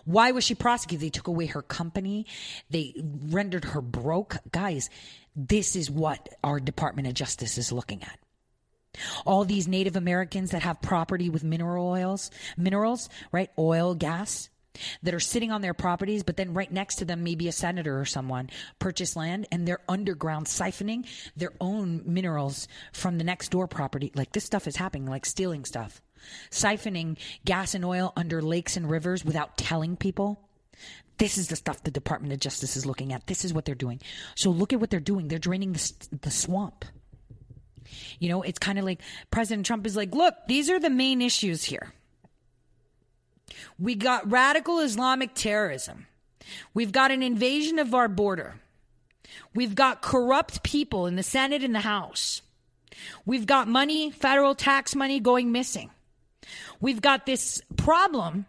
Why 0.05 0.33
was 0.33 0.43
she 0.43 0.57
prosecuted? 0.57 1.07
They 1.07 1.11
took 1.11 1.29
away 1.29 1.47
her 1.47 1.63
company. 1.63 2.27
They 2.69 2.95
rendered 3.27 3.65
her 3.67 3.81
broke. 3.81 4.39
Guys, 4.51 4.91
this 5.37 5.77
is 5.77 5.89
what 5.89 6.29
our 6.43 6.59
Department 6.59 7.07
of 7.07 7.15
Justice 7.15 7.59
is 7.59 7.71
looking 7.71 8.03
at. 8.03 8.19
All 9.27 9.45
these 9.45 9.69
Native 9.69 9.97
Americans 9.97 10.51
that 10.51 10.63
have 10.63 10.81
property 10.83 11.29
with 11.31 11.45
mineral 11.45 11.89
oils, 11.89 12.31
minerals, 12.57 13.09
right? 13.33 13.51
Oil, 13.59 13.95
gas. 13.95 14.49
that 15.03 15.15
are 15.15 15.21
sitting 15.21 15.53
on 15.53 15.61
their 15.61 15.75
properties, 15.75 16.23
but 16.23 16.37
then 16.37 16.55
right 16.55 16.73
next 16.73 16.97
to 16.97 17.05
them, 17.05 17.23
maybe 17.23 17.49
a 17.49 17.53
senator 17.53 17.99
or 17.99 18.05
someone 18.05 18.51
purchased 18.79 19.17
land 19.17 19.47
and 19.53 19.67
they're 19.67 19.81
underground 19.89 20.47
siphoning 20.47 21.07
their 21.37 21.53
own 21.61 22.03
minerals 22.05 22.69
from 22.93 23.19
the 23.19 23.25
next 23.25 23.51
door 23.51 23.67
property. 23.67 24.11
Like 24.15 24.33
this 24.33 24.45
stuff 24.45 24.67
is 24.67 24.77
happening, 24.77 25.07
like 25.07 25.27
stealing 25.27 25.65
stuff, 25.65 26.03
siphoning 26.51 27.19
gas 27.45 27.75
and 27.75 27.85
oil 27.85 28.13
under 28.17 28.43
lakes 28.43 28.77
and 28.77 28.91
rivers 28.91 29.25
without 29.25 29.57
telling 29.57 29.97
people. 29.97 30.41
This 31.19 31.39
is 31.39 31.47
the 31.47 31.57
stuff 31.57 31.85
the 31.85 31.93
Department 31.93 32.33
of 32.33 32.41
Justice 32.41 32.77
is 32.77 32.87
looking 32.87 33.13
at. 33.13 33.29
This 33.29 33.45
is 33.45 33.55
what 33.55 33.65
they're 33.65 33.77
doing. 33.77 34.01
So 34.35 34.51
look 34.51 34.73
at 34.73 34.81
what 34.81 34.91
they're 34.91 34.99
doing. 34.99 35.29
They're 35.29 35.39
draining 35.39 35.73
the, 35.73 35.93
the 36.23 36.31
swamp. 36.33 36.85
You 38.19 38.29
know, 38.29 38.43
it's 38.43 38.59
kind 38.59 38.79
of 38.79 38.85
like 38.85 39.01
President 39.31 39.67
Trump 39.67 39.87
is 39.87 39.97
like, 39.97 40.15
look, 40.15 40.35
these 40.49 40.71
are 40.71 40.81
the 40.81 40.91
main 40.91 41.23
issues 41.23 41.65
here. 41.65 41.93
We 43.79 43.95
got 43.95 44.31
radical 44.31 44.81
Islamic 44.81 45.35
terrorism. 45.35 46.07
We've 46.73 46.93
got 46.93 47.11
an 47.11 47.23
invasion 47.23 47.79
of 47.79 47.95
our 47.95 48.09
border. 48.09 48.57
We've 49.55 49.75
got 49.75 50.03
corrupt 50.03 50.63
people 50.63 51.07
in 51.07 51.17
the 51.17 51.23
Senate 51.23 51.63
and 51.63 51.75
the 51.75 51.81
House. 51.81 52.43
We've 53.27 53.47
got 53.47 53.69
money, 53.69 54.11
federal 54.11 54.55
tax 54.55 54.95
money 54.95 55.21
going 55.21 55.53
missing. 55.53 55.91
We've 56.81 57.01
got 57.01 57.27
this 57.27 57.63
problem 57.77 58.47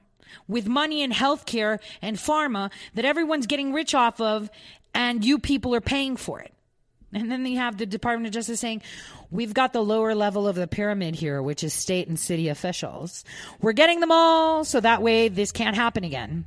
with 0.48 0.68
money 0.68 1.02
in 1.02 1.12
healthcare 1.12 1.80
and 2.02 2.18
pharma 2.18 2.72
that 2.94 3.06
everyone's 3.06 3.48
getting 3.48 3.74
rich 3.74 3.95
off 3.95 4.20
of, 4.20 4.49
and 4.94 5.24
you 5.24 5.40
people 5.40 5.74
are 5.76 5.82
paying 5.82 6.18
for 6.18 6.40
it. 6.41 6.53
And 7.16 7.32
then 7.32 7.46
you 7.46 7.58
have 7.60 7.78
the 7.78 7.86
Department 7.86 8.28
of 8.28 8.34
Justice 8.34 8.60
saying, 8.60 8.82
we've 9.32 9.54
got 9.54 9.72
the 9.72 9.82
lower 9.82 10.14
level 10.14 10.50
of 10.50 10.58
the 10.58 10.68
pyramid 10.68 11.16
here, 11.16 11.42
which 11.42 11.64
is 11.64 11.74
state 11.74 12.10
and 12.10 12.20
city 12.20 12.50
officials. 12.50 13.24
We're 13.62 13.72
getting 13.72 14.02
them 14.02 14.12
all 14.12 14.66
so 14.66 14.82
that 14.82 15.02
way 15.02 15.30
this 15.30 15.54
can't 15.54 15.78
happen 15.78 16.04
again. 16.04 16.44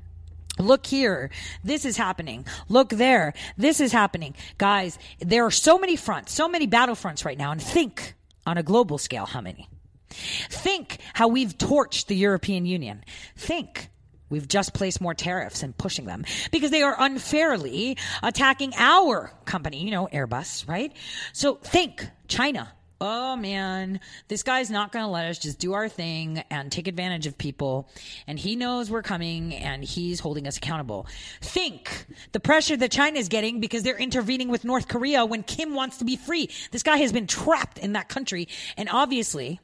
Look 0.58 0.86
here. 0.86 1.30
This 1.64 1.86
is 1.86 1.96
happening. 1.96 2.44
Look 2.68 2.90
there. 2.90 3.32
This 3.56 3.80
is 3.80 3.92
happening. 3.92 4.34
Guys, 4.58 4.98
there 5.20 5.46
are 5.46 5.50
so 5.50 5.78
many 5.78 5.96
fronts, 5.96 6.32
so 6.32 6.48
many 6.48 6.68
battlefronts 6.68 7.24
right 7.24 7.38
now. 7.38 7.50
And 7.50 7.62
think 7.62 8.14
on 8.46 8.58
a 8.58 8.62
global 8.62 8.98
scale 8.98 9.24
how 9.24 9.40
many. 9.40 9.70
Think 10.10 10.98
how 11.14 11.28
we've 11.28 11.56
torched 11.56 12.06
the 12.06 12.16
European 12.16 12.66
Union. 12.66 13.04
Think 13.36 13.88
We've 14.30 14.46
just 14.46 14.74
placed 14.74 15.00
more 15.00 15.14
tariffs 15.14 15.62
and 15.62 15.76
pushing 15.76 16.04
them 16.04 16.24
because 16.50 16.70
they 16.70 16.82
are 16.82 16.96
unfairly 16.98 17.96
attacking 18.22 18.74
our 18.76 19.32
company, 19.44 19.84
you 19.84 19.90
know, 19.90 20.08
Airbus, 20.12 20.68
right? 20.68 20.92
So 21.32 21.56
think 21.56 22.06
China. 22.28 22.72
Oh 23.00 23.36
man, 23.36 24.00
this 24.26 24.42
guy's 24.42 24.70
not 24.70 24.90
going 24.90 25.04
to 25.04 25.10
let 25.10 25.26
us 25.26 25.38
just 25.38 25.60
do 25.60 25.74
our 25.74 25.88
thing 25.88 26.42
and 26.50 26.70
take 26.72 26.88
advantage 26.88 27.26
of 27.26 27.38
people. 27.38 27.88
And 28.26 28.36
he 28.36 28.56
knows 28.56 28.90
we're 28.90 29.02
coming 29.02 29.54
and 29.54 29.84
he's 29.84 30.18
holding 30.18 30.48
us 30.48 30.56
accountable. 30.56 31.06
Think 31.40 32.06
the 32.32 32.40
pressure 32.40 32.76
that 32.76 32.90
China 32.90 33.20
is 33.20 33.28
getting 33.28 33.60
because 33.60 33.84
they're 33.84 33.96
intervening 33.96 34.48
with 34.48 34.64
North 34.64 34.88
Korea 34.88 35.24
when 35.24 35.44
Kim 35.44 35.76
wants 35.76 35.98
to 35.98 36.04
be 36.04 36.16
free. 36.16 36.50
This 36.72 36.82
guy 36.82 36.96
has 36.96 37.12
been 37.12 37.28
trapped 37.28 37.78
in 37.78 37.92
that 37.92 38.08
country. 38.08 38.48
And 38.76 38.88
obviously 38.88 39.60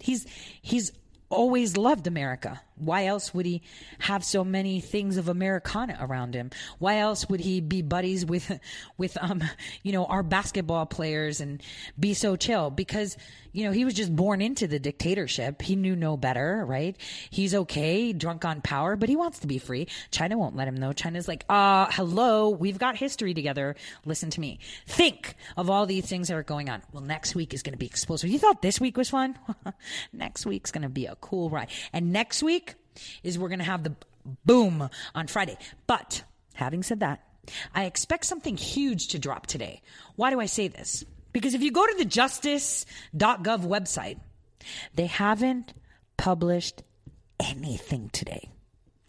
he's, 0.00 0.26
he's 0.62 0.90
always 1.28 1.76
loved 1.76 2.06
America. 2.06 2.62
Why 2.78 3.06
else 3.06 3.34
would 3.34 3.46
he 3.46 3.62
have 3.98 4.24
so 4.24 4.44
many 4.44 4.80
things 4.80 5.16
of 5.16 5.28
Americana 5.28 5.96
around 6.00 6.34
him? 6.34 6.50
Why 6.78 6.98
else 6.98 7.28
would 7.28 7.40
he 7.40 7.60
be 7.60 7.82
buddies 7.82 8.24
with, 8.24 8.58
with, 8.98 9.16
um, 9.20 9.42
you 9.82 9.92
know, 9.92 10.04
our 10.06 10.22
basketball 10.22 10.86
players 10.86 11.40
and 11.40 11.62
be 11.98 12.14
so 12.14 12.36
chill? 12.36 12.70
Because, 12.70 13.16
you 13.52 13.64
know, 13.64 13.72
he 13.72 13.84
was 13.84 13.94
just 13.94 14.14
born 14.14 14.40
into 14.40 14.66
the 14.66 14.78
dictatorship. 14.78 15.62
He 15.62 15.76
knew 15.76 15.96
no 15.96 16.16
better, 16.16 16.64
right? 16.66 16.96
He's 17.30 17.54
okay, 17.54 18.12
drunk 18.12 18.44
on 18.44 18.60
power, 18.60 18.96
but 18.96 19.08
he 19.08 19.16
wants 19.16 19.40
to 19.40 19.46
be 19.46 19.58
free. 19.58 19.88
China 20.10 20.38
won't 20.38 20.56
let 20.56 20.68
him 20.68 20.76
know. 20.76 20.92
China's 20.92 21.28
like, 21.28 21.44
uh, 21.48 21.86
hello, 21.90 22.50
we've 22.50 22.78
got 22.78 22.96
history 22.96 23.34
together. 23.34 23.76
Listen 24.04 24.30
to 24.30 24.40
me. 24.40 24.58
Think 24.86 25.34
of 25.56 25.70
all 25.70 25.86
these 25.86 26.06
things 26.06 26.28
that 26.28 26.34
are 26.34 26.42
going 26.42 26.68
on. 26.68 26.82
Well, 26.92 27.02
next 27.02 27.34
week 27.34 27.54
is 27.54 27.62
going 27.62 27.72
to 27.72 27.78
be 27.78 27.86
explosive. 27.86 28.30
You 28.30 28.38
thought 28.38 28.62
this 28.62 28.80
week 28.80 28.96
was 28.96 29.10
fun? 29.10 29.38
next 30.12 30.46
week's 30.46 30.70
going 30.70 30.82
to 30.82 30.88
be 30.88 31.06
a 31.06 31.16
cool 31.16 31.50
ride. 31.50 31.68
And 31.92 32.12
next 32.12 32.42
week, 32.42 32.67
is 33.22 33.38
we're 33.38 33.48
going 33.48 33.58
to 33.58 33.64
have 33.64 33.84
the 33.84 33.94
boom 34.44 34.88
on 35.14 35.26
Friday. 35.26 35.56
But 35.86 36.22
having 36.54 36.82
said 36.82 37.00
that, 37.00 37.24
I 37.74 37.84
expect 37.84 38.26
something 38.26 38.56
huge 38.56 39.08
to 39.08 39.18
drop 39.18 39.46
today. 39.46 39.82
Why 40.16 40.30
do 40.30 40.40
I 40.40 40.46
say 40.46 40.68
this? 40.68 41.04
Because 41.32 41.54
if 41.54 41.62
you 41.62 41.70
go 41.70 41.86
to 41.86 41.94
the 41.96 42.04
justice.gov 42.04 43.64
website, 43.66 44.18
they 44.94 45.06
haven't 45.06 45.72
published 46.16 46.82
anything 47.38 48.10
today. 48.10 48.50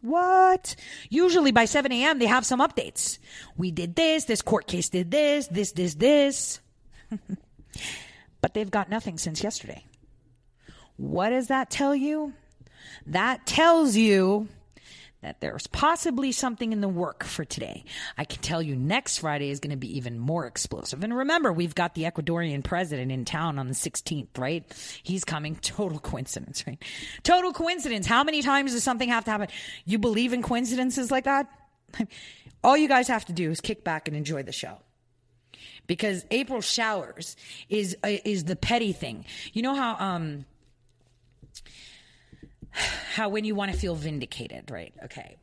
What? 0.01 0.75
Usually 1.09 1.51
by 1.51 1.65
7 1.65 1.91
a.m., 1.91 2.19
they 2.19 2.25
have 2.25 2.45
some 2.45 2.61
updates. 2.61 3.19
We 3.57 3.71
did 3.71 3.95
this, 3.95 4.25
this 4.25 4.41
court 4.41 4.67
case 4.67 4.89
did 4.89 5.11
this, 5.11 5.47
this, 5.47 5.73
this, 5.73 5.95
this. 5.95 6.61
but 8.41 8.53
they've 8.53 8.71
got 8.71 8.89
nothing 8.89 9.17
since 9.17 9.43
yesterday. 9.43 9.83
What 10.95 11.29
does 11.29 11.47
that 11.47 11.69
tell 11.69 11.95
you? 11.95 12.33
That 13.07 13.45
tells 13.45 13.95
you 13.95 14.47
that 15.21 15.41
there's 15.41 15.67
possibly 15.67 16.31
something 16.31 16.71
in 16.71 16.79
the 16.79 16.87
work 16.87 17.23
for 17.25 17.43
today. 17.43 17.83
I 18.17 18.23
can 18.23 18.41
tell 18.41 18.61
you 18.61 18.75
next 18.75 19.17
Friday 19.17 19.49
is 19.49 19.59
going 19.59 19.71
to 19.71 19.77
be 19.77 19.97
even 19.97 20.17
more 20.17 20.45
explosive. 20.45 21.03
And 21.03 21.15
remember, 21.15 21.51
we've 21.51 21.75
got 21.75 21.93
the 21.93 22.03
Ecuadorian 22.03 22.63
president 22.63 23.11
in 23.11 23.25
town 23.25 23.59
on 23.59 23.67
the 23.67 23.73
16th, 23.73 24.37
right? 24.37 24.63
He's 25.03 25.25
coming. 25.25 25.55
Total 25.61 25.99
coincidence, 25.99 26.63
right? 26.65 26.81
Total 27.23 27.51
coincidence. 27.51 28.07
How 28.07 28.23
many 28.23 28.41
times 28.41 28.71
does 28.71 28.83
something 28.83 29.09
have 29.09 29.25
to 29.25 29.31
happen? 29.31 29.47
You 29.85 29.99
believe 29.99 30.31
in 30.31 30.41
coincidences 30.41 31.11
like 31.11 31.25
that? 31.25 31.47
All 32.63 32.77
you 32.77 32.87
guys 32.87 33.07
have 33.07 33.25
to 33.25 33.33
do 33.33 33.51
is 33.51 33.61
kick 33.61 33.83
back 33.83 34.07
and 34.07 34.15
enjoy 34.15 34.43
the 34.43 34.51
show. 34.51 34.77
Because 35.87 36.25
April 36.29 36.61
showers 36.61 37.35
is 37.67 37.97
uh, 38.03 38.17
is 38.23 38.43
the 38.43 38.55
petty 38.55 38.93
thing. 38.93 39.25
You 39.53 39.63
know 39.63 39.73
how 39.73 39.95
um 39.95 40.45
how 42.71 43.29
when 43.29 43.45
you 43.45 43.55
want 43.55 43.71
to 43.71 43.77
feel 43.77 43.95
vindicated, 43.95 44.71
right? 44.71 44.93
Okay. 45.05 45.37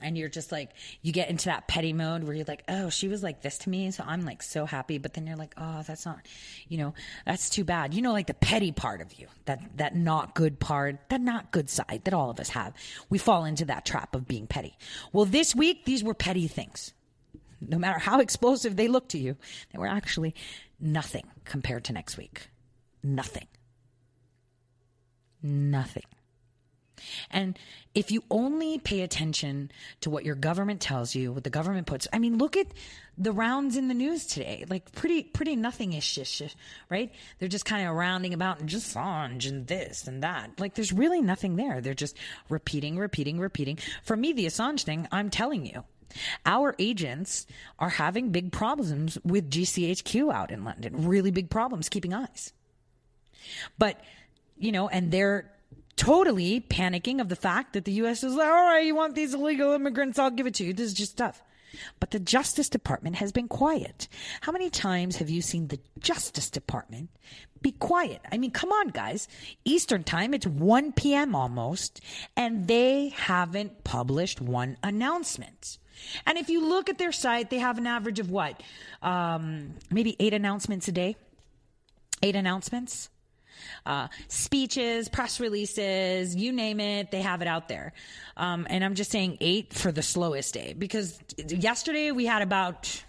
And 0.00 0.18
you're 0.18 0.28
just 0.28 0.52
like, 0.52 0.72
you 1.00 1.10
get 1.10 1.30
into 1.30 1.46
that 1.46 1.68
petty 1.68 1.94
mode 1.94 2.22
where 2.22 2.34
you're 2.34 2.44
like, 2.46 2.64
oh, 2.68 2.90
she 2.90 3.08
was 3.08 3.22
like 3.22 3.40
this 3.40 3.56
to 3.58 3.70
me. 3.70 3.90
So 3.90 4.04
I'm 4.06 4.26
like 4.26 4.42
so 4.42 4.66
happy. 4.66 4.98
But 4.98 5.14
then 5.14 5.26
you're 5.26 5.36
like, 5.36 5.54
oh, 5.56 5.82
that's 5.86 6.04
not, 6.04 6.18
you 6.68 6.76
know, 6.76 6.92
that's 7.24 7.48
too 7.48 7.64
bad. 7.64 7.94
You 7.94 8.02
know, 8.02 8.12
like 8.12 8.26
the 8.26 8.34
petty 8.34 8.72
part 8.72 9.00
of 9.00 9.14
you, 9.14 9.26
that, 9.46 9.78
that 9.78 9.96
not 9.96 10.34
good 10.34 10.60
part, 10.60 10.98
that 11.08 11.22
not 11.22 11.50
good 11.50 11.70
side 11.70 12.02
that 12.04 12.12
all 12.12 12.28
of 12.28 12.38
us 12.38 12.50
have. 12.50 12.74
We 13.08 13.16
fall 13.16 13.46
into 13.46 13.64
that 13.66 13.86
trap 13.86 14.14
of 14.14 14.28
being 14.28 14.46
petty. 14.46 14.76
Well, 15.12 15.24
this 15.24 15.54
week, 15.54 15.86
these 15.86 16.04
were 16.04 16.14
petty 16.14 16.46
things. 16.46 16.92
No 17.62 17.78
matter 17.78 17.98
how 17.98 18.20
explosive 18.20 18.76
they 18.76 18.88
look 18.88 19.08
to 19.08 19.18
you, 19.18 19.36
they 19.72 19.78
were 19.78 19.86
actually 19.86 20.34
nothing 20.78 21.24
compared 21.46 21.84
to 21.84 21.94
next 21.94 22.18
week. 22.18 22.48
Nothing. 23.02 23.46
Nothing. 25.42 26.04
And 27.30 27.58
if 27.94 28.10
you 28.10 28.22
only 28.30 28.78
pay 28.78 29.02
attention 29.02 29.70
to 30.00 30.10
what 30.10 30.24
your 30.24 30.34
government 30.34 30.80
tells 30.80 31.14
you, 31.14 31.32
what 31.32 31.44
the 31.44 31.50
government 31.50 31.86
puts, 31.86 32.06
I 32.12 32.18
mean, 32.18 32.38
look 32.38 32.56
at 32.56 32.66
the 33.18 33.32
rounds 33.32 33.76
in 33.76 33.88
the 33.88 33.94
news 33.94 34.26
today, 34.26 34.64
like 34.68 34.92
pretty, 34.92 35.22
pretty 35.22 35.56
nothing 35.56 35.92
ish, 35.92 36.42
right? 36.90 37.12
They're 37.38 37.48
just 37.48 37.64
kind 37.64 37.88
of 37.88 37.94
rounding 37.94 38.34
about 38.34 38.60
and 38.60 38.68
just 38.68 38.94
Assange 38.94 39.48
and 39.48 39.66
this 39.66 40.06
and 40.06 40.22
that. 40.22 40.58
Like 40.58 40.74
there's 40.74 40.92
really 40.92 41.22
nothing 41.22 41.56
there. 41.56 41.80
They're 41.80 41.94
just 41.94 42.16
repeating, 42.48 42.98
repeating, 42.98 43.38
repeating. 43.38 43.78
For 44.02 44.16
me, 44.16 44.32
the 44.32 44.46
Assange 44.46 44.82
thing, 44.82 45.08
I'm 45.10 45.30
telling 45.30 45.64
you, 45.64 45.84
our 46.44 46.74
agents 46.78 47.46
are 47.78 47.88
having 47.88 48.30
big 48.30 48.52
problems 48.52 49.18
with 49.24 49.50
GCHQ 49.50 50.32
out 50.32 50.50
in 50.50 50.64
London, 50.64 51.06
really 51.06 51.30
big 51.30 51.50
problems 51.50 51.88
keeping 51.88 52.14
eyes. 52.14 52.52
But, 53.78 54.00
you 54.58 54.72
know, 54.72 54.88
and 54.88 55.10
they're 55.10 55.50
totally 55.96 56.60
panicking 56.60 57.20
of 57.20 57.28
the 57.28 57.36
fact 57.36 57.72
that 57.72 57.84
the 57.84 57.92
U.S. 57.92 58.22
is 58.22 58.34
like, 58.34 58.48
all 58.48 58.64
right, 58.64 58.84
you 58.84 58.94
want 58.94 59.14
these 59.14 59.34
illegal 59.34 59.72
immigrants? 59.72 60.18
I'll 60.18 60.30
give 60.30 60.46
it 60.46 60.54
to 60.54 60.64
you. 60.64 60.72
This 60.72 60.88
is 60.88 60.94
just 60.94 61.12
stuff. 61.12 61.42
But 62.00 62.10
the 62.10 62.18
Justice 62.20 62.68
Department 62.68 63.16
has 63.16 63.32
been 63.32 63.48
quiet. 63.48 64.08
How 64.42 64.52
many 64.52 64.70
times 64.70 65.16
have 65.16 65.28
you 65.30 65.42
seen 65.42 65.68
the 65.68 65.80
Justice 65.98 66.50
Department 66.50 67.10
be 67.60 67.72
quiet? 67.72 68.20
I 68.30 68.38
mean, 68.38 68.50
come 68.50 68.70
on, 68.70 68.88
guys. 68.88 69.28
Eastern 69.64 70.04
time, 70.04 70.32
it's 70.32 70.46
1 70.46 70.92
p.m. 70.92 71.34
almost, 71.34 72.00
and 72.36 72.66
they 72.68 73.10
haven't 73.10 73.84
published 73.84 74.40
one 74.40 74.78
announcement. 74.82 75.78
And 76.26 76.38
if 76.38 76.48
you 76.48 76.66
look 76.66 76.88
at 76.88 76.98
their 76.98 77.12
site, 77.12 77.50
they 77.50 77.58
have 77.58 77.78
an 77.78 77.86
average 77.86 78.20
of 78.20 78.30
what? 78.30 78.62
Um, 79.02 79.74
maybe 79.90 80.16
eight 80.20 80.34
announcements 80.34 80.88
a 80.88 80.92
day? 80.92 81.16
Eight 82.22 82.36
announcements? 82.36 83.10
Uh, 83.84 84.08
speeches, 84.28 85.08
press 85.08 85.40
releases, 85.40 86.34
you 86.34 86.52
name 86.52 86.80
it, 86.80 87.10
they 87.10 87.22
have 87.22 87.42
it 87.42 87.48
out 87.48 87.68
there. 87.68 87.92
Um, 88.36 88.66
and 88.68 88.84
I'm 88.84 88.94
just 88.94 89.10
saying 89.10 89.38
eight 89.40 89.72
for 89.72 89.92
the 89.92 90.02
slowest 90.02 90.54
day 90.54 90.74
because 90.76 91.18
yesterday 91.36 92.10
we 92.12 92.26
had 92.26 92.42
about 92.42 93.02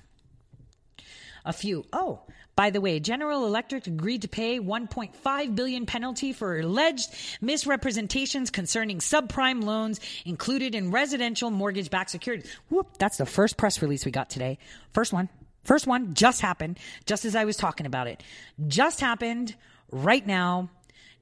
a 1.45 1.53
few. 1.53 1.86
Oh, 1.94 2.22
By 2.56 2.72
the 2.72 2.82
way, 2.82 2.99
General 2.99 3.45
Electric 3.45 3.88
agreed 3.88 4.24
to 4.24 4.28
pay 4.28 4.60
1.5 4.60 5.56
billion 5.56 5.86
penalty 5.86 6.34
for 6.34 6.60
alleged 6.60 7.10
misrepresentations 7.40 8.49
concerning 8.49 8.99
subprime 8.99 9.64
loans 9.64 9.99
included 10.26 10.76
in 10.76 10.91
residential 10.91 11.52
mortgage-backed 11.52 12.10
securities. 12.10 12.52
Whoop, 12.69 12.98
that's 12.98 13.18
the 13.18 13.26
first 13.26 13.57
press 13.57 13.82
release 13.82 14.06
we 14.06 14.11
got 14.11 14.30
today. 14.30 14.57
First 14.94 15.14
one. 15.14 15.30
First 15.64 15.86
one 15.86 16.14
just 16.14 16.40
happened, 16.41 16.80
just 17.06 17.26
as 17.26 17.36
I 17.36 17.44
was 17.44 17.57
talking 17.57 17.86
about 17.86 18.07
it. 18.07 18.24
Just 18.68 19.02
happened 19.02 19.53
right 19.91 20.26
now. 20.26 20.69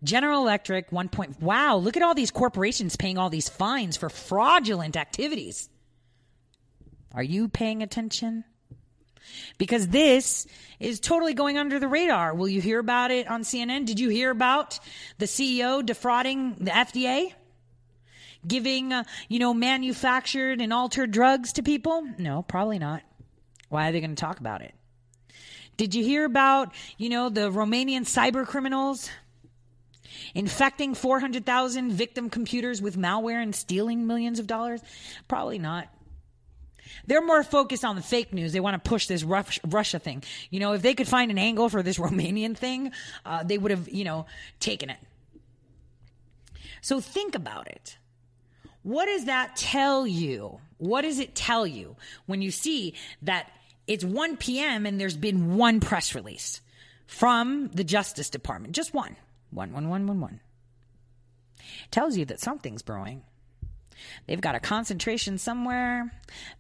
General 0.04 0.42
Electric, 0.42 0.92
one 0.92 1.10
point. 1.10 1.42
Wow, 1.42 1.78
look 1.78 1.98
at 1.98 2.04
all 2.04 2.14
these 2.14 2.32
corporations 2.32 2.96
paying 2.96 3.18
all 3.18 3.30
these 3.30 3.50
fines 3.50 3.98
for 3.98 4.10
fraudulent 4.10 4.96
activities. 4.96 5.70
Are 7.14 7.24
you 7.24 7.48
paying 7.48 7.82
attention? 7.82 8.44
Because 9.58 9.88
this 9.88 10.46
is 10.80 11.00
totally 11.00 11.34
going 11.34 11.58
under 11.58 11.80
the 11.80 11.88
radar. 11.88 12.36
Will 12.36 12.48
you 12.48 12.62
hear 12.62 12.80
about 12.80 13.10
it 13.10 13.28
on 13.28 13.42
CNN? 13.42 13.86
Did 13.86 14.00
you 14.00 14.10
hear 14.10 14.30
about 14.30 14.80
the 15.18 15.26
CEO 15.26 15.84
defrauding 15.84 16.56
the 16.60 16.72
FDA? 16.72 17.34
Giving, 18.46 18.94
uh, 18.94 19.06
you 19.28 19.40
know, 19.40 19.54
manufactured 19.54 20.62
and 20.62 20.72
altered 20.72 21.10
drugs 21.10 21.54
to 21.54 21.64
people? 21.64 22.08
No, 22.20 22.44
probably 22.44 22.78
not. 22.78 23.02
Why 23.70 23.90
are 23.90 23.92
they 23.92 24.02
going 24.02 24.16
to 24.16 24.22
talk 24.22 24.40
about 24.40 24.62
it? 24.62 24.76
Did 25.78 25.94
you 25.94 26.04
hear 26.04 26.26
about, 26.26 26.74
you 26.98 27.10
know, 27.10 27.30
the 27.30 27.52
Romanian 27.52 28.02
cyber 28.02 28.46
criminals 28.46 29.10
infecting 30.34 30.96
400,000 30.96 31.92
victim 31.92 32.30
computers 32.30 32.82
with 32.82 32.98
malware 32.98 33.42
and 33.42 33.54
stealing 33.54 34.08
millions 34.08 34.40
of 34.40 34.48
dollars? 34.48 34.82
Probably 35.28 35.60
not. 35.60 35.90
They're 37.08 37.26
more 37.26 37.44
focused 37.44 37.84
on 37.84 37.96
the 37.96 38.02
fake 38.02 38.34
news. 38.34 38.54
They 38.54 38.60
want 38.60 38.82
to 38.82 38.90
push 38.90 39.08
this 39.08 39.24
Russia 39.24 40.00
thing. 40.00 40.24
You 40.50 40.60
know, 40.60 40.74
if 40.74 40.82
they 40.82 40.94
could 40.94 41.08
find 41.08 41.30
an 41.30 41.38
angle 41.38 41.70
for 41.70 41.84
this 41.84 41.98
Romanian 42.00 42.58
thing, 42.58 42.92
uh, 43.26 43.44
they 43.44 43.58
would 43.58 43.72
have, 43.72 43.90
you 43.90 44.04
know, 44.04 44.26
taken 44.60 44.90
it. 44.90 44.98
So 46.82 47.02
think 47.02 47.36
about 47.36 47.68
it. 47.68 47.98
What 48.84 49.08
does 49.08 49.26
that 49.26 49.56
tell 49.56 50.06
you? 50.06 50.60
What 50.78 51.02
does 51.02 51.18
it 51.20 51.34
tell 51.34 51.66
you 51.66 51.96
when 52.28 52.42
you 52.42 52.52
see 52.52 52.94
that 53.24 53.52
it's 53.88 54.04
1 54.04 54.38
p.m. 54.38 54.86
and 54.86 55.00
there's 55.00 55.18
been 55.18 55.56
one 55.56 55.80
press 55.80 56.16
release 56.16 56.62
from 57.08 57.70
the 57.74 57.84
Justice 57.84 58.30
Department? 58.30 58.76
Just 58.76 58.94
one. 58.94 59.16
One, 59.52 59.72
one, 59.74 59.90
one, 59.90 60.08
one, 60.08 60.20
one. 60.20 60.40
Tells 61.92 62.18
you 62.18 62.26
that 62.26 62.40
something's 62.40 62.82
brewing. 62.82 63.24
They've 64.28 64.42
got 64.42 64.56
a 64.56 64.60
concentration 64.60 65.38
somewhere. 65.38 66.12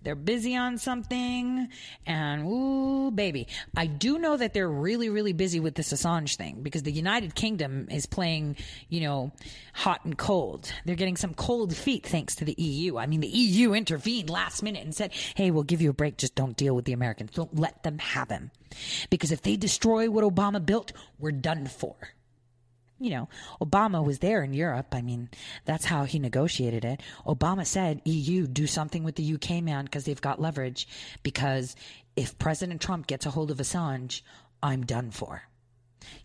They're 0.03 0.15
busy 0.15 0.55
on 0.55 0.77
something. 0.77 1.67
And, 2.05 2.45
ooh, 2.45 3.11
baby. 3.11 3.47
I 3.75 3.87
do 3.87 4.17
know 4.19 4.37
that 4.37 4.53
they're 4.53 4.69
really, 4.69 5.09
really 5.09 5.33
busy 5.33 5.59
with 5.59 5.75
this 5.75 5.91
Assange 5.91 6.35
thing 6.35 6.61
because 6.61 6.83
the 6.83 6.91
United 6.91 7.35
Kingdom 7.35 7.87
is 7.89 8.05
playing, 8.05 8.57
you 8.89 9.01
know, 9.01 9.31
hot 9.73 10.05
and 10.05 10.17
cold. 10.17 10.71
They're 10.85 10.95
getting 10.95 11.17
some 11.17 11.33
cold 11.33 11.75
feet 11.75 12.05
thanks 12.05 12.35
to 12.35 12.45
the 12.45 12.55
EU. 12.57 12.97
I 12.97 13.07
mean, 13.07 13.21
the 13.21 13.27
EU 13.27 13.73
intervened 13.73 14.29
last 14.29 14.63
minute 14.63 14.83
and 14.83 14.95
said, 14.95 15.11
hey, 15.35 15.51
we'll 15.51 15.63
give 15.63 15.81
you 15.81 15.89
a 15.89 15.93
break. 15.93 16.17
Just 16.17 16.35
don't 16.35 16.55
deal 16.55 16.75
with 16.75 16.85
the 16.85 16.93
Americans. 16.93 17.31
Don't 17.31 17.59
let 17.59 17.83
them 17.83 17.99
have 17.99 18.29
him. 18.29 18.51
Because 19.09 19.31
if 19.31 19.41
they 19.41 19.55
destroy 19.55 20.09
what 20.09 20.23
Obama 20.23 20.63
built, 20.63 20.91
we're 21.19 21.31
done 21.31 21.67
for 21.67 21.95
you 22.99 23.09
know, 23.09 23.27
Obama 23.61 24.03
was 24.03 24.19
there 24.19 24.43
in 24.43 24.53
Europe. 24.53 24.87
I 24.93 25.01
mean, 25.01 25.29
that's 25.65 25.85
how 25.85 26.05
he 26.05 26.19
negotiated 26.19 26.85
it. 26.85 27.01
Obama 27.25 27.65
said, 27.65 28.01
EU, 28.05 28.47
do 28.47 28.67
something 28.67 29.03
with 29.03 29.15
the 29.15 29.33
UK, 29.33 29.61
man, 29.61 29.85
because 29.85 30.05
they've 30.05 30.21
got 30.21 30.41
leverage. 30.41 30.87
Because 31.23 31.75
if 32.15 32.37
President 32.39 32.81
Trump 32.81 33.07
gets 33.07 33.25
a 33.25 33.31
hold 33.31 33.51
of 33.51 33.57
Assange, 33.57 34.21
I'm 34.63 34.85
done 34.85 35.11
for. 35.11 35.43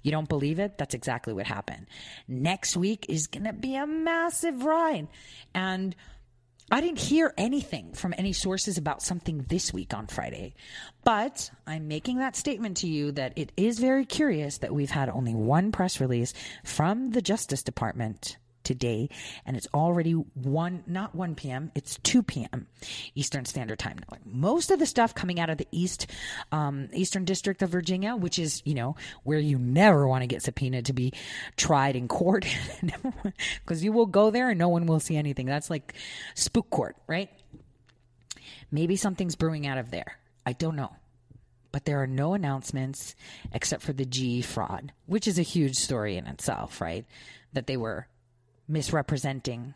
You 0.03 0.11
don't 0.11 0.29
believe 0.29 0.59
it? 0.59 0.79
That's 0.79 0.95
exactly 0.95 1.33
what 1.33 1.47
happened. 1.47 1.87
Next 2.29 2.77
week 2.77 3.07
is 3.09 3.27
going 3.27 3.45
to 3.45 3.53
be 3.53 3.75
a 3.75 3.87
massive 3.87 4.63
ride. 4.65 5.09
And 5.55 5.97
I 6.73 6.81
didn't 6.81 7.01
hear 7.01 7.35
anything 7.37 7.95
from 7.95 8.15
any 8.17 8.33
sources 8.33 8.79
about 8.79 9.03
something 9.03 9.45
this 9.49 9.73
week 9.73 9.93
on 9.93 10.07
Friday, 10.07 10.55
but 11.03 11.51
I'm 11.67 11.89
making 11.89 12.19
that 12.19 12.37
statement 12.37 12.77
to 12.79 12.87
you 12.87 13.11
that 13.13 13.33
it 13.35 13.51
is 13.57 13.81
very 13.81 14.05
curious 14.05 14.59
that 14.59 14.73
we've 14.73 14.91
had 14.91 15.09
only 15.09 15.35
one 15.35 15.73
press 15.73 16.01
release 16.01 16.33
from 16.63 17.11
the 17.11 17.23
Justice 17.23 17.65
Department 17.65 18.37
today, 18.65 19.09
and 19.47 19.57
it's 19.57 19.66
already 19.74 20.12
one, 20.12 20.85
not 20.87 21.15
1 21.15 21.35
p.m., 21.35 21.70
it's 21.74 21.99
2 22.03 22.23
p.m. 22.23 22.66
Eastern 23.15 23.45
Standard 23.45 23.78
Time. 23.78 23.99
Now, 24.11 24.19
most 24.24 24.70
of 24.70 24.78
the 24.78 24.87
stuff 24.87 25.15
coming 25.15 25.41
out 25.41 25.51
of 25.51 25.59
the 25.59 25.69
East, 25.70 26.07
um, 26.53 26.89
Eastern 26.93 27.24
District 27.24 27.62
of 27.62 27.70
Virginia, 27.70 28.16
which 28.16 28.39
is, 28.39 28.62
you 28.65 28.74
know, 28.74 28.97
where 29.24 29.39
you 29.39 29.59
never 29.59 30.07
want 30.07 30.23
to 30.23 30.27
get 30.27 30.43
subpoenaed 30.43 30.87
to 30.87 30.93
be 30.93 31.12
tried 31.57 31.97
in 31.97 32.09
court, 32.09 32.47
because 33.65 33.85
you 33.85 33.93
will 33.93 34.07
go 34.07 34.31
there 34.31 34.51
and 34.51 34.59
no 34.59 34.69
one 34.69 34.87
will 34.87 35.01
see 35.01 35.16
anything. 35.16 35.47
That's 35.47 35.70
like 35.70 35.95
spook 36.35 36.70
court, 36.70 36.97
right? 37.07 37.31
Maybe 38.70 38.97
something's 38.97 39.37
brewing 39.37 39.66
out 39.66 39.78
of 39.78 39.91
there. 39.91 40.19
I 40.47 40.53
don't 40.53 40.77
know 40.77 40.91
but 41.73 41.85
there 41.85 42.03
are 42.03 42.07
no 42.07 42.35
announcements 42.35 43.15
except 43.53 43.82
for 43.82 43.93
the 43.93 44.05
G 44.05 44.43
fraud, 44.43 44.93
which 45.07 45.28
is 45.28 45.39
a 45.39 45.43
huge 45.43 45.77
story 45.77 46.16
in 46.16 46.27
itself, 46.27 46.81
right? 46.81 47.07
That 47.53 47.66
they 47.66 47.77
were 47.77 48.09
misrepresenting 48.71 49.75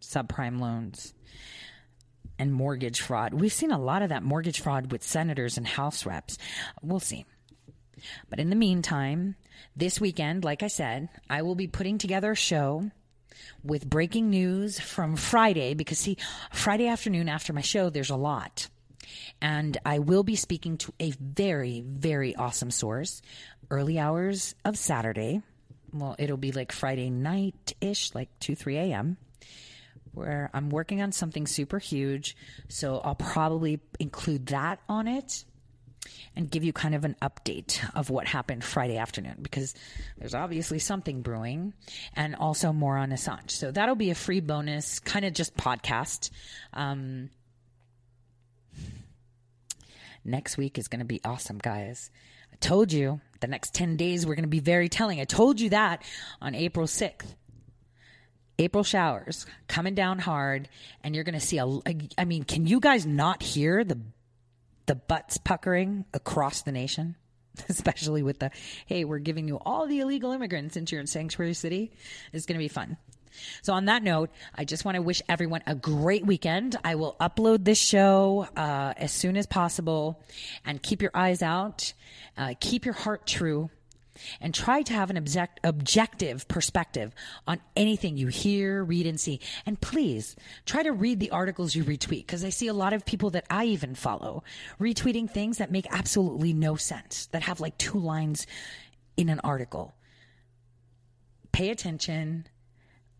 subprime 0.00 0.60
loans 0.60 1.12
and 2.38 2.52
mortgage 2.52 3.00
fraud. 3.00 3.34
We've 3.34 3.52
seen 3.52 3.72
a 3.72 3.80
lot 3.80 4.02
of 4.02 4.10
that 4.10 4.22
mortgage 4.22 4.60
fraud 4.60 4.92
with 4.92 5.02
senators 5.02 5.56
and 5.56 5.66
House 5.66 6.06
reps. 6.06 6.38
We'll 6.82 7.00
see. 7.00 7.26
But 8.30 8.38
in 8.38 8.48
the 8.48 8.56
meantime, 8.56 9.34
this 9.76 10.00
weekend, 10.00 10.44
like 10.44 10.62
I 10.62 10.68
said, 10.68 11.08
I 11.28 11.42
will 11.42 11.56
be 11.56 11.66
putting 11.66 11.98
together 11.98 12.32
a 12.32 12.36
show 12.36 12.90
with 13.64 13.88
breaking 13.88 14.30
news 14.30 14.78
from 14.78 15.16
Friday 15.16 15.74
because, 15.74 15.98
see, 15.98 16.16
Friday 16.52 16.86
afternoon 16.86 17.28
after 17.28 17.52
my 17.52 17.60
show, 17.60 17.90
there's 17.90 18.10
a 18.10 18.16
lot. 18.16 18.68
And 19.40 19.76
I 19.84 19.98
will 19.98 20.22
be 20.22 20.36
speaking 20.36 20.76
to 20.78 20.92
a 21.00 21.10
very, 21.10 21.80
very 21.80 22.36
awesome 22.36 22.70
source 22.70 23.22
early 23.70 23.98
hours 23.98 24.54
of 24.64 24.78
Saturday 24.78 25.42
well, 25.92 26.16
it'll 26.18 26.36
be 26.36 26.52
like 26.52 26.72
Friday 26.72 27.10
night 27.10 27.74
ish, 27.80 28.14
like 28.14 28.28
2, 28.40 28.54
3 28.54 28.76
a.m., 28.76 29.16
where 30.12 30.50
I'm 30.52 30.70
working 30.70 31.00
on 31.02 31.12
something 31.12 31.46
super 31.46 31.78
huge. 31.78 32.36
So 32.68 32.98
I'll 32.98 33.14
probably 33.14 33.80
include 34.00 34.46
that 34.46 34.80
on 34.88 35.06
it 35.06 35.44
and 36.36 36.50
give 36.50 36.64
you 36.64 36.72
kind 36.72 36.94
of 36.94 37.04
an 37.04 37.16
update 37.20 37.80
of 37.94 38.10
what 38.10 38.26
happened 38.26 38.64
Friday 38.64 38.96
afternoon 38.96 39.36
because 39.42 39.74
there's 40.16 40.34
obviously 40.34 40.78
something 40.78 41.22
brewing 41.22 41.74
and 42.14 42.34
also 42.36 42.72
more 42.72 42.96
on 42.96 43.10
Assange. 43.10 43.50
So 43.50 43.70
that'll 43.70 43.94
be 43.94 44.10
a 44.10 44.14
free 44.14 44.40
bonus, 44.40 44.98
kind 45.00 45.24
of 45.24 45.32
just 45.32 45.56
podcast. 45.56 46.30
Um, 46.72 47.30
next 50.24 50.56
week 50.56 50.78
is 50.78 50.88
going 50.88 51.00
to 51.00 51.06
be 51.06 51.20
awesome, 51.24 51.58
guys. 51.58 52.10
I 52.52 52.56
told 52.56 52.92
you 52.92 53.20
the 53.40 53.46
next 53.46 53.74
10 53.74 53.96
days 53.96 54.26
were 54.26 54.34
going 54.34 54.44
to 54.44 54.48
be 54.48 54.60
very 54.60 54.88
telling. 54.88 55.20
I 55.20 55.24
told 55.24 55.60
you 55.60 55.70
that 55.70 56.02
on 56.40 56.54
April 56.54 56.86
6th. 56.86 57.34
April 58.60 58.82
showers 58.82 59.46
coming 59.68 59.94
down 59.94 60.18
hard, 60.18 60.68
and 61.04 61.14
you're 61.14 61.22
going 61.22 61.38
to 61.38 61.40
see 61.40 61.58
a. 61.58 61.80
I 62.18 62.24
mean, 62.24 62.42
can 62.42 62.66
you 62.66 62.80
guys 62.80 63.06
not 63.06 63.40
hear 63.40 63.84
the 63.84 64.00
the 64.86 64.96
butts 64.96 65.36
puckering 65.36 66.04
across 66.12 66.62
the 66.62 66.72
nation? 66.72 67.14
Especially 67.68 68.22
with 68.22 68.38
the, 68.38 68.50
hey, 68.86 69.04
we're 69.04 69.18
giving 69.18 69.48
you 69.48 69.58
all 69.64 69.86
the 69.86 70.00
illegal 70.00 70.32
immigrants 70.32 70.76
into 70.76 70.96
your 70.96 71.06
sanctuary 71.06 71.54
city. 71.54 71.92
It's 72.32 72.46
going 72.46 72.58
to 72.58 72.64
be 72.64 72.68
fun. 72.68 72.96
So, 73.62 73.72
on 73.72 73.86
that 73.86 74.02
note, 74.02 74.30
I 74.54 74.64
just 74.64 74.84
want 74.84 74.96
to 74.96 75.02
wish 75.02 75.22
everyone 75.28 75.62
a 75.66 75.74
great 75.74 76.26
weekend. 76.26 76.76
I 76.84 76.94
will 76.94 77.16
upload 77.20 77.64
this 77.64 77.78
show 77.78 78.46
uh, 78.56 78.94
as 78.96 79.12
soon 79.12 79.36
as 79.36 79.46
possible 79.46 80.22
and 80.64 80.82
keep 80.82 81.02
your 81.02 81.10
eyes 81.14 81.42
out, 81.42 81.92
uh, 82.36 82.54
keep 82.60 82.84
your 82.84 82.94
heart 82.94 83.26
true. 83.26 83.70
And 84.40 84.52
try 84.52 84.82
to 84.82 84.92
have 84.92 85.10
an 85.10 85.16
object, 85.16 85.60
objective 85.62 86.48
perspective 86.48 87.14
on 87.46 87.60
anything 87.76 88.16
you 88.16 88.26
hear, 88.26 88.82
read, 88.82 89.06
and 89.06 89.20
see. 89.20 89.38
And 89.64 89.80
please 89.80 90.34
try 90.66 90.82
to 90.82 90.90
read 90.90 91.20
the 91.20 91.30
articles 91.30 91.76
you 91.76 91.84
retweet 91.84 92.26
because 92.26 92.44
I 92.44 92.48
see 92.48 92.66
a 92.66 92.72
lot 92.72 92.92
of 92.92 93.06
people 93.06 93.30
that 93.30 93.44
I 93.48 93.66
even 93.66 93.94
follow 93.94 94.42
retweeting 94.80 95.30
things 95.30 95.58
that 95.58 95.70
make 95.70 95.86
absolutely 95.90 96.52
no 96.52 96.74
sense, 96.74 97.26
that 97.26 97.42
have 97.42 97.60
like 97.60 97.78
two 97.78 97.98
lines 97.98 98.44
in 99.16 99.28
an 99.28 99.40
article. 99.44 99.94
Pay 101.52 101.70
attention, 101.70 102.46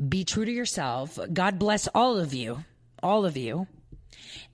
be 0.06 0.24
true 0.24 0.44
to 0.44 0.52
yourself. 0.52 1.18
God 1.32 1.58
bless 1.58 1.88
all 1.88 2.18
of 2.18 2.34
you, 2.34 2.64
all 3.02 3.26
of 3.26 3.36
you. 3.36 3.66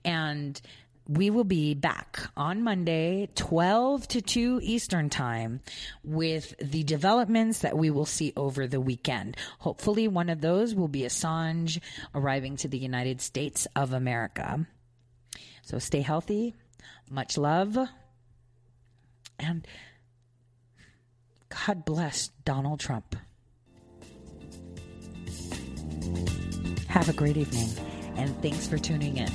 And 0.03 0.59
we 1.07 1.29
will 1.29 1.43
be 1.43 1.75
back 1.75 2.19
on 2.35 2.63
Monday, 2.63 3.29
12 3.35 4.07
to 4.07 4.21
2 4.21 4.59
Eastern 4.63 5.09
Time, 5.09 5.61
with 6.03 6.55
the 6.59 6.83
developments 6.83 7.59
that 7.59 7.77
we 7.77 7.91
will 7.91 8.05
see 8.05 8.33
over 8.35 8.65
the 8.65 8.81
weekend. 8.81 9.37
Hopefully, 9.59 10.07
one 10.07 10.29
of 10.29 10.41
those 10.41 10.73
will 10.73 10.87
be 10.87 11.01
Assange 11.01 11.79
arriving 12.15 12.57
to 12.57 12.67
the 12.67 12.79
United 12.79 13.21
States 13.21 13.67
of 13.75 13.93
America. 13.93 14.65
So 15.61 15.77
stay 15.77 16.01
healthy, 16.01 16.55
much 17.09 17.37
love, 17.37 17.77
and 19.37 19.67
God 21.49 21.85
bless 21.85 22.29
Donald 22.45 22.79
Trump. 22.79 23.15
Have 26.87 27.09
a 27.09 27.13
great 27.13 27.37
evening, 27.37 27.69
and 28.15 28.35
thanks 28.41 28.67
for 28.67 28.77
tuning 28.77 29.17
in. 29.17 29.29